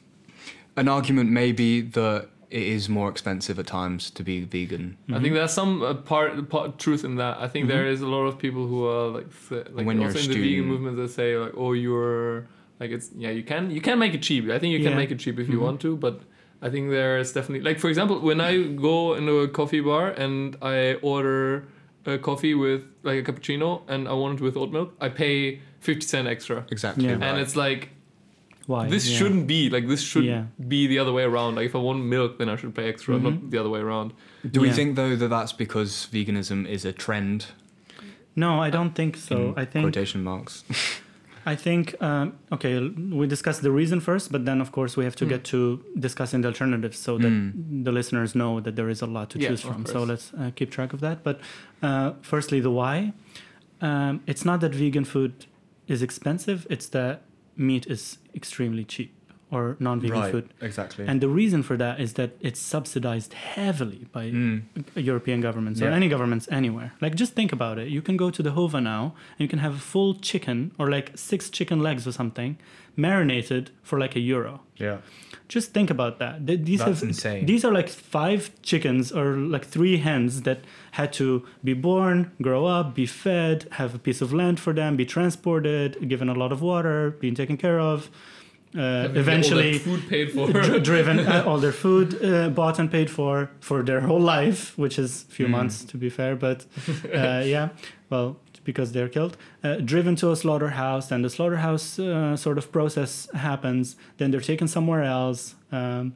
an 0.77 0.89
argument 0.89 1.31
may 1.31 1.53
be 1.53 1.81
that 1.83 2.29
it 2.51 2.63
is 2.63 2.89
more 2.89 3.09
expensive 3.11 3.59
at 3.59 3.67
times 3.67 4.11
to 4.11 4.23
be 4.23 4.45
vegan. 4.45 4.97
I 5.13 5.19
think 5.21 5.35
there's 5.35 5.53
some 5.53 5.83
uh, 5.83 5.95
part, 5.95 6.49
part 6.49 6.79
truth 6.79 7.05
in 7.05 7.17
that. 7.17 7.39
I 7.41 7.49
think 7.49 7.65
Mhm. 7.67 7.69
there 7.69 7.87
is 7.87 8.01
a 8.03 8.07
lot 8.07 8.25
of 8.27 8.39
people 8.39 8.67
who 8.69 8.85
are 8.87 9.09
like, 9.09 9.27
say, 9.49 9.65
like 9.73 9.85
When 9.87 9.99
you're 10.01 10.07
also 10.07 10.21
a 10.21 10.23
in 10.23 10.31
the 10.31 10.43
vegan 10.51 10.65
movement 10.67 10.97
that 10.97 11.09
say 11.11 11.37
like, 11.37 11.55
oh, 11.57 11.73
you're 11.73 12.47
like 12.81 12.91
it's 12.91 13.11
yeah, 13.17 13.31
you 13.31 13.43
can 13.43 13.71
you 13.71 13.81
can 13.81 13.99
make 13.99 14.15
it 14.15 14.23
cheap. 14.23 14.49
I 14.51 14.59
think 14.59 14.73
you 14.77 14.83
can 14.87 14.97
make 14.97 15.11
it 15.11 15.19
cheap 15.19 15.39
if 15.39 15.49
you 15.49 15.59
Mhm. 15.59 15.63
want 15.67 15.81
to, 15.81 15.97
but 15.97 16.21
I 16.63 16.69
think 16.71 16.91
there 16.91 17.19
is 17.19 17.33
definitely 17.33 17.65
like 17.69 17.79
for 17.81 17.89
example, 17.89 18.21
when 18.21 18.41
I 18.41 18.63
go 18.89 19.15
into 19.15 19.41
a 19.41 19.49
coffee 19.49 19.81
bar 19.81 20.09
and 20.11 20.57
I 20.63 20.95
order 21.03 21.65
a 22.07 22.19
coffee 22.19 22.55
with 22.55 22.83
like 23.03 23.19
a 23.19 23.25
cappuccino 23.33 23.83
and 23.89 24.07
I 24.09 24.13
want 24.13 24.39
it 24.41 24.43
with 24.45 24.57
oat 24.57 24.71
milk, 24.73 24.95
I 25.01 25.09
pay 25.09 25.61
fifty 25.81 26.07
cent 26.07 26.29
extra, 26.29 26.65
Exactly. 26.71 27.05
Yeah. 27.07 27.13
right. 27.15 27.23
and 27.25 27.41
it's 27.41 27.57
like 27.57 27.91
Why? 28.67 28.89
this 28.89 29.09
Yeah. 29.09 29.19
shouldn't 29.19 29.47
be 29.47 29.71
like 29.71 29.87
this 29.89 30.03
should 30.03 30.25
Yeah. 30.25 30.45
be 30.69 30.87
the 30.87 30.99
other 30.99 31.13
way 31.13 31.23
around. 31.23 31.55
Like 31.57 31.67
if 31.67 31.75
I 31.75 31.79
want 31.79 32.05
milk, 32.05 32.39
then 32.39 32.49
I 32.49 32.57
should 32.57 32.75
pay 32.75 32.89
extra, 32.89 33.15
Mhm. 33.17 33.23
not 33.23 33.51
the 33.51 33.59
other 33.59 33.71
way 33.71 33.81
around. 33.81 34.13
Do 34.51 34.61
we 34.61 34.71
think 34.71 34.97
though 34.97 35.15
that 35.17 35.29
that's 35.29 35.53
because 35.53 36.09
veganism 36.13 36.67
is 36.69 36.85
a 36.85 36.93
trend? 36.93 37.47
No, 38.35 38.61
I 38.61 38.71
don't 38.71 38.95
think 38.95 39.17
so. 39.17 39.37
in 39.37 39.55
I 39.57 39.65
think 39.65 39.85
quotation 39.85 40.23
marks. 40.23 40.65
I 41.49 41.55
think 41.55 41.95
um, 42.03 42.33
okay. 42.51 42.73
We 43.21 43.27
discuss 43.29 43.61
the 43.61 43.71
reason 43.71 44.01
first, 44.01 44.33
but 44.33 44.45
then 44.47 44.61
of 44.61 44.73
course 44.73 44.97
we 44.97 45.05
have 45.05 45.15
to 45.17 45.25
Hmm. 45.25 45.31
get 45.35 45.45
to 45.45 45.81
discussing 45.99 46.41
the 46.43 46.49
alternatives 46.49 46.99
so 46.99 47.19
that 47.19 47.31
Mm. 47.33 47.85
the 47.85 47.93
listeners 47.93 48.35
know 48.35 48.59
that 48.61 48.75
there 48.75 48.91
is 48.91 49.01
a 49.01 49.07
lot 49.07 49.31
to 49.31 49.39
Yeah, 49.39 49.49
choose 49.51 49.65
of 49.65 49.73
from. 49.73 49.87
So 49.87 50.03
let's 50.03 50.33
uh, 50.35 50.51
keep 50.57 50.71
track 50.73 50.93
of 50.93 51.01
that. 51.01 51.23
But 51.23 51.37
uh, 51.83 52.13
firstly, 52.23 52.59
the 52.61 52.71
why. 52.71 53.13
Um, 53.81 54.21
it's 54.27 54.45
not 54.45 54.61
that 54.61 54.75
vegan 54.75 55.05
food 55.05 55.33
is 55.87 56.03
expensive; 56.03 56.67
it's 56.69 56.89
that 56.89 57.23
meat 57.57 57.87
is 57.87 58.19
extremely 58.37 58.85
cheap 58.85 59.16
or 59.51 59.77
non-vegan 59.79 60.19
right. 60.21 60.33
food. 60.33 60.49
Exactly. 60.61 61.07
And 61.07 61.21
the 61.21 61.29
reason 61.29 61.63
for 61.63 61.77
that 61.77 62.01
is 62.01 62.15
that 62.15 62.31
it's 62.41 62.59
subsidized 62.59 63.33
heavily 63.33 64.07
by 64.13 64.25
Mm. 64.31 64.63
European 64.97 65.41
governments 65.41 65.81
or 65.81 65.89
any 65.89 66.09
governments 66.09 66.49
anywhere. 66.51 66.93
Like, 67.01 67.15
just 67.15 67.35
think 67.35 67.53
about 67.53 67.79
it. 67.79 67.89
You 67.89 68.03
can 68.03 68.17
go 68.17 68.29
to 68.31 68.43
the 68.43 68.51
Hova 68.53 68.81
now 68.81 69.15
and 69.39 69.45
you 69.45 69.49
can 69.49 69.61
have 69.61 69.75
a 69.75 69.79
full 69.79 70.15
chicken 70.15 70.73
or 70.79 70.91
like 70.91 71.13
six 71.15 71.49
chicken 71.49 71.81
legs 71.81 72.07
or 72.09 72.13
something 72.13 72.59
marinated 72.97 73.71
for 73.83 73.99
like 74.01 74.17
a 74.17 74.21
euro. 74.21 74.63
Yeah. 74.77 74.99
Just 75.49 75.73
think 75.73 75.91
about 75.91 76.19
that. 76.19 76.45
Th- 76.47 76.61
These 76.61 76.81
That's 76.81 77.01
have, 77.01 77.09
insane. 77.09 77.47
These 77.47 77.65
are 77.65 77.73
like 77.73 77.89
five 77.89 78.51
chickens 78.63 79.13
or 79.13 79.37
like 79.37 79.65
three 79.65 79.99
hens 79.99 80.43
that 80.43 80.61
had 80.93 81.13
to 81.15 81.47
be 81.63 81.73
born, 81.75 82.33
grow 82.43 82.67
up, 82.67 82.95
be 82.95 83.07
fed, 83.07 83.67
have 83.73 83.95
a 83.95 83.99
piece 83.99 84.21
of 84.21 84.33
land 84.33 84.59
for 84.59 84.73
them, 84.73 84.97
be 84.97 85.07
transported, 85.07 86.09
given 86.09 86.29
a 86.29 86.35
lot 86.35 86.51
of 86.51 86.63
water, 86.63 87.11
being 87.21 87.35
taken 87.37 87.57
care 87.57 87.79
of. 87.79 88.11
Uh, 88.75 88.79
Having 88.79 89.07
all 89.07 89.09
that 89.15 89.17
eventually, 89.21 89.79
food 89.79 90.09
paid 90.09 90.33
for. 90.33 90.53
dr- 90.53 90.83
driven 90.83 91.19
uh, 91.21 91.45
all 91.47 91.59
their 91.59 91.73
food 91.73 92.23
uh, 92.23 92.49
bought 92.51 92.79
and 92.79 92.91
paid 92.91 93.09
for 93.11 93.49
for 93.61 93.83
their 93.83 94.01
whole 94.01 94.21
life, 94.21 94.77
which 94.77 94.99
is 94.99 95.25
a 95.29 95.33
few 95.33 95.47
Mm. 95.47 95.51
months 95.51 95.85
to 95.85 95.97
be 95.97 96.11
fair, 96.11 96.37
but 96.37 96.67
uh, 97.15 97.43
yeah, 97.45 97.69
well, 98.11 98.37
because 98.65 98.93
they're 98.93 99.09
killed. 99.09 99.37
Uh, 99.65 99.77
driven 99.77 100.17
to 100.17 100.31
a 100.31 100.37
slaughterhouse, 100.37 101.11
and 101.15 101.25
the 101.25 101.31
slaughterhouse 101.31 101.99
uh, 101.99 102.37
sort 102.37 102.59
of 102.59 102.71
process 102.73 103.29
happens. 103.35 103.97
Then 104.19 104.31
they're 104.31 104.41
taken 104.53 104.69
somewhere 104.69 105.05
else. 105.05 105.55
Um, 105.73 106.13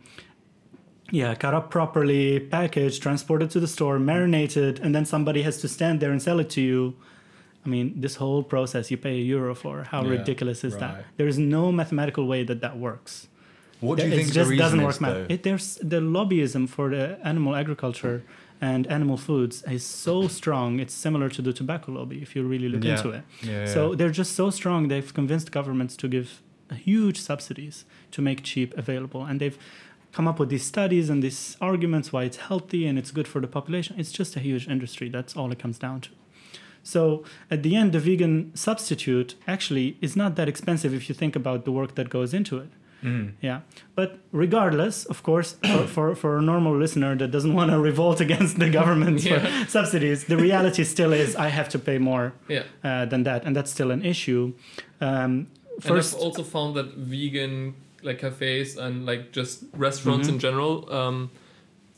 yeah, 1.12 1.34
cut 1.34 1.54
up 1.54 1.70
properly, 1.70 2.38
packaged, 2.40 3.02
transported 3.02 3.50
to 3.50 3.60
the 3.60 3.66
store, 3.66 3.98
marinated, 3.98 4.80
and 4.82 4.94
then 4.94 5.04
somebody 5.04 5.42
has 5.42 5.60
to 5.62 5.68
stand 5.68 6.00
there 6.00 6.12
and 6.12 6.20
sell 6.22 6.38
it 6.40 6.50
to 6.50 6.60
you. 6.60 6.94
I 7.64 7.68
mean, 7.68 8.01
this 8.01 8.14
whole 8.16 8.42
process 8.42 8.90
you 8.90 8.96
pay 8.96 9.16
a 9.20 9.23
euro 9.37 9.55
for. 9.55 9.75
How 9.92 10.03
Yeah, 10.03 10.11
ridiculous 10.16 10.64
is 10.64 10.73
right. 10.75 10.81
that? 10.81 11.05
There 11.18 11.29
is 11.29 11.38
no 11.38 11.70
mathematical 11.81 12.27
way 12.27 12.42
that 12.44 12.61
that 12.62 12.79
works 12.79 13.29
What 13.81 13.99
do 13.99 14.07
you 14.07 14.12
it 14.12 14.16
think 14.16 14.29
just 14.33 14.35
the 14.37 14.44
reason 14.57 14.64
doesn't 14.64 14.83
work 14.88 15.01
Math. 15.01 15.31
it, 15.35 15.42
there's 15.42 15.68
the 15.92 16.01
lobbyism 16.16 16.68
for 16.68 16.87
the 16.94 17.05
animal 17.33 17.55
agriculture 17.62 18.23
and 18.70 18.87
animal 18.99 19.16
foods 19.16 19.57
is 19.77 19.85
so 20.07 20.29
strong 20.29 20.81
it's 20.83 20.92
similar 21.07 21.29
to 21.37 21.40
the 21.46 21.53
tobacco 21.61 21.92
lobby 21.92 22.18
if 22.27 22.31
you 22.37 22.42
really 22.55 22.68
look 22.73 22.85
Yeah. 22.85 22.96
into 22.96 23.09
it 23.18 23.23
yeah, 23.42 23.64
so 23.75 23.81
they're 23.96 24.16
just 24.23 24.33
so 24.40 24.46
strong 24.51 24.88
they've 24.92 25.12
convinced 25.20 25.49
governments 25.59 25.94
to 26.03 26.07
give 26.16 26.29
huge 26.90 27.18
subsidies 27.31 27.77
to 28.14 28.18
make 28.29 28.38
cheap 28.51 28.70
available 28.83 29.23
and 29.29 29.40
they've 29.40 29.59
come 30.16 30.27
up 30.31 30.38
with 30.40 30.51
these 30.55 30.66
studies 30.75 31.07
and 31.12 31.18
these 31.27 31.40
arguments 31.70 32.07
why 32.12 32.23
it's 32.29 32.37
healthy 32.49 32.83
and 32.88 32.94
it's 33.01 33.12
good 33.18 33.29
for 33.33 33.40
the 33.44 33.51
population 33.59 33.92
it's 34.01 34.12
just 34.20 34.37
a 34.37 34.40
huge 34.49 34.64
industry 34.75 35.09
that's 35.16 35.33
all 35.38 35.51
it 35.55 35.59
comes 35.64 35.79
down 35.87 35.99
to 36.07 36.11
so 36.94 37.00
at 37.55 37.61
the 37.64 37.72
end 37.81 37.88
the 37.96 38.03
vegan 38.09 38.35
substitute 38.66 39.31
actually 39.55 39.88
is 40.07 40.12
not 40.22 40.31
that 40.38 40.48
expensive 40.55 40.90
if 40.98 41.03
you 41.09 41.14
think 41.22 41.35
about 41.42 41.59
the 41.66 41.72
work 41.79 41.90
that 41.98 42.09
goes 42.18 42.33
into 42.40 42.55
it 42.64 42.70
Mm. 43.03 43.29
yeah, 43.48 43.61
but 43.98 44.11
regardless, 44.44 44.96
of 45.12 45.18
course, 45.29 45.50
for, 45.70 45.87
for, 45.94 46.07
for 46.22 46.31
a 46.40 46.42
normal 46.53 46.74
listener 46.85 47.12
that 47.20 47.31
doesn't 47.37 47.55
want 47.59 47.70
to 47.70 47.79
revolt 47.90 48.20
against 48.20 48.59
the 48.59 48.68
government 48.81 49.18
Yeah. 49.24 49.38
for 49.38 49.70
subsidies, 49.79 50.18
the 50.33 50.37
reality 50.48 50.85
still 50.85 51.12
is 51.14 51.29
I 51.46 51.48
have 51.59 51.68
to 51.70 51.79
pay 51.79 51.96
more 52.11 52.26
yeah. 52.57 52.64
uh, 52.88 53.07
than 53.12 53.22
that, 53.29 53.40
and 53.46 53.53
that's 53.57 53.70
still 53.70 53.90
an 53.90 54.03
issue. 54.05 54.42
Um, 55.00 55.46
first, 55.81 56.12
and 56.12 56.20
I've 56.20 56.26
also 56.29 56.42
found 56.57 56.70
that 56.79 56.88
vegan 57.14 57.74
like 58.03 58.18
cafes 58.18 58.76
and 58.76 59.07
like 59.11 59.22
just 59.33 59.64
restaurants 59.87 60.29
Mhm. 60.29 60.33
in 60.35 60.38
general, 60.46 60.74
um, 61.00 61.31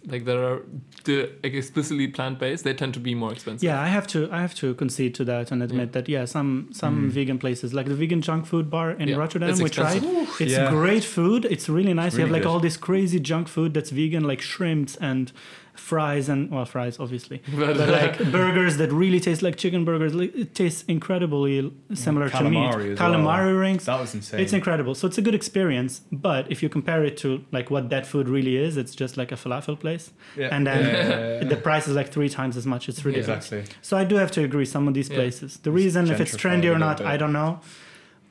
like 0.07 0.25
that 0.25 0.37
are 0.37 0.63
the 1.05 1.31
explicitly 1.45 2.09
plant 2.09 2.39
based, 2.39 2.65
they 2.65 2.75
tend 2.75 2.93
to 2.95 3.01
be 3.01 3.15
more 3.15 3.33
expensive. 3.33 3.63
yeah, 3.65 3.81
I 3.81 3.87
have 3.89 4.07
to 4.09 4.29
I 4.33 4.41
have 4.41 4.55
to 4.57 4.75
concede 4.75 5.15
to 5.17 5.25
that 5.25 5.51
and 5.53 5.63
admit 5.63 5.89
Yeah. 5.89 5.93
that 5.93 6.09
yeah, 6.09 6.25
some 6.25 6.69
some 6.73 6.95
Mm. 7.09 7.11
vegan 7.11 7.39
places 7.39 7.73
like 7.73 7.87
the 7.87 7.95
vegan 7.95 8.21
junk 8.21 8.47
food 8.47 8.69
bar 8.69 8.91
in 8.93 9.09
Yeah, 9.09 9.17
Rotterdam 9.17 9.51
it's 9.51 9.61
we 9.61 9.67
expensive. 9.67 10.03
tried. 10.03 10.27
It's 10.41 10.53
Yeah. 10.53 10.71
great 10.71 11.05
food. 11.05 11.45
It's 11.45 11.69
really 11.69 11.95
nice. 11.95 12.15
you 12.15 12.21
have 12.21 12.29
really 12.31 12.33
like 12.41 12.43
good. 12.43 12.51
all 12.51 12.61
this 12.61 12.77
crazy 12.77 13.21
junk 13.21 13.47
food 13.49 13.75
that's 13.75 13.91
vegan, 13.91 14.25
like 14.25 14.41
shrimps 14.43 14.97
and 14.97 15.33
fries 15.75 16.29
and 16.29 16.51
well, 16.51 16.65
fries 16.67 16.99
obviously. 17.01 17.43
But, 17.57 17.77
but 17.77 17.89
like 17.89 18.19
burgers 18.39 18.77
that 18.77 18.93
really 18.93 19.21
taste 19.21 19.43
like 19.43 19.57
chicken 19.57 19.85
burgers. 19.85 20.15
Like, 20.15 20.35
it 20.35 20.55
tastes 20.55 20.85
incredibly 20.87 21.73
similar 21.95 22.29
to 22.29 22.45
meat. 22.51 22.59
calamari 22.99 23.25
well. 23.47 23.53
Rings. 23.55 23.85
That 23.87 23.99
was 24.01 24.15
insane. 24.15 24.41
It's 24.41 24.53
incredible. 24.53 24.95
So 24.95 25.07
it's 25.07 25.19
a 25.19 25.23
good 25.23 25.35
experience. 25.35 26.03
But 26.13 26.51
if 26.53 26.63
you 26.63 26.69
compare 26.69 27.05
it 27.05 27.17
to 27.19 27.45
like 27.53 27.71
what 27.71 27.89
that 27.91 28.07
food 28.07 28.29
really 28.29 28.57
is, 28.57 28.77
it's 28.77 28.95
just 28.95 29.17
like 29.17 29.33
a 29.33 29.37
falafel 29.37 29.79
place, 29.79 30.11
yeah. 30.37 30.49
and 30.55 30.67
then 30.67 30.85
Yeah, 30.85 30.93
yeah, 30.93 31.39
yeah, 31.43 31.45
the 31.49 31.57
price 31.57 31.89
is 31.89 31.95
like 31.97 32.11
three 32.13 32.29
times 32.29 32.57
as 32.57 32.67
much. 32.67 32.89
It's 32.89 32.99
Yeah. 33.01 33.07
ridiculous. 33.09 33.51
Exactly. 33.53 33.75
So 33.83 33.97
I 33.97 34.05
do 34.05 34.17
have 34.17 34.31
to 34.33 34.45
agree. 34.45 34.67
Some 34.67 34.87
of 34.89 34.95
these 34.95 35.09
Yeah. 35.09 35.17
places. 35.17 35.57
The 35.57 35.71
It's 35.71 35.77
reason 35.83 36.11
if 36.11 36.21
it's 36.21 36.37
trendy 36.37 36.69
or 36.75 36.79
not, 36.79 36.99
bit. 36.99 37.07
I 37.07 37.17
don't 37.17 37.33
know. 37.33 37.61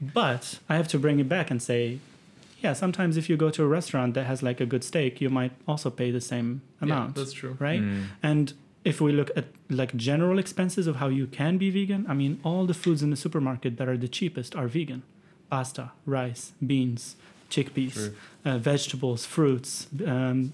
But 0.01 0.59
I 0.69 0.75
have 0.77 0.87
to 0.89 0.99
bring 0.99 1.19
it 1.19 1.29
back 1.29 1.51
and 1.51 1.61
say, 1.61 1.99
yeah, 2.61 2.73
sometimes 2.73 3.17
if 3.17 3.29
you 3.29 3.37
go 3.37 3.49
to 3.49 3.63
a 3.63 3.67
restaurant 3.67 4.13
that 4.13 4.25
has 4.25 4.43
like 4.43 4.61
a 4.61 4.65
good 4.65 4.83
steak, 4.83 5.19
you 5.19 5.29
might 5.29 5.51
also 5.67 5.89
pay 5.89 6.11
the 6.11 6.21
same 6.21 6.61
amount. 6.79 6.89
yeah, 6.89 6.95
amount, 6.95 7.15
that's 7.15 7.33
true. 7.33 7.57
right? 7.59 7.81
Mm. 7.81 8.03
And 8.21 8.53
if 8.85 9.01
we 9.01 9.11
look 9.11 9.31
at 9.35 9.45
like 9.69 9.95
general 9.95 10.39
expenses 10.39 10.87
of 10.87 10.97
how 10.97 11.07
you 11.07 11.27
can 11.27 11.57
be 11.57 11.69
vegan, 11.69 12.05
I 12.07 12.13
mean, 12.13 12.39
all 12.43 12.65
the 12.65 12.73
foods 12.73 13.01
in 13.03 13.09
the 13.09 13.15
supermarket 13.15 13.77
that 13.77 13.87
are 13.87 13.97
the 13.97 14.07
cheapest 14.07 14.55
are 14.55 14.67
vegan: 14.67 15.01
pasta, 15.49 15.91
rice, 16.05 16.53
beans, 16.65 17.15
chickpeas, 17.49 18.13
uh, 18.45 18.57
vegetables, 18.57 19.25
fruits. 19.25 19.87
Um, 20.05 20.53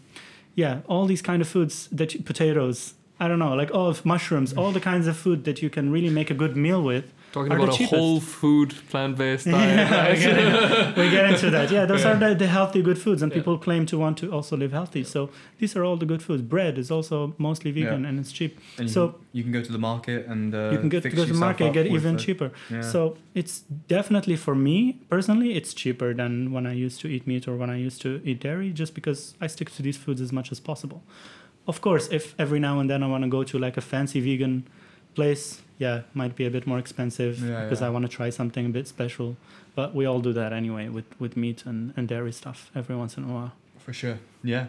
yeah, 0.55 0.79
all 0.87 1.05
these 1.05 1.21
kind 1.21 1.41
of 1.41 1.47
foods 1.47 1.87
that 1.91 2.13
you, 2.13 2.21
potatoes. 2.21 2.93
I 3.19 3.27
don't 3.27 3.39
know, 3.39 3.53
like 3.55 3.73
all 3.73 3.87
of 3.87 4.05
mushrooms, 4.05 4.53
all 4.53 4.71
the 4.71 4.79
kinds 4.79 5.07
of 5.07 5.17
food 5.17 5.43
that 5.45 5.63
you 5.63 5.71
can 5.71 5.91
really 5.91 6.09
make 6.09 6.29
a 6.29 6.35
good 6.35 6.55
meal 6.55 6.83
with. 6.83 7.11
Talking 7.33 7.51
Are 7.51 7.57
the 7.57 7.63
about 7.63 7.75
a 7.75 7.77
cheapest. 7.77 7.93
whole 7.95 8.19
food 8.21 8.73
plant 8.89 9.17
based 9.17 9.45
Yeah, 9.47 9.89
diet. 9.89 10.17
we, 10.17 10.23
get 10.23 10.97
we 10.97 11.09
get 11.09 11.29
into 11.31 11.49
that. 11.51 11.69
Yeah, 11.69 11.85
those 11.85 12.03
Yeah. 12.03 12.11
are 12.13 12.15
the, 12.15 12.35
the 12.35 12.47
healthy 12.47 12.81
good 12.81 12.97
foods, 12.97 13.21
and 13.21 13.31
Yeah. 13.31 13.37
people 13.39 13.57
claim 13.57 13.85
to 13.87 13.97
want 13.97 14.17
to 14.19 14.31
also 14.31 14.55
live 14.55 14.71
healthy. 14.71 15.03
So 15.03 15.29
these 15.59 15.75
are 15.75 15.83
all 15.83 15.97
the 15.97 16.05
good 16.05 16.23
foods. 16.23 16.41
Bread 16.41 16.77
is 16.77 16.89
also 16.89 17.35
mostly 17.37 17.71
vegan 17.71 18.03
Yeah. 18.03 18.09
and 18.09 18.19
it's 18.19 18.31
cheap. 18.31 18.57
And 18.77 18.87
you 18.87 18.93
So- 18.93 19.07
can, 19.09 19.19
you 19.33 19.43
can 19.43 19.51
go 19.51 19.61
to 19.61 19.71
the 19.71 19.77
market 19.77 20.25
and 20.27 20.55
uh, 20.55 20.69
you 20.71 20.77
can 20.79 20.89
get, 20.89 21.03
fix 21.03 21.15
go 21.15 21.25
to 21.25 21.33
the 21.33 21.39
market 21.39 21.65
and 21.65 21.73
get 21.73 21.87
even 21.87 22.15
the- 22.15 22.23
cheaper. 22.23 22.51
Yeah. 22.71 22.81
So 22.81 23.17
it's 23.35 23.59
definitely 23.87 24.35
for 24.37 24.55
me 24.55 24.99
personally, 25.09 25.49
it's 25.57 25.73
cheaper 25.73 26.13
than 26.13 26.51
when 26.53 26.65
I 26.65 26.73
used 26.73 27.01
to 27.01 27.07
eat 27.09 27.27
meat 27.27 27.45
or 27.47 27.55
when 27.57 27.69
I 27.69 27.75
used 27.77 28.01
to 28.03 28.21
eat 28.23 28.39
dairy, 28.39 28.71
just 28.71 28.93
because 28.95 29.35
I 29.41 29.47
stick 29.47 29.69
to 29.75 29.81
these 29.83 29.97
foods 29.97 30.21
as 30.21 30.31
much 30.31 30.51
as 30.51 30.59
possible. 30.61 31.03
Of 31.67 31.81
course, 31.81 32.07
if 32.09 32.33
every 32.39 32.59
now 32.59 32.79
and 32.79 32.89
then 32.89 33.03
I 33.03 33.07
want 33.07 33.23
to 33.25 33.29
go 33.29 33.43
to 33.43 33.59
like 33.59 33.75
a 33.75 33.81
fancy 33.81 34.21
vegan 34.21 34.63
place, 35.17 35.43
yeah, 35.85 35.97
might 36.13 36.35
be 36.41 36.45
a 36.45 36.49
bit 36.57 36.65
more 36.71 36.79
expensive 36.85 37.33
Yeah, 37.39 37.63
because 37.63 37.81
yeah. 37.81 37.87
I 37.87 37.89
want 37.95 38.03
to 38.09 38.11
try 38.19 38.29
something 38.39 38.65
a 38.71 38.73
bit 38.79 38.87
special. 38.87 39.29
But 39.79 39.89
we 39.97 40.03
all 40.09 40.21
do 40.29 40.33
that 40.41 40.51
anyway 40.61 40.85
with, 40.97 41.05
with 41.19 41.33
meat 41.43 41.59
and, 41.69 41.79
and 41.97 42.03
dairy 42.07 42.31
stuff 42.41 42.59
every 42.79 42.95
once 43.03 43.17
in 43.19 43.23
a 43.29 43.31
while. 43.35 43.51
for 43.85 43.93
sure. 44.01 44.17
Yeah. 44.53 44.65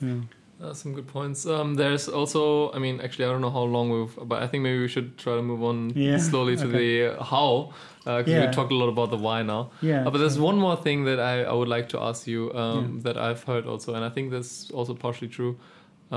Yeah. 0.00 0.20
Uh, 0.62 0.72
some 0.72 0.92
good 0.94 1.08
points. 1.08 1.46
Um, 1.46 1.74
there's 1.74 2.08
also, 2.08 2.42
I 2.76 2.78
mean, 2.84 3.00
actually, 3.00 3.24
I 3.26 3.30
don't 3.32 3.40
know 3.46 3.50
how 3.60 3.66
long 3.76 3.86
we've, 3.94 4.14
but 4.30 4.38
I 4.42 4.46
think 4.50 4.62
maybe 4.62 4.78
we 4.86 4.88
should 4.94 5.08
try 5.24 5.34
to 5.36 5.42
move 5.42 5.62
on 5.70 5.90
Yeah, 5.96 6.18
slowly 6.30 6.56
to 6.56 6.66
the 6.78 6.88
uh, 7.18 7.22
how, 7.32 7.72
because 8.04 8.28
Yeah. 8.32 8.46
we 8.46 8.52
talked 8.58 8.72
a 8.72 8.78
lot 8.82 8.88
about 8.96 9.10
the 9.10 9.20
why 9.26 9.42
now. 9.42 9.62
Yeah. 9.80 10.06
Uh, 10.06 10.10
but 10.12 10.18
there's 10.18 10.38
one 10.50 10.58
more 10.66 10.76
thing 10.86 11.04
that 11.08 11.18
I, 11.32 11.34
I 11.52 11.52
would 11.60 11.68
like 11.76 11.88
to 11.94 11.98
ask 12.08 12.26
you 12.26 12.40
um, 12.54 12.78
Yeah. 12.82 13.02
that 13.06 13.16
I've 13.26 13.42
heard 13.50 13.64
also, 13.66 13.88
and 13.96 14.04
I 14.08 14.10
think 14.14 14.30
that's 14.34 14.70
also 14.78 14.94
partially 14.94 15.28
true, 15.38 15.52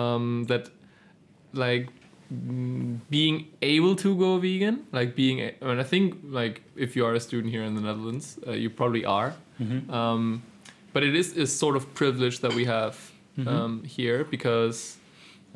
um, 0.01 0.45
that 0.51 0.63
like 1.53 1.85
being 3.09 3.47
able 3.61 3.95
to 3.95 4.15
go 4.15 4.37
vegan, 4.37 4.85
like 4.91 5.15
being, 5.15 5.39
a- 5.39 5.53
I 5.61 5.65
mean, 5.65 5.79
I 5.79 5.83
think 5.83 6.15
like 6.23 6.61
if 6.75 6.95
you 6.95 7.05
are 7.05 7.13
a 7.13 7.19
student 7.19 7.53
here 7.53 7.63
in 7.63 7.75
the 7.75 7.81
Netherlands, 7.81 8.37
uh, 8.47 8.51
you 8.51 8.69
probably 8.69 9.05
are, 9.05 9.33
Mhm. 9.59 9.89
um, 9.89 10.41
but 10.93 11.03
it 11.03 11.15
is 11.15 11.37
a 11.37 11.45
sort 11.47 11.75
of 11.75 11.93
privilege 11.93 12.39
that 12.39 12.53
we 12.53 12.65
have 12.65 12.95
Mhm. 13.37 13.47
um, 13.47 13.83
here 13.83 14.23
because 14.25 14.97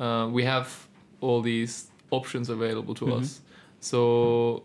uh, 0.00 0.26
we 0.32 0.44
have 0.44 0.68
all 1.20 1.42
these 1.42 1.86
options 2.10 2.48
available 2.48 2.94
to 2.94 3.04
Mhm. 3.06 3.20
us. 3.20 3.40
So, 3.80 4.62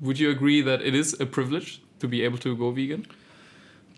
would 0.00 0.18
you 0.18 0.30
agree 0.30 0.60
that 0.62 0.80
it 0.82 0.94
is 0.94 1.14
a 1.20 1.26
privilege 1.26 1.80
to 2.00 2.08
be 2.08 2.22
able 2.24 2.38
to 2.38 2.56
go 2.56 2.70
vegan? 2.70 3.06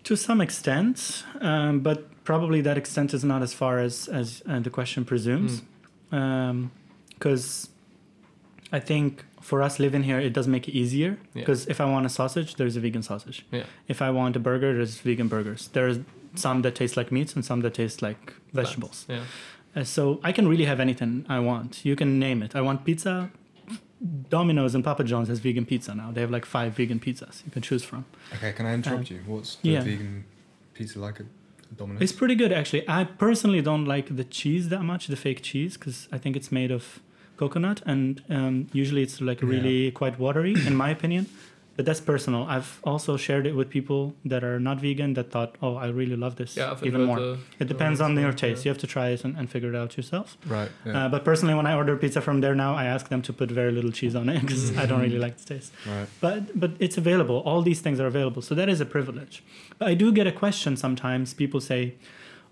To 0.03 0.15
some 0.15 0.41
extent, 0.41 1.23
um, 1.41 1.79
but 1.81 1.99
probably 2.23 2.61
that 2.61 2.77
extent 2.77 3.13
is 3.13 3.23
not 3.23 3.41
as 3.41 3.53
far 3.53 3.79
as 3.79 4.07
as 4.09 4.41
uh, 4.47 4.59
the 4.59 4.69
question 4.69 5.05
presumes, 5.05 5.61
Mm. 5.61 5.65
Because 6.09 7.69
I 8.71 8.79
think 8.79 9.25
for 9.41 9.61
us 9.61 9.79
living 9.79 10.03
here, 10.03 10.19
it 10.19 10.33
does 10.33 10.47
make 10.47 10.67
it 10.67 10.73
easier. 10.73 11.17
Yeah. 11.33 11.41
Because 11.41 11.65
if 11.67 11.81
I 11.81 11.85
want 11.85 12.05
a 12.05 12.09
sausage, 12.09 12.55
there's 12.55 12.75
a 12.75 12.79
vegan 12.79 13.03
sausage. 13.03 13.45
Yeah. 13.51 13.63
If 13.87 14.01
I 14.01 14.09
want 14.09 14.35
a 14.35 14.39
burger, 14.39 14.73
there's 14.73 14.99
vegan 14.99 15.27
burgers. 15.27 15.69
There's 15.73 15.99
some 16.35 16.61
that 16.61 16.75
taste 16.75 16.97
like 16.97 17.11
meats 17.11 17.33
and 17.35 17.43
some 17.43 17.61
that 17.61 17.73
taste 17.73 18.01
like 18.01 18.33
vegetables. 18.53 19.05
Yeah. 19.09 19.23
Uh, 19.75 19.83
so 19.83 20.19
I 20.23 20.31
can 20.31 20.47
really 20.47 20.65
have 20.65 20.79
anything 20.79 21.25
I 21.29 21.39
want. 21.39 21.85
You 21.85 21.95
can 21.95 22.19
name 22.19 22.43
it. 22.43 22.55
I 22.55 22.61
want 22.61 22.85
pizza. 22.85 23.31
Domino's 24.29 24.75
and 24.75 24.83
Papa 24.83 25.03
John's 25.03 25.27
has 25.27 25.39
vegan 25.39 25.65
pizza 25.65 25.93
now. 25.93 26.11
They 26.11 26.21
have 26.21 26.31
like 26.31 26.45
five 26.45 26.73
vegan 26.73 26.99
pizzas 26.99 27.45
you 27.45 27.51
can 27.51 27.61
choose 27.61 27.83
from. 27.83 28.05
Okay, 28.33 28.53
can 28.53 28.65
I 28.65 28.73
interrupt 28.73 29.11
you? 29.11 29.19
What's 29.25 29.55
the 29.55 29.69
yeah. 29.69 29.81
vegan 29.81 30.25
pizza 30.73 30.99
like 30.99 31.19
at 31.19 31.25
Domino's? 31.75 32.01
It's 32.01 32.11
pretty 32.11 32.35
good 32.35 32.51
actually. 32.51 32.83
I 32.87 33.03
personally 33.03 33.61
don't 33.61 33.85
like 33.85 34.15
the 34.15 34.23
cheese 34.23 34.69
that 34.69 34.83
much, 34.83 35.07
the 35.07 35.15
fake 35.15 35.41
cheese, 35.41 35.77
because 35.77 36.07
I 36.11 36.17
think 36.17 36.35
it's 36.35 36.51
made 36.51 36.71
of 36.71 36.99
coconut, 37.37 37.81
and 37.85 38.21
um, 38.29 38.67
usually 38.73 39.01
it's 39.01 39.21
like 39.21 39.41
Yeah. 39.41 39.49
really 39.49 39.91
quite 39.91 40.19
watery, 40.19 40.53
in 40.67 40.75
my 40.75 40.89
opinion. 40.89 41.27
But 41.79 41.85
that's 41.85 42.01
personal. 42.01 42.41
I've 42.55 42.71
also 42.83 43.15
shared 43.15 43.45
it 43.47 43.55
with 43.55 43.69
people 43.69 44.13
that 44.31 44.43
are 44.43 44.59
not 44.59 44.81
vegan 44.81 45.13
that 45.13 45.27
thought, 45.31 45.51
"Oh, 45.65 45.75
I 45.85 45.87
really 45.99 46.17
love 46.23 46.35
this 46.35 46.57
Yeah, 46.57 46.71
I've 46.71 46.83
even 46.89 47.05
more." 47.09 47.19
the- 47.21 47.37
it 47.63 47.67
depends 47.69 48.01
on 48.01 48.17
your 48.19 48.33
taste. 48.33 48.59
yeah. 48.59 48.65
You 48.65 48.69
have 48.73 48.81
to 48.85 48.89
try 48.95 49.07
it 49.15 49.23
and, 49.23 49.33
and 49.37 49.45
figure 49.49 49.69
it 49.73 49.77
out 49.81 49.95
yourself. 49.95 50.27
right. 50.57 50.71
Yeah. 50.85 50.97
Uh, 51.05 51.07
but 51.13 51.21
personally, 51.23 51.55
when 51.59 51.65
I 51.71 51.73
order 51.81 51.95
pizza 51.95 52.19
from 52.19 52.41
there 52.41 52.53
now, 52.65 52.71
I 52.75 52.83
ask 52.95 53.07
them 53.07 53.21
to 53.27 53.31
put 53.31 53.49
very 53.61 53.71
little 53.77 53.93
cheese 53.99 54.13
on 54.21 54.27
it 54.27 54.41
because 54.45 54.63
I 54.77 54.85
don't 54.89 54.99
really 55.07 55.21
like 55.25 55.37
the 55.41 55.45
taste. 55.53 55.71
right. 55.87 56.07
But 56.25 56.39
but 56.63 56.71
it's 56.85 56.97
available. 57.03 57.37
All 57.49 57.61
these 57.61 57.79
things 57.85 57.97
are 58.01 58.07
available, 58.07 58.41
so 58.49 58.53
that 58.55 58.67
is 58.67 58.81
a 58.81 58.89
privilege. 58.97 59.35
But 59.77 59.87
I 59.87 59.93
do 60.03 60.11
get 60.19 60.27
a 60.27 60.35
question 60.43 60.75
sometimes. 60.85 61.33
People 61.33 61.61
say, 61.71 61.81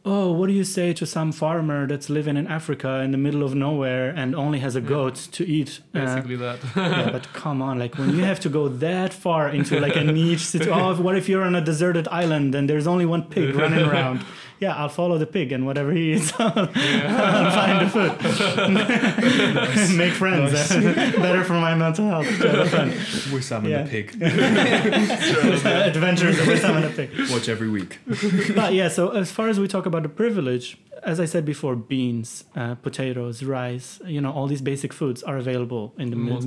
"Oh, 0.09 0.27
what 0.37 0.47
do 0.49 0.53
you 0.61 0.63
say 0.77 0.87
to 0.99 1.05
some 1.05 1.29
farmer 1.43 1.79
that's 1.91 2.09
living 2.17 2.37
in 2.41 2.47
Africa 2.59 2.91
in 3.05 3.09
the 3.15 3.17
middle 3.25 3.43
of 3.47 3.51
nowhere 3.67 4.07
and 4.21 4.29
only 4.45 4.59
has 4.65 4.75
a 4.75 4.79
Yeah. 4.81 4.93
goat 4.95 5.15
to 5.37 5.41
eat?" 5.57 5.71
Uh, 5.93 6.21
that. 6.45 6.59
yeah, 6.75 7.09
but 7.15 7.23
come 7.43 7.59
on, 7.69 7.73
like 7.83 7.93
when 8.01 8.09
you 8.17 8.23
have 8.31 8.39
to 8.45 8.49
go 8.49 8.63
that 8.87 9.11
far 9.25 9.43
into 9.57 9.73
like 9.85 9.95
a 10.03 10.03
niche 10.03 10.45
situation. 10.55 10.73
Oh, 10.87 10.91
what 11.07 11.15
if 11.21 11.25
you're 11.29 11.45
on 11.49 11.55
a 11.55 11.61
deserted 11.71 12.07
island 12.23 12.49
and 12.57 12.63
there's 12.69 12.87
only 12.93 13.05
one 13.05 13.23
pig 13.33 13.55
running 13.63 13.83
around? 13.91 14.17
Yeah, 14.59 14.75
I'll 14.75 14.89
follow 14.89 15.19
the 15.19 15.27
pig 15.27 15.51
and 15.51 15.67
whatever 15.67 15.91
he 15.91 16.13
eats, 16.13 16.33
I'll, 16.39 16.51
I'll 16.57 17.51
find 17.51 17.85
the 17.85 17.89
food. 17.91 18.11
Make 19.97 20.13
friends. 20.13 20.51
Better 21.15 21.43
for 21.43 21.53
my 21.53 21.75
mental 21.75 22.07
health. 22.07 22.25
to 22.41 22.49
have 22.49 22.59
a 22.59 22.65
friend. 22.69 22.91
Wissam 23.31 23.57
and 23.59 23.67
Yeah. 23.69 23.83
the 23.83 23.89
pig. 23.89 24.15
Adventures 25.65 26.39
of 26.39 26.45
Wissam 26.47 26.75
and 26.75 26.83
the 26.85 26.89
pig. 27.07 27.29
Watch 27.31 27.49
every 27.49 27.69
week. 27.69 27.99
but 28.55 28.73
yeah, 28.73 28.87
so 28.89 29.09
as 29.09 29.31
far 29.31 29.49
as 29.49 29.59
we 29.59 29.67
talk 29.67 29.85
about 29.85 30.03
the 30.03 30.09
privilege, 30.09 30.77
as 31.03 31.19
I 31.19 31.25
said 31.25 31.45
before, 31.45 31.75
beans, 31.75 32.43
uh, 32.55 32.75
potatoes, 32.75 33.43
rice, 33.43 33.99
you 34.05 34.21
know, 34.21 34.31
all 34.31 34.47
these 34.47 34.61
basic 34.61 34.93
foods 34.93 35.23
are 35.23 35.37
available 35.37 35.93
in 35.97 36.09
the 36.09 36.15
ma- 36.15 36.39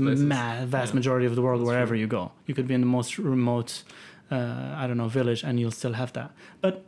vast 0.67 0.93
Yeah. 0.93 0.97
majority 0.97 1.27
of 1.27 1.35
the 1.37 1.43
world, 1.43 1.61
That's 1.61 1.69
wherever 1.69 1.91
true. 1.95 1.99
you 2.01 2.07
go. 2.07 2.33
You 2.47 2.55
could 2.55 2.67
be 2.67 2.75
in 2.75 2.81
the 2.81 2.87
most 2.87 3.19
remote, 3.19 3.83
uh, 4.31 4.75
I 4.77 4.87
don't 4.87 4.97
know, 4.97 5.09
village, 5.09 5.43
and 5.45 5.61
you'll 5.61 5.71
still 5.71 5.93
have 5.95 6.13
that. 6.15 6.33
But 6.61 6.85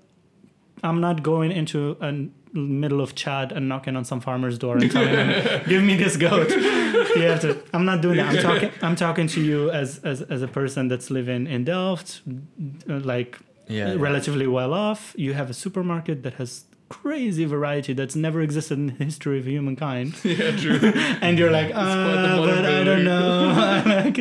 I'm 0.83 1.01
not 1.01 1.23
going 1.23 1.53
into 1.53 1.97
a 2.01 2.13
middle 2.55 3.01
of 3.01 3.15
Chad 3.15 3.53
and 3.53 3.69
knocking 3.69 3.97
on 3.97 4.05
some 4.05 4.21
farmer's 4.21 4.59
door 4.59 4.77
and 4.77 4.91
telling 4.91 5.09
him, 5.09 5.63
"Give 5.69 5.83
me 5.83 5.97
this 5.97 6.17
goat." 6.17 6.51
you 6.51 7.23
have 7.23 7.41
to. 7.41 7.63
I'm 7.73 7.85
not 7.85 8.01
doing 8.03 8.17
that. 8.19 8.35
I'm 8.35 8.43
talking. 8.43 8.71
I'm 8.83 8.97
talking 8.97 9.27
to 9.29 9.41
you 9.41 9.71
as 9.71 9.99
as 10.05 10.23
as 10.23 10.43
a 10.43 10.49
person 10.49 10.89
that's 10.89 11.11
living 11.11 11.47
in 11.47 11.65
Delft, 11.65 12.23
uh, 12.91 12.99
like 13.13 13.39
Yeah. 13.69 13.95
relatively 13.99 14.47
well 14.47 14.73
off. 14.75 15.15
You 15.17 15.33
have 15.35 15.49
a 15.51 15.55
supermarket 15.55 16.23
that 16.25 16.35
has 16.35 16.65
crazy 17.01 17.45
variety 17.47 17.93
that's 17.95 18.15
never 18.17 18.41
existed 18.43 18.77
in 18.79 18.87
the 18.87 19.05
history 19.05 19.39
of 19.41 19.47
humankind. 19.47 20.15
yeah, 20.25 20.57
true. 20.63 20.79
And 21.25 21.39
you're 21.39 21.51
like, 21.59 21.71
quite 21.73 22.23
the 22.27 22.33
uh, 22.43 22.47
but 22.47 22.65
I 22.65 22.85
don't 22.85 23.05
know. 23.05 23.83
like, 24.03 24.19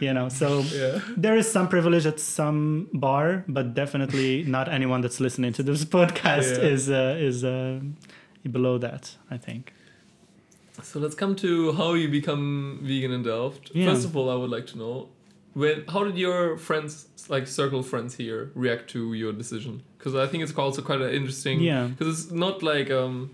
you 0.00 0.12
know, 0.16 0.28
so 0.28 0.46
Yeah. 0.80 1.00
there 1.16 1.36
is 1.38 1.50
some 1.50 1.66
privilege 1.68 2.06
at 2.12 2.18
some 2.20 2.88
bar, 2.92 3.44
but 3.48 3.74
definitely 3.74 4.44
not 4.56 4.68
anyone 4.68 5.00
that's 5.04 5.20
listening 5.20 5.52
to 5.54 5.62
this 5.62 5.84
podcast 5.84 6.50
Yeah. 6.56 6.72
is 6.74 6.82
uh, 6.90 7.28
is 7.28 7.42
uh, 7.44 7.80
below 8.56 8.78
that. 8.78 9.16
I 9.30 9.38
think. 9.46 9.72
So 10.82 10.98
let's 11.00 11.14
come 11.14 11.34
to 11.36 11.72
how 11.72 11.94
you 11.94 12.08
become 12.08 12.78
vegan 12.82 13.12
in 13.12 13.22
Delft. 13.22 13.70
Yeah. 13.74 13.88
First 13.90 14.04
of 14.06 14.16
all, 14.16 14.28
I 14.30 14.34
would 14.40 14.50
like 14.56 14.66
to 14.72 14.78
know 14.78 15.08
when 15.54 15.84
how 15.88 16.04
did 16.04 16.16
your 16.16 16.56
friends, 16.56 17.06
like 17.28 17.46
circle 17.46 17.82
friends 17.82 18.14
here, 18.16 18.50
react 18.54 18.88
to 18.90 19.14
your 19.14 19.32
decision? 19.32 19.82
Because 19.98 20.14
I 20.14 20.26
think 20.26 20.42
it's 20.42 20.54
also 20.56 20.82
quite 20.82 21.00
an 21.00 21.10
interesting. 21.12 21.60
Yeah. 21.60 21.86
Because 21.88 22.08
it's 22.24 22.32
not 22.32 22.62
like 22.62 22.90
um, 22.90 23.30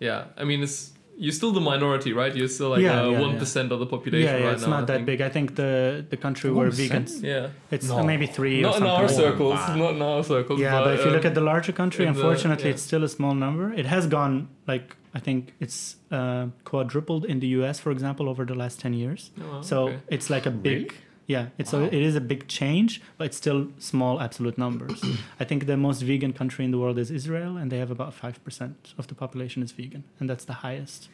yeah. 0.00 0.24
I 0.36 0.44
mean, 0.44 0.62
it's 0.62 0.92
you're 1.16 1.32
still 1.32 1.52
the 1.52 1.60
minority, 1.60 2.12
right? 2.12 2.34
You're 2.34 2.48
still 2.48 2.70
like 2.70 2.80
Yeah, 2.82 3.02
uh, 3.02 3.10
yeah, 3.10 3.20
one 3.20 3.30
yeah. 3.36 3.70
of 3.72 3.78
the 3.78 3.86
population 3.86 4.28
yeah, 4.28 4.38
yeah, 4.38 4.44
right 4.46 4.54
it's 4.54 4.62
now. 4.62 4.70
not 4.70 4.82
I 4.82 4.86
that 4.86 4.92
think. 4.94 5.06
big. 5.06 5.20
I 5.20 5.28
think 5.28 5.54
the 5.54 6.04
the 6.10 6.16
country 6.16 6.50
where 6.50 6.70
1%? 6.70 6.74
vegans, 6.74 7.22
Yeah. 7.22 7.48
it's 7.70 7.88
No. 7.88 8.02
maybe 8.02 8.26
three 8.26 8.58
or 8.64 8.68
Not 8.70 8.76
in 8.78 8.82
our 8.82 9.02
like 9.02 9.08
that. 9.08 9.16
circles. 9.16 9.54
Wow. 9.54 9.76
Not 9.76 9.90
in 9.94 10.02
our 10.02 10.24
circles. 10.24 10.58
Yeah, 10.60 10.82
but, 10.82 10.94
if 10.94 11.04
you 11.04 11.10
look 11.12 11.24
um, 11.24 11.30
at 11.30 11.34
the 11.34 11.40
larger 11.52 11.72
country, 11.72 12.04
in 12.06 12.12
the- 12.12 12.18
unfortunately, 12.20 12.64
yeah. 12.68 12.74
it's 12.74 12.82
still 12.82 13.04
a 13.04 13.08
small 13.08 13.34
number. 13.34 13.72
It 13.72 13.86
has 13.86 14.06
gone 14.08 14.48
like 14.66 14.96
I 15.14 15.20
think 15.20 15.52
it's 15.60 15.96
uh, 16.10 16.46
quadrupled 16.64 17.24
in 17.26 17.38
the 17.38 17.46
U.S., 17.58 17.78
for 17.78 17.92
example, 17.92 18.28
over 18.28 18.44
the 18.44 18.56
last 18.56 18.80
ten 18.80 18.92
years. 18.94 19.30
Oh, 19.40 19.44
wow, 19.52 19.60
So 19.62 19.76
okay. 19.88 19.98
it's 20.16 20.28
like 20.34 20.44
a 20.46 20.50
big, 20.50 20.82
Really? 20.82 20.88
Yeah, 21.26 21.46
it's 21.58 21.72
Wow. 21.72 21.80
a, 21.80 21.84
it 21.86 22.02
is 22.08 22.14
a 22.16 22.20
big 22.20 22.46
change, 22.48 23.00
but 23.16 23.24
it's 23.28 23.36
still 23.36 23.68
small 23.78 24.20
absolute 24.20 24.56
numbers. 24.58 25.02
I 25.40 25.44
think 25.44 25.66
the 25.66 25.76
most 25.76 26.02
vegan 26.02 26.32
country 26.32 26.64
in 26.64 26.70
the 26.70 26.78
world 26.78 26.98
is 26.98 27.10
Israel, 27.10 27.56
and 27.56 27.70
they 27.72 27.78
have 27.78 27.90
about 27.90 28.12
five 28.14 28.36
percent 28.44 28.94
of 28.98 29.06
the 29.06 29.14
population 29.14 29.62
is 29.62 29.72
vegan, 29.72 30.02
and 30.20 30.28
that's 30.30 30.44
the 30.44 30.58
highest 30.66 31.08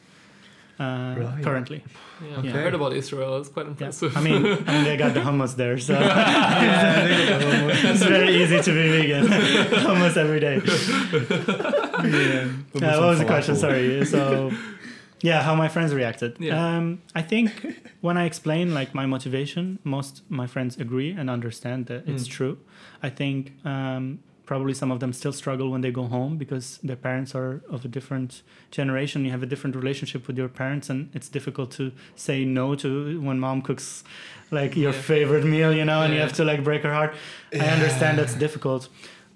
uh, 0.80 1.14
Right. 1.24 1.42
currently. 1.44 1.80
yeah, 2.26 2.38
Okay. 2.38 2.48
I 2.48 2.62
heard 2.64 2.74
about 2.80 2.92
Israel. 3.02 3.32
It's 3.40 3.50
quite 3.56 3.66
Yeah. 3.66 3.72
impressive. 3.74 4.16
I 4.16 4.20
mean, 4.28 4.40
I 4.68 4.72
mean, 4.74 4.84
they 4.88 4.96
got 5.04 5.12
the 5.18 5.20
hummus 5.28 5.52
there, 5.62 5.76
so 5.88 5.94
it's 7.92 8.02
very 8.02 8.30
easy 8.42 8.58
to 8.66 8.70
be 8.78 8.84
vegan 8.96 9.24
almost 9.90 10.16
every 10.16 10.40
day. 10.40 10.56
Yeah. 12.00 12.48
Uh, 12.74 13.00
what 13.00 13.08
was 13.12 13.18
the 13.18 13.26
question? 13.34 13.54
Sorry. 13.56 14.04
So, 14.06 14.50
yeah, 15.22 15.42
how 15.42 15.54
my 15.54 15.68
friends 15.68 15.92
reacted. 15.94 16.36
Yeah. 16.38 16.76
Um, 16.76 17.02
I 17.14 17.22
think 17.22 17.50
when 18.00 18.16
I 18.16 18.24
explain 18.24 18.74
like 18.74 18.94
my 18.94 19.06
motivation, 19.06 19.78
most 19.84 20.22
my 20.28 20.46
friends 20.46 20.76
agree 20.78 21.10
and 21.18 21.28
understand 21.30 21.86
that 21.86 22.08
it's 22.08 22.26
Mm. 22.28 22.36
true. 22.36 22.58
I 23.02 23.10
think 23.10 23.52
um, 23.64 24.18
probably 24.46 24.74
some 24.74 24.90
of 24.90 24.98
them 25.00 25.12
still 25.12 25.32
struggle 25.32 25.70
when 25.70 25.80
they 25.80 25.92
go 25.92 26.04
home 26.08 26.36
because 26.38 26.78
their 26.82 26.96
parents 26.96 27.34
are 27.34 27.60
of 27.70 27.84
a 27.84 27.88
different 27.88 28.42
generation. 28.70 29.24
You 29.24 29.30
have 29.30 29.42
a 29.42 29.46
different 29.46 29.76
relationship 29.76 30.26
with 30.26 30.36
your 30.38 30.48
parents, 30.48 30.90
and 30.90 31.08
it's 31.14 31.28
difficult 31.28 31.70
to 31.72 31.92
say 32.16 32.44
no 32.44 32.74
to 32.76 33.20
when 33.20 33.38
mom 33.38 33.62
cooks 33.62 34.02
like 34.50 34.74
your 34.76 34.92
Yeah. 34.92 35.02
favorite 35.02 35.44
meal, 35.44 35.72
you 35.72 35.84
know, 35.84 36.02
and 36.02 36.12
you 36.14 36.20
have 36.20 36.32
to 36.34 36.44
like 36.44 36.64
break 36.64 36.82
her 36.82 36.92
heart. 36.92 37.14
I 37.52 37.66
understand 37.76 38.18
that's 38.18 38.34
difficult, 38.34 38.88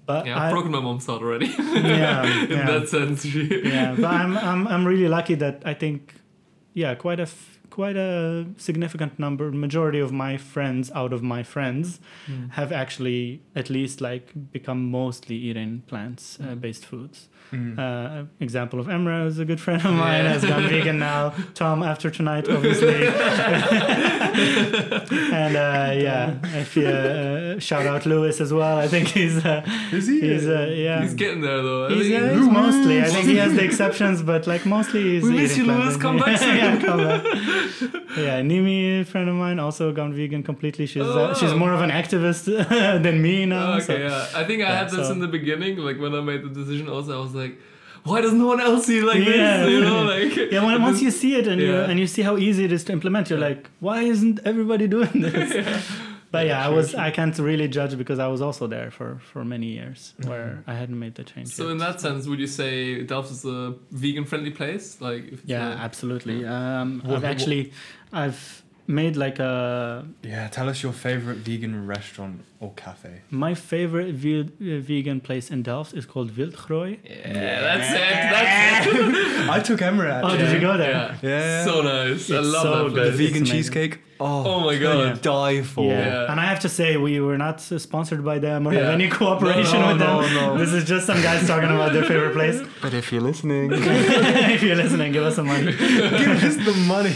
but 0.05 0.25
yeah, 0.25 0.39
I've 0.41 0.51
broken 0.51 0.71
my 0.71 0.79
mom's 0.79 1.05
heart 1.05 1.21
already. 1.21 1.47
yeah, 1.57 2.23
in 2.43 2.49
yeah 2.51 2.65
that 2.65 2.89
sense, 2.89 3.25
yeah, 3.25 3.95
but 3.95 4.05
I'm 4.05 4.37
I'm 4.37 4.67
I'm 4.67 4.85
really 4.85 5.07
lucky 5.07 5.35
that 5.35 5.61
I 5.65 5.73
think, 5.73 6.13
yeah, 6.73 6.95
quite 6.95 7.19
a 7.19 7.23
f- 7.23 7.59
quite 7.69 7.97
a 7.97 8.45
significant 8.57 9.19
number, 9.19 9.51
majority 9.51 9.99
of 9.99 10.11
my 10.11 10.37
friends 10.37 10.91
out 10.95 11.11
of 11.13 11.21
my 11.21 11.43
friends 11.43 11.99
Mm. 12.27 12.51
have 12.51 12.71
actually 12.71 13.41
at 13.55 13.69
least 13.69 13.99
like 14.01 14.31
become 14.51 14.89
mostly 14.89 15.35
eating 15.35 15.81
plants 15.87 16.37
uh, 16.39 16.55
based 16.55 16.85
foods. 16.85 17.27
Mm. 17.51 17.77
Uh, 17.79 18.25
example 18.39 18.79
of 18.79 18.87
Emre 18.87 19.27
is 19.27 19.39
a 19.39 19.45
good 19.45 19.61
friend 19.61 19.79
of 19.85 19.93
mine, 19.93 20.23
Yeah. 20.25 20.33
has 20.33 20.43
gone 20.45 20.67
vegan 20.67 20.99
now. 20.99 21.33
Tom 21.53 21.83
after 21.83 22.09
tonight, 22.09 22.49
obviously. 22.49 23.07
and 24.35 25.55
uh, 25.55 25.91
yeah, 25.95 26.35
if 26.57 26.75
you, 26.75 26.87
uh, 26.87 27.59
shout 27.59 27.85
out 27.85 28.05
Lewis 28.05 28.41
as 28.41 28.51
well. 28.53 28.77
I 28.77 28.87
think 28.87 29.09
he's 29.09 29.43
uh, 29.45 29.63
Is 29.91 30.07
he? 30.07 30.21
he's 30.21 30.47
uh, 30.47 30.71
yeah. 30.75 31.01
He's 31.01 31.13
getting 31.13 31.41
there 31.41 31.61
though. 31.61 31.89
He's, 31.89 32.07
think- 32.09 32.23
uh, 32.23 32.33
he's 32.35 32.47
mostly. 32.47 33.01
I 33.01 33.05
think 33.05 33.25
he 33.27 33.35
has 33.37 33.53
the 33.53 33.63
exceptions, 33.63 34.21
but 34.23 34.47
like 34.47 34.65
mostly 34.65 35.01
he's. 35.03 35.23
We 35.23 35.31
miss 35.33 35.57
you, 35.57 35.65
Lewis. 35.65 35.97
plant-based. 35.97 36.01
Come 36.01 36.17
back 36.17 36.37
soon. 36.39 36.57
yeah, 36.57 36.79
come 36.81 36.97
back. 37.03 37.23
Yeah, 38.17 38.41
Nimi, 38.41 39.01
a 39.01 39.03
friend 39.05 39.29
of 39.29 39.35
mine, 39.35 39.59
also 39.59 39.91
gone 39.91 40.13
vegan 40.13 40.43
completely. 40.43 40.85
She's 40.85 41.03
Oh, 41.03 41.25
uh, 41.25 41.33
she's 41.35 41.53
more 41.53 41.73
of 41.73 41.81
an 41.81 41.89
activist 41.91 42.45
than 43.03 43.21
me 43.21 43.45
now. 43.45 43.73
Oh, 43.73 43.79
so- 43.79 43.93
okay, 43.93 44.03
yeah. 44.03 44.27
I 44.35 44.43
think 44.45 44.61
I 44.61 44.67
yeah, 44.69 44.77
had 44.79 44.89
this 44.89 45.07
so- 45.07 45.11
in 45.13 45.19
the 45.19 45.27
beginning, 45.27 45.77
like 45.77 45.99
when 45.99 46.15
I 46.15 46.21
made 46.21 46.43
the 46.43 46.49
decision. 46.49 46.89
Also, 46.89 47.17
I 47.17 47.21
was 47.21 47.34
like, 47.35 47.59
why 48.03 48.21
does 48.21 48.33
no 48.33 48.47
one 48.47 48.59
else 48.61 48.85
see 48.85 48.99
it 48.99 49.03
like 49.03 49.17
Yeah. 49.25 49.65
this? 49.65 49.69
You 49.73 49.81
know, 49.81 50.03
like 50.03 50.35
Yeah, 50.53 50.65
when, 50.65 50.81
once 50.81 51.01
you 51.01 51.11
see 51.11 51.35
it 51.39 51.47
and 51.47 51.59
you 51.61 51.75
and 51.75 51.99
you 51.99 52.07
see 52.07 52.21
how 52.21 52.37
easy 52.37 52.63
it 52.65 52.71
is 52.71 52.83
to 52.85 52.93
implement, 52.93 53.29
you're 53.29 53.39
like, 53.49 53.69
why 53.79 54.01
isn't 54.13 54.39
everybody 54.45 54.87
doing 54.87 55.21
this? 55.21 55.51
But 56.31 56.47
yeah, 56.47 56.59
I 56.59 56.65
sure, 56.67 56.75
was 56.75 56.89
sure. 56.89 56.99
I 56.99 57.11
can't 57.11 57.37
really 57.39 57.69
judge 57.69 57.97
because 57.97 58.19
I 58.19 58.27
was 58.27 58.41
also 58.41 58.67
there 58.67 58.91
for 58.91 59.09
for 59.31 59.45
many 59.45 59.67
years 59.67 60.13
where 60.29 60.63
I 60.67 60.73
hadn't 60.73 60.99
made 60.99 61.15
the 61.15 61.23
change. 61.23 61.47
So 61.47 61.63
yet. 61.63 61.71
in 61.73 61.77
that 61.77 62.01
sense, 62.01 62.27
would 62.27 62.39
you 62.45 62.47
say 62.61 63.03
Delft 63.03 63.31
is 63.31 63.45
a 63.45 63.73
vegan-friendly 63.91 64.51
place? 64.51 64.85
Like, 64.99 65.23
if 65.35 65.39
yeah, 65.45 65.69
a- 65.71 65.77
absolutely. 65.87 66.37
Um, 66.45 67.01
What- 67.05 67.15
I've 67.17 67.23
actually 67.33 67.71
I've 68.11 68.63
made 68.87 69.15
like 69.15 69.39
a 69.39 70.05
Yeah, 70.23 70.47
tell 70.49 70.69
us 70.69 70.83
your 70.83 70.93
favorite 70.93 71.37
vegan 71.37 71.87
restaurant 71.87 72.41
or 72.59 72.71
cafe. 72.75 73.21
my 73.29 73.53
favorite 73.55 74.13
ve- 74.13 74.41
uh, 74.41 74.79
vegan 74.81 75.19
place 75.21 75.49
in 75.49 75.63
Delft 75.63 75.93
is 75.93 76.05
called 76.05 76.31
Wildgroei. 76.37 76.99
yeah, 77.03 77.61
that's 77.61 77.91
it. 77.91 78.29
That's 78.35 78.87
it. 78.87 79.49
I 79.55 79.59
took 79.59 79.81
Emma 79.81 80.21
Oh, 80.23 80.37
did 80.37 80.51
you 80.51 80.59
go 80.59 80.77
there? 80.77 80.91
Yeah. 81.21 81.29
Yeah. 81.29 81.65
So 81.65 81.81
nice. 81.81 82.29
I 82.31 82.39
love 82.39 82.61
so 82.61 82.69
that 82.71 82.77
The 82.77 82.89
good. 82.89 82.93
place. 82.93 83.07
It's 83.07 83.17
vegan 83.17 83.37
amazing. 83.37 83.55
cheesecake. 83.55 83.99
Oh, 84.19 84.43
Oh 84.51 84.59
my 84.61 84.73
could 84.73 84.81
God. 84.81 85.21
die 85.21 85.61
for. 85.61 85.85
Yeah. 85.85 86.05
Yeah. 86.07 86.31
and 86.31 86.39
I 86.39 86.45
have 86.45 86.59
to 86.61 86.69
say 86.69 86.95
we 86.97 87.19
were 87.19 87.37
not 87.37 87.57
uh, 87.71 87.77
sponsored 87.79 88.23
by 88.23 88.39
them 88.39 88.67
or 88.67 88.71
have 88.73 88.93
any 88.99 89.09
cooperation 89.09 89.79
No, 89.81 89.87
with 89.89 89.97
no, 89.99 90.21
them. 90.21 90.33
no. 90.35 90.57
This 90.57 90.71
is 90.73 90.83
just 90.85 91.05
some 91.05 91.21
guys 91.21 91.45
talking 91.47 91.69
about 91.69 91.91
their 91.93 92.03
favorite 92.03 92.33
place. 92.33 92.61
But 92.81 92.93
if 92.93 93.11
you're 93.11 93.21
listening, 93.31 93.71
if 93.73 94.61
you're 94.63 94.75
listening, 94.75 95.11
give 95.11 95.23
us 95.23 95.35
some 95.35 95.47
money. 95.47 95.71
give 95.77 96.43
us 96.49 96.55
the 96.69 96.73
money. 96.95 97.15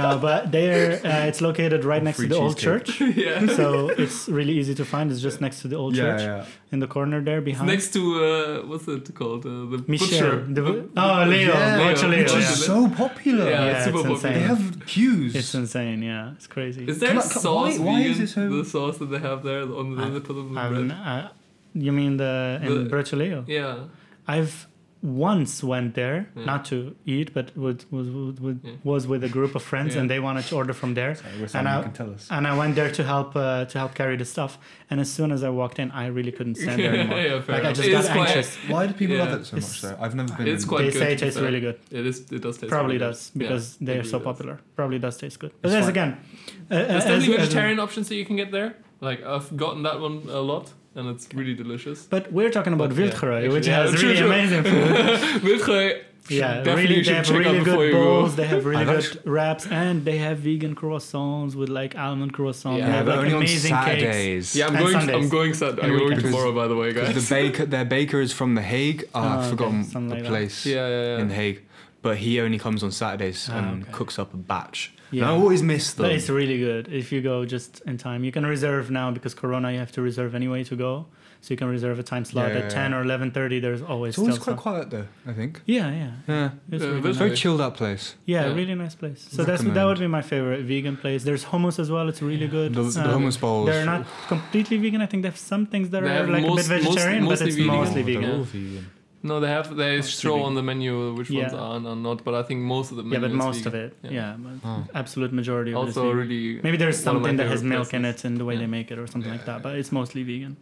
No, 0.00 0.18
but 0.18 0.52
they're 0.52 1.00
uh, 1.06 1.26
it's 1.28 1.40
located 1.40 1.84
right 1.84 2.02
next 2.02 2.18
Free 2.18 2.28
to 2.28 2.34
the 2.34 2.40
old 2.40 2.56
cheesecake. 2.58 2.84
church, 2.84 3.16
yeah. 3.16 3.46
so 3.58 3.88
it's 3.88 4.28
really 4.28 4.52
easy 4.60 4.74
to 4.74 4.84
find. 4.84 5.10
It's 5.10 5.20
just 5.22 5.40
next 5.40 5.62
to 5.62 5.68
the 5.68 5.76
old 5.76 5.96
Yeah, 5.96 6.02
church 6.02 6.20
yeah. 6.22 6.44
in 6.72 6.78
the 6.80 6.86
corner 6.86 7.20
there 7.22 7.40
behind. 7.40 7.68
Next 7.68 7.92
to 7.94 8.00
uh, 8.24 8.66
what's 8.68 8.86
it 8.88 9.14
called? 9.14 9.46
Uh, 9.46 9.50
the 9.72 9.84
Michel. 9.88 10.08
butcher. 10.08 10.44
The, 10.56 10.62
oh, 10.96 11.24
Leo. 11.26 11.54
Yeah, 11.54 11.78
Butcher 11.92 12.08
Leo. 12.08 12.22
Which 12.22 12.32
yeah. 12.32 12.38
is 12.52 12.64
so 12.64 12.88
popular. 12.90 13.44
Yeah, 13.50 13.64
Yeah, 13.64 13.72
it's 13.76 13.84
super 13.86 13.98
it's 13.98 14.06
popular. 14.08 14.34
They 14.34 14.40
have 14.40 14.62
queues. 14.86 15.34
It's 15.34 15.54
insane. 15.54 16.02
Yeah, 16.02 16.32
it's 16.36 16.46
crazy. 16.46 16.84
Is 16.86 16.98
there 16.98 17.10
Come 17.14 17.22
come- 17.22 17.42
sauce 17.42 17.78
why- 17.78 17.84
why 17.86 18.00
is 18.00 18.18
vegan? 18.18 18.24
it 18.24 18.28
so- 18.28 18.56
The 18.58 18.64
sauce 18.64 18.98
that 18.98 19.06
they 19.06 19.18
have 19.18 19.42
there 19.42 19.62
on 19.62 19.96
the, 19.96 20.02
I- 20.02 20.10
they 20.10 20.20
put 20.20 20.36
on 20.36 20.54
the 20.54 20.60
I've 20.60 20.70
bread. 20.70 20.82
n- 20.84 20.90
uh, 20.92 21.28
you 21.74 21.92
mean 21.92 22.16
the 22.16 22.60
in 22.62 22.84
The- 22.84 22.90
Braccioleo? 22.96 23.44
Yeah. 23.46 23.84
I've 24.26 24.66
once 25.02 25.62
went 25.62 25.94
there 25.94 26.28
Yeah. 26.36 26.44
not 26.44 26.64
to 26.66 26.96
eat, 27.04 27.32
but 27.34 27.56
was 27.56 27.86
was 27.90 28.08
was, 28.40 28.56
Yeah. 28.62 28.72
was 28.84 29.06
with 29.06 29.22
a 29.24 29.28
group 29.28 29.54
of 29.54 29.62
friends, 29.62 29.94
Yeah. 29.94 30.00
and 30.00 30.10
they 30.10 30.18
wanted 30.20 30.44
to 30.46 30.56
order 30.56 30.72
from 30.72 30.94
there. 30.94 31.14
Sorry, 31.14 31.32
And 31.54 31.68
I- 31.68 31.82
can 31.82 31.92
tell 31.92 32.10
us. 32.10 32.26
And 32.30 32.46
I 32.46 32.56
went 32.56 32.74
there 32.74 32.90
to 32.90 33.02
help 33.04 33.36
uh, 33.36 33.64
to 33.66 33.78
help 33.78 33.94
carry 33.94 34.16
the 34.16 34.24
stuff. 34.24 34.58
And 34.90 35.00
as 35.00 35.12
soon 35.12 35.30
as 35.32 35.42
I 35.42 35.50
walked 35.50 35.78
in, 35.78 35.90
I 35.90 36.06
really 36.06 36.32
couldn't 36.32 36.56
stand 36.56 36.80
there 36.80 36.94
anymore. 37.00 37.20
yeah, 37.20 37.40
fair 37.42 37.56
like 37.56 37.64
I 37.66 37.72
just 37.72 37.88
It 37.88 37.92
got 37.92 38.04
is 38.04 38.08
quite- 38.10 38.28
anxious. 38.28 38.56
Why 38.68 38.86
do 38.86 38.92
people 38.94 39.16
Yeah. 39.16 39.24
love 39.24 39.40
it 39.40 39.46
so 39.46 39.56
much 39.56 39.80
though? 39.82 39.96
I've 40.00 40.14
never 40.14 40.32
been. 40.36 40.48
It's 40.48 40.62
in- 40.64 40.68
quite 40.68 40.78
they 40.84 40.90
good, 40.92 40.98
say 40.98 41.12
it 41.12 41.18
tastes 41.18 41.36
fair. 41.38 41.46
really 41.48 41.60
good. 41.60 41.78
It 41.90 42.06
is. 42.06 42.16
It 42.32 42.42
does 42.42 42.56
taste. 42.58 42.70
Probably 42.70 42.96
really 42.96 43.06
does 43.10 43.30
good. 43.30 43.38
because 43.40 43.76
Yeah, 43.80 43.86
they 43.86 43.98
are 44.00 44.04
so 44.04 44.18
really 44.18 44.24
does. 44.24 44.32
popular. 44.32 44.60
Probably 44.76 44.98
does 44.98 45.16
taste 45.18 45.38
good. 45.40 45.52
But 45.62 45.70
there's 45.72 45.88
again, 45.88 46.10
uh, 46.12 46.74
There's 46.74 46.88
as- 46.90 47.04
definitely 47.04 47.36
as- 47.36 47.40
vegetarian 47.48 47.78
options 47.78 48.08
that 48.08 48.16
you 48.16 48.24
can 48.24 48.36
get 48.36 48.50
there. 48.50 48.76
Like 49.00 49.22
I've 49.24 49.54
gotten 49.56 49.82
that 49.82 50.00
one 50.00 50.22
a 50.28 50.40
lot, 50.40 50.72
and 50.96 51.08
it's 51.08 51.28
really 51.34 51.54
delicious. 51.54 52.04
but 52.14 52.32
we're 52.32 52.50
talking 52.50 52.72
about 52.72 52.88
But, 52.94 52.98
yeah, 52.98 53.48
which 53.48 53.66
yeah, 53.66 53.82
has 53.82 53.92
true, 53.92 54.08
really 54.08 54.18
true. 54.20 54.26
amazing 54.26 54.62
food. 54.70 55.42
Wildgroei, 55.42 56.02
yeah, 56.28 56.54
definitely 56.62 56.82
really, 56.82 56.96
you 56.96 57.04
they 57.04 57.14
have 57.14 57.30
really 57.30 57.64
good 57.64 57.80
you 57.86 57.92
go. 57.92 57.98
bowls. 57.98 58.34
They 58.36 58.46
have 58.48 58.64
really 58.66 58.84
good 58.84 59.04
actu- 59.04 59.20
wraps, 59.36 59.66
and 59.68 60.04
they 60.04 60.18
have 60.18 60.38
vegan 60.38 60.74
croissants 60.74 61.54
with 61.54 61.68
like 61.68 61.96
almond 61.96 62.32
croissants. 62.32 62.78
Yeah, 62.80 62.86
they 62.86 62.92
have 62.92 63.06
like 63.06 63.18
only 63.18 63.30
on 63.32 63.36
amazing 63.42 63.76
cakes. 63.84 64.56
Yeah, 64.56 64.66
I'm 64.66 64.74
And 64.74 64.78
going. 64.84 64.92
Sundays. 64.98 65.14
I'm 65.16 65.28
going. 65.28 65.54
Sat- 65.54 65.84
I'm 65.84 65.96
going 65.98 66.18
tomorrow, 66.18 66.52
by 66.52 66.66
the 66.66 66.74
way, 66.74 66.92
guys. 66.92 67.14
the 67.14 67.34
baker, 67.34 67.64
their 67.66 67.84
baker 67.84 68.20
is 68.20 68.32
from 68.32 68.54
The 68.56 68.62
Hague. 68.62 69.04
Oh, 69.14 69.20
Oh, 69.22 69.28
I've 69.38 69.50
forgotten 69.50 69.84
something 69.84 70.08
the 70.08 70.24
like 70.24 70.24
place 70.24 70.66
Yeah, 70.66 70.88
yeah, 70.88 71.02
yeah. 71.14 71.18
in 71.20 71.28
The 71.28 71.34
Hague. 71.34 71.62
But 72.02 72.18
he 72.18 72.40
only 72.40 72.58
comes 72.58 72.82
on 72.82 72.90
Saturdays 72.92 73.48
Ah, 73.50 73.58
and 73.58 73.82
okay. 73.82 73.92
cooks 73.92 74.18
up 74.18 74.32
a 74.34 74.36
batch. 74.36 74.92
Yeah. 75.10 75.22
And 75.22 75.30
I 75.30 75.34
always 75.34 75.62
miss 75.62 75.92
them. 75.94 76.04
But 76.06 76.12
it's 76.12 76.28
really 76.28 76.58
good 76.58 76.88
if 76.88 77.12
you 77.12 77.20
go 77.22 77.44
just 77.44 77.80
in 77.86 77.96
time. 77.98 78.24
You 78.24 78.32
can 78.32 78.44
reserve 78.44 78.90
now 78.90 79.10
because 79.10 79.34
Corona. 79.34 79.70
You 79.72 79.78
have 79.78 79.92
to 79.92 80.02
reserve 80.02 80.34
anyway 80.34 80.64
to 80.64 80.74
go, 80.76 81.06
so 81.40 81.54
you 81.54 81.56
can 81.56 81.68
reserve 81.68 81.98
a 81.98 82.02
time 82.02 82.24
slot 82.24 82.50
Yeah, 82.52 82.58
at 82.60 82.70
ten 82.70 82.90
yeah. 82.90 82.96
or 82.98 83.02
eleven 83.02 83.30
thirty. 83.30 83.60
There's 83.60 83.82
always 83.82 84.10
it's 84.14 84.18
always 84.18 84.38
quite 84.38 84.54
some- 84.54 84.56
quiet 84.66 84.90
though. 84.90 85.06
I 85.26 85.32
think. 85.32 85.62
Yeah, 85.66 85.90
yeah, 86.02 86.10
Yeah, 86.26 86.50
it's 86.72 86.82
Yeah, 86.82 86.90
really 86.90 87.00
nice. 87.02 87.16
very 87.16 87.34
chilled 87.36 87.60
out 87.60 87.74
place. 87.76 88.04
Yeah, 88.26 88.46
Yeah. 88.46 88.54
really 88.54 88.74
nice 88.74 88.96
place. 88.96 89.20
So 89.30 89.44
that's 89.44 89.62
that 89.62 89.84
would 89.84 90.00
be 90.00 90.08
my 90.08 90.22
favorite 90.22 90.62
vegan 90.64 90.96
place. 90.96 91.22
There's 91.22 91.44
hummus 91.44 91.78
as 91.78 91.88
well. 91.90 92.08
It's 92.08 92.22
really 92.22 92.48
good. 92.48 92.74
The, 92.74 92.82
the 92.82 93.14
Um, 93.14 93.22
hummus 93.22 93.38
bowls. 93.40 93.66
They're 93.68 93.84
not 93.86 94.06
completely 94.28 94.76
vegan. 94.78 95.00
I 95.02 95.06
think 95.06 95.22
they 95.22 95.28
have 95.28 95.38
some 95.38 95.66
things 95.66 95.90
that 95.90 96.02
They 96.02 96.16
are 96.18 96.26
like 96.26 96.42
most- 96.46 96.66
a 96.66 96.68
bit 96.68 96.82
vegetarian, 96.82 97.24
most- 97.24 97.38
but 97.40 97.48
it's 97.48 97.56
mostly 97.58 98.02
vegan. 98.02 98.28
mostly 98.38 98.60
Oh, 98.62 98.68
vegan. 98.70 98.86
All 99.30 99.40
vegan. 99.40 99.40
No, 99.40 99.40
they 99.40 99.48
have. 99.48 99.76
They 99.76 99.96
Mostly 99.96 100.10
show 100.22 100.32
vegan. 100.34 100.46
on 100.46 100.54
the 100.54 100.62
menu 100.62 101.14
which 101.14 101.30
ones 101.30 101.52
are 101.52 101.76
and 101.76 101.86
are 101.86 101.96
not. 101.96 102.24
But 102.24 102.34
I 102.34 102.42
think 102.42 102.60
most 102.62 102.90
of 102.90 102.96
the 102.98 103.02
Yeah, 103.02 103.08
menu 103.18 103.20
but 103.20 103.30
is 103.30 103.36
most 103.46 103.66
of 103.66 103.74
it, 103.74 103.96
yeah, 104.02 104.36
but 104.38 104.68
Oh. 104.68 104.84
absolute 104.94 105.32
majority 105.32 105.72
of 105.74 105.78
it 105.84 105.88
is 105.90 105.96
Also, 105.96 106.08
vegan. 106.12 106.18
really. 106.28 106.60
Maybe 106.62 106.76
there's 106.76 107.04
one 107.04 107.16
of 107.16 107.22
my 107.22 107.28
something 107.28 107.36
that 107.38 107.46
has 107.48 107.60
favorite 107.62 107.76
milk 107.78 107.94
in 107.94 108.04
it 108.04 108.24
in 108.24 108.34
the 108.38 108.44
way 108.44 108.54
Yeah. 108.54 108.60
they 108.60 108.66
make 108.66 108.90
it 108.90 108.98
or 108.98 109.06
something 109.06 109.30
like 109.30 109.40
Yeah. 109.46 109.52
that, 109.54 109.62
but 109.62 109.76
it's 109.76 109.92
mostly 109.92 110.22
vegan. 110.22 110.56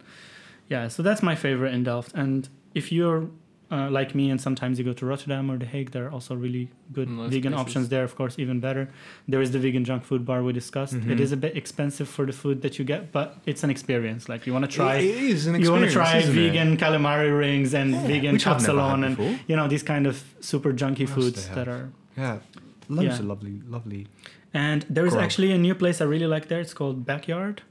Yeah, 0.69 0.87
so 0.87 1.03
that's 1.03 1.21
my 1.21 1.35
favorite 1.35 1.73
in 1.73 1.83
Delft. 1.83 2.11
And 2.15 2.49
if 2.73 2.91
you're 2.91 3.29
uh, 3.75 3.89
like 3.99 4.15
me 4.19 4.25
and 4.31 4.39
sometimes 4.47 4.73
you 4.79 4.85
go 4.85 4.93
to 4.93 5.05
Rotterdam 5.05 5.51
or 5.51 5.57
The 5.63 5.65
Hague, 5.73 5.89
there 5.91 6.05
are 6.07 6.11
also 6.17 6.33
really 6.45 6.65
good 6.97 7.09
Nice 7.09 7.29
vegan 7.33 7.51
places. 7.53 7.61
options 7.65 7.85
there, 7.89 8.03
of 8.09 8.13
course, 8.19 8.35
even 8.43 8.59
better. 8.67 8.83
There 9.31 9.41
is 9.45 9.49
the 9.55 9.59
vegan 9.65 9.83
junk 9.89 10.01
food 10.09 10.23
bar 10.29 10.39
we 10.47 10.53
discussed. 10.53 10.93
Mhm. 10.95 11.11
It 11.13 11.19
is 11.25 11.31
a 11.31 11.37
bit 11.45 11.53
expensive 11.61 12.07
for 12.15 12.23
the 12.25 12.33
food 12.41 12.57
that 12.63 12.73
you 12.79 12.85
get, 12.93 13.01
but 13.11 13.27
it's 13.45 13.63
an 13.65 13.69
experience. 13.75 14.21
Like 14.31 14.41
you 14.47 14.53
want 14.57 14.65
to 14.69 14.71
try. 14.79 14.95
It 14.95 15.05
is 15.33 15.47
an 15.47 15.61
you 15.61 15.71
want 15.71 15.85
to 15.85 15.91
try 15.91 16.11
isn't 16.17 16.31
it? 16.37 16.41
vegan 16.41 16.77
calamari 16.77 17.31
rings 17.45 17.73
and 17.73 17.91
Yeah, 17.91 18.07
vegan 18.11 18.33
which 18.33 18.47
I've 18.47 18.61
never 18.61 18.79
had 18.81 18.89
capsalon 18.89 19.03
and 19.07 19.39
you 19.49 19.55
know 19.59 19.67
these 19.67 19.83
kind 19.93 20.05
of 20.07 20.15
super 20.39 20.71
junky 20.81 21.07
foods 21.15 21.47
that 21.57 21.67
are 21.67 21.85
Yeah, 22.17 22.37
loads 22.87 23.07
Yeah. 23.07 23.19
of 23.19 23.25
lovely, 23.33 23.55
lovely. 23.75 24.07
and 24.53 24.79
there 24.89 25.05
is 25.05 25.15
actually 25.25 25.51
a 25.51 25.57
new 25.67 25.75
place 25.75 25.97
I 26.03 26.05
really 26.15 26.27
like 26.35 26.45
there. 26.51 26.61
It's 26.65 26.73
called 26.73 26.97
Backyard. 27.05 27.61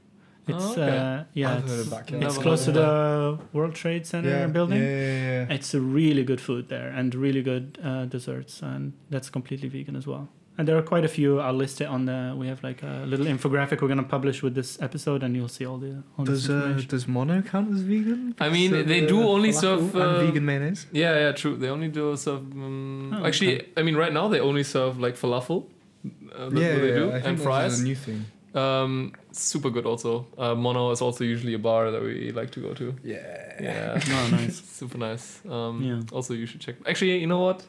It's 0.47 0.63
Oh, 0.63 0.71
okay. 0.73 0.97
uh, 0.97 1.23
yeah, 1.33 1.55
I've 1.55 1.63
it's, 1.63 1.81
of 1.81 1.89
Backyard. 1.89 2.23
it's 2.23 2.33
Never 2.35 2.41
close 2.43 2.65
to 2.65 2.71
the 2.71 3.39
World 3.53 3.73
Trade 3.73 4.05
Center 4.05 4.47
building. 4.47 4.79
Yeah, 4.81 4.87
yeah, 4.87 5.45
yeah. 5.47 5.55
It's 5.55 5.73
a 5.73 5.81
really 5.81 6.23
good 6.23 6.39
food 6.39 6.69
there 6.69 6.89
and 6.89 7.13
really 7.15 7.41
good 7.41 7.79
uh, 7.83 8.05
desserts, 8.05 8.61
and 8.61 8.93
that's 9.09 9.29
completely 9.29 9.69
vegan 9.69 9.95
as 9.95 10.05
well. 10.05 10.29
And 10.57 10.65
there 10.67 10.77
are 10.77 10.81
quite 10.83 11.03
a 11.03 11.09
few. 11.09 11.39
I'll 11.41 11.51
list 11.65 11.81
it 11.81 11.87
on 11.87 12.05
the. 12.05 12.33
We 12.37 12.47
have 12.47 12.63
like 12.63 12.81
a 12.81 13.03
little 13.05 13.25
infographic 13.25 13.81
we're 13.81 13.89
gonna 13.89 14.03
publish 14.03 14.41
with 14.41 14.55
this 14.55 14.81
episode, 14.81 15.21
and 15.23 15.35
you'll 15.35 15.49
see 15.49 15.65
all 15.65 15.77
the. 15.77 16.01
All 16.17 16.23
this 16.23 16.43
Does 16.43 16.49
uh, 16.49 16.53
information. 16.53 16.89
does 16.89 17.07
Mono 17.09 17.41
count 17.41 17.73
as 17.73 17.81
vegan? 17.81 18.35
I 18.39 18.47
mean, 18.49 18.71
Because 18.71 18.83
of 18.83 18.87
they 18.87 19.01
the 19.01 19.07
do 19.07 19.21
only 19.23 19.51
serve, 19.51 19.93
uh, 19.95 20.19
vegan 20.19 20.45
mayonnaise. 20.45 20.85
Yeah, 20.93 21.13
yeah, 21.23 21.31
true. 21.33 21.57
They 21.57 21.67
only 21.69 21.89
do 21.89 22.15
serve. 22.15 22.39
Um, 22.53 23.13
Oh, 23.15 23.25
actually, 23.25 23.55
okay. 23.61 23.69
I 23.75 23.81
mean, 23.83 23.95
right 23.97 24.13
now 24.13 24.27
they 24.29 24.39
only 24.39 24.63
serve 24.63 24.97
like 24.99 25.15
falafel. 25.17 25.65
Uh, 26.05 26.49
that's 26.49 26.61
yeah, 26.61 26.73
what 26.73 26.81
they 26.81 26.99
yeah, 26.99 27.07
I 27.07 27.11
think 27.13 27.25
and 27.25 27.41
fries. 27.41 27.73
is 27.73 27.79
a 27.81 27.83
new 27.83 27.95
thing. 27.95 28.25
Um, 28.55 29.11
super 29.31 29.69
good 29.69 29.85
also. 29.85 30.25
Uh, 30.37 30.55
Mono 30.55 30.91
is 30.91 31.01
also 31.01 31.23
usually 31.23 31.53
a 31.55 31.59
bar 31.59 31.91
that 31.91 32.01
we 32.01 32.31
like 32.31 32.51
to 32.51 32.61
go 32.61 32.73
to. 32.73 32.95
Yeah. 33.03 33.17
Yeah, 33.61 33.99
oh, 34.09 34.27
nice. 34.31 34.61
super 34.79 34.97
nice. 34.97 35.41
Um, 35.49 35.83
Yeah. 35.83 36.01
Also, 36.15 36.33
you 36.33 36.45
should 36.45 36.61
check. 36.61 36.75
Actually, 36.87 37.17
you 37.19 37.27
know 37.27 37.41
what? 37.41 37.65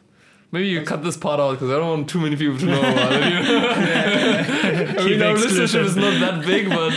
Maybe 0.52 0.68
you 0.68 0.82
cut 0.82 1.02
this 1.02 1.16
part 1.16 1.40
out 1.40 1.52
because 1.54 1.70
I 1.70 1.76
don't 1.78 1.88
want 1.88 2.08
too 2.08 2.20
many 2.20 2.36
people 2.36 2.56
to 2.58 2.66
know 2.66 2.78
about 2.80 3.12
it. 3.12 3.24
You 3.24 3.34
know? 3.40 5.02
I 5.02 5.04
mean, 5.04 5.22
our 5.22 5.34
listenership 5.34 5.84
is 5.84 5.96
not 5.96 6.20
that 6.20 6.46
big, 6.46 6.68
but 6.68 6.92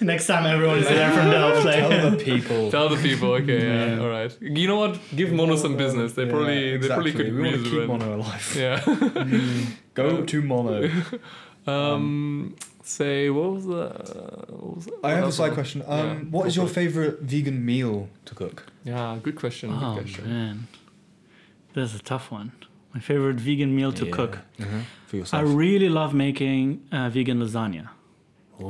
Next 0.00 0.26
time 0.26 0.44
everyone 0.44 0.78
is 0.80 0.88
there 0.88 1.10
from 1.12 1.30
Delft, 1.30 1.64
like, 1.64 1.76
Tell 1.88 2.10
the 2.10 2.16
people. 2.18 2.70
tell 2.70 2.88
the 2.90 2.96
people. 2.96 3.32
Okay, 3.40 3.62
yeah, 3.66 3.94
Yeah. 3.94 4.00
all 4.02 4.10
right. 4.10 4.36
You 4.42 4.66
know 4.68 4.76
what? 4.76 4.98
Give 5.16 5.32
Mono 5.32 5.56
some 5.56 5.76
business. 5.78 6.12
They 6.12 6.24
Yeah, 6.24 6.30
probably 6.30 6.76
they 6.76 6.88
probably 6.88 7.12
could 7.12 7.32
We 7.34 7.40
want 7.42 7.64
to 7.64 7.70
keep. 7.70 7.86
Mono 7.88 8.16
alive. 8.16 8.54
Yeah. 8.58 8.80
Go 9.94 10.22
to 10.24 10.42
Mono. 10.42 10.90
Um, 11.66 12.54
say 12.86 13.30
what 13.30 13.52
was 13.54 13.64
the? 13.66 13.88
What 14.48 14.76
was 14.76 14.88
I 15.02 15.10
have 15.12 15.28
a 15.28 15.32
side 15.32 15.48
was- 15.50 15.54
question. 15.54 15.82
Yeah, 15.86 15.94
Um, 16.00 16.30
what 16.30 16.42
go 16.42 16.48
is 16.48 16.56
your 16.56 16.68
favorite 16.68 17.20
vegan 17.22 17.64
meal 17.64 18.08
to 18.26 18.34
cook? 18.34 18.66
Yeah, 18.84 19.18
good 19.22 19.36
question. 19.36 19.70
oh 19.72 19.94
good 19.94 20.04
question. 20.04 20.24
man, 20.28 20.66
this 21.74 21.94
is 21.94 22.00
a 22.00 22.02
tough 22.02 22.30
one. 22.30 22.52
My 22.94 23.00
favorite 23.00 23.40
vegan 23.40 23.74
meal 23.74 23.92
to 23.92 24.04
Yeah. 24.06 24.12
cook. 24.18 24.38
Uh-huh. 24.60 24.80
For 25.06 25.36
I 25.36 25.40
really 25.40 25.88
love 25.88 26.14
making 26.14 26.80
uh, 26.92 27.08
vegan 27.10 27.38
lasagna. 27.40 27.88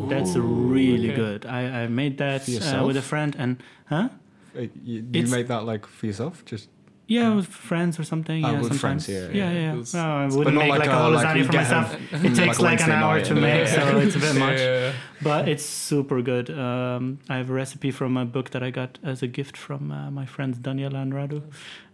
That's 0.08 0.34
really 0.36 1.10
okay. 1.12 1.16
good. 1.16 1.46
I, 1.46 1.82
I 1.82 1.88
made 1.88 2.16
that 2.18 2.42
uh, 2.48 2.86
with 2.86 2.96
a 2.96 3.02
friend, 3.02 3.36
and 3.38 3.62
huh? 3.86 4.08
Uh, 4.56 4.60
you, 4.60 4.70
you 4.84 4.98
It's- 5.12 5.30
make 5.30 5.46
that 5.48 5.64
like 5.64 5.86
for 5.86 6.06
yourself, 6.06 6.42
just 6.46 6.68
Yeah, 7.06 7.34
with 7.34 7.46
friends 7.48 7.98
or 8.00 8.04
something. 8.04 8.42
Oh, 8.44 8.48
yeah, 8.50 8.58
with 8.60 8.68
sometimes. 8.80 9.04
friends, 9.06 9.08
yeah, 9.08 9.28
yeah, 9.40 9.52
yeah. 9.52 9.60
yeah. 9.60 9.72
It's- 9.72 9.92
No, 9.94 10.00
I 10.22 10.26
wouldn't 10.26 10.56
make 10.56 10.70
like 10.70 10.78
like, 10.80 10.88
a- 10.88 10.92
a 10.92 11.02
whole 11.02 11.10
like 11.12 11.26
lasagna 11.26 11.36
you 11.38 11.44
for 11.44 11.52
myself. 11.52 11.96
It 12.12 12.34
takes 12.34 12.58
like 12.60 12.80
like, 12.80 12.80
an 12.82 12.90
hour 12.92 13.20
to 13.20 13.34
make, 13.34 13.68
so 13.68 13.98
it's 13.98 14.16
a 14.16 14.18
bit 14.26 14.34
much. 14.46 14.58
Yeah. 14.58 14.92
But 15.22 15.48
it's 15.48 15.64
super 15.90 16.22
good. 16.22 16.48
Um, 16.50 17.18
I 17.28 17.36
have 17.36 17.50
a 17.50 17.52
recipe 17.52 17.90
from 17.90 18.16
a 18.16 18.24
book 18.24 18.50
that 18.50 18.62
I 18.62 18.70
got 18.70 18.98
as 19.02 19.22
a 19.22 19.26
gift 19.26 19.56
from 19.56 19.90
uh, 19.90 20.10
my 20.10 20.24
friends 20.26 20.58
Daniela 20.58 21.00
and 21.02 21.12
Radu, 21.12 21.42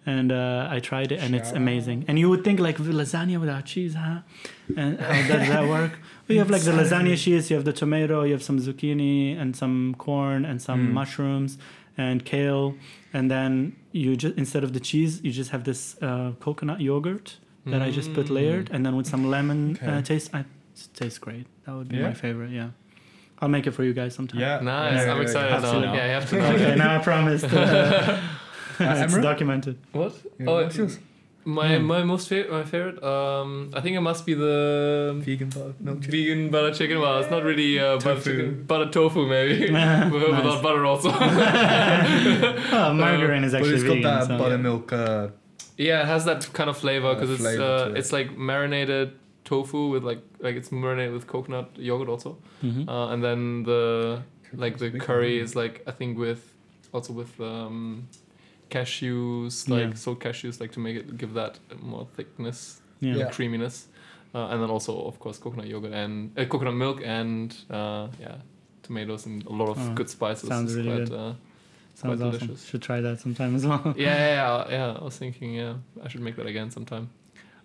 and 0.06 0.30
uh, 0.32 0.68
I 0.70 0.78
tried 0.80 1.10
it, 1.12 1.20
and 1.20 1.34
it's 1.34 1.48
Shout 1.48 1.56
amazing. 1.56 2.04
And 2.08 2.16
you 2.20 2.28
would 2.30 2.44
think 2.44 2.58
like 2.60 2.78
lasagna 2.78 3.38
without 3.40 3.64
cheese, 3.66 3.94
huh? 3.94 4.20
And 4.76 5.00
how 5.00 5.36
does 5.38 5.48
that 5.48 5.66
work? 5.68 5.92
Well, 6.30 6.34
you 6.36 6.42
have 6.44 6.50
like 6.50 6.62
the 6.62 6.70
lasagna 6.70 7.16
cheese, 7.18 7.50
you 7.50 7.56
have 7.56 7.64
the 7.64 7.72
tomato, 7.72 8.22
you 8.22 8.30
have 8.34 8.42
some 8.50 8.60
zucchini 8.60 9.36
and 9.40 9.56
some 9.56 9.96
corn 9.98 10.44
and 10.44 10.62
some 10.62 10.80
Mm. 10.88 10.92
mushrooms 10.92 11.58
and 12.00 12.16
kale, 12.32 12.66
and 13.16 13.24
then 13.34 13.52
you 13.92 14.16
just 14.22 14.34
instead 14.44 14.62
of 14.66 14.70
the 14.76 14.80
cheese, 14.88 15.12
you 15.24 15.30
just 15.40 15.50
have 15.54 15.62
this 15.70 15.80
uh, 16.08 16.32
coconut 16.46 16.80
yogurt 16.80 17.28
that 17.72 17.82
I 17.88 17.90
just 17.98 18.10
put 18.18 18.26
Mm. 18.26 18.34
layered, 18.38 18.66
and 18.74 18.80
then 18.84 18.94
with 18.98 19.06
some 19.14 19.22
lemon 19.34 19.60
Okay. 19.76 19.86
uh, 19.86 20.02
taste. 20.10 20.28
I, 20.36 20.40
it 20.40 20.88
tastes 21.00 21.18
great. 21.26 21.46
That 21.64 21.74
would 21.76 21.88
be 21.88 21.96
Yeah? 21.96 22.08
my 22.10 22.14
favorite. 22.14 22.50
Yeah, 22.60 22.70
I'll 23.40 23.52
make 23.56 23.66
it 23.68 23.72
for 23.76 23.84
you 23.88 23.94
guys 24.00 24.12
sometime. 24.14 24.40
yeah. 24.40 24.60
Nice. 24.60 24.94
Yeah, 24.94 25.12
I'm 25.12 25.16
yeah, 25.16 25.22
excited 25.26 25.52
have 25.52 25.62
to 25.74 25.80
Yeah, 25.96 26.06
you 26.10 26.14
have 26.18 26.28
to 26.30 26.36
know. 26.40 26.50
okay, 26.56 26.74
now 26.76 26.90
I 26.96 26.98
promised. 27.10 27.46
Uh, 28.80 28.84
it's 29.04 29.12
Emre? 29.14 29.22
documented. 29.22 29.76
What? 29.92 30.12
Yeah, 30.38 30.46
oh, 30.48 30.54
what's 30.62 30.76
yours? 30.78 30.98
My 31.44 31.76
Hmm. 31.78 31.84
my 31.86 32.02
most 32.04 32.28
favorite 32.28 32.52
my 32.52 32.64
favorite. 32.64 33.02
Um, 33.02 33.70
I 33.74 33.80
think 33.80 33.96
it 33.96 34.00
must 34.00 34.26
be 34.26 34.34
the 34.34 35.14
Vegan 35.24 35.48
butter 35.48 35.74
milk 35.80 35.98
vegan 36.04 36.50
butter 36.50 36.72
chicken. 36.74 37.00
Well, 37.00 37.18
it's 37.20 37.30
not 37.30 37.42
really 37.44 37.78
uh, 37.78 37.96
butter 37.96 38.14
Tofu. 38.16 38.30
chicken. 38.30 38.64
Butter 38.66 38.90
tofu 38.90 39.26
maybe. 39.26 39.70
Nice. 39.72 40.12
Without 40.12 40.62
butter 40.62 40.84
also. 40.84 41.10
Oh, 42.72 42.92
margarine 42.94 43.44
is 43.44 43.52
But 43.52 43.58
actually 43.62 43.74
it's 43.74 43.84
got 43.84 44.02
that 44.02 44.26
so- 44.26 44.38
buttermilk. 44.38 44.92
Uh, 44.92 45.28
yeah, 45.76 46.02
it 46.02 46.06
has 46.06 46.24
that 46.26 46.48
kind 46.52 46.68
of 46.68 46.76
flavor 46.76 47.08
Uh, 47.08 47.14
because 47.14 47.30
it's 47.30 47.44
uh, 47.46 47.88
it. 47.90 47.98
it's 47.98 48.12
like 48.12 48.36
marinated 48.36 49.12
tofu 49.44 49.88
with 49.88 50.04
like 50.04 50.20
like 50.40 50.56
it's 50.56 50.70
marinated 50.70 51.12
with 51.14 51.26
coconut 51.26 51.70
yogurt 51.76 52.08
also, 52.08 52.36
Mhm. 52.62 52.86
uh, 52.88 53.12
and 53.12 53.22
then 53.24 53.62
the 53.64 54.20
like 54.54 54.76
the 54.78 54.90
curry 54.90 55.38
is 55.40 55.56
like 55.56 55.82
I 55.86 55.92
think 55.92 56.18
with 56.18 56.42
also 56.92 57.12
with 57.14 57.32
um, 57.40 58.08
cashews 58.70 59.68
like 59.68 59.88
Yeah. 59.88 59.94
soaked 59.94 60.22
cashews 60.24 60.60
like 60.60 60.72
to 60.72 60.80
make 60.80 60.96
it 60.96 61.16
give 61.18 61.34
that 61.34 61.58
more 61.80 62.06
thickness 62.16 62.80
yeah. 63.00 63.14
Yeah. 63.16 63.30
creaminess, 63.30 63.88
uh, 64.34 64.48
and 64.50 64.62
then 64.62 64.70
also 64.70 64.92
of 65.06 65.18
course 65.18 65.38
coconut 65.38 65.66
yogurt 65.66 65.92
and 65.92 66.38
uh, 66.38 66.44
coconut 66.44 66.74
milk 66.74 67.00
and 67.04 67.54
uh, 67.70 68.08
yeah 68.20 68.36
tomatoes 68.82 69.26
and 69.26 69.44
a 69.46 69.52
lot 69.52 69.68
of 69.68 69.78
Oh, 69.78 69.94
good 69.94 70.08
spices. 70.10 70.48
sounds 70.48 70.74
It's 70.74 70.84
really 70.86 70.96
quite, 71.06 71.08
good. 71.10 71.18
Uh, 71.18 71.32
Sounds 71.94 72.18
quite 72.20 72.28
awesome. 72.28 72.46
delicious. 72.46 72.64
Should 72.66 72.82
try 72.82 73.00
that 73.02 73.20
sometime 73.20 73.54
as 73.56 73.66
well. 73.66 73.82
yeah, 73.96 74.16
yeah, 74.16 74.28
yeah, 74.38 74.70
yeah. 74.92 74.98
I 75.00 75.04
was 75.04 75.16
thinking, 75.18 75.54
yeah, 75.54 75.74
I 76.02 76.08
should 76.08 76.22
make 76.22 76.36
that 76.36 76.46
again 76.46 76.70
sometime. 76.70 77.10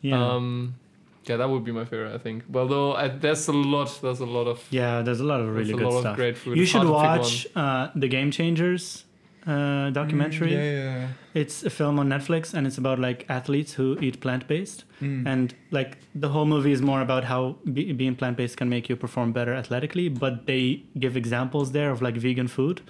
yeah. 0.02 0.22
Um, 0.36 0.76
yeah, 1.26 1.38
that 1.38 1.50
would 1.50 1.64
be 1.64 1.72
my 1.72 1.86
favorite, 1.86 2.14
I 2.14 2.18
think. 2.20 2.44
Well, 2.50 2.68
though, 2.68 2.94
I, 2.94 3.08
there's 3.08 3.48
a 3.48 3.54
lot. 3.54 3.98
There's 4.02 4.20
a 4.20 4.26
lot 4.26 4.46
of. 4.48 4.62
yeah, 4.72 5.02
there's 5.04 5.22
a 5.22 5.24
lot 5.24 5.40
of 5.40 5.48
there's 5.54 5.70
really 5.70 5.74
a 5.74 5.78
good 5.86 5.94
lot 5.94 6.00
stuff. 6.02 6.12
of 6.12 6.16
great 6.18 6.38
food. 6.38 6.58
You 6.58 6.66
should 6.66 6.84
hard 6.84 7.24
to 7.24 7.30
pick 7.30 7.56
watch 7.56 7.56
uh, 7.56 7.90
the 7.96 8.08
Game 8.10 8.30
Changers 8.30 9.05
uh, 9.48 9.90
documentary. 9.92 10.52
Mm, 10.52 10.58
yeah, 10.58 10.84
yeah. 11.00 11.08
It's 11.34 11.64
a 11.64 11.70
film 11.70 12.00
on 12.00 12.08
Netflix, 12.10 12.54
and 12.54 12.66
it's 12.66 12.78
about 12.78 12.98
like 13.00 13.26
athletes 13.30 13.74
who 13.74 13.98
eat 14.02 14.20
plant 14.22 14.48
based. 14.48 14.86
Mm. 15.02 15.28
And 15.28 15.54
like 15.72 15.98
the 16.16 16.30
whole 16.30 16.46
movie 16.46 16.72
is 16.72 16.82
more 16.82 17.02
about 17.02 17.24
how 17.26 17.58
be, 17.74 17.92
being 17.94 18.16
plant 18.16 18.38
based 18.38 18.58
can 18.58 18.70
make 18.70 18.90
you 18.90 18.96
perform 18.96 19.34
better 19.34 19.54
athletically. 19.54 20.10
But 20.10 20.46
they 20.46 20.84
give 20.98 21.18
examples 21.18 21.72
there 21.74 21.92
of 21.92 22.02
like 22.02 22.16
vegan 22.16 22.48
food, 22.48 22.82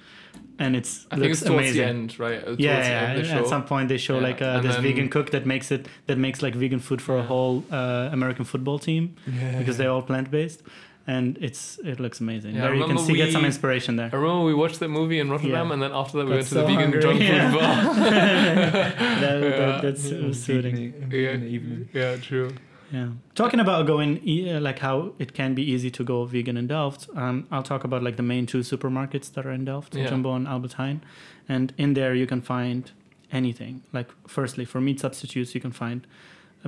and 0.59 0.75
it's 0.75 1.05
one. 1.05 1.07
I 1.11 1.15
think 1.15 1.29
looks 1.29 1.41
it's 1.41 1.47
towards 1.49 1.65
amazing. 1.65 1.81
the 1.81 1.87
end, 1.87 2.19
right? 2.19 2.39
Uh, 2.39 2.45
towards 2.45 2.59
yeah, 2.61 2.79
the 2.81 2.89
yeah. 2.89 3.01
end, 3.01 3.17
they 3.25 3.29
At 3.31 3.37
show. 3.43 3.49
some 3.49 3.65
point, 3.65 3.89
they 3.89 3.97
show 3.97 4.15
Yeah, 4.17 4.27
like 4.29 4.41
uh, 4.41 4.61
this 4.61 4.75
then- 4.75 4.83
vegan 4.83 5.09
cook 5.09 5.31
that 5.31 5.45
makes 5.45 5.71
it 5.71 5.87
that 6.07 6.17
makes 6.17 6.41
like 6.41 6.55
vegan 6.55 6.79
food 6.79 7.01
for 7.01 7.17
a 7.17 7.23
whole 7.23 7.63
uh, 7.71 8.09
American 8.11 8.45
football 8.45 8.79
team 8.79 9.15
yeah. 9.27 9.57
because 9.57 9.77
they're 9.77 9.89
all 9.91 10.03
plant 10.03 10.29
based, 10.31 10.61
and 11.07 11.37
it's 11.39 11.79
it 11.83 11.99
looks 11.99 12.19
amazing. 12.19 12.55
Yeah, 12.55 12.61
there 12.61 12.73
you 12.75 12.81
can 12.81 12.89
remember 12.95 13.11
see 13.11 13.17
get 13.17 13.31
some 13.31 13.45
inspiration 13.45 13.95
there. 13.95 14.09
I 14.11 14.15
remember 14.15 14.43
we 14.45 14.53
watched 14.53 14.79
that 14.79 14.89
movie 14.89 15.19
in 15.19 15.29
Rotterdam, 15.29 15.67
Yeah. 15.67 15.73
and 15.73 15.81
then 15.83 15.91
after 15.93 16.17
that 16.17 16.25
we 16.25 16.31
Got 16.31 16.35
went 16.37 16.47
to 16.47 16.53
the 16.55 16.61
vegan 16.63 16.79
hungry, 16.81 17.01
junk 17.01 17.19
food 17.19 17.27
yeah. 17.27 17.51
bar. 17.51 17.93
that, 17.95 19.41
Yeah. 19.41 19.49
that, 19.59 19.81
that's 19.81 20.11
uh, 20.11 20.33
soothing. 20.33 20.77
Yeah. 21.11 21.35
evening. 21.35 21.89
yeah, 21.93 22.15
true. 22.17 22.51
Yeah. 22.91 23.09
Talking 23.33 23.59
about 23.59 23.87
going, 23.87 24.21
e- 24.25 24.49
uh, 24.51 24.59
like 24.61 24.79
how 24.79 25.13
it 25.19 25.33
can 25.33 25.53
be 25.55 25.63
easy 25.63 25.89
to 25.91 26.03
go 26.03 26.25
vegan 26.25 26.55
in 26.55 26.67
Delft, 26.67 27.07
um, 27.15 27.47
I'll 27.51 27.63
talk 27.63 27.83
about 27.83 28.03
like 28.03 28.15
the 28.15 28.23
main 28.23 28.45
two 28.45 28.59
supermarkets 28.59 29.33
that 29.33 29.45
are 29.45 29.51
in 29.51 29.65
Delft, 29.65 29.95
Yeah. 29.95 30.07
Jumbo 30.07 30.33
and 30.35 30.47
Albert 30.47 30.73
Heijn. 30.77 31.01
And 31.49 31.73
in 31.77 31.93
there 31.95 32.13
you 32.13 32.27
can 32.27 32.41
find 32.41 32.91
anything. 33.31 33.81
Like, 33.91 34.09
firstly, 34.27 34.65
for 34.65 34.79
meat 34.79 34.99
substitutes, 34.99 35.53
you 35.55 35.61
can 35.61 35.71
find 35.71 36.05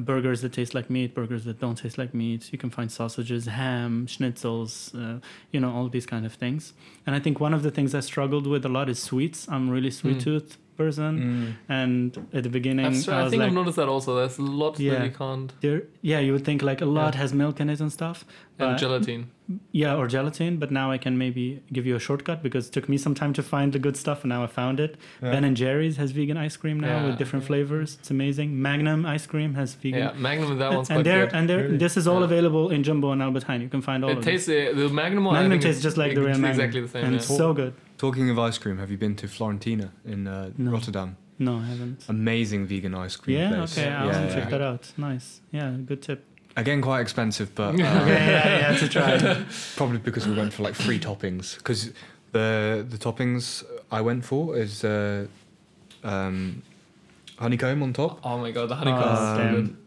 burgers 0.02 0.42
that 0.42 0.54
taste 0.54 0.74
like 0.74 0.90
meat, 0.90 1.14
burgers 1.16 1.44
that 1.46 1.60
don't 1.60 1.76
taste 1.78 1.98
like 1.98 2.14
meat. 2.14 2.52
You 2.52 2.58
can 2.58 2.70
find 2.70 2.92
sausages, 2.92 3.46
ham, 3.48 4.06
schnitzels, 4.08 4.94
uh, 4.96 5.20
you 5.52 5.60
know, 5.60 5.72
all 5.72 5.90
these 5.90 6.06
kind 6.06 6.26
of 6.26 6.34
things. 6.34 6.74
And 7.06 7.16
I 7.16 7.20
think 7.20 7.40
one 7.40 7.54
of 7.54 7.64
the 7.64 7.72
things 7.72 7.96
I 7.96 8.02
struggled 8.02 8.46
with 8.48 8.66
a 8.66 8.70
lot 8.70 8.90
is 8.90 9.00
sweets. 9.02 9.48
I'm 9.50 9.70
really 9.70 9.92
sweet 9.92 10.18
Mm. 10.18 10.24
tooth 10.24 10.58
person. 10.78 11.12
Mm. 11.20 11.74
And 11.80 12.28
at 12.34 12.44
the 12.44 12.50
beginning, 12.50 12.86
That's, 12.92 13.08
I 13.08 13.20
I 13.20 13.24
was 13.24 13.32
think 13.32 13.42
like, 13.42 13.48
I've 13.50 13.54
noticed 13.62 13.78
that 13.78 13.90
also. 13.90 14.16
There's 14.16 14.38
a 14.38 14.42
lot 14.44 14.80
Yeah. 14.80 14.94
that 14.96 15.06
you 15.06 15.12
can't. 15.12 15.52
there, 15.62 15.82
yeah, 16.02 16.20
you 16.20 16.32
would 16.34 16.46
think 16.46 16.62
like 16.62 16.82
a 16.82 16.86
lot 16.86 17.14
Yeah. 17.14 17.22
has 17.22 17.34
milk 17.34 17.60
in 17.60 17.70
it 17.70 17.80
and 17.82 17.92
stuff. 17.92 18.24
And 18.60 18.72
but- 18.74 18.78
gelatin. 18.78 19.32
Yeah, 19.72 19.96
or 19.96 20.08
gelatin, 20.08 20.58
but 20.58 20.72
now 20.72 20.92
I 20.92 20.98
can 20.98 21.18
maybe 21.18 21.62
give 21.72 21.86
you 21.86 21.96
a 21.96 22.00
shortcut 22.00 22.44
because 22.44 22.68
it 22.68 22.74
took 22.74 22.90
me 22.90 22.98
some 22.98 23.16
time 23.16 23.32
to 23.32 23.42
find 23.42 23.72
the 23.72 23.80
good 23.80 23.96
stuff 23.96 24.24
and 24.24 24.30
now 24.30 24.44
I 24.44 24.48
found 24.48 24.78
it. 24.82 24.98
Yeah. 25.24 25.32
Ben 25.32 25.46
and 25.46 25.56
Jerry's 25.56 25.96
has 25.96 26.12
vegan 26.12 26.36
ice 26.36 26.58
cream 26.58 26.82
now 26.82 26.88
Yeah. 26.98 27.06
with 27.08 27.18
different 27.18 27.46
flavors. 27.46 27.96
It's 28.00 28.12
amazing. 28.12 28.62
Magnum 28.62 29.06
ice 29.06 29.26
cream 29.26 29.54
has 29.54 29.74
vegan. 29.76 30.00
Yeah, 30.00 30.12
Magnum. 30.18 30.58
That 30.60 30.74
one's 30.74 30.90
and 30.90 30.98
quite 30.98 31.04
there 31.06 31.26
good. 31.28 31.36
and 31.36 31.50
there 31.50 31.64
Really? 31.64 31.78
this 31.78 31.96
is 31.96 32.08
all 32.10 32.20
Yeah. 32.20 32.26
available 32.26 32.70
in 32.76 32.84
Jumbo 32.84 33.12
and 33.14 33.22
Albert 33.22 33.46
Heijn. 33.48 33.62
You 33.62 33.70
can 33.70 33.82
find 33.82 34.04
all 34.04 34.10
It 34.12 34.18
of 34.18 34.26
tastes 34.26 34.50
uh, 34.50 34.74
the 34.76 34.90
Magnum 34.90 35.24
one. 35.24 35.36
I 35.36 35.40
Magnum 35.44 35.52
think 35.52 35.64
tastes 35.64 35.82
just 35.82 35.96
like 35.96 36.14
the 36.14 36.20
real 36.22 36.32
ex- 36.32 36.40
Magnum. 36.40 36.60
Exactly 36.66 36.82
the 36.82 36.88
same. 36.90 37.04
and 37.06 37.14
yeah. 37.14 37.20
it's 37.20 37.28
so 37.44 37.54
good. 37.54 37.74
Talking 37.98 38.30
of 38.30 38.38
ice 38.38 38.58
cream, 38.58 38.78
have 38.78 38.92
you 38.92 38.98
been 38.98 39.16
to 39.16 39.28
Florentina 39.28 39.92
in 40.06 40.28
uh, 40.28 40.52
No. 40.58 40.72
Rotterdam? 40.72 41.18
No, 41.40 41.58
I 41.58 41.66
haven't. 41.66 42.04
Amazing 42.10 42.66
vegan 42.68 42.94
ice 42.96 43.16
cream 43.16 43.38
Yeah, 43.38 43.56
place. 43.56 43.78
okay, 43.78 43.90
I'll 43.90 44.08
yeah, 44.08 44.28
check 44.34 44.44
yeah. 44.46 44.50
that 44.50 44.62
out. 44.62 44.92
Nice. 44.98 45.42
Yeah, 45.52 45.72
good 45.86 46.02
tip. 46.02 46.24
Again, 46.56 46.82
quite 46.82 47.02
expensive, 47.02 47.54
but 47.56 47.70
uh, 47.70 47.72
Okay, 47.72 47.80
yeah, 47.80 48.72
yeah, 48.72 48.78
to 48.78 48.88
try. 48.88 49.44
probably 49.76 50.00
because 50.00 50.28
we 50.28 50.36
went 50.36 50.54
for 50.54 50.64
like 50.64 50.76
three 50.76 51.00
toppings. 51.00 51.58
Because 51.58 51.92
the 52.32 52.86
the 52.88 52.98
toppings 52.98 53.64
I 53.92 54.02
went 54.02 54.26
for 54.26 54.58
is 54.58 54.84
uh, 54.84 55.28
um, 56.04 56.62
honeycomb 57.38 57.84
on 57.84 57.94
top, 57.94 58.20
Oh 58.24 58.38
my 58.40 58.52
god, 58.52 58.70
the 58.70 58.76
honeycomb. 58.76 59.14
Is 59.14 59.68
good. 59.70 59.78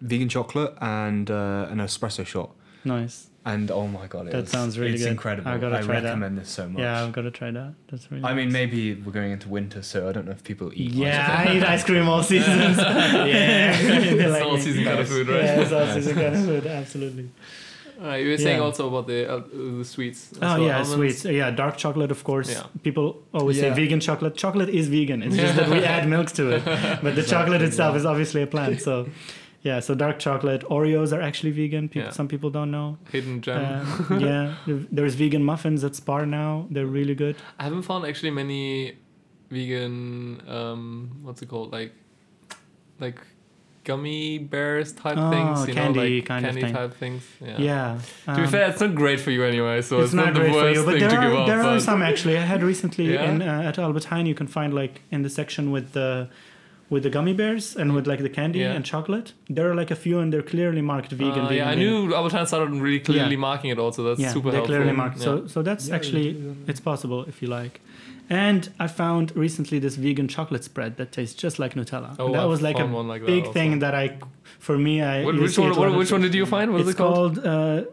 vegan 0.00 0.28
chocolate, 0.28 0.74
and 0.80 1.30
uh, 1.30 1.66
an 1.70 1.78
espresso 1.78 2.24
shot. 2.26 2.50
Nice. 2.84 3.27
And 3.46 3.70
oh 3.70 3.86
my 3.86 4.06
god, 4.08 4.26
it 4.26 4.32
That 4.32 4.42
was- 4.42 4.50
sounds 4.50 4.78
really 4.78 4.94
it's 4.94 5.04
good. 5.04 5.12
incredible. 5.12 5.48
I 5.50 5.54
I, 5.54 5.58
gotta 5.58 5.82
try 5.82 6.00
that. 6.00 6.04
recommend 6.04 6.36
this 6.38 6.50
so 6.50 6.68
much. 6.68 6.80
Yeah, 6.82 7.02
I've 7.04 7.12
got 7.12 7.22
to 7.22 7.30
try 7.30 7.50
that. 7.50 7.72
That's 7.90 8.10
really 8.10 8.24
I 8.24 8.34
mean, 8.34 8.52
maybe 8.52 8.94
we're 8.94 9.12
going 9.12 9.32
into 9.32 9.48
winter, 9.48 9.80
so 9.82 10.08
I 10.08 10.12
don't 10.12 10.26
know 10.26 10.32
if 10.32 10.44
people 10.44 10.70
eat. 10.74 10.90
Yeah, 10.92 11.44
I 11.46 11.56
eat 11.56 11.62
ice 11.64 11.82
cream 11.84 12.06
all 12.08 12.22
seasons. 12.22 12.76
yeah, 12.78 13.76
It's 13.80 14.42
all 14.44 14.58
season 14.58 14.84
kind 14.84 15.00
of 15.00 15.08
food, 15.08 15.28
right? 15.28 15.44
Yeah, 15.44 15.60
it's 15.62 15.72
all 15.72 15.86
season 15.94 16.14
kind 16.14 16.34
of 16.36 16.44
food. 16.44 16.66
Absolutely. 16.66 17.30
Alright, 18.00 18.22
you 18.24 18.30
were 18.30 18.36
saying 18.38 18.58
Yeah. 18.58 18.62
also 18.64 18.86
about 18.88 19.06
the 19.08 19.28
uh, 19.28 19.42
the 19.78 19.84
sweets. 19.84 20.30
Oh 20.42 20.56
So 20.56 20.66
yeah, 20.66 20.72
almonds- 20.78 20.90
sweets. 20.92 21.24
Yeah, 21.24 21.50
dark 21.50 21.76
chocolate, 21.78 22.10
of 22.12 22.22
course. 22.24 22.50
Yeah. 22.50 22.64
People 22.82 23.22
always 23.32 23.56
Yeah. 23.56 23.74
say 23.74 23.80
vegan 23.82 24.00
chocolate. 24.00 24.36
Chocolate 24.36 24.68
is 24.68 24.88
vegan. 24.88 25.22
It's 25.22 25.36
just 25.36 25.56
that 25.56 25.68
we 25.68 25.82
add 25.84 26.06
milk 26.08 26.30
to 26.32 26.50
it. 26.50 26.64
But 27.02 27.16
the 27.16 27.22
chocolate 27.34 27.62
itself 27.62 27.96
is 27.96 28.04
obviously 28.04 28.42
a 28.42 28.46
plant. 28.46 28.80
So, 28.82 29.08
yeah. 29.68 29.78
So 29.86 29.90
dark 30.04 30.16
chocolate. 30.26 30.62
Oreos 30.76 31.10
are 31.16 31.22
actually 31.28 31.52
vegan. 31.60 31.84
People, 31.88 32.06
Yeah. 32.08 32.12
Some 32.20 32.28
people 32.32 32.50
don't 32.58 32.72
know. 32.76 32.88
Hidden 33.14 33.36
gem. 33.46 33.62
Um, 34.10 34.20
yeah. 34.28 34.44
There's 34.96 35.14
vegan 35.22 35.44
muffins 35.50 35.80
at 35.88 35.94
Spar 36.00 36.22
now. 36.40 36.50
They're 36.72 36.92
really 37.00 37.16
good. 37.24 37.34
I 37.60 37.62
haven't 37.68 37.82
found 37.90 38.02
actually 38.10 38.32
many 38.42 38.64
vegan. 39.56 40.42
Um, 40.58 40.82
what's 41.24 41.40
it 41.42 41.48
called? 41.52 41.72
Like, 41.78 41.92
like 43.04 43.18
gummy 43.84 44.38
bears 44.38 44.92
type 44.92 45.16
Oh, 45.16 45.30
things. 45.34 45.66
You 45.68 45.74
candy 45.74 45.98
know, 45.98 46.14
like 46.16 46.26
kind 46.26 46.44
of 46.46 46.54
thing. 46.54 46.72
type 46.78 46.94
things. 47.02 47.22
Yeah. 47.40 47.58
Yeah. 47.58 47.98
To 48.26 48.34
be 48.40 48.42
um, 48.42 48.48
fair, 48.54 48.68
it's 48.70 48.80
not 48.84 48.94
great 49.02 49.20
for 49.24 49.30
you 49.30 49.42
anyway, 49.52 49.80
so 49.88 49.96
it's, 49.96 50.06
it's 50.06 50.14
not 50.14 50.34
the 50.34 50.40
great 50.40 50.52
for 50.52 50.62
worst 50.62 50.76
you, 50.80 50.84
but 50.84 50.90
thing 50.92 51.00
there 51.00 51.10
to 51.10 51.16
give 51.24 51.32
are 51.32 51.42
up. 51.42 51.46
there 51.46 51.62
are 51.62 51.80
some 51.80 52.02
actually. 52.10 52.36
I 52.36 52.46
had 52.52 52.62
recently 52.72 53.06
Yeah? 53.14 53.30
in 53.30 53.42
uh, 53.42 53.68
at 53.68 53.78
Albert 53.78 54.04
Heijn. 54.10 54.26
You 54.26 54.34
can 54.34 54.46
find 54.58 54.70
like 54.82 54.94
in 55.10 55.22
the 55.26 55.30
section 55.40 55.64
with 55.76 55.86
the 55.98 56.28
with 56.90 57.02
the 57.02 57.10
gummy 57.10 57.34
bears 57.34 57.76
and 57.76 57.94
with 57.94 58.06
like 58.06 58.22
the 58.22 58.28
candy 58.30 58.60
Yeah. 58.60 58.72
and 58.76 58.84
chocolate. 58.84 59.32
There 59.48 59.70
are 59.70 59.74
like 59.74 59.90
a 59.90 59.96
few, 59.96 60.18
and 60.20 60.32
they're 60.32 60.42
clearly 60.54 60.80
marked 60.82 61.12
vegan. 61.12 61.30
Uh, 61.44 61.48
vegan 61.48 61.56
yeah, 61.56 61.68
I 61.70 61.74
vegan. 61.74 61.78
knew 62.08 62.14
Albert 62.14 62.32
Heijn 62.36 62.46
started 62.46 62.70
really 62.86 63.00
clearly 63.00 63.32
Yeah. 63.36 63.48
marking 63.48 63.70
it 63.70 63.78
also. 63.78 64.02
That's 64.04 64.20
yeah, 64.20 64.32
super 64.32 64.50
they're 64.50 64.60
helpful. 64.60 64.74
clearly 64.76 64.92
marked. 65.02 65.18
Yeah. 65.18 65.24
So 65.24 65.46
so 65.46 65.62
that's 65.62 65.90
actually 65.90 66.28
it's 66.66 66.80
possible 66.80 67.24
if 67.28 67.42
you 67.42 67.48
like. 67.48 67.80
And 68.30 68.68
I 68.78 68.88
found 68.88 69.32
recently 69.34 69.78
this 69.78 69.96
vegan 69.96 70.28
chocolate 70.28 70.62
spread 70.62 70.96
that 70.98 71.12
tastes 71.12 71.34
just 71.44 71.58
like 71.58 71.72
Nutella. 71.74 72.10
Oh, 72.18 72.26
And 72.26 72.34
that 72.34 72.42
I've 72.42 72.48
was 72.50 72.60
like 72.60 72.78
a 72.78 72.84
like 72.84 73.24
big 73.24 73.44
also. 73.46 73.52
thing 73.54 73.78
that 73.78 73.94
I, 73.94 74.18
for 74.58 74.76
me, 74.76 75.00
I. 75.00 75.24
What, 75.24 75.34
which 75.40 75.58
one? 75.58 75.74
What, 75.80 75.96
which 75.96 76.12
one 76.12 76.20
did 76.20 76.34
you 76.34 76.44
find? 76.44 76.70
What 76.72 76.82
is 76.82 76.88
it's 76.88 76.94
it 76.94 77.02
called? 77.02 77.36
called 77.42 77.46
uh, 77.46 77.84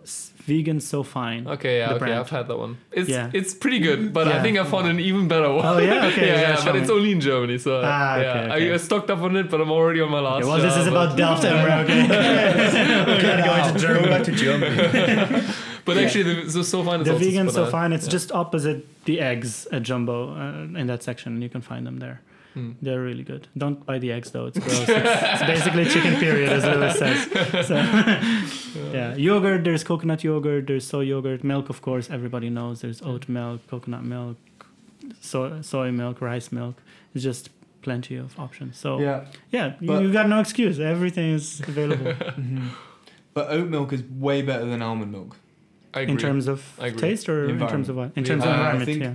Vegan 0.45 0.79
So 0.79 1.01
Fine. 1.03 1.47
Okay, 1.47 1.79
yeah, 1.79 1.89
okay, 1.89 1.99
brand. 1.99 2.13
I've 2.19 2.29
had 2.29 2.47
that 2.49 2.57
one. 2.57 2.77
It's 2.91 3.09
Yeah. 3.09 3.31
it's 3.33 3.53
pretty 3.53 3.79
good, 3.79 4.13
but 4.13 4.27
I 4.27 4.41
think 4.43 4.57
I 4.57 4.63
found 4.63 4.87
an 4.87 4.99
even 4.99 5.27
better 5.27 5.51
one. 5.51 5.65
Oh, 5.65 5.77
yeah? 5.79 6.05
Okay, 6.07 6.27
yeah, 6.31 6.33
yeah, 6.41 6.41
yeah, 6.57 6.65
but 6.65 6.75
me. 6.75 6.81
it's 6.81 6.89
only 6.89 7.11
in 7.11 7.19
Germany, 7.19 7.57
so 7.57 7.81
Ah, 7.83 8.17
yeah, 8.17 8.29
okay, 8.29 8.39
okay. 8.53 8.71
I, 8.71 8.73
I 8.75 8.77
stocked 8.77 9.09
up 9.09 9.19
on 9.21 9.35
it, 9.35 9.49
but 9.49 9.59
I'm 9.61 9.71
already 9.71 10.01
on 10.01 10.11
my 10.11 10.19
last. 10.19 10.43
Okay, 10.43 10.47
well, 10.49 10.61
this 10.61 10.77
is 10.77 10.85
but- 10.85 10.91
about 10.91 11.17
Delft, 11.17 11.43
Emre, 11.43 11.83
okay? 11.83 12.01
we 13.15 13.21
gotta 13.21 13.41
go 13.43 13.47
Wow, 13.49 13.67
into 13.67 13.79
Germany. 13.79 14.07
Back 14.07 14.23
to 14.25 14.31
Germany. 14.31 15.41
But 15.85 15.97
Yeah. 15.97 16.01
actually, 16.03 16.23
the, 16.33 16.49
so 16.51 16.61
so 16.63 16.83
fine 16.83 17.01
is 17.01 17.05
The 17.05 17.13
also 17.13 17.25
vegan 17.25 17.49
so 17.51 17.65
fine. 17.67 17.93
It's 17.93 18.05
Yeah. 18.07 18.11
just 18.17 18.31
opposite 18.31 18.79
the 19.05 19.19
eggs 19.21 19.67
at 19.71 19.83
Jumbo 19.83 20.33
uh, 20.33 20.79
in 20.81 20.87
that 20.87 21.03
section. 21.03 21.41
You 21.43 21.49
can 21.49 21.61
find 21.61 21.85
them 21.85 21.97
there. 21.99 22.21
Hmm. 22.55 22.71
They're 22.81 23.01
really 23.01 23.23
good. 23.23 23.47
Don't 23.57 23.85
buy 23.85 23.99
the 23.99 24.11
eggs 24.11 24.31
though; 24.31 24.45
it's 24.47 24.57
gross. 24.57 24.79
it's, 24.87 24.89
it's 24.89 25.43
basically 25.53 25.85
chicken 25.85 26.15
period, 26.15 26.49
as 26.57 26.63
Lewis 26.63 26.97
says. 26.97 27.67
So, 27.67 27.75
yeah, 28.93 29.13
yogurt. 29.15 29.63
There's 29.65 29.83
coconut 29.83 30.23
yogurt. 30.23 30.65
There's 30.67 30.87
soy 30.87 31.01
yogurt. 31.01 31.43
Milk, 31.43 31.69
of 31.69 31.81
course, 31.81 32.09
everybody 32.09 32.49
knows. 32.49 32.79
There's 32.81 33.01
oat 33.01 33.27
milk, 33.29 33.59
coconut 33.67 34.03
milk, 34.05 34.37
soy, 35.21 35.61
soy 35.61 35.91
milk, 35.91 36.21
rice 36.21 36.51
milk. 36.51 36.75
It's 37.13 37.23
just 37.23 37.49
plenty 37.81 38.15
of 38.15 38.39
options. 38.39 38.77
So 38.77 38.99
yeah, 38.99 39.25
Yeah. 39.51 39.73
you, 39.81 39.87
But- 39.87 40.01
you 40.03 40.11
got 40.13 40.27
no 40.29 40.39
excuse. 40.39 40.79
Everything 40.79 41.31
is 41.33 41.59
available 41.59 42.13
But 43.33 43.49
oat 43.51 43.67
milk 43.67 43.91
is 43.93 44.01
way 44.03 44.41
better 44.41 44.65
than 44.65 44.81
almond 44.81 45.11
milk. 45.11 45.35
I 45.93 46.01
agree. 46.01 46.13
in 46.13 46.17
terms 46.17 46.47
of 46.47 46.63
taste 46.97 47.27
or 47.29 47.49
in 47.49 47.59
terms 47.59 47.89
of 47.89 47.95
what? 47.97 48.11
In 48.15 48.23
terms 48.23 48.43
of 48.43 48.49
Uh, 48.49 48.53
I 48.53 48.55
environment, 48.55 48.85
think- 48.85 49.03
yeah. 49.03 49.13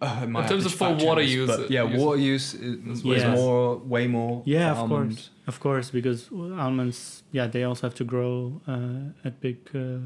Uh, 0.00 0.20
I 0.22 0.26
might 0.26 0.42
In 0.42 0.48
terms 0.50 0.66
of 0.66 0.74
for 0.74 0.92
water 0.94 1.22
this, 1.22 1.32
use, 1.32 1.46
but 1.56 1.70
yeah, 1.70 1.84
use- 1.88 2.00
water 2.00 2.20
use 2.20 2.54
is, 2.54 2.76
That's 3.02 3.04
is 3.04 3.24
more, 3.38 3.76
way 3.78 4.06
more. 4.06 4.42
Yeah, 4.44 4.72
of 4.72 4.78
almond. 4.78 5.16
course, 5.16 5.30
of 5.46 5.60
course, 5.60 5.90
because 5.90 6.28
almonds, 6.32 7.22
yeah, 7.32 7.46
they 7.46 7.64
also 7.64 7.86
have 7.86 7.94
to 7.94 8.04
grow 8.04 8.60
uh, 8.68 9.26
at 9.26 9.40
big, 9.40 9.56
uh, 9.74 10.00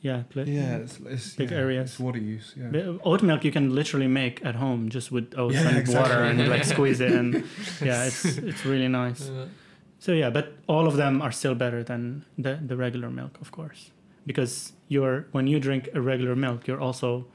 yeah, 0.00 0.22
pla- 0.30 0.44
Yeah, 0.44 0.76
it's, 0.78 0.98
it's 1.04 1.34
Big 1.36 1.50
yeah, 1.50 1.58
areas. 1.58 1.90
It's 1.90 2.00
water 2.00 2.18
use. 2.18 2.54
Yeah. 2.56 2.70
The 2.70 2.98
Oat 3.04 3.22
milk 3.22 3.44
you 3.44 3.52
can 3.52 3.74
literally 3.74 4.06
make 4.08 4.42
at 4.44 4.54
home 4.54 4.88
just 4.88 5.12
with 5.12 5.34
oats 5.36 5.54
Yeah, 5.56 5.68
and 5.68 5.76
exactly. 5.78 6.00
water 6.16 6.22
and 6.24 6.48
like 6.48 6.64
squeeze 6.74 7.00
it 7.00 7.12
and 7.12 7.34
yeah, 7.82 8.06
it's 8.06 8.24
it's 8.38 8.64
really 8.64 8.88
nice. 8.88 9.28
Yeah. 9.28 9.44
So 9.98 10.12
yeah, 10.12 10.30
but 10.30 10.46
all 10.66 10.86
of 10.86 10.96
them 10.96 11.20
are 11.20 11.32
still 11.32 11.54
better 11.54 11.82
than 11.82 12.24
the 12.38 12.58
the 12.68 12.76
regular 12.76 13.10
milk, 13.10 13.38
of 13.40 13.50
course, 13.50 13.90
because 14.26 14.72
you're 14.88 15.26
when 15.32 15.46
you 15.46 15.58
drink 15.60 15.88
a 15.94 16.00
regular 16.00 16.36
milk, 16.36 16.66
you're 16.68 16.80
also, 16.80 17.26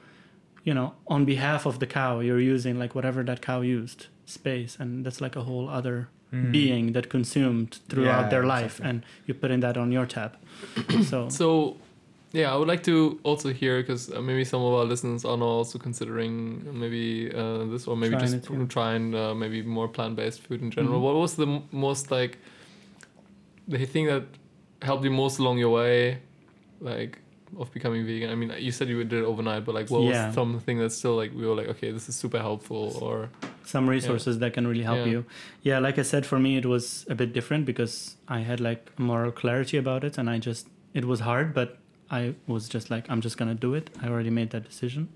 you 0.64 0.74
know, 0.74 0.94
on 1.08 1.26
behalf 1.26 1.66
of 1.66 1.80
the 1.80 1.86
cow, 1.88 2.20
you're 2.22 2.40
using 2.40 2.80
like 2.80 2.96
whatever 2.96 3.24
that 3.24 3.42
cow 3.42 3.62
used 3.62 4.08
space, 4.26 4.78
and 4.80 5.06
that's 5.06 5.20
like 5.22 5.36
a 5.36 5.44
whole 5.44 5.70
other 5.70 6.08
Mm. 6.34 6.52
being 6.52 6.94
that 6.94 7.10
consumed 7.10 7.80
throughout 7.90 8.24
Yeah, 8.24 8.30
their 8.30 8.44
life, 8.44 8.80
exactly. 8.80 8.90
and 8.90 9.04
you're 9.28 9.38
putting 9.44 9.60
that 9.60 9.78
on 9.78 9.92
your 9.92 10.08
tab. 10.08 10.32
so 11.10 11.30
So, 11.30 11.78
yeah, 12.32 12.52
I 12.52 12.58
would 12.58 12.68
like 12.68 12.82
to 12.86 13.20
also 13.22 13.54
hear 13.54 13.80
because 13.82 14.10
uh, 14.12 14.20
maybe 14.20 14.44
some 14.44 14.64
of 14.64 14.74
our 14.74 14.84
listeners 14.86 15.26
are 15.26 15.38
now 15.38 15.46
also 15.62 15.78
considering 15.78 16.34
maybe 16.80 17.32
uh, 17.32 17.66
this 17.72 17.86
or 17.88 17.96
maybe 17.96 18.16
Trying 18.16 18.32
just 18.32 18.50
it, 18.50 18.58
yeah. 18.58 18.66
trying 18.68 19.14
uh, 19.14 19.36
maybe 19.36 19.62
more 19.62 19.88
plant-based 19.88 20.42
food 20.42 20.62
in 20.64 20.72
general. 20.72 20.98
Mhm. 21.00 21.04
What 21.04 21.16
was 21.16 21.36
the 21.36 21.46
m- 21.46 21.64
most 21.72 22.10
like 22.10 22.40
the 23.68 23.86
thing 23.86 24.08
that 24.08 24.24
helped 24.82 25.04
you 25.04 25.12
most 25.12 25.38
along 25.40 25.60
your 25.60 25.70
way, 25.70 26.18
like 26.82 27.20
of 27.60 27.72
becoming 27.72 28.06
vegan? 28.06 28.30
I 28.30 28.36
mean, 28.36 28.52
you 28.60 28.72
said 28.72 28.88
you 28.90 29.04
did 29.04 29.20
it 29.24 29.26
overnight, 29.26 29.66
but 29.66 29.76
like, 29.76 29.90
what 29.90 30.02
Yeah. 30.04 30.28
was 30.28 30.36
something 30.36 30.78
that's 30.80 30.96
still 30.96 31.16
like 31.16 31.32
we 31.34 31.46
were 31.46 31.56
like, 31.56 31.68
okay, 31.70 31.92
this 31.92 32.08
is 32.10 32.16
super 32.16 32.40
helpful, 32.40 32.98
or 33.02 33.30
some 33.66 33.88
resources 33.90 34.40
that 34.40 34.54
can 34.54 34.68
really 34.68 34.84
help 34.84 35.00
Yeah. 35.06 35.12
you. 35.14 35.26
Yeah, 35.62 35.80
like 35.80 35.98
I 36.00 36.04
said, 36.04 36.26
for 36.26 36.40
me 36.40 36.58
it 36.58 36.66
was 36.66 37.06
a 37.10 37.16
bit 37.16 37.34
different 37.34 37.66
because 37.66 38.18
I 38.28 38.40
had 38.40 38.60
like 38.60 38.92
moral 39.00 39.32
clarity 39.32 39.78
about 39.78 40.04
it, 40.04 40.18
and 40.18 40.30
I 40.30 40.40
just 40.40 40.68
it 40.94 41.06
was 41.06 41.20
hard, 41.22 41.54
but 41.54 41.78
I 42.12 42.36
was 42.48 42.70
just 42.70 42.90
like 42.92 43.06
I'm 43.10 43.22
just 43.22 43.38
gonna 43.38 43.56
do 43.56 43.74
it. 43.74 43.90
I 44.02 44.08
already 44.08 44.30
made 44.30 44.50
that 44.52 44.64
decision, 44.66 45.08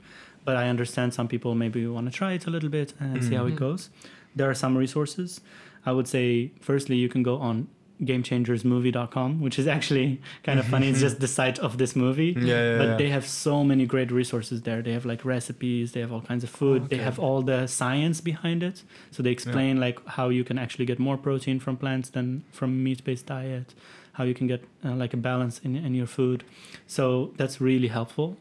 but 0.46 0.56
I 0.56 0.70
understand 0.70 1.14
some 1.14 1.28
people 1.28 1.56
maybe 1.56 1.86
want 1.88 2.06
to 2.12 2.12
try 2.12 2.34
it 2.34 2.48
a 2.48 2.50
little 2.50 2.70
bit 2.70 2.94
and 3.00 3.24
see 3.24 3.36
how 3.36 3.46
it 3.48 3.56
Mhm. 3.56 3.60
goes. 3.68 3.90
There 4.36 4.50
are 4.50 4.56
some 4.56 4.78
resources. 4.78 5.42
I 5.86 5.92
would 5.92 6.08
say 6.08 6.52
firstly 6.60 6.96
you 6.98 7.10
can 7.10 7.24
go 7.24 7.38
on 7.38 7.68
gamechangersmovie.com 8.02 9.42
which 9.42 9.58
is 9.60 9.68
actually 9.68 10.22
kind 10.44 10.60
of 10.60 10.66
funny. 10.66 10.90
It's 10.90 11.00
just 11.00 11.20
the 11.20 11.28
site 11.28 11.60
of 11.60 11.78
this 11.78 11.96
movie. 11.96 12.36
Yeah, 12.38 12.44
yeah, 12.46 12.78
but 12.78 12.88
yeah. 12.90 12.98
they 12.98 13.10
have 13.10 13.26
so 13.26 13.64
many 13.64 13.86
great 13.86 14.12
resources 14.12 14.62
there. 14.62 14.82
They 14.82 14.94
have 14.94 15.06
like 15.06 15.26
recipes. 15.26 15.92
They 15.94 16.02
have 16.02 16.12
all 16.12 16.22
kinds 16.22 16.44
of 16.44 16.50
food. 16.50 16.90
They 16.90 16.98
Okay. 16.98 17.04
have 17.04 17.20
all 17.20 17.42
the 17.42 17.68
science 17.68 18.22
behind 18.22 18.64
it. 18.64 18.84
So 19.12 19.24
they 19.24 19.32
explain 19.32 19.80
like 19.80 20.06
how 20.08 20.30
you 20.30 20.44
can 20.44 20.58
actually 20.58 20.86
get 20.86 21.00
more 21.00 21.18
protein 21.18 21.60
from 21.60 21.78
plants 21.78 22.10
than 22.10 22.44
from 22.52 22.84
meat-based 22.84 23.26
diet 23.26 23.74
how 24.14 24.24
you 24.24 24.34
can 24.34 24.48
get 24.48 24.64
uh, 24.84 24.96
like 24.96 25.14
a 25.14 25.18
balance 25.18 25.60
in, 25.60 25.76
in 25.76 25.94
your 25.94 26.08
food. 26.08 26.44
So 26.88 27.34
that's 27.38 27.62
really 27.62 27.88
helpful. 27.88 28.36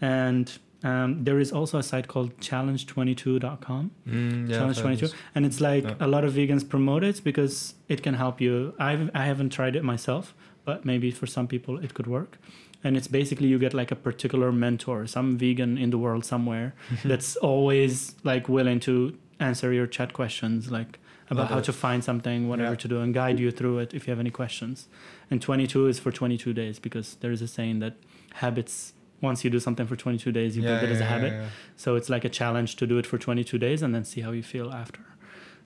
And 0.00 0.58
um, 0.84 1.24
there 1.24 1.38
is 1.38 1.52
also 1.52 1.78
a 1.78 1.82
site 1.82 2.08
called 2.08 2.30
challenge22.com 2.40 3.90
Mm, 4.08 4.48
yeah, 4.48 4.56
Challenge22, 4.58 5.14
and 5.34 5.46
it's 5.46 5.60
like 5.60 5.84
Yeah. 5.84 5.94
a 6.00 6.06
lot 6.08 6.24
of 6.24 6.32
vegans 6.34 6.68
promote 6.68 7.04
it 7.04 7.22
because 7.24 7.74
it 7.88 8.02
can 8.02 8.14
help 8.14 8.40
you. 8.40 8.74
I've, 8.78 9.10
i 9.14 9.24
haven't 9.24 9.50
tried 9.50 9.76
it 9.76 9.84
myself 9.84 10.34
but 10.64 10.84
maybe 10.84 11.10
for 11.10 11.26
some 11.26 11.46
people 11.48 11.78
it 11.84 11.92
could 11.94 12.06
work. 12.06 12.38
And 12.84 12.96
it's 12.96 13.08
basically 13.08 13.48
you 13.48 13.58
get 13.58 13.74
like 13.74 13.90
a 13.90 13.96
particular 13.96 14.50
mentor 14.52 15.06
some 15.06 15.36
vegan 15.38 15.78
in 15.78 15.90
the 15.90 15.98
world 15.98 16.24
somewhere 16.24 16.74
that's 17.04 17.36
always 17.36 18.14
like 18.24 18.48
willing 18.48 18.80
to 18.80 19.16
answer 19.40 19.72
your 19.72 19.86
chat 19.86 20.12
questions 20.12 20.70
like 20.70 20.98
about 21.30 21.48
how 21.48 21.60
to 21.60 21.72
find 21.72 22.04
something 22.04 22.48
whatever 22.48 22.70
Yeah. 22.72 22.76
to 22.84 22.88
do 22.88 23.00
and 23.00 23.14
guide 23.14 23.38
you 23.40 23.50
through 23.50 23.78
it 23.78 23.94
if 23.94 24.06
you 24.06 24.10
have 24.10 24.20
any 24.20 24.30
questions. 24.30 24.88
And 25.30 25.40
22 25.40 25.86
is 25.86 25.98
for 25.98 26.10
22 26.12 26.52
days 26.52 26.78
because 26.78 27.16
there 27.20 27.32
is 27.32 27.40
a 27.42 27.48
saying 27.48 27.78
that 27.80 27.94
habits 28.34 28.92
once 29.22 29.44
you 29.44 29.50
do 29.50 29.60
something 29.60 29.86
for 29.86 29.96
22 29.96 30.30
days 30.32 30.56
you 30.56 30.62
build 30.62 30.82
it 30.82 30.90
as 30.90 31.00
a 31.00 31.04
habit 31.04 31.32
yeah. 31.32 31.46
so 31.76 31.96
it's 31.96 32.10
like 32.10 32.24
a 32.24 32.28
challenge 32.28 32.76
to 32.76 32.86
do 32.86 32.98
it 32.98 33.06
for 33.06 33.16
22 33.16 33.56
days 33.56 33.80
and 33.82 33.94
then 33.94 34.04
see 34.04 34.20
how 34.20 34.32
you 34.32 34.42
feel 34.42 34.70
after. 34.72 35.00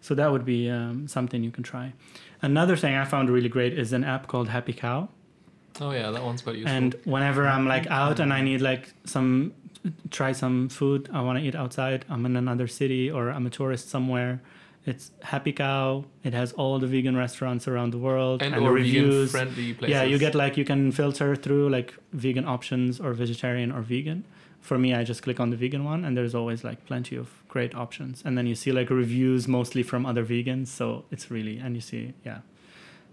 So 0.01 0.15
that 0.15 0.31
would 0.31 0.45
be 0.45 0.71
um, 0.71 1.09
something 1.09 1.43
you 1.43 1.51
can 1.51 1.65
try. 1.65 1.93
Another 2.43 2.77
thing 2.77 2.95
I 2.95 3.05
found 3.05 3.29
really 3.29 3.49
great 3.49 3.77
is 3.77 3.93
an 3.93 4.05
app 4.05 4.29
called 4.29 4.49
Happy 4.49 4.73
Cow. 4.73 5.09
oh 5.81 5.91
yeah, 5.91 6.11
that 6.11 6.23
one's 6.23 6.43
quite 6.43 6.57
useful. 6.57 6.77
And 6.77 6.95
whenever 7.05 7.49
I'm 7.49 7.67
like 7.67 7.87
out 7.89 8.21
and 8.21 8.33
I 8.33 8.41
need 8.43 8.61
like 8.61 8.93
some 9.05 9.53
try 10.11 10.33
some 10.33 10.69
food, 10.69 11.09
I 11.13 11.23
want 11.23 11.39
to 11.39 11.45
eat 11.45 11.55
outside. 11.55 12.05
I'm 12.09 12.25
in 12.27 12.37
another 12.37 12.67
city 12.67 13.11
or 13.11 13.31
I'm 13.31 13.47
a 13.47 13.51
tourist 13.51 13.89
somewhere. 13.89 14.41
It's 14.87 15.11
Happy 15.23 15.53
Cow. 15.53 16.05
It 16.23 16.33
has 16.33 16.53
all 16.53 16.79
the 16.79 16.87
vegan 16.87 17.17
restaurants 17.17 17.67
around 17.67 17.93
the 17.93 17.99
world 17.99 18.41
and, 18.41 18.55
and, 18.55 18.65
the 18.65 18.71
reviews. 18.71 19.33
friendly 19.33 19.75
places. 19.75 19.93
Yeah, 19.93 20.05
you 20.05 20.17
get 20.17 20.37
like 20.37 20.57
you 20.57 20.65
can 20.65 20.93
filter 20.93 21.35
through 21.35 21.69
like 21.71 21.95
vegan 22.13 22.47
options 22.47 23.01
or 23.01 23.13
vegetarian 23.13 23.73
or 23.73 23.81
vegan. 23.83 24.25
For 24.61 24.79
me, 24.79 24.95
I 24.95 25.03
just 25.03 25.23
click 25.23 25.41
on 25.41 25.51
the 25.51 25.57
vegan 25.57 25.85
one, 25.85 26.05
and 26.05 26.17
there's 26.17 26.35
always 26.35 26.63
like 26.63 26.87
plenty 26.87 27.17
of 27.17 27.31
great 27.49 27.75
options. 27.75 28.23
And 28.25 28.39
then 28.39 28.47
you 28.47 28.55
see 28.55 28.71
like 28.71 28.89
reviews 28.89 29.49
mostly 29.49 29.83
from 29.83 30.07
other 30.07 30.25
vegans, 30.25 30.69
so 30.69 31.05
it's 31.11 31.33
really 31.33 31.59
and 31.59 31.75
you 31.75 31.81
see 31.81 32.15
yeah, 32.25 32.39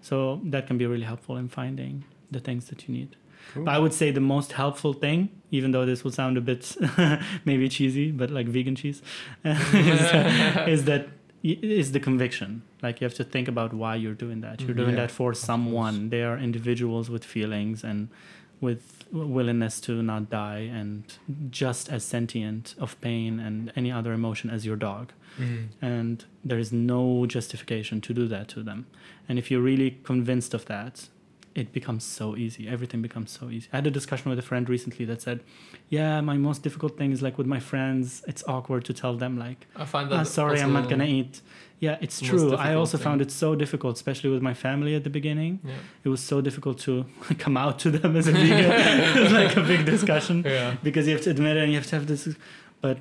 so 0.02 0.42
that 0.44 0.68
can 0.68 0.78
be 0.78 0.86
really 0.86 1.06
helpful 1.06 1.38
in 1.38 1.50
finding 1.50 2.04
the 2.30 2.40
things 2.40 2.66
that 2.66 2.88
you 2.88 2.94
need. 2.94 3.16
Cool. 3.54 3.66
But 3.66 3.74
I 3.74 3.80
would 3.80 3.94
say 3.94 4.12
the 4.12 4.22
most 4.22 4.54
helpful 4.54 4.94
thing, 4.94 5.30
even 5.50 5.72
though 5.72 5.86
this 5.86 6.04
will 6.04 6.12
sound 6.12 6.38
a 6.38 6.42
bit 6.42 6.76
maybe 7.46 7.68
cheesy, 7.68 8.12
but 8.12 8.30
like 8.30 8.48
vegan 8.48 8.76
cheese, 8.76 9.02
is, 9.44 9.60
is 10.68 10.86
that 10.86 11.08
is 11.44 11.92
the 11.92 12.00
conviction. 12.00 12.62
Like 12.82 13.02
you 13.02 13.06
have 13.06 13.16
to 13.16 13.24
think 13.24 13.48
about 13.48 13.74
why 13.74 13.96
you're 13.96 14.14
doing 14.14 14.42
that. 14.42 14.62
You're 14.62 14.74
doing 14.76 14.92
Yeah, 14.92 15.02
that 15.08 15.12
for 15.12 15.34
someone. 15.34 16.10
They 16.10 16.24
are 16.24 16.38
individuals 16.38 17.10
with 17.10 17.24
feelings 17.26 17.84
and 17.84 18.08
with 18.62 19.04
willingness 19.12 19.82
to 19.82 20.02
not 20.02 20.30
die 20.30 20.60
and 20.80 21.04
just 21.52 21.90
as 21.90 22.04
sentient 22.06 22.76
of 22.80 23.00
pain 23.02 23.40
and 23.40 23.72
any 23.76 23.92
other 23.92 24.14
emotion 24.14 24.50
as 24.50 24.66
your 24.66 24.78
dog 24.78 25.12
Mm. 25.40 25.70
and 25.82 26.26
there 26.46 26.60
is 26.60 26.72
no 26.72 27.26
justification 27.26 28.00
to 28.02 28.14
do 28.14 28.28
that 28.28 28.48
to 28.50 28.62
them. 28.62 28.86
And 29.28 29.40
if 29.40 29.50
you're 29.50 29.62
really 29.62 29.98
convinced 30.04 30.54
of 30.54 30.66
that, 30.66 31.10
it 31.56 31.72
becomes 31.72 32.04
so 32.04 32.36
easy. 32.36 32.68
Everything 32.68 33.02
becomes 33.02 33.30
so 33.40 33.50
easy. 33.50 33.68
I 33.74 33.78
had 33.78 33.88
a 33.88 33.92
discussion 33.92 34.30
with 34.32 34.40
a 34.40 34.42
friend 34.42 34.68
recently 34.68 35.06
that 35.06 35.22
said, 35.22 35.42
"Yeah, 35.90 36.22
my 36.22 36.38
most 36.38 36.64
difficult 36.64 36.98
thing 36.98 37.12
is 37.12 37.22
like 37.22 37.38
with 37.38 37.48
my 37.48 37.60
friends, 37.60 38.24
it's 38.28 38.44
awkward 38.48 38.84
to 38.86 38.94
tell 38.94 39.16
them 39.24 39.38
like, 39.38 39.68
I 39.76 39.86
find 39.86 40.10
that 40.12 40.20
ah, 40.20 40.24
sorry, 40.24 40.60
I'm 40.62 40.74
not 40.74 40.90
gonna 40.90 41.06
eat." 41.20 41.42
Yeah, 41.80 41.98
it's 42.06 42.22
true. 42.22 42.56
I 42.56 42.76
also 42.76 42.98
thing. 42.98 43.04
found 43.04 43.22
it 43.22 43.30
so 43.30 43.56
difficult, 43.56 43.98
especially 43.98 44.30
with 44.30 44.42
my 44.42 44.54
family 44.54 44.96
at 44.96 45.04
the 45.04 45.10
beginning. 45.10 45.60
Yeah. 45.66 45.74
It 46.06 46.10
was 46.10 46.22
so 46.22 46.40
difficult 46.40 46.78
to 46.88 47.06
come 47.44 47.58
out 47.58 47.78
to 47.80 47.92
them 47.92 48.16
as 48.16 48.28
a 48.28 48.32
vegan. 48.32 48.72
it 49.18 49.22
was 49.24 49.32
like 49.42 49.58
a 49.58 49.62
big 49.62 49.86
discussion 49.86 50.44
Yeah. 50.58 50.78
because 50.82 51.08
you 51.08 51.14
have 51.14 51.24
to 51.26 51.32
admit 51.32 51.58
it 51.58 51.64
and 51.64 51.72
you 51.74 51.78
have 51.78 51.88
to 51.88 51.96
have 51.98 52.08
this 52.08 52.24
but 52.80 52.98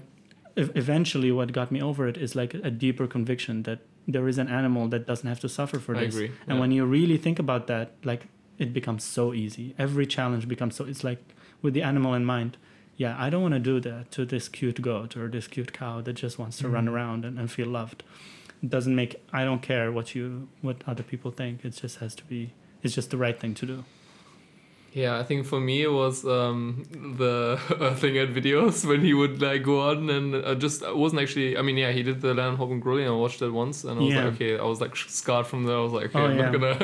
eventually 0.56 1.30
what 1.32 1.52
got 1.52 1.70
me 1.72 1.80
over 1.80 2.06
it 2.08 2.16
is 2.16 2.34
like 2.34 2.54
a 2.54 2.70
deeper 2.70 3.06
conviction 3.06 3.62
that 3.62 3.78
there 4.06 4.26
is 4.28 4.36
an 4.38 4.48
animal 4.48 4.88
that 4.88 5.06
doesn't 5.06 5.28
have 5.28 5.40
to 5.40 5.48
suffer 5.48 5.78
for 5.78 5.96
I 5.96 6.04
this 6.06 6.14
agree. 6.14 6.30
and 6.46 6.56
yeah. 6.56 6.60
when 6.60 6.72
you 6.72 6.84
really 6.84 7.16
think 7.16 7.38
about 7.38 7.66
that 7.68 7.92
like 8.04 8.26
it 8.58 8.72
becomes 8.72 9.02
so 9.04 9.32
easy 9.32 9.74
every 9.78 10.06
challenge 10.06 10.46
becomes 10.48 10.76
so 10.76 10.84
it's 10.84 11.02
like 11.04 11.22
with 11.62 11.74
the 11.74 11.82
animal 11.82 12.14
in 12.14 12.24
mind 12.24 12.56
yeah, 12.98 13.16
I 13.18 13.30
don't 13.30 13.40
want 13.42 13.54
to 13.54 13.58
do 13.58 13.80
that 13.80 14.10
to 14.12 14.26
this 14.26 14.50
cute 14.50 14.82
goat 14.82 15.16
or 15.16 15.26
this 15.26 15.48
cute 15.48 15.72
cow 15.72 16.02
that 16.02 16.12
just 16.12 16.38
wants 16.38 16.58
to 16.58 16.68
run 16.68 16.84
Mhm. 16.86 16.92
around 16.92 17.24
and, 17.24 17.38
and 17.38 17.50
feel 17.50 17.66
loved. 17.66 18.04
It 18.62 18.68
doesn't 18.68 18.94
make 18.94 19.16
I 19.32 19.44
don't 19.44 19.62
care 19.62 19.90
what 19.90 20.14
you 20.14 20.48
what 20.60 20.76
other 20.86 21.02
people 21.02 21.30
think. 21.30 21.64
It 21.64 21.70
just 21.70 21.96
has 22.00 22.14
to 22.16 22.24
be 22.24 22.52
it's 22.82 22.94
just 22.94 23.10
the 23.10 23.16
right 23.16 23.40
thing 23.40 23.54
to 23.54 23.66
do. 23.66 23.84
Yeah, 24.94 25.18
I 25.18 25.22
think 25.22 25.46
for 25.46 25.58
me 25.58 25.82
it 25.82 25.90
was 25.92 26.22
um, 26.26 26.84
the 27.16 27.58
thing 27.96 28.18
at 28.18 28.28
videos 28.28 28.84
when 28.88 29.00
he 29.00 29.14
would 29.14 29.40
like 29.40 29.62
go 29.62 29.80
on 29.88 30.10
and 30.10 30.34
uh, 30.34 30.54
just 30.54 30.82
I 30.84 30.92
wasn't 30.92 31.22
actually. 31.22 31.56
I 31.56 31.62
mean, 31.62 31.78
yeah, 31.78 31.92
he 31.92 32.02
did 32.02 32.20
the 32.20 32.34
Land 32.34 32.52
of 32.54 32.58
Hope 32.58 32.70
and 32.72 32.82
Glory. 32.82 33.06
I 33.06 33.10
watched 33.10 33.40
that 33.40 33.52
once 33.52 33.84
and 33.84 33.98
I 33.98 34.02
was 34.02 34.12
Yeah. 34.12 34.24
like, 34.24 34.34
okay, 34.34 34.58
I 34.58 34.64
was 34.64 34.80
like 34.82 34.94
scarred 34.96 35.46
from 35.46 35.64
there. 35.64 35.76
I 35.78 35.80
was 35.80 35.92
like, 35.92 36.06
okay, 36.14 36.18
Oh, 36.18 36.26
I'm 36.26 36.36
not 36.36 36.52
gonna. 36.52 36.76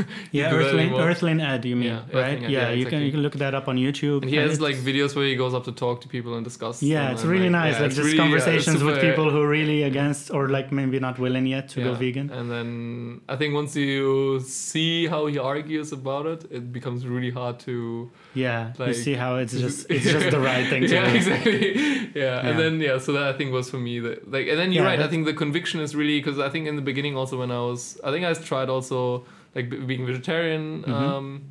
Yeah, 0.32 0.54
Earthling. 0.54 0.94
Earthling 0.94 1.40
Ed, 1.40 1.64
you 1.66 1.76
mean, 1.76 1.88
Yeah, 1.90 2.20
right? 2.20 2.40
Yeah, 2.40 2.48
yeah, 2.48 2.70
you 2.70 2.86
can 2.86 3.02
you 3.02 3.10
can 3.10 3.20
look 3.20 3.34
that 3.34 3.54
up 3.54 3.68
on 3.68 3.76
YouTube. 3.76 4.22
And 4.22 4.30
he 4.30 4.36
has 4.36 4.58
like 4.60 4.76
videos 4.76 5.14
where 5.14 5.26
he 5.26 5.36
goes 5.36 5.52
up 5.52 5.64
to 5.64 5.72
talk 5.72 6.00
to 6.00 6.08
people 6.08 6.34
and 6.36 6.44
discuss. 6.44 6.82
Yeah, 6.82 7.10
it's 7.12 7.22
and, 7.22 7.30
really 7.30 7.50
like, 7.50 7.60
nice. 7.62 7.74
yeah, 7.74 7.80
like 7.80 7.86
it's 7.88 7.96
just 7.96 8.06
really, 8.06 8.18
conversations 8.24 8.82
with 8.82 9.00
people 9.02 9.30
who 9.30 9.42
are 9.42 9.48
really 9.48 9.82
against 9.82 10.30
or 10.30 10.48
like 10.48 10.72
maybe 10.72 10.98
not 10.98 11.18
willing 11.18 11.46
yet 11.46 11.68
to 11.70 11.84
go 11.84 11.92
vegan. 11.94 12.30
And 12.30 12.50
then 12.50 13.20
I 13.28 13.36
think 13.36 13.52
once 13.54 13.76
you 13.76 14.40
see 14.40 15.06
how 15.08 15.26
he 15.26 15.38
argues 15.38 15.92
about 15.92 16.24
it, 16.26 16.40
it 16.50 16.72
becomes 16.72 17.06
really 17.06 17.30
hard 17.30 17.49
to. 17.52 18.10
Yeah, 18.34 18.72
you 18.78 18.84
Like- 18.86 18.94
see 18.94 19.14
how 19.14 19.36
it's 19.36 19.52
just 19.64 19.90
it's 19.90 20.04
just 20.04 20.30
the 20.30 20.40
right 20.40 20.66
thing 20.68 20.82
to 20.82 20.88
yeah, 20.94 21.10
do. 21.10 21.16
exactly. 21.16 21.74
Yeah. 21.76 22.06
Yeah. 22.14 22.46
and 22.48 22.58
then 22.58 22.80
yeah, 22.80 22.98
so 22.98 23.12
that 23.12 23.22
I 23.24 23.32
think 23.32 23.52
was 23.52 23.68
for 23.70 23.78
me 23.78 23.98
that 24.00 24.30
like, 24.30 24.46
and 24.48 24.58
then 24.58 24.72
you're 24.72 24.84
Yeah, 24.84 24.90
right. 24.90 25.00
I 25.00 25.08
think 25.08 25.26
the 25.26 25.34
conviction 25.34 25.80
is 25.80 25.94
really 25.94 26.20
because 26.20 26.38
I 26.38 26.48
think 26.48 26.66
in 26.68 26.76
the 26.76 26.82
beginning 26.82 27.16
also 27.16 27.38
when 27.38 27.50
I 27.50 27.58
was, 27.60 27.98
I 28.04 28.10
think 28.10 28.24
I 28.24 28.32
tried 28.34 28.68
also 28.68 29.24
like 29.54 29.68
b- 29.70 29.78
being 29.78 30.06
vegetarian, 30.06 30.82
Mhm. 30.84 30.90
um, 30.92 31.42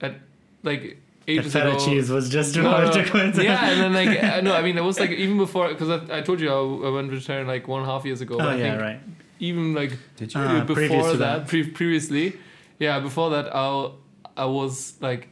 at 0.00 0.14
like 0.62 0.82
That 1.26 1.32
ages 1.32 1.52
feta 1.52 1.70
ago. 1.72 1.78
cheese 1.84 2.10
was 2.10 2.28
just 2.28 2.54
too 2.54 2.62
No, 2.62 2.70
hard 2.70 2.86
no. 2.94 3.02
to 3.02 3.10
quit. 3.10 3.36
yeah, 3.42 3.70
and 3.70 3.80
then 3.80 3.92
like 3.92 4.22
uh, 4.22 4.40
no, 4.46 4.54
I 4.54 4.62
mean 4.62 4.76
it 4.78 4.84
was 4.84 4.98
like 4.98 5.10
even 5.10 5.36
before 5.38 5.68
because 5.68 5.90
I, 5.90 6.18
I 6.18 6.20
told 6.22 6.40
you 6.40 6.48
I, 6.50 6.88
I 6.88 6.90
went 6.90 7.10
vegetarian 7.10 7.46
like 7.46 7.68
one 7.68 7.80
and 7.82 7.88
a 7.88 7.92
half 7.92 8.04
years 8.04 8.20
ago. 8.20 8.34
oh 8.34 8.38
but 8.38 8.48
I 8.48 8.56
yeah, 8.56 8.62
think 8.70 8.80
right. 8.82 9.00
even 9.40 9.74
like 9.74 9.92
Did 10.16 10.32
you? 10.34 10.40
Uh, 10.40 10.60
before 10.60 10.74
previous 10.76 11.06
that, 11.12 11.18
that. 11.18 11.48
Pre- 11.48 11.70
previously, 11.70 12.38
yeah, 12.78 13.00
before 13.00 13.30
that, 13.30 13.46
I 13.54 13.90
I 14.36 14.44
was 14.46 14.94
like, 15.00 15.28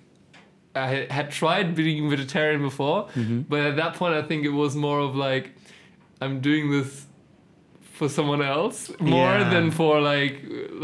I 0.75 1.07
had- 1.11 1.31
tried 1.31 1.75
being 1.75 2.09
vegetarian 2.11 2.63
before, 2.63 3.07
Mhm. 3.15 3.45
but 3.49 3.61
at 3.61 3.77
that 3.77 3.95
point, 3.95 4.15
I 4.15 4.23
think 4.23 4.45
it 4.45 4.55
was 4.63 4.75
more 4.75 5.01
of 5.01 5.15
like, 5.15 5.51
I'm 6.21 6.41
doing 6.41 6.71
this 6.71 7.07
for 7.99 8.09
someone 8.09 8.43
else 8.43 8.91
more 9.01 9.35
Yeah. 9.39 9.51
than 9.51 9.71
for 9.71 10.01
like 10.01 10.35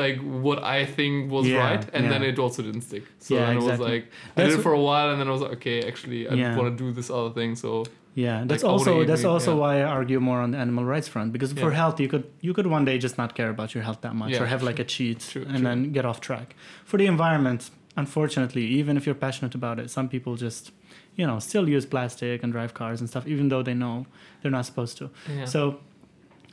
like 0.03 0.19
what 0.21 0.63
I 0.63 0.85
think 0.85 1.31
was 1.33 1.49
Yeah, 1.49 1.59
right, 1.67 1.85
and 1.95 2.11
then 2.13 2.23
it 2.23 2.39
also 2.39 2.63
didn't 2.63 2.83
stick. 2.83 3.05
So 3.19 3.35
Yeah, 3.35 3.47
then 3.47 3.57
it 3.57 3.63
was 3.71 3.81
like 3.81 4.05
I 4.05 4.09
That's 4.37 4.51
did 4.51 4.59
it 4.61 4.63
for 4.63 4.73
a 4.73 4.83
while, 4.89 5.11
and 5.11 5.19
then 5.21 5.27
I 5.27 5.33
was 5.37 5.41
like, 5.43 5.53
okay, 5.59 5.79
actually, 5.91 6.29
I 6.29 6.35
Yeah. 6.35 6.57
want 6.57 6.69
to 6.77 6.85
do 6.85 6.93
this 6.93 7.09
other 7.11 7.31
thing. 7.39 7.57
So 7.57 7.69
Yeah, 8.15 8.45
that's 8.47 8.63
wanna 8.63 8.73
also 8.75 9.05
that's 9.11 9.23
meat, 9.25 9.29
also 9.35 9.53
yeah. 9.55 9.61
why 9.63 9.73
I 9.81 9.85
argue 9.99 10.21
more 10.21 10.41
on 10.45 10.51
the 10.53 10.59
animal 10.59 10.85
rights 10.85 11.09
front 11.15 11.33
because 11.33 11.53
for 11.53 11.71
health 11.83 11.97
you 12.03 12.09
could 12.13 12.25
you 12.47 12.53
could 12.57 12.67
one 12.77 12.85
day 12.85 12.97
just 13.07 13.17
not 13.23 13.31
care 13.39 13.51
about 13.57 13.69
your 13.75 13.85
health 13.89 14.01
that 14.07 14.15
much 14.15 14.31
Yeah, 14.33 14.43
or 14.43 14.47
have 14.55 14.63
like 14.71 14.79
a 14.79 14.85
cheat 14.95 15.21
True, 15.33 15.43
and 15.49 15.59
true. 15.59 15.65
then 15.69 15.79
get 15.97 16.05
off 16.11 16.21
track. 16.29 16.49
For 16.85 16.97
the 16.99 17.07
environment, 17.07 17.61
unfortunately, 18.03 18.65
even 18.81 18.97
if 18.99 19.03
you're 19.07 19.21
passionate 19.27 19.55
about 19.61 19.77
it, 19.83 19.91
some 19.91 20.09
people 20.15 20.33
just 20.47 20.73
you 21.21 21.27
know 21.29 21.39
still 21.51 21.67
use 21.77 21.85
plastic 21.95 22.37
and 22.45 22.53
drive 22.57 22.73
cars 22.81 22.99
and 23.01 23.09
stuff 23.13 23.25
even 23.35 23.49
though 23.53 23.63
they 23.69 23.75
know 23.85 24.07
they're 24.41 24.57
not 24.59 24.67
supposed 24.71 24.95
to. 25.01 25.05
yeah. 25.39 25.45
So 25.55 25.61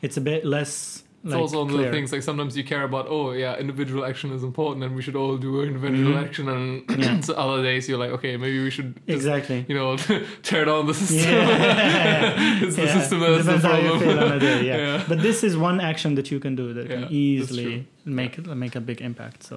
it's 0.05 0.17
a 0.17 0.21
bit 0.31 0.41
less 0.55 1.03
It's 1.23 1.33
like 1.33 1.41
also 1.41 1.57
one 1.63 1.73
of 1.73 1.77
the 1.85 1.91
things 1.97 2.11
like 2.15 2.23
sometimes 2.29 2.51
you 2.59 2.63
care 2.71 2.83
about 2.91 3.05
oh 3.15 3.27
yeah 3.43 3.53
individual 3.65 4.01
action 4.11 4.29
is 4.37 4.43
important 4.51 4.81
and 4.85 4.91
we 4.97 5.01
should 5.05 5.17
all 5.21 5.35
do 5.47 5.51
individual 5.69 6.13
Mhm. 6.13 6.23
action 6.25 6.45
and 6.55 6.65
Yeah. 7.03 7.19
so 7.27 7.31
other 7.43 7.61
days 7.69 7.81
you're 7.89 8.01
like 8.05 8.13
okay 8.17 8.33
maybe 8.43 8.57
we 8.67 8.71
should 8.75 8.89
just, 8.95 9.15
Exactly. 9.17 9.59
you 9.69 9.75
know 9.79 9.89
tear 10.49 10.63
down 10.69 10.83
the 10.91 10.93
system 11.01 11.31
Yeah. 11.31 12.61
it's 12.63 12.75
the 12.81 12.85
Yeah. 12.87 12.97
system 12.99 13.17
that's 13.19 13.45
the 13.45 13.57
Depends 13.57 13.65
how 13.71 13.77
you 13.85 13.89
problem 13.89 14.09
feel 14.09 14.19
on 14.27 14.31
a 14.39 14.39
day, 14.49 14.59
yeah. 14.69 14.77
Yeah. 14.85 15.03
But 15.11 15.19
this 15.27 15.39
is 15.47 15.53
one 15.69 15.77
action 15.91 16.11
that 16.17 16.27
you 16.33 16.39
can 16.45 16.53
do 16.61 16.67
that 16.77 16.85
can 16.93 17.03
easily 17.23 17.71
make 18.21 18.33
make 18.63 18.75
a 18.81 18.83
big 18.91 18.99
impact. 19.09 19.39
So 19.49 19.55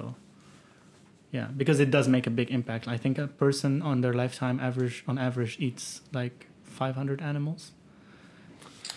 yeah, 1.31 1.47
because 1.55 1.79
it 1.79 1.91
does 1.91 2.07
make 2.07 2.25
a 2.27 2.29
big 2.31 2.49
impact. 2.51 2.87
I 2.87 2.97
think 2.97 3.17
a 3.17 3.27
person 3.27 3.81
on 3.81 4.01
their 4.01 4.13
lifetime 4.13 4.59
average 4.59 5.03
on 5.07 5.17
average 5.17 5.57
eats 5.59 6.01
like 6.13 6.47
500 6.63 7.21
animals. 7.21 7.71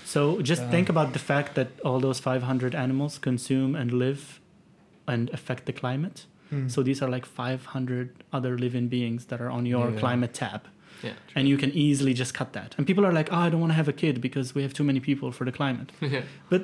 So 0.05 0.41
just 0.43 0.63
Damn. 0.63 0.71
think 0.71 0.89
about 0.89 1.13
the 1.13 1.19
fact 1.19 1.55
that 1.55 1.69
all 1.85 2.01
those 2.01 2.21
500 2.21 2.75
animals 2.75 3.19
consume 3.19 3.75
and 3.75 3.93
live 3.93 4.41
and 5.07 5.31
affect 5.31 5.67
the 5.67 5.73
climate. 5.73 6.27
Hmm. 6.51 6.69
So 6.69 6.83
these 6.83 7.01
are 7.03 7.09
like 7.09 7.25
500 7.27 8.11
other 8.33 8.59
living 8.59 8.89
beings 8.89 9.27
that 9.27 9.41
are 9.41 9.51
on 9.51 9.65
your 9.67 9.91
Yeah. 9.91 9.99
climate 10.01 10.35
tab 10.35 10.63
yeah 11.03 11.15
and 11.35 11.49
you 11.49 11.57
can 11.57 11.71
easily 11.73 12.15
just 12.15 12.33
cut 12.35 12.53
that. 12.53 12.75
And 12.79 12.87
people 12.87 13.05
are 13.05 13.13
like, 13.13 13.29
"Oh, 13.33 13.37
I 13.47 13.49
don't 13.51 13.61
want 13.61 13.73
to 13.73 13.77
have 13.77 13.89
a 13.89 13.93
kid 13.93 14.21
because 14.21 14.55
we 14.55 14.63
have 14.63 14.73
too 14.73 14.85
many 14.85 15.01
people 15.01 15.33
for 15.33 15.45
the 15.45 15.51
climate." 15.53 15.91
yeah 16.01 16.23
But 16.51 16.63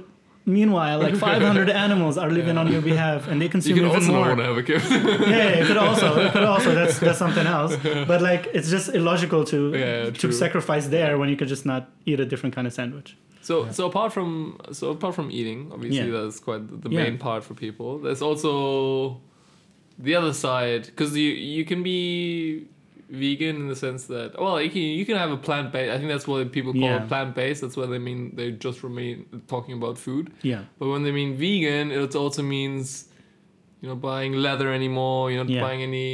meanwhile, 0.57 0.99
like 1.07 1.15
500 1.31 1.71
animals 1.87 2.17
are 2.23 2.31
living 2.39 2.55
Yeah. 2.57 2.61
on 2.63 2.73
your 2.73 2.83
behalf, 2.83 3.21
and 3.29 3.37
they 3.41 3.45
you 3.47 3.51
consume 3.57 3.77
can 3.79 3.85
even 3.87 3.97
also 3.97 4.13
not 4.13 4.19
more. 4.19 4.29
want 4.29 4.41
to 4.41 4.47
have 4.51 4.59
a 4.63 4.67
kid 4.71 4.83
yeah, 4.91 5.37
yeah, 5.37 5.61
it 5.61 5.67
could 5.69 5.77
also, 5.87 6.09
it 6.27 6.33
could 6.35 6.49
also. 6.55 6.75
That's 6.75 6.97
that's 6.99 7.19
something 7.25 7.47
else. 7.47 7.73
But 8.11 8.21
like, 8.31 8.43
it's 8.57 8.71
just 8.77 8.87
illogical 8.99 9.43
to 9.53 9.59
Yeah, 9.73 10.05
to 10.05 10.13
true. 10.13 10.33
sacrifice 10.45 10.87
there 10.97 11.13
when 11.21 11.29
you 11.33 11.37
could 11.41 11.49
just 11.57 11.67
not 11.73 11.83
eat 12.11 12.19
a 12.21 12.29
different 12.33 12.55
kind 12.57 12.67
of 12.67 12.73
sandwich. 12.81 13.09
so 13.49 13.55
Yeah. 13.65 13.73
so 13.79 13.83
apart 13.93 14.11
from 14.17 14.31
so 14.79 14.85
apart 14.97 15.15
from 15.19 15.27
eating 15.39 15.61
obviously 15.75 16.11
that's 16.17 16.39
quite 16.49 16.63
the- 16.85 16.93
main 17.03 17.17
part 17.27 17.41
for 17.47 17.55
people 17.67 17.89
there's 18.05 18.23
also 18.29 18.53
the 20.07 20.13
other 20.21 20.35
side 20.47 20.83
because 20.91 21.11
you 21.23 21.31
you 21.57 21.63
can 21.71 21.81
be 21.93 21.99
vegan 23.11 23.57
in 23.57 23.69
the 23.69 23.77
sense 23.77 24.05
that 24.05 24.39
well 24.39 24.61
you 24.61 24.71
can 24.71 24.83
you 24.83 25.05
can 25.07 25.17
have 25.17 25.31
a 25.31 25.37
plant 25.37 25.73
based 25.73 25.91
I 25.93 25.97
think 25.97 26.09
that's 26.11 26.27
what 26.27 26.53
people 26.53 26.73
call 26.73 26.83
Yeah. 26.83 27.07
plant 27.07 27.35
based 27.35 27.61
that's 27.63 27.77
what 27.77 27.89
they 27.91 27.99
mean 27.99 28.35
they 28.37 28.51
just 28.53 28.83
remain 28.83 29.25
talking 29.47 29.75
about 29.81 29.97
food 29.99 30.31
Yeah, 30.43 30.65
but 30.79 30.89
when 30.89 31.03
they 31.05 31.13
mean 31.13 31.37
vegan 31.37 31.91
it 31.91 32.15
also 32.15 32.43
means 32.43 33.09
you 33.81 33.89
know 33.89 33.95
buying 33.97 34.33
leather 34.35 34.73
anymore 34.73 35.31
you're 35.31 35.43
not 35.45 35.49
Yeah. 35.51 35.63
buying 35.63 35.83
any 35.83 36.09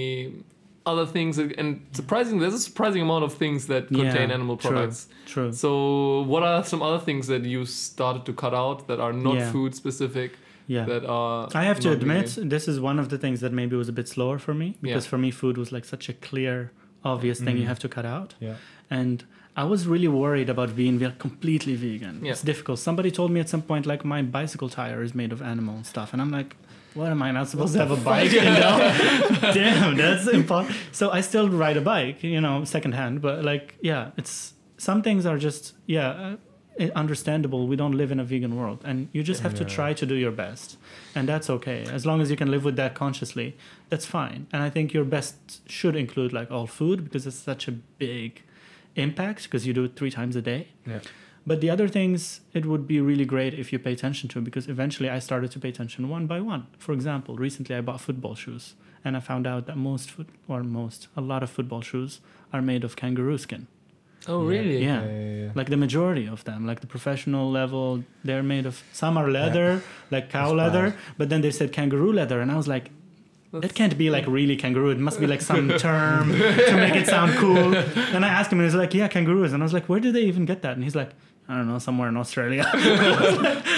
other 0.87 1.07
things 1.07 1.39
and 1.39 1.81
surprisingly 1.93 2.41
there's 2.43 2.55
a 2.55 2.59
surprising 2.71 3.03
amount 3.03 3.25
of 3.25 3.33
things 3.33 3.67
that 3.69 3.89
contain 3.89 4.29
Yeah, 4.29 4.35
animal 4.39 4.57
products 4.57 5.09
true. 5.27 5.51
so 5.53 6.23
what 6.33 6.43
are 6.43 6.63
some 6.63 6.83
other 6.83 6.99
things 7.09 7.27
that 7.27 7.43
you 7.45 7.65
started 7.65 8.25
to 8.27 8.33
cut 8.35 8.55
out 8.55 8.87
that 8.89 9.01
are 9.01 9.13
not 9.13 9.37
Yeah. 9.37 9.51
food 9.53 9.75
specific 9.75 10.31
Yeah. 10.67 10.85
that 10.93 11.05
are 11.07 11.49
I 11.55 11.65
have 11.65 11.81
to 11.81 11.91
admit, 11.93 12.29
vegan? 12.29 12.49
this 12.51 12.69
is 12.69 12.77
one 12.81 12.99
of 13.03 13.09
the 13.09 13.19
things 13.19 13.41
that 13.41 13.53
maybe 13.53 13.75
was 13.77 13.89
a 13.89 13.93
bit 14.01 14.09
slower 14.09 14.39
for 14.39 14.55
me 14.55 14.69
because 14.81 15.05
Yeah. 15.07 15.11
for 15.13 15.19
me, 15.19 15.31
food 15.31 15.57
was 15.59 15.73
like 15.73 15.85
such 15.95 16.09
a 16.09 16.15
clear, 16.15 16.71
obvious 17.05 17.39
thing 17.41 17.57
you 17.57 17.65
Mm. 17.65 17.69
have 17.69 17.79
to 17.81 17.89
cut 17.89 18.05
out. 18.07 18.35
Yeah. 18.41 18.55
And 18.91 19.25
I 19.57 19.65
was 19.65 19.87
really 19.87 20.09
worried 20.09 20.49
about 20.51 20.75
being 20.75 20.99
completely 21.19 21.75
vegan. 21.77 22.21
Yeah. 22.25 22.33
It's 22.33 22.43
difficult. 22.43 22.79
Somebody 22.79 23.11
told 23.11 23.31
me 23.31 23.41
at 23.41 23.49
some 23.49 23.63
point, 23.63 23.87
like, 23.87 24.05
my 24.05 24.21
bicycle 24.23 24.69
tire 24.69 25.03
is 25.03 25.15
made 25.15 25.33
of 25.33 25.41
animal 25.43 25.85
stuff. 25.85 26.13
And 26.13 26.21
I'm 26.23 26.31
like, 26.31 26.57
what 26.95 27.11
am 27.11 27.23
I 27.23 27.31
not 27.33 27.49
supposed 27.49 27.73
to 27.75 27.79
have 27.81 27.91
a 27.91 27.97
bike? 27.97 28.33
You 28.33 28.41
know? 28.43 28.77
Damn, 29.61 29.97
that's 29.97 30.27
impossible. 30.29 30.75
So 30.93 31.11
I 31.11 31.21
still 31.23 31.49
ride 31.49 31.77
a 31.77 31.81
bike, 31.81 32.23
you 32.25 32.41
know, 32.41 32.65
secondhand. 32.65 33.21
But 33.23 33.45
like, 33.45 33.77
yeah, 33.81 34.11
it's 34.17 34.55
some 34.77 35.03
things 35.03 35.25
are 35.27 35.39
just, 35.39 35.75
yeah, 35.87 36.09
uh, 36.09 36.37
i- 36.37 36.39
Eh, 36.79 36.91
understandable. 36.97 37.69
We 37.69 37.77
don't 37.77 37.93
live 37.93 38.11
in 38.11 38.19
a 38.19 38.25
vegan 38.25 38.57
world. 38.57 38.81
And 38.85 39.09
you 39.13 39.23
just 39.23 39.43
have 39.43 39.55
to 39.55 39.65
try 39.65 39.93
to 39.95 40.05
do 40.05 40.15
your 40.15 40.33
best. 40.33 40.77
And 41.15 41.29
that's 41.29 41.49
okay. 41.49 41.85
As 41.85 42.05
long 42.05 42.21
as 42.21 42.31
you 42.31 42.37
can 42.37 42.51
live 42.51 42.65
with 42.65 42.77
that 42.77 42.95
consciously, 42.95 43.57
that's 43.91 44.07
fine. 44.07 44.49
And 44.53 44.63
I 44.63 44.71
think 44.71 44.93
your 44.93 45.05
best 45.05 45.69
should 45.71 45.95
include 45.95 46.33
like 46.33 46.51
all 46.51 46.67
food 46.67 47.05
because 47.05 47.27
it's 47.27 47.37
such 47.37 47.69
a 47.69 47.73
big 47.73 48.43
impact 48.97 49.45
because 49.45 49.67
you 49.67 49.73
do 49.73 49.85
it 49.85 49.95
three 49.95 50.11
times 50.11 50.35
a 50.35 50.43
day. 50.43 50.69
Yeah. 50.85 51.01
But 51.47 51.61
the 51.61 51.71
other 51.71 51.89
things, 51.89 52.41
it 52.55 52.67
would 52.67 52.89
be 52.89 53.01
really 53.01 53.27
great 53.27 53.55
if 53.55 53.73
you 53.73 53.79
pay 53.79 53.93
attention 53.93 54.29
to 54.31 54.41
because 54.41 54.67
eventually 54.67 55.11
I 55.11 55.19
started 55.19 55.51
to 55.53 55.61
pay 55.61 55.69
attention 55.69 56.09
one 56.09 56.27
by 56.27 56.41
one. 56.41 56.67
For 56.79 56.93
example, 56.93 57.37
recently 57.37 57.77
I 57.77 57.83
bought 57.83 58.01
football 58.01 58.35
shoes 58.35 58.75
and 59.05 59.17
I 59.17 59.21
found 59.21 59.47
out 59.47 59.67
that 59.67 59.77
most 59.77 60.11
foot 60.11 60.29
or 60.49 60.65
most 60.65 61.09
a 61.17 61.21
lot 61.21 61.43
of 61.43 61.51
football 61.51 61.83
shoes 61.83 62.21
are 62.53 62.63
made 62.63 62.83
of 62.83 62.97
kangaroo 62.97 63.37
skin. 63.39 63.69
Oh 64.29 64.43
Yeah. 64.43 64.59
really 64.59 64.79
Yeah. 64.85 65.03
Yeah, 65.05 65.11
yeah, 65.11 65.43
yeah. 65.45 65.51
Like 65.55 65.69
the 65.71 65.77
majority 65.77 66.27
of 66.27 66.43
them, 66.45 66.67
like 66.67 66.81
the 66.81 66.87
professional 66.87 67.51
level, 67.51 68.03
they're 68.25 68.43
made 68.43 68.67
of 68.67 68.83
some 68.93 69.17
are 69.21 69.31
leather, 69.31 69.83
like 70.11 70.31
cow 70.31 70.47
That's 70.49 70.57
leather, 70.63 70.87
bad. 70.91 70.99
but 71.19 71.29
then 71.31 71.41
they 71.43 71.51
said 71.51 71.73
kangaroo 71.73 72.13
leather 72.13 72.41
and 72.41 72.51
I 72.51 72.57
was 72.57 72.67
like 72.69 72.87
that 73.53 73.61
That's- 73.63 73.73
can't 73.81 73.97
be 73.97 74.11
like 74.11 74.27
really 74.27 74.57
kangaroo. 74.57 74.91
It 74.91 74.99
must 74.99 75.21
be 75.21 75.29
like 75.29 75.41
some 75.53 75.69
term 75.89 76.25
to 76.71 76.75
make 76.85 76.97
it 77.03 77.07
sound 77.07 77.31
cool. 77.43 77.73
And 78.15 78.25
I 78.25 78.29
asked 78.39 78.51
him, 78.53 78.59
and 78.59 78.67
he's 78.69 78.75
like, 78.85 78.93
"Yeah, 79.01 79.07
kangaroos." 79.07 79.53
And 79.53 79.63
I 79.63 79.67
was 79.69 79.73
like, 79.73 79.87
"Where 79.91 80.01
did 80.01 80.13
they 80.17 80.23
even 80.33 80.45
get 80.45 80.63
that?" 80.63 80.75
And 80.77 80.83
he's 80.83 80.97
like, 80.97 81.11
"I 81.49 81.53
don't 81.57 81.69
know, 81.69 81.79
somewhere 81.79 82.09
in 82.09 82.17
Australia." 82.17 82.65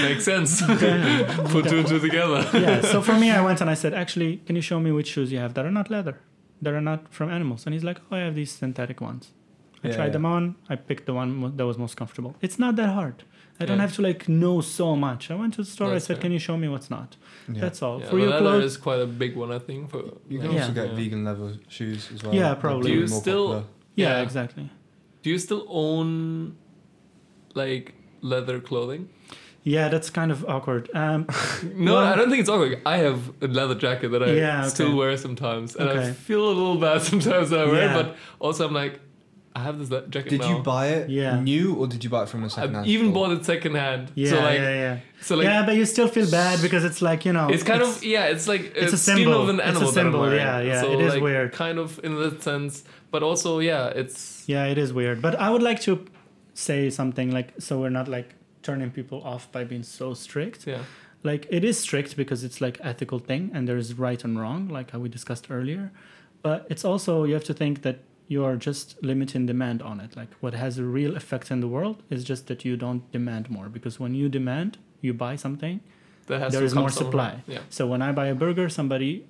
makes 0.09 0.25
sense 0.25 0.63
yeah. 0.63 1.27
put 1.55 1.69
two 1.69 1.79
and 1.81 1.89
two 1.93 1.99
together 2.09 2.41
yeah. 2.55 2.81
So 2.93 3.03
for 3.03 3.17
me, 3.23 3.29
I 3.31 3.41
went 3.49 3.61
and 3.61 3.69
I 3.69 3.75
said, 3.75 3.93
"Actually, 3.93 4.39
can 4.47 4.57
you 4.57 4.63
show 4.63 4.81
me 4.81 4.91
which 4.93 5.09
shoes 5.15 5.31
you 5.31 5.41
have 5.45 5.53
that 5.57 5.65
are 5.69 5.71
not 5.81 5.91
leather, 5.91 6.17
that 6.63 6.73
are 6.73 6.81
not 6.91 7.01
from 7.13 7.29
animals?" 7.39 7.67
And 7.67 7.75
he's 7.75 7.85
like, 7.85 7.99
"Oh, 8.11 8.17
I 8.17 8.21
have 8.21 8.35
these 8.35 8.53
synthetic 8.53 8.99
ones." 9.03 9.25
I 9.87 9.89
Yeah, 9.91 9.97
tried 9.99 10.07
yeah. 10.11 10.13
them 10.19 10.27
on. 10.37 10.43
I 10.73 10.75
picked 10.89 11.05
the 11.11 11.15
one 11.23 11.31
that 11.57 11.67
was 11.71 11.77
most 11.85 11.97
comfortable. 12.01 12.33
It's 12.47 12.59
not 12.65 12.73
that 12.81 12.91
hard. 13.01 13.17
I 13.61 13.65
don't 13.65 13.79
Yeah. 13.79 13.83
have 13.87 13.95
to 13.99 14.03
like 14.09 14.23
know 14.43 14.57
so 14.61 14.87
much. 15.07 15.23
I 15.31 15.35
went 15.43 15.53
to 15.55 15.63
the 15.65 15.71
store. 15.77 15.89
That's 15.91 16.05
I 16.05 16.07
said, 16.09 16.17
fair. 16.17 16.23
"Can 16.25 16.33
you 16.37 16.43
show 16.49 16.57
me 16.63 16.69
what's 16.75 16.91
not?" 16.97 17.11
Yeah. 17.49 17.61
That's 17.65 17.81
all. 17.85 17.97
yeah, 18.01 18.11
for 18.11 18.19
your 18.23 18.31
leather 18.35 18.43
clothes, 18.47 18.65
is 18.73 18.77
quite 18.89 19.01
a 19.09 19.11
big 19.23 19.33
one 19.43 19.51
I 19.59 19.61
think 19.69 19.81
for 19.93 20.03
You 20.33 20.39
can 20.43 20.51
Yeah. 20.53 20.61
also 20.61 20.73
get 20.81 20.89
Yeah. 20.91 20.97
vegan 21.01 21.23
leather 21.29 21.51
shoes 21.77 22.03
as 22.15 22.19
well. 22.23 22.35
Yeah, 22.41 22.53
probably. 22.55 22.91
Do 22.93 22.99
you 23.01 23.07
still- 23.23 23.51
yeah, 23.95 24.09
yeah. 24.19 24.23
exactly. 24.27 24.67
Do 25.23 25.31
you 25.31 25.39
still 25.39 25.65
own 25.85 26.09
like 27.55 27.95
leather 28.21 28.61
clothing? 28.61 29.09
Yeah, 29.63 29.89
that's 29.89 30.11
kind 30.11 30.31
of 30.31 30.45
awkward. 30.45 30.89
Um, 30.95 31.27
No, 31.75 31.95
Well- 31.95 32.05
I 32.13 32.15
don't 32.17 32.29
think 32.31 32.41
it's 32.41 32.49
awkward. 32.49 32.81
I 32.87 32.99
have 32.99 33.21
a 33.43 33.49
leather 33.49 33.75
jacket 33.75 34.09
that 34.13 34.23
I 34.23 34.33
Yeah, 34.33 34.69
still 34.69 34.95
wear 34.97 35.17
sometimes, 35.17 35.75
and 35.75 35.89
I 35.89 36.13
feel 36.13 36.45
a 36.47 36.55
little 36.61 36.77
bad 36.79 37.03
sometimes 37.13 37.51
that 37.51 37.61
I 37.61 37.65
wear. 37.65 37.83
it, 37.83 37.87
Yeah. 37.87 38.03
But 38.03 38.17
also, 38.39 38.67
I'm 38.69 38.75
like, 38.75 39.01
I 39.57 39.61
have 39.67 39.77
this 39.81 39.89
jacket 40.15 40.31
Did 40.35 40.41
now. 40.43 40.51
you 40.51 40.63
buy 40.63 40.87
it 40.99 41.09
Yeah. 41.09 41.41
new 41.53 41.67
or 41.81 41.87
did 41.93 42.01
you 42.05 42.11
buy 42.11 42.23
it 42.25 42.29
from 42.33 42.43
a 42.43 42.47
I 42.47 42.49
second-hand 42.57 42.87
even 42.95 43.07
store? 43.11 43.15
bought 43.29 43.37
it 43.37 43.45
secondhand. 43.53 44.05
yeah, 44.15 44.31
so 44.31 44.37
like, 44.49 44.59
yeah, 44.59 44.83
yeah. 44.85 44.97
so 45.29 45.37
like, 45.39 45.45
yeah, 45.51 45.65
but 45.67 45.75
you 45.79 45.85
still 45.87 46.09
feel 46.17 46.29
bad 46.31 46.57
because 46.67 46.85
it's 46.89 47.01
like 47.09 47.21
you 47.27 47.33
know. 47.37 47.49
it's 47.55 47.63
kind 47.71 47.83
of 47.87 47.91
yeah, 48.05 48.25
it's 48.35 48.47
like 48.53 48.65
it's 48.83 48.93
a 48.93 49.03
symbol. 49.11 49.33
of 49.43 49.49
an 49.49 49.57
It's 49.61 49.65
a 49.65 49.69
animal. 49.69 49.81
that 49.93 50.01
I'm 50.01 50.13
symbol, 50.13 50.35
yeah, 50.35 50.61
yeah, 50.61 50.81
So 50.83 50.87
it 50.95 51.01
is 51.07 51.15
like, 51.15 51.23
weird. 51.23 51.49
Kind 51.53 51.79
of 51.85 51.89
in 52.07 52.13
that 52.23 52.43
sense, 52.43 52.85
but 53.13 53.23
also 53.29 53.51
yeah, 53.71 54.01
it's 54.01 54.45
Yeah, 54.47 54.65
it 54.73 54.79
is 54.85 54.93
weird. 54.93 55.17
But 55.27 55.35
I 55.47 55.49
would 55.53 55.63
like 55.71 55.81
to 55.89 55.93
say 56.69 56.91
something 56.91 57.29
like 57.39 57.49
so 57.59 57.73
we're 57.81 57.97
not 58.01 58.09
like 58.09 58.29
turning 58.63 58.91
people 58.91 59.19
off 59.33 59.51
by 59.57 59.63
being 59.65 59.85
so 59.85 60.07
strict. 60.15 60.67
yeah, 60.67 60.83
Like 61.31 61.43
it 61.57 61.63
is 61.71 61.77
strict 61.87 62.11
because 62.17 62.41
it's 62.45 62.61
like 62.61 62.77
ethical 62.93 63.19
thing 63.31 63.51
and 63.55 63.67
there 63.69 63.79
is 63.85 63.89
right 64.07 64.23
and 64.27 64.39
wrong, 64.41 64.69
like 64.79 64.91
how 64.93 64.99
we 65.05 65.09
discussed 65.09 65.47
earlier. 65.51 65.85
But 66.43 66.59
it's 66.73 66.85
also 66.85 67.25
you 67.29 67.35
have 67.39 67.45
to 67.53 67.55
think 67.55 67.83
that 67.87 67.97
you 68.29 68.45
are 68.45 68.57
just 68.57 69.03
limiting 69.03 69.47
demand 69.47 69.83
on 69.83 70.01
it. 70.01 70.17
Like 70.17 70.29
what 70.41 70.55
has 70.55 70.79
a 70.79 70.85
real 70.85 71.17
effect 71.17 71.51
in 71.51 71.61
the 71.61 71.69
world 71.69 72.03
is 72.11 72.25
just 72.25 72.47
that 72.49 72.65
you 72.65 72.77
don't 72.77 73.03
demand 73.13 73.49
more 73.51 73.69
because 73.69 74.01
when 74.01 74.15
you 74.15 74.29
demand, 74.29 74.79
you 75.01 75.13
buy 75.15 75.37
something. 75.37 75.81
that 76.27 76.41
has 76.41 76.53
There 76.53 76.61
to 76.63 76.67
is 76.67 76.75
more 76.75 76.91
supply. 76.91 77.43
Yeah, 77.47 77.61
So 77.71 77.87
when 77.87 78.03
I 78.03 78.11
buy 78.13 78.27
a 78.27 78.35
burger, 78.35 78.69
somebody 78.69 79.27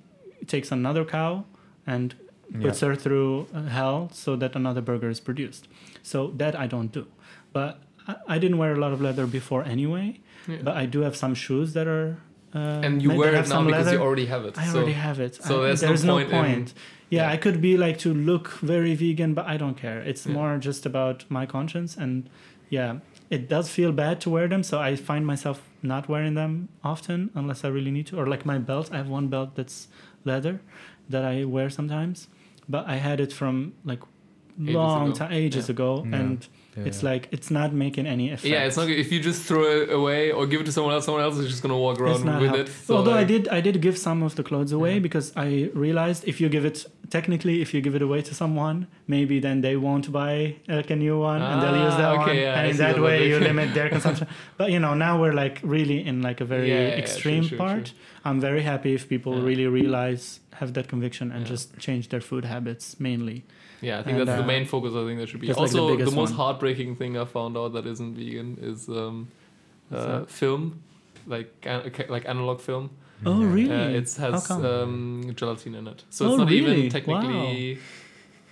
takes 0.47 0.71
another 0.71 1.05
cow 1.05 1.45
and 1.85 2.15
puts 2.61 2.79
her 2.79 2.95
through 2.95 3.45
uh, 3.53 3.63
hell 3.77 4.09
so 4.13 4.35
that 4.37 4.55
another 4.55 4.81
burger 4.81 5.09
is 5.09 5.19
produced. 5.19 5.67
So 6.01 6.31
that 6.37 6.55
I 6.55 6.65
don't 6.65 6.91
do. 6.91 7.05
But 7.53 7.79
I, 8.07 8.15
I 8.27 8.37
didn't 8.39 8.57
wear 8.57 8.71
a 8.73 8.79
lot 8.79 8.93
of 8.93 8.99
leather 9.01 9.27
before 9.27 9.63
anyway. 9.63 10.07
Yeah. 10.47 10.57
But 10.63 10.75
I 10.77 10.85
do 10.87 11.01
have 11.01 11.15
some 11.15 11.35
shoes 11.35 11.73
that 11.73 11.87
are. 11.87 12.17
Uh, 12.55 12.59
and 12.87 13.01
you 13.03 13.11
wear 13.13 13.35
have 13.35 13.45
it 13.45 13.49
now 13.49 13.61
because 13.63 13.85
leather. 13.85 13.97
you 13.97 14.03
already 14.03 14.25
have 14.25 14.43
it. 14.45 14.57
I 14.57 14.65
so 14.65 14.77
already 14.77 14.93
have 14.93 15.19
it. 15.19 15.35
so 15.35 15.63
I- 15.63 15.67
there's 15.67 15.81
no 15.83 15.87
there's 15.89 16.03
no 16.05 16.15
point 16.15 16.31
point. 16.31 16.67
in- 16.71 16.73
yeah, 17.09 17.23
yeah. 17.23 17.31
I 17.31 17.37
could 17.37 17.61
be 17.61 17.77
like 17.77 17.97
to 17.99 18.13
look 18.13 18.49
very 18.61 18.95
vegan, 18.95 19.33
but 19.33 19.45
I 19.47 19.57
don't 19.57 19.77
care. 19.77 19.99
It's 20.01 20.25
Yeah. 20.25 20.33
more 20.33 20.57
just 20.57 20.85
about 20.85 21.25
my 21.29 21.45
conscience, 21.45 21.95
and 21.97 22.29
yeah, 22.69 22.99
it 23.29 23.47
does 23.49 23.69
feel 23.69 23.91
bad 23.91 24.19
to 24.21 24.29
wear 24.29 24.47
them. 24.47 24.63
So 24.63 24.79
I 24.79 24.95
find 24.95 25.25
myself 25.25 25.61
not 25.81 26.09
wearing 26.09 26.33
them 26.35 26.67
often 26.83 27.29
unless 27.35 27.63
I 27.63 27.69
really 27.69 27.91
need 27.91 28.07
to. 28.07 28.19
Or 28.19 28.25
like 28.27 28.45
my 28.45 28.57
belt, 28.57 28.89
I 28.91 28.97
have 28.97 29.09
one 29.09 29.27
belt 29.27 29.55
that's 29.55 29.87
leather 30.25 30.59
that 31.09 31.23
I 31.23 31.45
wear 31.45 31.69
sometimes, 31.69 32.27
but 32.67 32.85
I 32.87 32.95
had 32.97 33.19
it 33.19 33.31
from 33.31 33.73
like 33.85 34.01
Ages 34.59 34.73
long 34.75 35.07
ago. 35.09 35.15
time, 35.15 35.31
ages 35.31 35.67
Yeah. 35.69 35.73
ago, 35.73 36.03
Yeah. 36.77 36.83
and 36.83 36.87
it's 36.87 37.01
like 37.01 37.27
it's 37.31 37.49
not 37.49 37.73
making 37.73 38.05
any 38.05 38.29
effect. 38.31 38.45
yeah, 38.53 38.65
it's 38.67 38.77
not 38.77 38.87
if 38.89 39.11
you 39.11 39.19
just 39.19 39.41
throw 39.47 39.63
it 39.63 39.91
away 39.91 40.31
or 40.31 40.45
give 40.45 40.61
it 40.61 40.65
to 40.65 40.71
someone 40.71 40.93
else. 40.93 41.05
Someone 41.05 41.23
else 41.23 41.37
is 41.37 41.47
just 41.49 41.61
gonna 41.63 41.77
walk 41.77 41.99
It's 41.99 42.21
around 42.23 42.41
with 42.41 42.49
how- 42.51 42.55
it. 42.55 42.67
So 42.85 42.97
Although 42.97 43.13
I 43.13 43.23
did, 43.23 43.47
I 43.47 43.61
did 43.61 43.81
give 43.81 43.97
some 43.97 44.21
of 44.23 44.35
the 44.35 44.43
clothes 44.43 44.71
away 44.71 44.93
Yeah. 44.95 44.99
because 45.07 45.33
I 45.35 45.69
realized 45.73 46.21
if 46.27 46.39
you 46.41 46.49
give 46.49 46.65
it 46.65 46.85
technically, 47.09 47.61
if 47.61 47.73
you 47.73 47.79
give 47.81 47.95
it 47.95 48.01
away 48.01 48.21
to 48.21 48.33
someone, 48.35 48.85
maybe 49.07 49.39
then 49.39 49.61
they 49.61 49.75
won't 49.77 50.11
buy 50.11 50.55
like 50.67 50.89
a 50.91 50.95
new 50.95 51.17
one 51.19 51.41
and 51.41 51.61
they'll 51.61 51.81
use 51.87 51.93
Ah, 51.95 52.01
that 52.03 52.11
okay, 52.19 52.25
one, 52.27 52.35
yeah, 52.37 52.53
I 52.53 52.61
and 52.61 52.67
in 52.69 52.73
see 52.77 52.83
that 52.83 52.99
way 53.01 53.27
you 53.29 53.39
limit 53.49 53.73
their 53.73 53.89
consumption. 53.89 54.27
But 54.57 54.71
you 54.71 54.79
know, 54.79 54.93
now 54.93 55.19
we're 55.21 55.33
like 55.43 55.59
really 55.63 56.05
in 56.05 56.21
like 56.21 56.41
a 56.41 56.45
very 56.45 56.69
Yeah, 56.69 56.81
yeah, 56.81 56.87
yeah, 56.89 57.03
extreme 57.03 57.41
true, 57.43 57.57
true, 57.57 57.57
part. 57.65 57.85
true. 57.85 57.95
I'm 58.25 58.39
very 58.39 58.61
happy 58.61 58.93
if 58.93 59.07
people 59.09 59.33
Yeah. 59.37 59.45
really 59.49 59.67
realize, 59.67 60.41
have 60.59 60.73
that 60.73 60.87
conviction, 60.93 61.31
and 61.31 61.41
Yeah. 61.41 61.51
just 61.53 61.65
change 61.79 62.09
their 62.09 62.21
food 62.29 62.45
habits 62.45 62.99
mainly. 62.99 63.45
Yeah, 63.81 63.99
I 63.99 64.03
think 64.03 64.17
And, 64.17 64.27
that's 64.27 64.37
the 64.37 64.43
uh, 64.43 64.47
main 64.47 64.65
focus. 64.65 64.93
I 64.95 65.05
think 65.05 65.17
there 65.19 65.27
should 65.27 65.39
be. 65.41 65.47
that's 65.47 65.59
like 65.59 65.71
the 65.71 65.79
Also, 65.81 65.97
the, 65.97 66.11
most 66.11 66.29
one. 66.31 66.37
heartbreaking 66.37 66.95
thing 66.95 67.17
I 67.17 67.25
found 67.25 67.55
out 67.57 67.73
that 67.73 67.85
isn't 67.85 68.15
vegan 68.15 68.57
is 68.61 68.87
um, 68.89 69.27
uh, 69.91 70.25
film, 70.25 70.81
like 71.27 71.53
an- 71.63 71.91
like 72.09 72.25
analog 72.27 72.59
film. 72.61 72.89
Oh, 73.25 73.43
really? 73.43 73.71
Uh, 73.95 73.99
it 73.99 74.13
has 74.15 74.49
um, 74.51 75.31
gelatin 75.35 75.75
in 75.75 75.87
it, 75.87 76.03
so 76.09 76.25
Oh, 76.25 76.29
it's 76.29 76.37
not 76.39 76.49
really? 76.49 76.77
even 76.81 76.89
technically 76.91 77.79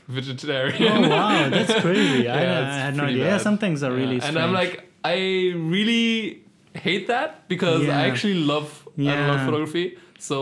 vegetarian. 0.07 1.05
oh 1.05 1.09
wow, 1.09 1.49
that's 1.49 1.73
crazy! 1.85 2.27
I, 2.27 2.41
Yeah, 2.41 2.59
I 2.59 2.61
it's 2.67 2.75
had 2.77 2.95
no 2.95 3.03
idea. 3.05 3.25
Yeah, 3.25 3.37
some 3.37 3.57
things 3.57 3.83
are 3.83 3.91
Yeah, 3.91 3.97
really. 3.97 4.21
and 4.21 4.37
I'm 4.37 4.53
like, 4.53 4.89
I 5.03 5.15
really 5.55 6.43
hate 6.73 7.07
that 7.07 7.47
because 7.47 7.83
Yeah. 7.85 7.99
I 7.99 8.07
actually 8.07 8.35
love 8.35 8.87
analog 8.97 9.37
Yeah. 9.37 9.45
photography. 9.45 9.97
So 10.29 10.37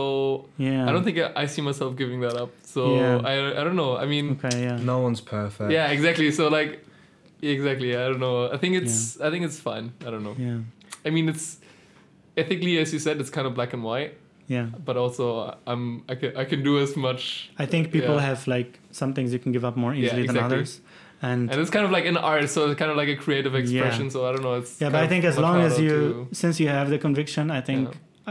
yeah. 0.66 0.88
I 0.88 0.90
don't 0.92 1.04
think 1.06 1.18
I, 1.18 1.26
I 1.42 1.46
see 1.52 1.62
myself 1.70 1.90
giving 2.02 2.20
that 2.26 2.36
up. 2.42 2.50
So 2.74 2.80
Yeah. 2.96 3.30
I, 3.32 3.34
I 3.60 3.62
don't 3.64 3.76
know. 3.82 3.92
I 4.04 4.06
mean, 4.12 4.26
Okay, 4.44 4.56
yeah. 4.66 4.76
No 4.92 4.96
one's 5.06 5.20
perfect. 5.36 5.70
yeah, 5.76 5.88
exactly. 5.96 6.30
So 6.38 6.48
like, 6.58 6.72
exactly. 7.42 7.90
I 8.02 8.04
don't 8.10 8.20
know. 8.26 8.36
I 8.54 8.56
think 8.62 8.72
it's 8.80 9.20
I 9.20 9.28
think 9.30 9.42
it's 9.48 9.60
fine. 9.70 9.86
I 10.06 10.08
don't 10.12 10.24
know. 10.28 10.36
Yeah. 10.38 10.58
I 11.06 11.10
mean, 11.16 11.26
it's 11.32 11.46
ethically, 12.36 12.78
as 12.82 12.92
you 12.94 12.98
said, 13.06 13.20
it's 13.20 13.30
kind 13.36 13.46
of 13.48 13.52
black 13.54 13.72
and 13.74 13.82
white. 13.90 14.12
Yeah. 14.54 14.66
But 14.88 14.96
also, 14.96 15.24
I'm 15.66 15.82
I 16.08 16.14
can 16.20 16.30
I 16.42 16.44
can 16.50 16.60
do 16.62 16.78
as 16.84 16.96
much, 16.96 17.50
I 17.64 17.66
think 17.72 17.82
people 17.96 18.14
Yeah. 18.16 18.28
have 18.30 18.40
like 18.56 18.70
some 19.00 19.12
things 19.14 19.32
you 19.34 19.38
can 19.44 19.52
give 19.52 19.64
up 19.70 19.76
more 19.76 19.92
Yeah, 19.94 20.06
easily 20.06 20.26
than 20.26 20.36
exactly. 20.36 20.56
others. 20.58 20.80
And, 21.22 21.50
and 21.50 21.58
it's 21.62 21.70
kind 21.76 21.86
of 21.86 21.90
like 21.96 22.04
an 22.12 22.18
art. 22.18 22.48
So 22.50 22.58
it's 22.70 22.78
kind 22.78 22.90
of 22.90 22.96
like 23.02 23.08
a 23.08 23.16
creative 23.24 23.54
expression. 23.54 24.04
Yeah. 24.06 24.14
So 24.14 24.18
I 24.28 24.32
don't 24.32 24.42
know. 24.42 24.54
It's 24.60 24.72
yeah, 24.80 24.90
but 24.94 25.00
I 25.04 25.08
think 25.12 25.24
as 25.24 25.36
long 25.38 25.60
as 25.68 25.78
you, 25.84 25.90
to- 25.90 26.28
since 26.42 26.54
you 26.62 26.68
have 26.68 26.90
the 26.94 26.98
conviction, 26.98 27.50
I 27.50 27.62
think 27.62 27.84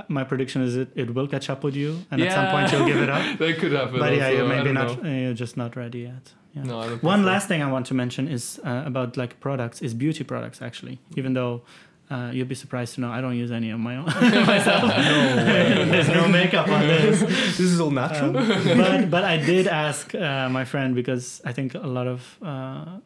my 0.07 0.23
prediction 0.23 0.61
is 0.61 0.75
it, 0.75 0.89
it 0.95 1.13
will 1.13 1.27
catch 1.27 1.49
up 1.49 1.63
with 1.63 1.75
you. 1.75 1.99
And 2.11 2.21
at 2.21 2.31
some 2.31 2.47
point 2.49 2.71
you'll 2.71 2.87
give 2.87 3.01
it 3.01 3.09
up. 3.09 3.37
that 3.39 3.57
could 3.59 3.71
happen. 3.73 3.99
But 3.99 4.15
yeah, 4.15 4.29
you're 4.29 4.47
maybe 4.47 4.73
don't 4.73 5.03
know. 5.03 5.09
uh, 5.09 5.13
you're 5.13 5.33
just 5.33 5.57
not 5.57 5.75
ready 5.75 5.99
yet. 5.99 6.33
Yeah. 6.55 6.63
No, 6.63 6.79
I 6.79 6.81
don't 6.83 6.89
think 6.91 7.03
One 7.03 7.21
so. 7.21 7.27
last 7.27 7.47
thing 7.47 7.61
I 7.63 7.71
want 7.71 7.85
to 7.87 7.93
mention 7.93 8.27
is 8.27 8.59
uh, 8.63 8.83
about 8.85 9.17
like 9.17 9.39
products, 9.39 9.81
is 9.81 9.93
beauty 9.93 10.23
products 10.23 10.61
actually. 10.61 10.99
Even 11.15 11.33
though 11.33 11.63
uh, 12.11 12.29
you'd 12.33 12.47
be 12.47 12.55
surprised 12.55 12.95
to 12.95 13.01
know 13.01 13.09
I 13.09 13.21
don't 13.21 13.35
use 13.35 13.51
any 13.51 13.71
of 13.71 13.79
my 13.79 13.95
own 13.97 14.05
myself. 14.45 14.83
No 14.93 15.85
There's 15.93 16.09
no 16.09 16.27
makeup 16.27 16.67
on 16.67 16.81
this. 16.81 17.21
This 17.21 17.59
is 17.59 17.79
all 17.79 17.91
natural. 17.91 18.37
Um, 18.37 18.77
but 18.77 19.09
but 19.09 19.23
I 19.23 19.37
did 19.37 19.67
ask 19.67 20.13
uh, 20.13 20.49
my 20.49 20.65
friend 20.65 20.93
because 20.95 21.41
I 21.45 21.53
think 21.53 21.73
a 21.75 21.87
lot 21.97 22.07
of 22.07 22.37
uh, 22.41 22.99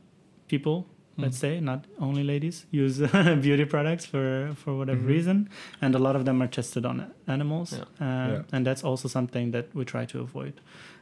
people, 0.47 0.87
let's 1.17 1.37
say, 1.37 1.59
not 1.59 1.85
only 1.99 2.23
ladies, 2.23 2.65
use 2.71 2.99
beauty 3.41 3.65
products 3.65 4.05
for 4.05 4.51
for 4.55 4.77
whatever 4.77 5.01
Mhm. 5.01 5.07
reason, 5.15 5.49
and 5.81 5.95
a 5.95 5.99
lot 5.99 6.15
of 6.15 6.23
them 6.25 6.41
are 6.41 6.47
tested 6.47 6.85
on 6.85 7.05
animals, 7.27 7.71
Yeah. 7.71 7.83
Uh, 8.05 8.31
Yeah. 8.31 8.43
and 8.53 8.65
that's 8.67 8.83
also 8.83 9.07
something 9.07 9.51
that 9.51 9.65
we 9.73 9.83
try 9.85 10.05
to 10.05 10.19
avoid. 10.19 10.53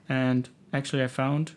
And 0.09 0.49
actually, 0.71 1.03
I 1.03 1.07
found 1.07 1.51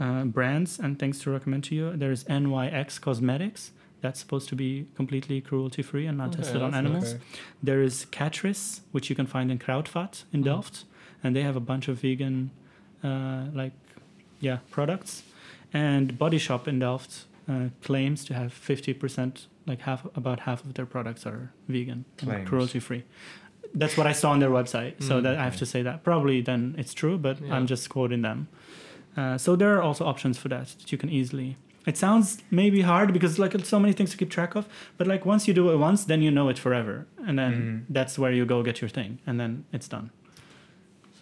uh, 0.00 0.24
brands 0.24 0.80
and 0.80 0.98
things 0.98 1.18
to 1.20 1.30
recommend 1.30 1.62
to 1.64 1.74
you. 1.74 1.96
There 1.96 2.10
is 2.12 2.24
NYX 2.28 2.98
Cosmetics. 3.00 3.72
That's 4.00 4.18
supposed 4.20 4.48
to 4.48 4.56
be 4.56 4.86
completely 4.96 5.40
cruelty 5.40 5.82
free 5.82 6.06
and 6.08 6.18
not 6.18 6.28
Okay, 6.28 6.38
tested 6.42 6.62
on 6.62 6.74
animals. 6.74 7.14
Okay. 7.14 7.22
There 7.62 7.82
is 7.84 8.06
Catrice, 8.10 8.80
which 8.92 9.08
you 9.10 9.14
can 9.16 9.26
find 9.26 9.50
in 9.52 9.58
Kruidvat 9.58 10.24
in 10.32 10.40
Mhm. 10.40 10.44
Delft, 10.44 10.84
and 11.22 11.36
they 11.36 11.42
have 11.44 11.56
a 11.56 11.60
bunch 11.60 11.86
of 11.88 12.00
vegan, 12.02 12.50
uh, 13.04 13.44
like, 13.54 13.74
yeah, 14.40 14.58
products. 14.70 15.22
And 15.72 16.18
Body 16.18 16.38
Shop 16.38 16.66
in 16.66 16.78
Delft 16.80 17.26
uh, 17.48 17.68
claims 17.82 18.24
to 18.26 18.34
have 18.34 18.52
fifty 18.52 18.92
percent, 18.94 19.46
like 19.66 19.80
half, 19.82 20.04
about 20.16 20.40
half 20.40 20.64
of 20.64 20.74
their 20.74 20.86
products 20.86 21.26
are 21.26 21.52
vegan, 21.68 22.04
cruelty 22.46 22.78
free. 22.80 23.04
That's 23.74 23.96
what 23.96 24.06
I 24.06 24.12
saw 24.12 24.30
on 24.32 24.38
their 24.40 24.50
website, 24.50 25.02
so 25.02 25.18
Mm. 25.18 25.22
that 25.22 25.36
I 25.38 25.44
have 25.44 25.56
to 25.56 25.66
say 25.66 25.82
that. 25.82 26.02
Probably 26.04 26.40
then 26.42 26.74
it's 26.78 26.92
true, 26.94 27.16
but 27.18 27.40
Yeah. 27.40 27.54
I'm 27.54 27.66
just 27.66 27.88
quoting 27.88 28.22
them. 28.22 28.48
Uh, 29.16 29.38
so 29.38 29.56
there 29.56 29.74
are 29.76 29.82
also 29.82 30.04
options 30.04 30.38
for 30.38 30.48
that 30.48 30.66
that 30.78 30.92
you 30.92 30.98
can 30.98 31.08
easily. 31.10 31.56
It 31.86 31.96
sounds 31.96 32.38
maybe 32.50 32.82
hard 32.82 33.12
because 33.12 33.38
like 33.38 33.54
it's 33.54 33.68
so 33.68 33.80
many 33.80 33.92
things 33.92 34.10
to 34.10 34.16
keep 34.16 34.30
track 34.30 34.54
of, 34.54 34.68
but 34.98 35.06
like 35.06 35.24
once 35.26 35.48
you 35.48 35.54
do 35.54 35.70
it 35.72 35.76
once, 35.76 36.04
then 36.04 36.22
you 36.22 36.30
know 36.30 36.48
it 36.48 36.58
forever, 36.58 37.06
and 37.26 37.38
then 37.38 37.52
Mhm. 37.88 37.94
that's 37.94 38.18
where 38.18 38.32
you 38.32 38.44
go 38.46 38.62
get 38.62 38.80
your 38.80 38.88
thing, 38.90 39.18
and 39.26 39.40
then 39.40 39.64
it's 39.72 39.88
done. 39.88 40.10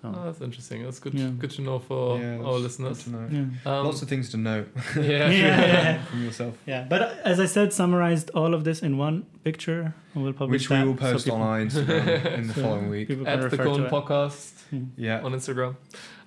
So 0.03 0.13
Oh, 0.17 0.25
that's 0.25 0.41
interesting. 0.41 0.83
That's 0.85 0.99
good. 0.99 1.13
Yeah. 1.15 1.29
Good 1.39 1.51
to 1.53 1.63
know 1.63 1.79
for 1.79 2.19
Yeah, 2.19 2.39
our 2.39 2.55
listeners. 2.59 3.03
good 3.03 3.05
to 3.05 3.11
know. 3.17 3.29
yeah, 3.65 3.71
Um, 3.79 3.87
Lots 3.87 4.01
of 4.03 4.09
things 4.09 4.31
to 4.31 4.37
know 4.39 4.65
yeah. 4.97 5.03
Yeah, 5.03 5.31
yeah. 5.31 6.05
from 6.05 6.25
yourself. 6.25 6.55
yeah. 6.67 6.87
But 6.89 7.03
uh, 7.03 7.15
as 7.25 7.39
I 7.41 7.47
said, 7.47 7.73
summarized 7.73 8.31
all 8.35 8.55
of 8.55 8.65
this 8.65 8.81
in 8.83 8.97
one 8.99 9.27
picture. 9.45 9.95
and 10.15 10.25
We'll 10.25 10.33
publish 10.33 10.69
Which 10.69 10.71
we 10.71 10.85
will 10.87 10.95
post 10.97 11.25
people- 11.27 11.41
on 11.43 11.49
our 11.49 11.61
Instagram 11.61 12.39
in 12.39 12.47
the 12.49 12.55
so 12.55 12.63
following 12.63 12.89
week. 12.89 13.09
people 13.09 13.25
can 13.25 13.33
At 13.35 13.41
the 13.41 13.49
refer 13.51 13.65
Cone 13.65 13.79
to 13.81 13.87
it. 13.87 13.91
Podcast. 13.93 14.53
Yeah. 14.97 15.21
on 15.23 15.33
Instagram. 15.33 15.77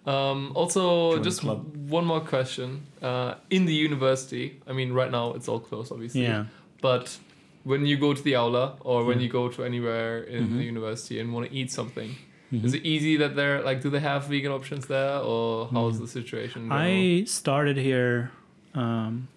Um, 0.05 0.51
also, 0.53 1.13
Join 1.15 1.23
just 1.23 1.43
one 1.43 2.05
more 2.05 2.19
question. 2.21 2.83
Uh, 3.01 3.35
in 3.49 3.65
the 3.65 3.73
university, 3.73 4.61
I 4.67 4.73
mean, 4.73 4.91
right 4.93 5.09
now 5.09 5.33
it's 5.33 5.47
all 5.47 5.59
closed, 5.61 5.91
obviously. 5.91 6.23
Yeah. 6.23 6.45
But 6.81 7.17
when 7.63 7.85
you 7.85 7.95
go 7.97 8.13
to 8.13 8.21
the 8.21 8.35
aula 8.35 8.75
or 8.81 9.05
when 9.05 9.17
Yeah. 9.19 9.23
you 9.25 9.29
go 9.31 9.47
to 9.47 9.63
anywhere 9.63 10.21
in 10.23 10.49
Mhm. 10.49 10.57
the 10.57 10.63
university 10.65 11.19
and 11.21 11.33
want 11.33 11.49
to 11.49 11.55
eat 11.55 11.71
something, 11.71 12.15
Mhm. 12.53 12.63
is 12.65 12.73
it 12.75 12.83
easy 12.85 13.17
that 13.17 13.35
they're 13.35 13.61
like, 13.63 13.81
do 13.81 13.89
they 13.89 13.99
have 13.99 14.21
vegan 14.27 14.51
options 14.51 14.85
there, 14.85 15.17
or 15.31 15.67
how's 15.73 15.97
Mm. 15.97 16.01
the 16.01 16.07
situation? 16.07 16.71
I 16.71 17.23
started 17.25 17.77
here 17.77 18.31
um, 18.75 19.27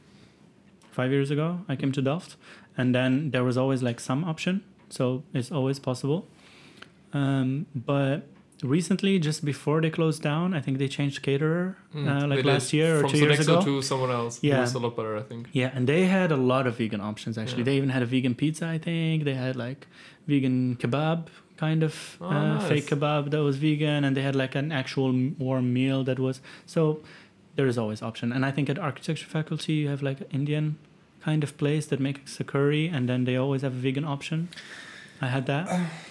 five 0.90 1.10
years 1.16 1.30
ago. 1.30 1.48
I 1.68 1.74
came 1.76 1.92
to 1.92 2.02
Delft, 2.02 2.36
and 2.78 2.94
then 2.94 3.30
there 3.32 3.44
was 3.44 3.56
always 3.56 3.82
like 3.82 3.98
some 4.00 4.24
option, 4.24 4.54
so 4.88 5.22
it's 5.34 5.50
always 5.52 5.78
possible. 5.78 6.20
Um, 7.12 7.66
but 7.74 8.18
recently, 8.62 9.18
just 9.18 9.44
before 9.44 9.80
they 9.82 9.90
closed 9.90 10.22
down, 10.22 10.54
I 10.54 10.60
think 10.60 10.78
they 10.78 10.88
changed 10.88 11.22
caterer 11.22 11.76
Mm, 11.94 12.08
uh, 12.08 12.26
like 12.26 12.38
did. 12.38 12.46
last 12.46 12.72
year 12.72 13.00
or 13.04 13.08
two 13.08 13.18
years 13.18 13.40
ago. 13.40 13.62
to 13.62 13.82
someone 13.82 14.10
else. 14.10 14.34
Yeah. 14.42 14.60
Was 14.60 14.74
a 14.74 14.78
lot 14.78 14.96
better, 14.96 15.16
I 15.16 15.22
think. 15.22 15.48
Yeah, 15.52 15.70
and 15.74 15.86
they 15.86 16.06
had 16.06 16.32
a 16.32 16.36
lot 16.52 16.66
of 16.66 16.76
vegan 16.78 17.00
options 17.00 17.36
actually. 17.38 17.58
Yeah. 17.62 17.64
They 17.70 17.76
even 17.76 17.90
had 17.90 18.02
a 18.02 18.06
vegan 18.06 18.34
pizza, 18.34 18.66
I 18.66 18.78
think. 18.78 19.24
They 19.24 19.34
had 19.34 19.56
like 19.56 19.86
vegan 20.26 20.76
kebab, 20.76 21.26
kind 21.56 21.82
of 21.82 22.16
Oh, 22.20 22.26
uh, 22.26 22.54
nice. 22.54 22.68
fake 22.68 22.86
kebab 22.86 23.30
that 23.30 23.42
was 23.42 23.56
vegan, 23.56 24.04
and 24.04 24.16
they 24.16 24.22
had 24.22 24.36
like 24.36 24.54
an 24.54 24.72
actual 24.72 25.12
warm 25.38 25.72
meal 25.72 26.04
that 26.04 26.18
was. 26.18 26.40
So 26.66 27.00
there 27.56 27.66
is 27.66 27.78
always 27.78 28.02
option, 28.02 28.32
and 28.32 28.44
I 28.44 28.50
think 28.50 28.68
at 28.70 28.78
architecture 28.78 29.26
faculty 29.26 29.72
you 29.74 29.88
have 29.88 30.02
like 30.02 30.18
Indian 30.32 30.76
kind 31.24 31.42
of 31.42 31.56
place 31.56 31.86
that 31.86 31.98
makes 32.00 32.38
a 32.40 32.44
curry, 32.44 32.86
and 32.88 33.08
then 33.08 33.24
they 33.24 33.36
always 33.36 33.62
have 33.62 33.72
a 33.72 33.78
vegan 33.78 34.04
option. 34.04 34.48
I 35.20 35.28
had 35.28 35.46
that. 35.46 35.66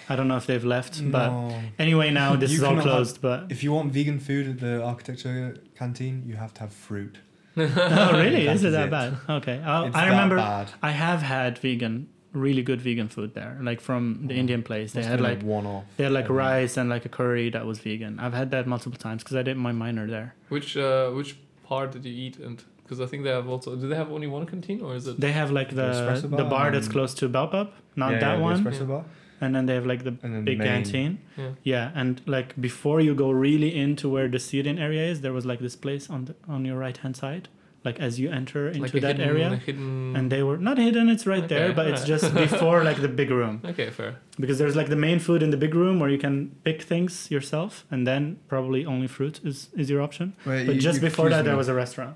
I 0.08 0.16
don't 0.16 0.26
know 0.26 0.36
if 0.36 0.46
they've 0.46 0.64
left, 0.64 1.00
but 1.16 1.30
anyway, 1.78 2.10
now 2.10 2.34
this 2.42 2.50
is 2.52 2.62
all 2.62 2.70
cannot 2.70 2.84
have- 2.84 2.92
closed. 2.92 3.20
But 3.22 3.46
If 3.50 3.62
you 3.62 3.72
want 3.72 3.92
vegan 3.92 4.18
food 4.18 4.48
at 4.48 4.58
the 4.60 4.82
architecture 4.82 5.56
canteen, 5.78 6.24
you 6.26 6.34
have 6.36 6.52
to 6.54 6.60
have 6.62 6.72
fruit. 6.72 7.18
oh, 7.56 8.12
really? 8.12 8.46
Is 8.54 8.64
it 8.64 8.70
that 8.70 8.90
bad? 8.90 9.16
Okay, 9.30 9.58
I, 9.62 10.08
remember. 10.08 10.36
bad. 10.36 10.72
I 10.82 10.90
have 10.90 11.22
had 11.22 11.56
vegan, 11.58 12.08
really 12.32 12.62
good 12.62 12.80
vegan 12.82 13.08
food 13.08 13.34
there, 13.34 13.58
like 13.62 13.80
from 13.80 14.26
the 14.28 14.34
Oh. 14.34 14.38
Indian 14.42 14.62
place. 14.62 14.92
They 14.92 15.00
Must 15.00 15.08
had 15.10 15.20
like 15.20 15.42
one 15.42 15.66
off. 15.66 15.84
they 15.96 16.04
had 16.04 16.12
like 16.12 16.24
every- 16.24 16.36
rice 16.36 16.76
and 16.76 16.88
like 16.90 17.04
a 17.06 17.08
curry 17.08 17.50
that 17.50 17.64
was 17.66 17.78
vegan. 17.80 18.18
I've 18.18 18.34
had 18.34 18.50
that 18.50 18.66
multiple 18.66 18.98
times 18.98 19.22
because 19.22 19.36
I 19.36 19.42
did 19.42 19.56
my 19.56 19.72
minor 19.72 20.06
there. 20.06 20.34
Which 20.48 20.76
uh, 20.76 21.10
which 21.10 21.36
part 21.64 21.92
did 21.92 22.04
you 22.04 22.12
eat? 22.12 22.38
And 22.38 22.62
because 22.82 23.00
I 23.00 23.06
think 23.06 23.24
they 23.24 23.30
have 23.30 23.48
also. 23.48 23.74
Do 23.76 23.88
they 23.88 23.96
have 23.96 24.10
only 24.12 24.26
one 24.26 24.44
canteen 24.46 24.80
or 24.82 24.94
is 24.94 25.06
it? 25.06 25.18
They 25.20 25.32
have 25.32 25.50
like 25.50 25.70
the 25.74 25.82
espresso 25.92 26.22
the 26.22 26.28
bar 26.44 26.50
bar 26.50 26.70
that's 26.70 26.88
close 26.88 27.14
to 27.14 27.28
Baobab, 27.28 27.68
not 27.96 28.12
Yeah, 28.12 28.18
that 28.20 28.30
yeah, 28.32 28.36
the 28.36 28.42
one, 28.42 28.64
espresso 28.64 28.86
bar. 28.88 29.04
and 29.40 29.54
then 29.54 29.66
they 29.66 29.74
have 29.74 29.86
like 29.86 30.04
the 30.04 30.12
big 30.12 30.44
the 30.44 30.56
main- 30.56 30.58
canteen. 30.68 31.18
Yeah. 31.36 31.50
Yeah, 31.64 31.90
and 32.00 32.20
like 32.26 32.48
before 32.60 33.00
you 33.00 33.14
go 33.14 33.30
really 33.30 33.74
into 33.84 34.08
where 34.08 34.28
the 34.28 34.38
seating 34.38 34.78
area 34.78 35.04
is, 35.10 35.20
there 35.22 35.32
was 35.32 35.44
like 35.46 35.60
this 35.60 35.76
place 35.76 36.10
on 36.10 36.26
the 36.26 36.34
on 36.48 36.64
your 36.64 36.78
right 36.78 36.96
hand 36.98 37.16
side, 37.16 37.48
like 37.86 37.98
as 38.06 38.12
you 38.20 38.28
enter 38.40 38.62
into 38.68 38.82
like 38.82 38.94
a 38.94 39.00
that 39.00 39.16
hidden, 39.16 39.28
area. 39.30 39.48
hidden. 39.68 40.16
And 40.16 40.24
they 40.32 40.42
were 40.48 40.58
not 40.68 40.76
hidden; 40.86 41.04
it's 41.14 41.26
right 41.34 41.46
there, 41.52 41.66
Okay, 41.66 41.74
but 41.78 41.86
it's 41.90 42.04
just 42.12 42.26
before 42.46 42.78
like 42.90 43.00
the 43.06 43.12
big 43.20 43.30
room. 43.40 43.54
okay, 43.72 43.88
fair. 43.98 44.12
because 44.42 44.58
there's 44.60 44.76
like 44.80 44.88
the 44.96 45.02
main 45.08 45.18
food 45.26 45.40
in 45.46 45.50
the 45.54 45.60
big 45.66 45.74
room 45.82 45.96
where 46.00 46.10
you 46.14 46.18
can 46.26 46.34
pick 46.66 46.78
things 46.92 47.12
yourself 47.36 47.70
and 47.92 48.00
then 48.10 48.22
probably 48.52 48.80
only 48.94 49.06
fruit 49.16 49.40
is, 49.50 49.56
is 49.80 49.86
your 49.92 50.02
option 50.08 50.26
Wait, 50.44 50.66
but 50.66 50.74
you- 50.74 50.80
just 50.88 50.96
you 51.00 51.08
before 51.08 51.26
that 51.30 51.36
confused 51.36 51.48
there 51.48 51.56
was 51.64 51.68
a 51.68 51.74
restaurant 51.84 52.14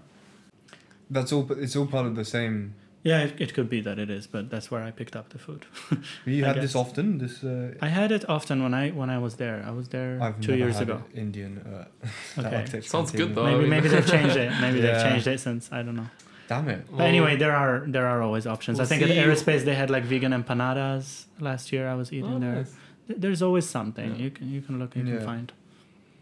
That's 1.17 1.33
all. 1.35 1.45
It's 1.65 1.75
all 1.79 1.87
part 1.97 2.07
of 2.11 2.15
the 2.21 2.25
same. 2.37 2.57
Yeah 3.03 3.21
it, 3.27 3.33
it 3.45 3.55
could 3.55 3.69
be 3.71 3.81
that 3.81 3.99
it 3.99 4.11
is 4.11 4.27
but 4.27 4.51
that's 4.51 4.71
where 4.71 4.83
i 4.83 4.91
picked 4.91 5.17
up 5.17 5.27
the 5.31 5.39
food 5.39 5.63
You 6.27 6.45
I 6.45 6.49
had 6.49 6.57
guess. 6.57 6.65
this 6.65 6.75
often. 6.77 7.07
This. 7.19 7.43
Uh, 7.43 7.75
i 7.81 7.89
had 7.89 8.11
it 8.13 8.25
often 8.29 8.63
when 8.63 8.75
i 8.75 8.91
when 8.91 9.11
i 9.17 9.19
was 9.19 9.35
there 9.37 9.59
i 9.67 9.71
was 9.71 9.89
there 9.89 10.19
I've 10.21 10.39
two 10.41 10.53
never 10.53 10.63
years 10.65 10.75
had 10.79 10.89
ago 10.91 10.99
Indian. 11.15 11.53
Uh, 11.59 11.85
Okay. 12.39 12.57
architecture 12.57 12.89
Sounds 12.97 13.11
good, 13.21 13.35
though. 13.35 13.45
maybe 13.51 13.67
maybe 13.75 13.89
they've 13.89 14.07
changed 14.17 14.37
it 14.45 14.51
maybe 14.61 14.81
they've 14.85 15.03
changed 15.09 15.27
it 15.35 15.41
since 15.41 15.63
i 15.73 15.83
don't 15.83 15.97
know 15.97 16.11
Damn 16.49 16.69
it. 16.69 16.81
but 16.97 17.05
anyway 17.13 17.37
there 17.37 17.55
are 17.63 17.75
there 17.97 18.07
are 18.13 18.21
always 18.27 18.45
options 18.55 18.75
i 18.79 18.83
We'll 18.83 18.89
think 18.91 19.03
at 19.03 19.09
see. 19.11 19.17
aerospace 19.23 19.63
they 19.65 19.77
had 19.83 19.89
like 19.97 20.05
vegan 20.13 20.33
empanadas 20.41 21.05
last 21.49 21.73
year 21.73 21.85
i 21.89 21.95
was 21.95 22.09
eating 22.13 22.35
Oh, 22.37 22.45
there 22.47 22.55
nice. 22.63 22.75
There's 23.23 23.43
always 23.43 23.67
something 23.79 24.11
Yeah. 24.11 24.25
you 24.25 24.31
can 24.37 24.47
you 24.57 24.61
can 24.67 24.75
look 24.81 24.91
you 24.97 25.03
Yeah. 25.05 25.17
can 25.17 25.25
find 25.33 25.49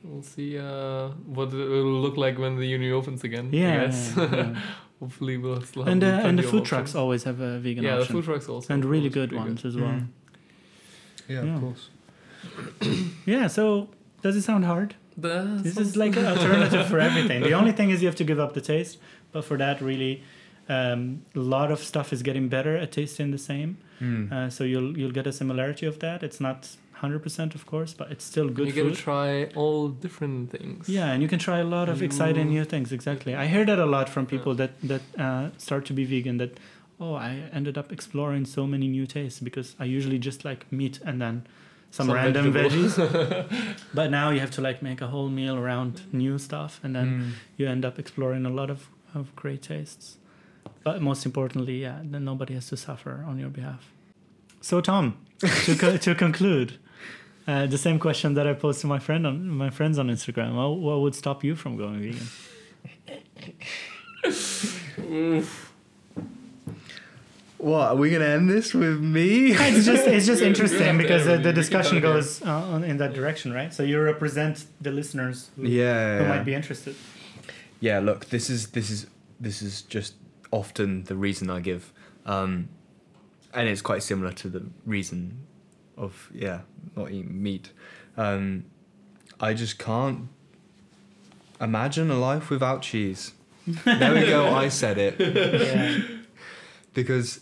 We'll 0.04 0.22
see 0.36 0.50
uh, 0.56 1.08
what 1.36 1.48
it 1.52 1.68
will 1.84 2.00
look 2.06 2.16
like 2.24 2.36
when 2.42 2.52
the 2.60 2.64
uni 2.76 2.88
opens 2.98 3.24
again. 3.24 3.46
I 3.48 3.50
guess. 3.50 4.14
yeah, 4.16 4.36
yeah. 4.36 4.60
Hopefully 5.00 5.36
we'll 5.36 5.60
still 5.62 5.84
have 5.84 5.92
and 5.92 6.02
uh, 6.02 6.10
plenty 6.10 6.28
and 6.28 6.38
the 6.38 6.42
food 6.42 6.48
options. 6.62 6.68
trucks 6.68 6.94
always 6.94 7.22
have 7.24 7.40
a 7.40 7.58
vegan 7.60 7.84
Yeah, 7.84 7.96
the 7.96 8.00
option 8.02 8.14
food 8.16 8.24
trucks 8.24 8.48
also. 8.48 8.72
and 8.74 8.84
really 8.84 9.08
good 9.08 9.28
pretty 9.30 9.44
ones 9.44 9.64
as 9.64 9.76
well. 9.76 9.90
Mm. 9.90 10.06
Yeah, 11.28 11.42
Yeah. 11.44 11.54
of 11.54 11.60
course. 11.60 11.90
Yeah. 13.26 13.46
So 13.48 13.88
does 14.22 14.36
it 14.36 14.42
sound 14.42 14.64
hard? 14.64 14.94
That 15.16 15.62
This 15.64 15.76
is 15.76 15.96
like 15.96 16.16
an 16.16 16.26
alternative 16.34 16.86
for 16.88 16.98
everything. 17.00 17.42
The 17.42 17.52
only 17.52 17.72
thing 17.78 17.90
is 17.90 18.00
you 18.02 18.08
have 18.08 18.16
to 18.16 18.24
give 18.24 18.38
up 18.40 18.54
the 18.54 18.60
taste, 18.60 18.98
but 19.32 19.44
for 19.44 19.56
that, 19.58 19.80
really, 19.80 20.22
um, 20.68 21.22
a 21.34 21.40
lot 21.40 21.70
of 21.70 21.80
stuff 21.80 22.12
is 22.12 22.22
getting 22.22 22.48
better 22.48 22.76
at 22.76 22.92
tasting 22.92 23.30
the 23.30 23.38
same. 23.38 23.78
Hmm. 23.98 24.32
Uh, 24.32 24.48
so 24.50 24.62
you'll 24.64 24.96
you'll 24.98 25.10
get 25.20 25.26
a 25.26 25.32
similarity 25.32 25.86
of 25.86 25.98
that. 26.00 26.22
It's 26.22 26.40
not 26.40 26.76
hundred 27.02 27.20
percent, 27.22 27.54
of 27.54 27.64
course, 27.66 27.92
but 27.98 28.06
it's 28.12 28.24
still 28.24 28.48
good 28.48 28.66
you 28.68 28.72
get 28.72 28.84
to 28.94 29.02
try 29.02 29.44
all 29.54 29.88
different 29.88 30.50
things. 30.50 30.88
Yeah, 30.88 31.12
and 31.12 31.22
you 31.22 31.28
can 31.28 31.38
try 31.38 31.58
a 31.58 31.64
lot 31.76 31.88
of 31.88 32.02
exciting 32.02 32.48
new 32.48 32.64
things. 32.64 32.92
Exactly. 32.92 33.34
I 33.34 33.46
hear 33.46 33.64
that 33.64 33.78
a 33.78 33.86
lot 33.86 34.08
from 34.08 34.26
people 34.26 34.54
that 34.56 34.70
that 34.82 35.02
uh, 35.18 35.48
start 35.58 35.84
to 35.86 35.92
be 35.92 36.04
vegan. 36.04 36.38
That 36.38 36.50
oh, 37.00 37.14
I 37.14 37.30
ended 37.52 37.76
up 37.78 37.92
exploring 37.92 38.46
so 38.46 38.66
many 38.66 38.88
new 38.88 39.06
tastes 39.06 39.40
because 39.40 39.76
I 39.78 39.84
usually 39.96 40.18
just 40.18 40.44
like 40.44 40.60
meat 40.70 41.00
and 41.04 41.20
then 41.20 41.42
some, 41.90 42.06
Some 42.06 42.16
random 42.16 42.52
veggies. 42.52 42.94
but 43.94 44.10
now 44.10 44.30
you 44.30 44.40
have 44.40 44.50
to 44.50 44.60
like 44.60 44.82
make 44.82 45.00
a 45.00 45.06
whole 45.06 45.28
meal 45.30 45.56
around 45.56 45.92
new 46.12 46.38
stuff, 46.38 46.80
and 46.84 46.94
then 46.94 47.08
Hmm. 47.08 47.30
you 47.56 47.68
end 47.68 47.84
up 47.84 47.98
exploring 47.98 48.46
a 48.46 48.50
lot 48.50 48.70
of, 48.70 48.88
of 49.14 49.24
great 49.36 49.62
tastes. 49.62 50.18
But 50.84 51.00
most 51.00 51.24
importantly, 51.26 51.82
yeah, 51.82 52.00
then 52.12 52.24
nobody 52.24 52.54
has 52.54 52.68
to 52.68 52.76
suffer 52.76 53.24
on 53.26 53.38
your 53.38 53.50
behalf. 53.50 53.82
So 54.60 54.80
Tom, 54.80 55.12
to 55.64 55.74
co- 55.76 55.96
to 55.96 56.14
conclude, 56.14 56.70
uh, 57.48 57.66
the 57.66 57.78
same 57.78 57.98
question 57.98 58.34
that 58.34 58.46
I 58.46 58.52
posed 58.54 58.80
to 58.82 58.86
my 58.86 58.98
friend 59.00 59.26
on 59.26 59.48
my 59.48 59.70
friends 59.70 59.98
on 59.98 60.06
Instagram. 60.08 60.54
What, 60.54 60.78
what 60.86 61.00
would 61.02 61.14
stop 61.14 61.42
you 61.42 61.54
from 61.56 61.76
going 61.76 61.98
vegan? 62.02 62.28
What 67.58 67.88
are 67.90 67.96
we 67.96 68.10
gonna 68.10 68.24
end 68.26 68.48
this 68.48 68.72
with 68.72 69.00
me? 69.00 69.50
it's 69.52 69.84
just 69.84 70.06
it's 70.06 70.26
just 70.26 70.40
We- 70.40 70.44
we 70.44 70.48
interesting 70.50 70.86
have 70.86 70.98
because 70.98 71.26
end 71.26 71.40
uh, 71.40 71.42
the 71.42 71.52
discussion 71.52 72.00
goes 72.00 72.40
uh, 72.42 72.50
on, 72.74 72.84
in 72.84 72.98
that 72.98 73.14
direction, 73.14 73.52
right? 73.52 73.74
So 73.74 73.82
you 73.82 74.00
represent 74.00 74.64
the 74.80 74.92
listeners 74.92 75.50
who, 75.56 75.64
Yeah. 75.66 76.18
who 76.18 76.22
yeah. 76.24 76.28
might 76.28 76.44
be 76.44 76.54
interested. 76.54 76.94
yeah 77.80 77.98
look 78.00 78.26
this 78.26 78.50
is 78.50 78.68
this 78.76 78.90
is 78.90 79.06
this 79.40 79.62
is 79.62 79.82
just 79.82 80.14
often 80.50 81.04
the 81.04 81.14
reason 81.14 81.48
i 81.50 81.60
give 81.60 81.92
um 82.26 82.68
and 83.54 83.68
it's 83.68 83.82
quite 83.90 84.02
similar 84.02 84.32
to 84.32 84.48
the 84.48 84.62
reason 84.86 85.20
of 85.98 86.30
yeah 86.34 86.60
not 86.96 87.10
eating 87.10 87.42
meat 87.42 87.70
um 88.16 88.64
i 89.40 89.52
just 89.52 89.78
can't 89.78 90.28
imagine 91.60 92.10
a 92.10 92.18
life 92.18 92.50
without 92.50 92.82
cheese 92.82 93.32
there 93.84 94.14
we 94.14 94.20
go 94.26 94.46
i 94.54 94.68
said 94.68 94.96
it 94.98 95.14
Yeah. 95.20 95.98
because 96.94 97.40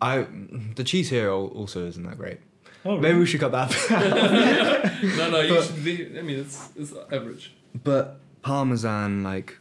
i 0.00 0.26
the 0.76 0.84
cheese 0.84 1.10
here 1.10 1.30
also 1.30 1.86
isn't 1.86 2.02
that 2.04 2.16
great 2.18 2.38
Oh, 2.84 2.96
maybe 2.96 3.18
we 3.18 3.26
should 3.26 3.40
cut 3.40 3.52
that 3.52 3.70
no, 5.18 5.30
no. 5.30 5.40
You 5.40 5.54
But- 5.54 5.64
should 5.64 5.84
be, 5.84 6.18
I 6.18 6.22
mean, 6.22 6.38
it's 6.38 6.70
it's 6.76 6.92
average. 7.12 7.52
But 7.84 8.20
parmesan, 8.40 9.24
like 9.24 9.58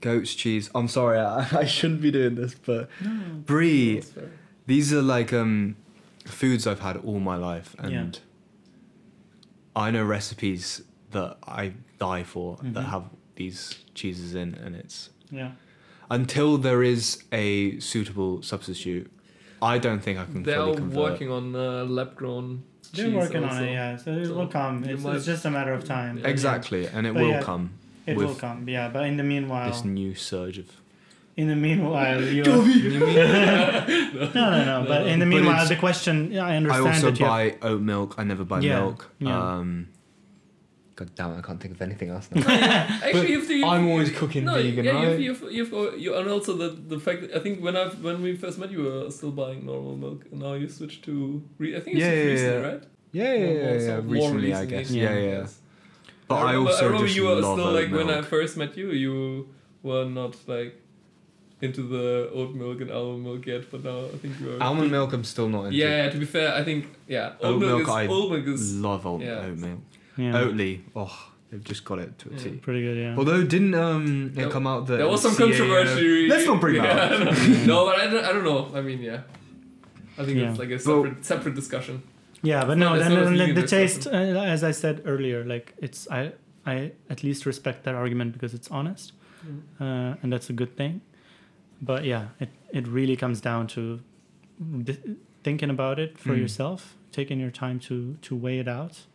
goat's 0.00 0.34
cheese. 0.34 0.68
I'm 0.74 0.88
sorry, 0.88 1.20
I, 1.20 1.46
I 1.60 1.64
shouldn't 1.64 2.02
be 2.02 2.10
doing 2.10 2.34
this, 2.34 2.54
but 2.54 2.90
No. 3.00 3.20
brie. 3.46 4.02
These 4.66 4.92
are 4.92 5.00
like 5.00 5.32
um, 5.32 5.76
foods 6.30 6.66
I've 6.66 6.80
had 6.80 6.96
all 6.98 7.20
my 7.20 7.36
life, 7.36 7.74
and 7.78 7.92
Yeah. 7.92 8.10
I 9.76 9.90
know 9.90 10.04
recipes 10.04 10.82
that 11.12 11.38
I 11.46 11.72
die 11.98 12.22
for 12.22 12.58
that 12.62 12.84
Mhm. 12.84 12.90
have 12.90 13.04
these 13.36 13.76
cheeses 13.94 14.34
in, 14.34 14.54
and 14.54 14.74
it's 14.74 15.10
Yeah. 15.30 15.52
until 16.10 16.58
there 16.58 16.82
is 16.82 17.22
a 17.32 17.78
suitable 17.80 18.42
substitute. 18.42 19.10
I 19.62 19.78
don't 19.78 20.00
think 20.02 20.18
I 20.18 20.24
can 20.24 20.42
They 20.42 20.54
fully 20.54 20.72
are 20.72 20.76
convert. 20.76 20.98
working 20.98 21.30
on 21.30 21.54
uh, 21.54 21.84
lab-grown 21.84 22.62
They're 22.94 23.10
working 23.10 23.44
also. 23.44 23.56
on 23.56 23.64
it, 23.64 23.72
yeah. 23.72 23.96
So 23.96 24.12
it 24.12 24.26
So 24.26 24.34
will 24.34 24.46
come. 24.48 24.84
It's, 24.84 25.02
might- 25.02 25.16
it's 25.16 25.26
just 25.26 25.44
a 25.44 25.50
matter 25.50 25.72
of 25.72 25.84
time. 25.84 26.18
Exactly, 26.24 26.86
and 26.86 27.06
it 27.06 27.14
But 27.14 27.22
will 27.22 27.30
yeah, 27.30 27.42
come. 27.42 27.70
it 28.06 28.16
will 28.16 28.34
come, 28.34 28.68
yeah. 28.68 28.88
But 28.88 29.06
in 29.06 29.16
the 29.16 29.22
meanwhile, 29.22 29.70
This 29.70 29.84
new 29.84 30.14
surge 30.14 30.58
of. 30.58 30.68
In 31.36 31.48
the 31.48 31.56
meanwhile, 31.56 32.22
you. 32.22 32.42
no, 32.44 34.30
no, 34.34 34.64
no. 34.64 34.84
But 34.86 35.06
in 35.06 35.18
the 35.20 35.26
meanwhile, 35.26 35.66
the 35.66 35.76
question. 35.76 36.32
Yeah, 36.32 36.44
I 36.46 36.52
I 36.52 36.56
understand 36.56 36.86
also 36.86 37.10
that 37.10 37.18
you. 37.20 37.24
have- 37.26 37.60
buy 37.60 37.68
oat 37.68 37.80
milk. 37.80 38.14
I 38.18 38.24
never 38.24 38.44
buy 38.44 38.60
Yeah, 38.60 38.80
milk. 38.80 39.10
yeah. 39.18 39.56
Um, 39.58 39.88
God 40.96 41.14
damn 41.14 41.32
it, 41.32 41.38
I 41.38 41.40
can't 41.40 41.58
think 41.58 41.74
of 41.76 41.80
anything 41.82 42.10
else 42.10 42.28
now. 42.30 42.42
Actually, 42.48 43.32
if 43.32 43.48
the, 43.48 43.64
I'm 43.64 43.88
always 43.88 44.10
cooking 44.12 44.44
no, 44.44 44.54
vegan, 44.54 44.84
yeah, 44.84 44.92
right? 44.92 45.18
you've, 45.18 45.40
you've, 45.40 45.52
you've, 45.52 45.74
uh, 45.74 45.92
you, 45.96 46.14
and 46.14 46.28
also 46.28 46.54
the 46.58 46.68
the 46.92 46.98
fact 47.00 47.22
that 47.22 47.34
I 47.34 47.38
think 47.38 47.62
when 47.62 47.74
I 47.74 47.86
when 47.88 48.20
we 48.22 48.36
first 48.36 48.58
met, 48.58 48.70
you 48.70 48.82
were 48.82 49.10
still 49.10 49.30
buying 49.30 49.64
normal 49.64 49.96
milk, 49.96 50.26
and 50.30 50.40
now 50.40 50.52
you 50.54 50.68
switched 50.68 51.02
to. 51.04 51.42
Re- 51.56 51.74
I 51.76 51.80
think 51.80 51.96
you 51.96 52.04
Yeah, 52.04 52.10
switched 52.10 52.26
yeah, 52.26 52.32
recently, 52.32 52.60
yeah. 52.60 52.68
right? 52.68 52.82
Yeah, 53.12 53.32
yeah, 53.32 53.38
More- 53.46 53.54
yeah, 53.54 53.64
more 53.64 53.74
yeah. 53.74 53.86
so- 53.86 54.02
more 54.02 54.12
Recently, 54.14 54.52
I 54.54 54.60
recently. 54.60 54.76
guess. 54.76 54.90
Yeah. 54.90 55.02
Yeah, 55.02 55.18
yeah. 55.18 55.38
Yes. 55.40 55.58
But 56.28 56.34
I, 56.36 56.38
remember, 56.52 56.70
also 56.70 56.84
remember 56.84 57.06
just 57.06 57.16
you 57.16 57.24
were 57.24 57.34
love 57.36 57.56
still 57.58 57.68
oat 57.68 57.74
like 57.80 57.90
milk. 57.90 58.06
when 58.06 58.18
I 58.18 58.22
first 58.22 58.56
met 58.58 58.76
you, 58.76 58.90
you 58.90 59.48
were 59.82 60.04
not 60.04 60.36
like 60.46 60.74
into 61.62 61.82
the 61.82 62.30
oat 62.32 62.54
milk 62.54 62.80
and 62.80 62.90
almond 62.90 63.22
milk 63.24 63.46
yet, 63.46 63.70
but 63.70 63.84
now 63.84 63.98
I 64.06 64.16
think 64.18 64.40
you 64.40 64.56
are. 64.56 64.62
Almond 64.62 64.90
milk, 64.90 65.12
I'm 65.12 65.24
still 65.24 65.48
not 65.48 65.64
into. 65.66 65.76
Yeah, 65.76 66.04
yeah, 66.04 66.10
to 66.10 66.18
be 66.18 66.24
fair, 66.26 66.54
I 66.54 66.64
think 66.64 66.86
yeah, 67.06 67.32
oat, 67.40 67.54
Oat 67.54 67.58
milk, 67.60 67.70
milk, 67.78 67.82
is 67.82 67.88
I 67.88 68.06
oat 68.06 68.30
milk 68.32 68.46
is 68.46 68.76
love 68.80 69.06
oat, 69.06 69.20
yeah. 69.20 69.46
oat 69.46 69.56
milk. 69.58 69.78
yeah. 70.16 70.32
Oatly, 70.32 70.80
oh, 70.96 71.30
they've 71.50 71.62
just 71.64 71.84
got 71.84 71.98
it 71.98 72.18
to 72.20 72.28
a 72.30 72.32
Yeah. 72.32 72.38
T. 72.38 72.50
Pretty 72.66 72.82
good, 72.82 72.96
yeah. 72.96 73.14
Although 73.18 73.42
didn't 73.44 73.74
um 73.74 74.26
it 74.28 74.34
There- 74.36 74.50
come 74.50 74.66
out 74.66 74.86
that 74.86 74.96
there 74.98 75.08
was 75.08 75.22
some 75.22 75.32
CAA 75.34 75.56
controversy. 75.58 76.28
Let's 76.28 76.46
not 76.46 76.60
bring 76.60 76.76
that 76.82 77.10
yeah, 77.20 77.28
up. 77.30 77.66
no, 77.66 77.84
but 77.86 77.96
I 77.98 78.06
don't, 78.06 78.24
I 78.24 78.32
don't 78.32 78.44
know. 78.44 78.70
I 78.74 78.80
mean, 78.80 79.00
yeah, 79.00 79.20
I 80.18 80.24
think 80.24 80.38
Yeah. 80.38 80.50
it's 80.50 80.58
like 80.58 80.70
a 80.70 80.78
Well- 80.86 81.04
separate 81.04 81.24
separate 81.24 81.54
discussion. 81.54 82.02
Yeah, 82.42 82.64
but 82.64 82.78
no, 82.78 82.88
not- 82.90 82.98
it's 83.00 83.08
then, 83.08 83.36
then 83.36 83.54
the 83.54 83.66
taste, 83.66 84.06
uh, 84.06 84.12
as 84.56 84.64
I 84.64 84.70
said 84.70 85.02
earlier, 85.04 85.44
like 85.44 85.74
it's 85.78 86.08
I 86.10 86.32
I 86.64 86.92
at 87.10 87.22
least 87.22 87.44
respect 87.46 87.84
that 87.84 87.94
argument 87.94 88.32
because 88.32 88.54
it's 88.54 88.70
honest, 88.70 89.12
uh, 89.80 90.14
and 90.22 90.32
that's 90.32 90.48
a 90.50 90.54
good 90.54 90.74
thing. 90.76 91.00
But 91.82 92.04
yeah, 92.04 92.28
it 92.38 92.48
it 92.72 92.86
really 92.86 93.16
comes 93.16 93.40
down 93.40 93.66
to 93.68 94.00
th- 94.86 95.00
thinking 95.42 95.70
about 95.70 95.98
it 95.98 96.18
for 96.18 96.30
Mm. 96.34 96.38
yourself, 96.40 96.96
taking 97.12 97.40
your 97.40 97.50
time 97.50 97.78
to 97.80 98.16
to 98.22 98.36
weigh 98.36 98.58
it 98.58 98.68
out, 98.68 99.06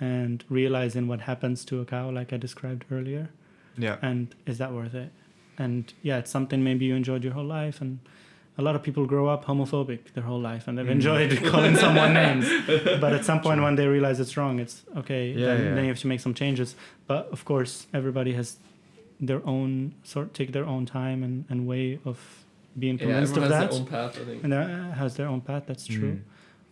and 0.00 0.44
realizing 0.48 1.06
what 1.08 1.20
happens 1.20 1.64
to 1.66 1.80
a 1.80 1.84
cow, 1.84 2.10
like 2.10 2.32
I 2.32 2.36
described 2.38 2.84
earlier, 2.90 3.28
Yeah. 3.76 3.96
and 4.02 4.34
is 4.46 4.58
that 4.58 4.72
worth 4.72 4.94
it? 4.94 5.10
And 5.58 5.92
yeah, 6.02 6.18
it's 6.18 6.30
something 6.30 6.62
maybe 6.62 6.84
you 6.86 6.94
enjoyed 6.96 7.24
your 7.24 7.32
whole 7.34 7.44
life, 7.62 7.80
and 7.80 7.98
a 8.56 8.62
lot 8.62 8.74
of 8.74 8.82
people 8.82 9.06
grow 9.06 9.28
up 9.28 9.44
homophobic 9.44 10.12
their 10.14 10.24
whole 10.24 10.40
life, 10.40 10.66
and 10.68 10.76
they've 10.78 10.86
Mm. 10.86 10.98
enjoyed 11.00 11.30
calling 11.52 11.76
someone 11.76 12.14
names. 12.14 12.46
But 13.00 13.12
at 13.12 13.24
some 13.24 13.40
point, 13.40 13.60
when 13.62 13.76
they 13.76 13.86
realize 13.86 14.18
it's 14.20 14.36
wrong, 14.36 14.58
it's 14.60 14.84
okay. 14.96 15.32
Yeah, 15.32 15.46
then, 15.46 15.64
yeah. 15.64 15.74
then 15.74 15.84
you 15.84 15.90
have 15.90 16.00
to 16.00 16.08
make 16.08 16.20
some 16.20 16.34
changes. 16.34 16.74
But 17.06 17.28
of 17.32 17.44
course, 17.44 17.86
everybody 17.92 18.32
has 18.34 18.56
their 19.20 19.46
own 19.46 19.94
sort, 20.04 20.34
take 20.34 20.52
their 20.52 20.64
own 20.66 20.86
time 20.86 21.22
and, 21.22 21.44
and 21.48 21.66
way 21.66 21.98
of 22.04 22.44
being 22.78 22.98
convinced 22.98 23.32
everyone 23.32 23.52
of 23.52 23.58
has 23.58 23.60
that, 23.60 23.70
their 23.70 23.80
own 23.80 23.86
path, 23.86 24.20
I 24.20 24.24
think. 24.24 24.42
and 24.44 24.52
there 24.52 24.62
uh, 24.62 24.94
has 24.94 25.16
their 25.16 25.26
own 25.28 25.40
path. 25.40 25.64
That's 25.66 25.86
true. 25.86 26.12
Mm. 26.12 26.22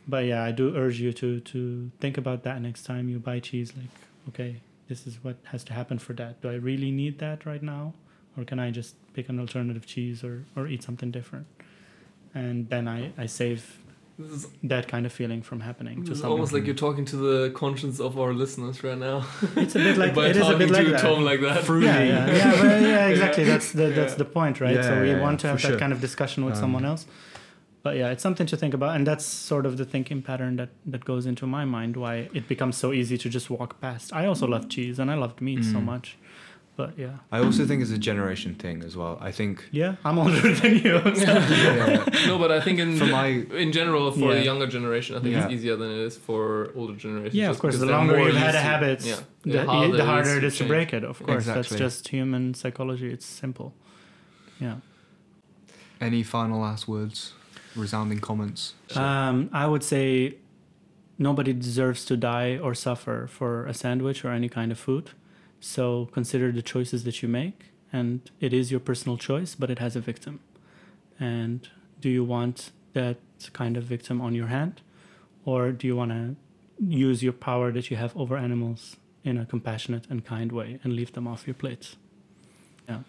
But 0.08 0.24
yeah, 0.26 0.44
I 0.44 0.52
do 0.52 0.76
urge 0.76 1.00
you 1.00 1.12
to 1.14 1.40
to 1.40 1.90
think 2.00 2.16
about 2.18 2.42
that 2.44 2.62
next 2.62 2.84
time 2.84 3.08
you 3.08 3.18
buy 3.18 3.40
cheese. 3.40 3.72
Like, 3.76 3.90
okay, 4.28 4.60
this 4.88 5.06
is 5.06 5.18
what 5.24 5.36
has 5.44 5.64
to 5.64 5.72
happen 5.72 5.98
for 5.98 6.12
that. 6.14 6.40
Do 6.42 6.48
I 6.48 6.54
really 6.54 6.90
need 6.90 7.18
that 7.18 7.44
right 7.44 7.62
now, 7.62 7.94
or 8.36 8.44
can 8.44 8.58
I 8.60 8.70
just 8.70 8.94
pick 9.14 9.28
an 9.28 9.40
alternative 9.40 9.86
cheese 9.86 10.22
or 10.22 10.44
or 10.54 10.68
eat 10.68 10.82
something 10.82 11.10
different? 11.10 11.46
And 12.34 12.68
then 12.68 12.86
I 12.86 13.12
I 13.18 13.26
save 13.26 13.60
This 13.62 13.85
is, 14.18 14.46
that 14.62 14.88
kind 14.88 15.04
of 15.06 15.12
feeling 15.12 15.42
from 15.42 15.60
happening 15.60 16.04
to 16.04 16.14
someone. 16.14 16.32
almost 16.32 16.52
like 16.52 16.64
you're 16.66 16.74
talking 16.74 17.04
to 17.06 17.16
the 17.16 17.50
conscience 17.50 18.00
of 18.00 18.18
our 18.18 18.32
listeners 18.32 18.82
right 18.82 18.98
now. 18.98 19.26
it's 19.56 19.74
a 19.74 19.78
bit 19.78 19.96
like 19.98 20.14
By 20.18 20.26
it 20.28 20.36
is 20.36 20.38
a 20.38 20.40
talking 20.40 20.58
bit 20.58 20.70
like 20.70 20.84
to 20.86 20.90
that. 20.92 21.00
Tom 21.00 21.24
like 21.24 21.40
that. 21.42 21.64
Fruity. 21.64 21.86
yeah, 21.86 22.02
yeah, 22.02 22.26
yeah, 22.34 22.50
but 22.62 22.82
yeah, 22.82 23.06
exactly. 23.14 23.44
That's 23.44 23.72
the 23.72 23.86
that's 23.88 24.12
Yeah. 24.12 24.18
the 24.18 24.24
point, 24.24 24.60
right? 24.60 24.82
so 24.82 25.00
we 25.00 25.10
yeah, 25.10 25.20
want 25.20 25.40
to 25.40 25.48
have 25.48 25.60
that 25.62 25.68
sure. 25.68 25.78
kind 25.78 25.92
of 25.92 26.00
discussion 26.00 26.44
with 26.44 26.54
Um, 26.54 26.60
someone 26.60 26.84
else. 26.84 27.06
But 27.82 27.96
yeah, 27.96 28.10
it's 28.10 28.22
something 28.22 28.48
to 28.48 28.56
think 28.56 28.74
about, 28.74 28.96
and 28.96 29.06
that's 29.06 29.24
sort 29.24 29.64
of 29.64 29.76
the 29.76 29.84
thinking 29.84 30.20
pattern 30.20 30.56
that 30.56 30.70
that 30.86 31.04
goes 31.04 31.24
into 31.24 31.46
my 31.46 31.64
mind. 31.64 31.96
Why 31.96 32.28
it 32.34 32.48
becomes 32.48 32.76
so 32.76 32.92
easy 32.92 33.16
to 33.18 33.28
just 33.28 33.48
walk 33.48 33.80
past. 33.80 34.12
I 34.12 34.26
also 34.26 34.46
love 34.46 34.68
cheese, 34.68 34.98
and 34.98 35.08
I 35.08 35.14
loved 35.14 35.40
meat 35.40 35.62
so 35.64 35.78
Mm. 35.78 35.84
much. 35.84 36.16
But 36.76 36.98
yeah, 36.98 37.16
I 37.32 37.38
also 37.42 37.64
think 37.64 37.80
it's 37.80 37.90
a 37.90 37.96
generation 37.98 38.54
thing 38.54 38.82
as 38.82 38.94
well. 38.98 39.16
I 39.28 39.32
think 39.32 39.64
yeah, 39.72 39.94
I'm 40.04 40.18
older 40.18 40.52
than 40.60 40.74
you. 40.84 41.00
so- 41.24 42.04
no, 42.26 42.38
but 42.38 42.52
I 42.52 42.60
think 42.60 42.78
in 42.78 42.98
for 42.98 43.06
my 43.06 43.28
in 43.64 43.72
general 43.72 44.12
for 44.12 44.18
Yeah. 44.32 44.34
the 44.40 44.44
younger 44.44 44.66
generation, 44.66 45.16
I 45.16 45.20
think 45.20 45.32
Yeah. 45.34 45.44
it's 45.44 45.54
easier 45.54 45.76
than 45.76 45.90
it 45.90 45.98
is 46.08 46.16
for 46.18 46.72
older 46.76 46.94
generations. 46.94 47.34
Yeah, 47.34 47.48
of 47.50 47.58
course. 47.58 47.74
because 47.76 47.86
The 47.88 47.92
longer 47.98 48.18
you've 48.20 48.36
had 48.36 48.54
used 48.54 48.56
a 48.58 48.60
habit, 48.72 48.98
yeah, 49.06 49.20
the, 49.42 49.96
the 49.96 50.04
harder, 50.04 50.36
it 50.36 50.44
is 50.44 50.52
to 50.54 50.58
change. 50.58 50.68
break 50.68 50.92
it. 50.92 51.02
Of 51.02 51.22
course, 51.22 51.46
that's 51.46 51.74
just 51.74 52.08
human 52.08 52.52
psychology. 52.52 53.10
It's 53.10 53.26
simple. 53.26 53.72
Yeah. 54.60 54.76
any 56.00 56.22
final 56.22 56.60
last 56.60 56.86
words, 56.88 57.32
resounding 57.74 58.20
comments. 58.20 58.74
Um, 58.94 59.48
I 59.52 59.66
would 59.66 59.82
say 59.82 60.34
nobody 61.18 61.52
deserves 61.54 62.04
to 62.04 62.16
die 62.18 62.58
or 62.58 62.74
suffer 62.74 63.26
for 63.26 63.66
a 63.66 63.72
sandwich 63.72 64.24
or 64.24 64.30
any 64.30 64.48
kind 64.50 64.70
of 64.72 64.78
food. 64.78 65.10
So 65.66 66.08
consider 66.12 66.52
the 66.52 66.62
choices 66.62 67.02
that 67.04 67.16
you 67.22 67.28
make, 67.28 67.58
and 67.92 68.20
it 68.40 68.52
is 68.52 68.70
your 68.70 68.78
personal 68.80 69.16
choice, 69.18 69.54
but 69.60 69.68
it 69.70 69.78
has 69.80 69.96
a 69.96 70.00
victim. 70.00 70.34
And 71.18 71.68
do 72.00 72.08
you 72.08 72.22
want 72.24 72.70
that 72.92 73.16
kind 73.52 73.76
of 73.76 73.82
victim 73.84 74.20
on 74.20 74.32
your 74.34 74.46
hand, 74.46 74.74
or 75.44 75.72
do 75.72 75.86
you 75.88 75.96
want 75.96 76.12
to 76.12 76.36
use 77.06 77.22
your 77.26 77.32
power 77.32 77.72
that 77.72 77.90
you 77.90 77.96
have 77.96 78.16
over 78.16 78.36
animals 78.36 78.96
in 79.24 79.36
a 79.38 79.44
compassionate 79.44 80.04
and 80.08 80.24
kind 80.24 80.52
way 80.52 80.78
and 80.84 80.92
leave 80.94 81.12
them 81.14 81.26
off 81.26 81.46
your 81.48 81.54
plate? 81.54 81.96
Yeah. 82.88 83.00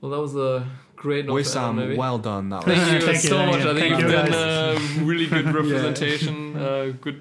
Well, 0.00 0.10
that 0.10 0.20
was 0.20 0.36
a 0.36 0.68
great 0.96 1.24
note 1.24 1.36
to 1.38 1.42
Wissam, 1.42 1.76
maybe. 1.76 1.96
well 1.96 2.18
done. 2.18 2.50
That 2.50 2.64
Thank 2.68 2.80
was 2.80 2.92
you 2.92 3.00
Thank 3.00 3.22
you, 3.24 3.30
so 3.30 3.36
thank 3.38 3.50
much. 3.52 3.64
you. 3.64 3.70
I 3.70 3.74
think 3.80 3.90
you've 3.98 4.10
you, 4.10 4.16
done 4.16 4.32
a 4.34 5.04
really 5.10 5.26
good 5.26 5.46
representation. 5.60 6.56
uh, 6.56 6.92
good, 7.00 7.20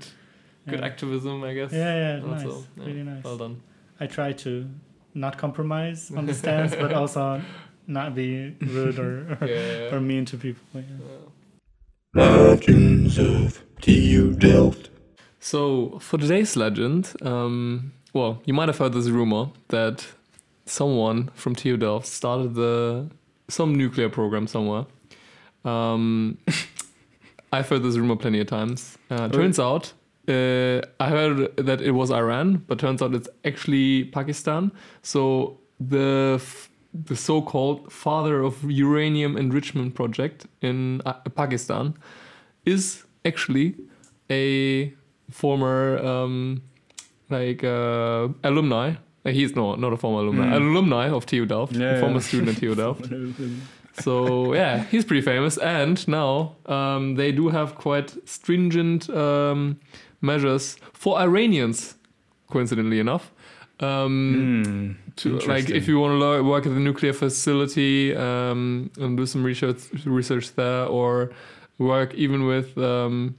good 0.68 0.80
Yeah. 0.82 0.86
activism, 0.86 1.42
I 1.46 1.54
guess. 1.54 1.72
Yeah, 1.72 2.20
yeah, 2.20 2.30
Also, 2.34 2.48
nice, 2.50 2.64
yeah, 2.78 2.86
really 2.86 3.04
nice. 3.04 3.24
Well 3.24 3.38
done. 3.38 3.62
I 4.00 4.08
try 4.08 4.34
to 4.34 4.68
not 5.14 5.38
compromise 5.38 6.12
on 6.12 6.26
the 6.26 6.34
stance, 6.42 6.76
but 6.76 6.94
also 6.94 7.42
not 7.88 8.16
be 8.16 8.56
rude 8.62 9.00
or 9.00 9.38
or, 9.42 9.48
Yeah. 9.48 9.94
or 9.96 10.00
mean 10.00 10.26
to 10.26 10.38
people. 10.38 10.64
Yeah. 10.74 10.82
Legends 12.16 13.18
of 13.18 13.64
TU 13.82 14.34
Delft. 14.34 14.90
So 15.40 15.98
for 16.00 16.18
today's 16.18 16.56
legend, 16.56 17.14
um, 17.22 17.92
well, 18.14 18.42
you 18.46 18.54
might 18.54 18.70
have 18.70 18.78
heard 18.78 18.94
this 18.94 19.10
rumor 19.10 19.50
that 19.70 20.06
someone 20.66 21.30
from 21.34 21.56
TU 21.56 21.76
Delft 21.76 22.06
started 22.08 22.54
the 22.56 23.10
some 23.50 23.76
nuclear 23.76 24.10
program 24.10 24.48
somewhere. 24.48 24.86
Um, 25.66 26.38
I've 27.52 27.68
heard 27.70 27.84
this 27.84 27.98
rumor 27.98 28.16
plenty 28.16 28.40
of 28.40 28.48
times. 28.48 28.98
Uh, 29.10 29.28
turns 29.30 29.60
out, 29.60 29.94
uh, 30.28 30.82
I 31.00 31.10
heard 31.10 31.56
that 31.58 31.82
it 31.82 31.92
was 31.92 32.12
Iran, 32.12 32.64
but 32.68 32.80
turns 32.80 33.02
out 33.02 33.14
it's 33.14 33.30
actually 33.46 34.06
Pakistan. 34.06 34.72
So 35.02 35.60
the 35.80 36.34
f- 36.36 36.70
the 36.94 37.16
so-called 37.16 37.92
father 37.92 38.44
of 38.44 38.64
uranium 38.70 39.36
enrichment 39.38 39.96
project 39.96 40.46
in 40.62 41.02
uh, 41.06 41.14
Pakistan 41.36 41.96
is 42.66 43.04
actually 43.26 43.76
a 44.30 44.94
former 45.32 45.98
um, 46.06 46.62
like 47.30 47.64
uh, 47.64 48.28
alumni. 48.44 48.94
He's 49.26 49.56
no 49.56 49.76
not 49.76 49.92
a 49.94 49.98
former 49.98 50.20
alumni, 50.20 50.46
Mm. 50.48 50.56
alumni 50.56 51.10
of 51.10 51.26
TU 51.26 51.46
Delft, 51.46 51.74
Yeah, 51.76 51.96
a 51.96 52.00
former 52.00 52.16
yeah. 52.16 52.28
student 52.28 52.50
at 52.50 52.58
TU 52.58 52.76
Delft. 52.76 53.06
so 54.02 54.54
yeah, 54.54 54.84
he's 54.92 55.06
pretty 55.06 55.22
famous. 55.22 55.58
And 55.58 56.06
now 56.08 56.56
um, 56.66 57.16
they 57.16 57.32
do 57.32 57.50
have 57.50 57.76
quite 57.76 58.16
stringent 58.28 59.10
um, 59.10 59.80
measures 60.24 60.78
for 60.94 61.20
Iranians, 61.20 61.96
coincidentally 62.50 63.00
enough. 63.00 63.32
Um, 63.80 64.64
Mm, 64.64 65.16
to 65.16 65.40
like 65.48 65.70
if 65.70 65.88
you 65.88 66.00
want 66.00 66.20
to 66.20 66.44
work 66.44 66.66
at 66.66 66.74
the 66.74 66.80
nuclear 66.80 67.14
facility 67.14 68.16
um, 68.16 68.90
and 69.00 69.18
do 69.18 69.26
some 69.26 69.44
research 69.44 69.82
research 70.06 70.56
there 70.56 70.86
or 70.86 71.32
work 71.78 72.14
even 72.14 72.46
with 72.46 72.78
um, 72.78 73.36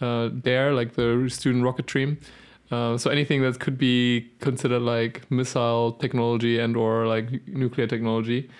uh, 0.00 0.28
DARE 0.28 0.72
like 0.72 0.94
the 0.94 1.28
student 1.28 1.62
rocket 1.64 1.88
stream 1.88 2.18
uh, 2.70 2.96
so 2.98 3.10
anything 3.10 3.42
that 3.42 3.60
could 3.60 3.78
be 3.78 4.30
considered 4.40 4.80
like 4.82 5.30
missile 5.30 5.92
technology 5.92 6.58
and 6.58 6.76
or 6.76 7.06
like 7.06 7.46
nuclear 7.46 7.86
technology 7.86 8.50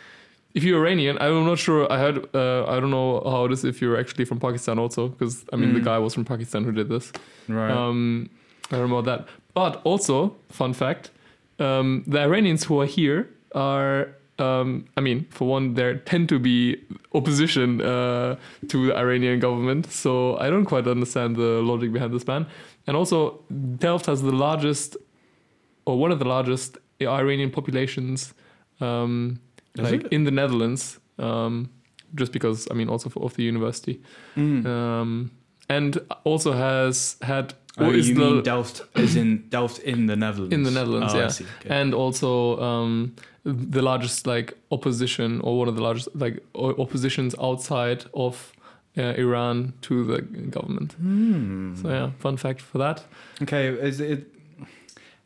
if 0.55 0.63
you're 0.65 0.79
Iranian 0.85 1.15
I'm 1.21 1.45
not 1.53 1.59
sure 1.59 1.81
I 1.95 1.99
heard 2.05 2.17
uh, 2.35 2.65
I 2.73 2.81
don't 2.81 2.91
know 2.99 3.11
how 3.33 3.45
it 3.47 3.53
is 3.53 3.65
if 3.65 3.77
you're 3.83 3.99
actually 4.03 4.25
from 4.31 4.39
Pakistan 4.41 4.79
also 4.79 5.03
because 5.09 5.35
I 5.53 5.57
mean 5.57 5.73
the 5.75 5.81
Mm. 5.81 5.85
guy 5.91 5.99
was 5.99 6.13
from 6.15 6.25
Pakistan 6.25 6.61
who 6.65 6.73
did 6.81 6.89
this 6.89 7.07
right. 7.49 7.71
um, 7.79 8.31
I 8.73 8.77
don't 8.79 8.89
know 8.89 8.97
about 8.99 9.09
that. 9.13 9.21
But 9.61 9.73
also, 9.85 10.17
fun 10.61 10.73
fact: 10.73 11.11
um, 11.67 12.03
the 12.13 12.19
Iranians 12.29 12.65
who 12.65 12.81
are 12.83 12.87
here 12.99 13.29
are, 13.55 14.09
um, 14.41 14.87
I 14.97 15.01
mean, 15.07 15.19
for 15.37 15.47
one, 15.57 15.75
they 15.75 15.95
tend 16.13 16.29
to 16.31 16.39
be 16.41 16.57
opposition 17.19 17.81
uh, 17.81 18.35
to 18.73 18.77
the 18.87 18.97
Iranian 18.97 19.39
government. 19.39 19.83
So 19.93 20.37
I 20.45 20.51
don't 20.51 20.65
quite 20.73 20.87
understand 20.89 21.37
the 21.37 21.51
logic 21.71 21.93
behind 21.93 22.13
this 22.15 22.25
ban. 22.25 22.47
And 22.89 22.97
also, 22.97 23.19
Delft 23.79 24.07
has 24.07 24.23
the 24.23 24.33
largest, 24.47 24.97
or 25.85 25.95
one 26.05 26.11
of 26.11 26.19
the 26.19 26.29
largest 26.37 26.79
Iranian 27.01 27.51
populations, 27.51 28.35
um, 28.81 29.39
Is 29.79 29.91
like 29.91 30.05
it? 30.05 30.13
in 30.13 30.25
the 30.25 30.31
Netherlands. 30.31 30.99
Um, 31.19 31.69
just 32.15 32.33
because, 32.33 32.69
I 32.71 32.75
mean, 32.75 32.89
also 32.89 33.09
for, 33.11 33.25
of 33.25 33.35
the 33.35 33.43
university, 33.43 34.01
Mm. 34.37 34.65
um, 34.67 35.31
and 35.69 35.99
also 36.25 36.53
has 36.53 37.17
had 37.23 37.55
Oh, 37.77 37.91
you 37.91 38.03
the- 38.03 38.15
mean 38.21 38.43
Delft 38.45 38.83
is 38.95 39.17
in 39.17 39.49
Delft 39.51 39.79
in 39.81 40.07
the 40.07 40.15
Netherlands? 40.17 40.55
In 40.55 40.63
the 40.63 40.71
Netherlands, 40.71 41.13
oh, 41.15 41.19
yeah. 41.19 41.27
Okay. 41.61 41.69
and 41.81 41.93
also 41.95 42.61
um, 42.61 43.15
the 43.45 43.83
largest 43.83 44.27
like 44.29 44.55
opposition 44.71 45.41
or 45.41 45.59
one 45.59 45.69
of 45.69 45.75
the 45.75 45.83
largest 45.83 46.09
like 46.15 46.41
oppositions 46.55 47.35
outside 47.41 48.05
of 48.15 48.53
uh, 48.97 49.03
Iran 49.19 49.73
to 49.83 50.05
the 50.05 50.23
government. 50.51 50.93
Hmm. 50.93 51.75
So 51.75 51.89
yeah, 51.89 52.11
fun 52.19 52.37
fact 52.37 52.61
for 52.61 52.79
that. 52.79 53.03
Okay, 53.43 53.69
is 53.89 53.99
it? 54.01 54.31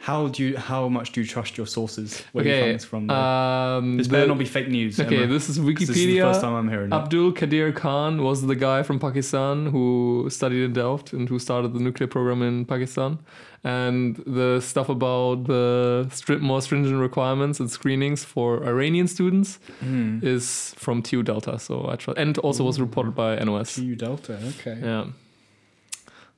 How 0.00 0.28
do 0.28 0.42
you? 0.44 0.56
How 0.56 0.88
much 0.88 1.10
do 1.12 1.20
you 1.20 1.26
trust 1.26 1.56
your 1.58 1.66
sources? 1.66 2.22
Where 2.32 2.44
you 2.44 2.50
okay, 2.52 2.60
find 2.62 2.74
this 2.76 2.84
from? 2.84 3.10
um, 3.10 3.96
this 3.96 4.06
better 4.08 4.28
not 4.28 4.38
be 4.38 4.44
fake 4.44 4.68
news. 4.68 4.98
okay, 5.04 5.16
Emre, 5.16 5.28
this 5.28 5.48
is 5.48 5.58
Wikipedia. 5.58 5.78
This 5.88 5.96
is 5.96 6.06
the 6.06 6.20
first 6.20 6.40
time 6.40 6.54
I'm 6.54 6.68
hearing 6.68 6.92
it. 6.92 6.94
Abdul 6.94 7.32
Qadir 7.32 7.74
Khan 7.74 8.22
was 8.22 8.46
the 8.46 8.54
guy 8.54 8.82
from 8.84 9.00
Pakistan 9.00 9.66
who 9.66 10.28
studied 10.30 10.62
in 10.62 10.72
Delft 10.72 11.12
and 11.12 11.28
who 11.28 11.38
started 11.40 11.74
the 11.74 11.80
nuclear 11.80 12.06
program 12.06 12.42
in 12.42 12.64
Pakistan. 12.64 13.18
And 13.64 14.14
the 14.24 14.60
stuff 14.60 14.88
about 14.88 15.44
the 15.48 16.06
stri- 16.10 16.40
more 16.40 16.62
stringent 16.62 17.00
requirements 17.00 17.58
and 17.58 17.68
screenings 17.68 18.22
for 18.24 18.64
Iranian 18.64 19.08
students 19.08 19.58
Hmm. 19.80 20.20
is 20.22 20.74
from 20.78 21.02
TU 21.02 21.24
Delta. 21.24 21.58
So 21.58 21.88
I 21.90 21.96
trust, 21.96 22.18
and 22.18 22.38
also 22.38 22.62
was 22.62 22.80
reported 22.80 23.16
by 23.16 23.34
NOS. 23.44 23.74
TU 23.74 23.96
Delta. 23.96 24.38
Okay. 24.52 24.78
Yeah. 24.80 25.06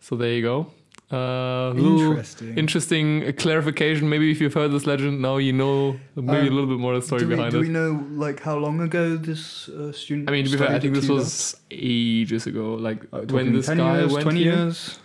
So 0.00 0.16
there 0.16 0.32
you 0.32 0.40
go. 0.42 0.68
Uh, 1.10 1.74
Interesting. 1.76 2.56
interesting 2.58 3.32
clarification. 3.32 4.08
Maybe 4.08 4.30
if 4.30 4.40
you've 4.40 4.54
heard 4.54 4.70
this 4.70 4.86
legend, 4.86 5.20
now 5.20 5.38
you 5.38 5.52
know 5.52 5.98
maybe 6.14 6.46
a 6.46 6.50
Um, 6.50 6.54
little 6.54 6.66
bit 6.68 6.78
more 6.78 6.94
of 6.94 7.00
the 7.00 7.06
story 7.06 7.22
do 7.22 7.28
we, 7.28 7.34
behind 7.34 7.50
do 7.52 7.58
it. 7.58 7.62
we 7.62 7.68
know 7.68 7.90
like 8.12 8.38
how 8.40 8.56
long 8.56 8.80
ago 8.80 9.16
this 9.16 9.68
uh, 9.68 9.90
student? 9.92 10.28
I 10.28 10.32
mean, 10.32 10.44
to 10.44 10.50
be 10.52 10.56
fair, 10.56 10.70
I 10.70 10.78
think 10.78 10.94
this 10.94 11.08
was 11.08 11.56
ages 11.70 12.46
ago. 12.46 12.74
Like 12.74 13.00
Uh, 13.12 13.22
when 13.34 13.52
this 13.52 13.66
10 13.66 13.78
guy 13.78 13.98
years, 13.98 14.12
went 14.12 14.22
20 14.22 14.42
here. 14.44 14.54
years, 14.54 14.98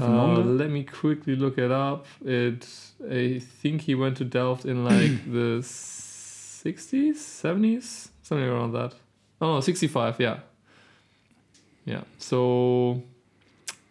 Uh, 0.00 0.38
let 0.60 0.70
me 0.70 0.82
quickly 0.84 1.34
look 1.36 1.56
it 1.58 1.70
up. 1.70 2.06
It, 2.24 2.66
I 3.10 3.40
think 3.62 3.82
he 3.82 3.94
went 3.94 4.16
to 4.18 4.24
Delft 4.24 4.64
in 4.64 4.84
like 4.84 5.12
the 5.38 5.62
60s, 5.62 7.18
70s, 7.42 8.08
something 8.22 8.48
around 8.48 8.72
that. 8.72 8.94
Oh, 9.40 9.60
65, 9.60 10.20
yeah. 10.20 10.38
Yeah, 11.86 12.02
so 12.18 13.02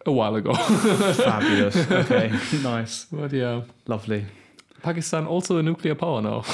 a 0.06 0.12
while 0.12 0.34
ago. 0.36 0.52
Fabulous. 1.14 1.76
Okay, 1.90 2.30
nice, 2.62 3.06
but 3.10 3.32
yeah, 3.32 3.62
lovely. 3.86 4.26
Pakistan 4.82 5.26
also 5.26 5.56
a 5.58 5.62
nuclear 5.62 5.94
power 5.94 6.20
now. 6.20 6.42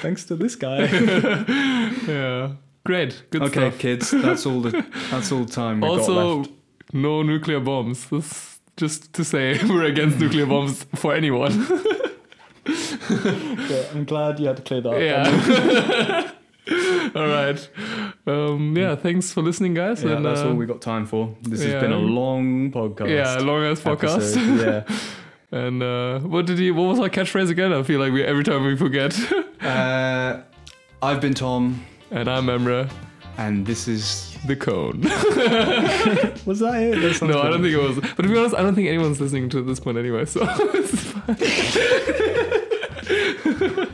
Thanks 0.00 0.24
to 0.26 0.36
this 0.36 0.54
guy. 0.56 0.84
yeah, 2.06 2.52
great, 2.84 3.22
good 3.30 3.42
stuff. 3.42 3.56
okay, 3.56 3.68
stuff. 3.70 3.78
kids, 3.80 4.10
that's 4.10 4.46
all 4.46 4.60
the 4.60 4.84
that's 5.10 5.32
all 5.32 5.44
the 5.44 5.52
time 5.52 5.80
we've 5.80 5.90
got 5.90 5.98
Also, 6.00 6.36
left. 6.38 6.50
no 6.92 7.22
nuclear 7.22 7.60
bombs. 7.60 8.06
This, 8.10 8.60
just 8.76 9.12
to 9.14 9.24
say, 9.24 9.58
we're 9.68 9.84
against 9.84 10.18
nuclear 10.20 10.46
bombs 10.46 10.84
for 10.94 11.12
anyone. 11.14 11.66
Yeah, 12.66 13.82
I'm 13.92 14.04
glad 14.04 14.38
you 14.38 14.46
had 14.46 14.56
to 14.58 14.62
clear 14.62 14.80
that 14.82 14.90
up. 14.90 15.00
Yeah. 15.00 16.30
all 17.16 17.26
right. 17.26 17.68
Um, 18.28 18.76
yeah. 18.76 18.94
Thanks 18.94 19.32
for 19.32 19.42
listening, 19.42 19.74
guys. 19.74 20.02
Yeah, 20.02 20.16
and, 20.16 20.24
that's 20.24 20.40
uh, 20.40 20.48
all 20.48 20.54
we 20.54 20.66
got 20.66 20.80
time 20.80 21.06
for. 21.06 21.34
This 21.42 21.64
yeah. 21.64 21.72
has 21.72 21.82
been 21.82 21.92
a 21.92 21.98
long 21.98 22.70
podcast. 22.70 23.08
Yeah, 23.10 23.38
long 23.38 23.62
ass 23.64 23.80
podcast. 23.80 24.36
episode. 24.36 24.86
Yeah. 24.88 24.98
And 25.50 25.82
uh, 25.82 26.18
what 26.20 26.44
did 26.44 26.58
he? 26.58 26.70
What 26.70 26.88
was 26.88 27.00
our 27.00 27.08
catchphrase 27.08 27.48
again? 27.48 27.72
I 27.72 27.82
feel 27.82 27.98
like 28.00 28.12
we 28.12 28.22
every 28.22 28.44
time 28.44 28.64
we 28.64 28.76
forget. 28.76 29.18
Uh, 29.58 30.42
I've 31.02 31.20
been 31.20 31.34
Tom, 31.34 31.84
and 32.12 32.28
I'm 32.28 32.46
Emre, 32.46 32.88
and 33.38 33.66
this 33.66 33.88
is. 33.88 34.38
the 34.46 34.54
cone. 34.54 35.00
Was 36.46 36.60
that 36.60 36.80
it? 36.80 37.00
That 37.00 37.22
no, 37.26 37.40
I 37.40 37.50
don't 37.50 37.60
think 37.60 37.74
it 37.74 37.76
was. 37.76 37.96
But 37.96 38.22
to 38.22 38.28
be 38.28 38.38
honest, 38.38 38.54
I 38.54 38.62
don't 38.62 38.76
think 38.76 38.86
anyone's 38.86 39.20
listening 39.20 39.48
to 39.50 39.60
this 39.62 39.80
point 39.80 39.98
anyway. 39.98 40.26
So 40.26 40.46
it's 40.74 41.02
fine. 43.74 43.88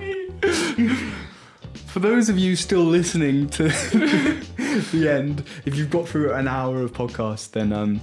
For 1.94 2.00
those 2.00 2.28
of 2.28 2.36
you 2.36 2.56
still 2.56 2.82
listening 2.82 3.48
to 3.50 3.62
the 4.90 5.08
end, 5.08 5.44
if 5.64 5.76
you've 5.76 5.90
got 5.90 6.08
through 6.08 6.32
an 6.32 6.48
hour 6.48 6.80
of 6.82 6.92
podcast, 6.92 7.52
then 7.52 7.72
um, 7.72 8.00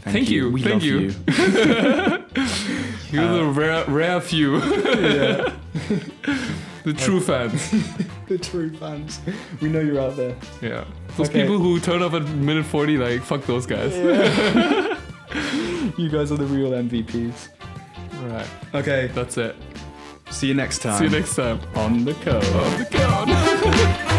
thank, 0.00 0.14
Thank 0.16 0.30
you, 0.30 0.50
We 0.50 0.62
thank 0.62 0.76
love 0.76 0.82
you. 0.84 0.98
you. 0.98 1.14
You're 3.12 3.36
the 3.36 3.44
rare, 3.54 3.84
rare 3.84 4.20
few, 4.22 4.56
yeah, 4.62 5.52
the 6.84 6.94
true 6.96 7.20
fans. 7.20 7.70
the 8.28 8.38
true 8.38 8.74
fans. 8.76 9.20
We 9.60 9.68
know 9.68 9.80
you're 9.80 10.00
out 10.00 10.16
there. 10.16 10.34
Yeah, 10.62 10.84
those 11.18 11.28
Okay. 11.28 11.42
people 11.42 11.58
who 11.58 11.80
turn 11.80 12.00
up 12.02 12.14
at 12.14 12.22
minute 12.28 12.64
forty, 12.64 12.96
like 12.96 13.20
fuck 13.22 13.44
those 13.44 13.66
guys. 13.66 13.94
You 15.98 16.08
guys 16.08 16.32
are 16.32 16.36
the 16.38 16.46
real 16.46 16.70
MVPs. 16.72 17.48
All 18.22 18.28
right, 18.28 18.46
Okay, 18.74 19.10
that's 19.14 19.36
it. 19.36 19.54
See 20.30 20.48
you 20.48 20.54
next 20.54 20.78
time. 20.78 20.98
See 20.98 21.04
you 21.04 21.10
next 21.10 21.36
time. 21.36 21.60
on 21.74 22.04
the 22.04 22.14
code. 22.14 22.44
On 22.44 22.78
the 22.78 22.86
cone. 22.90 24.14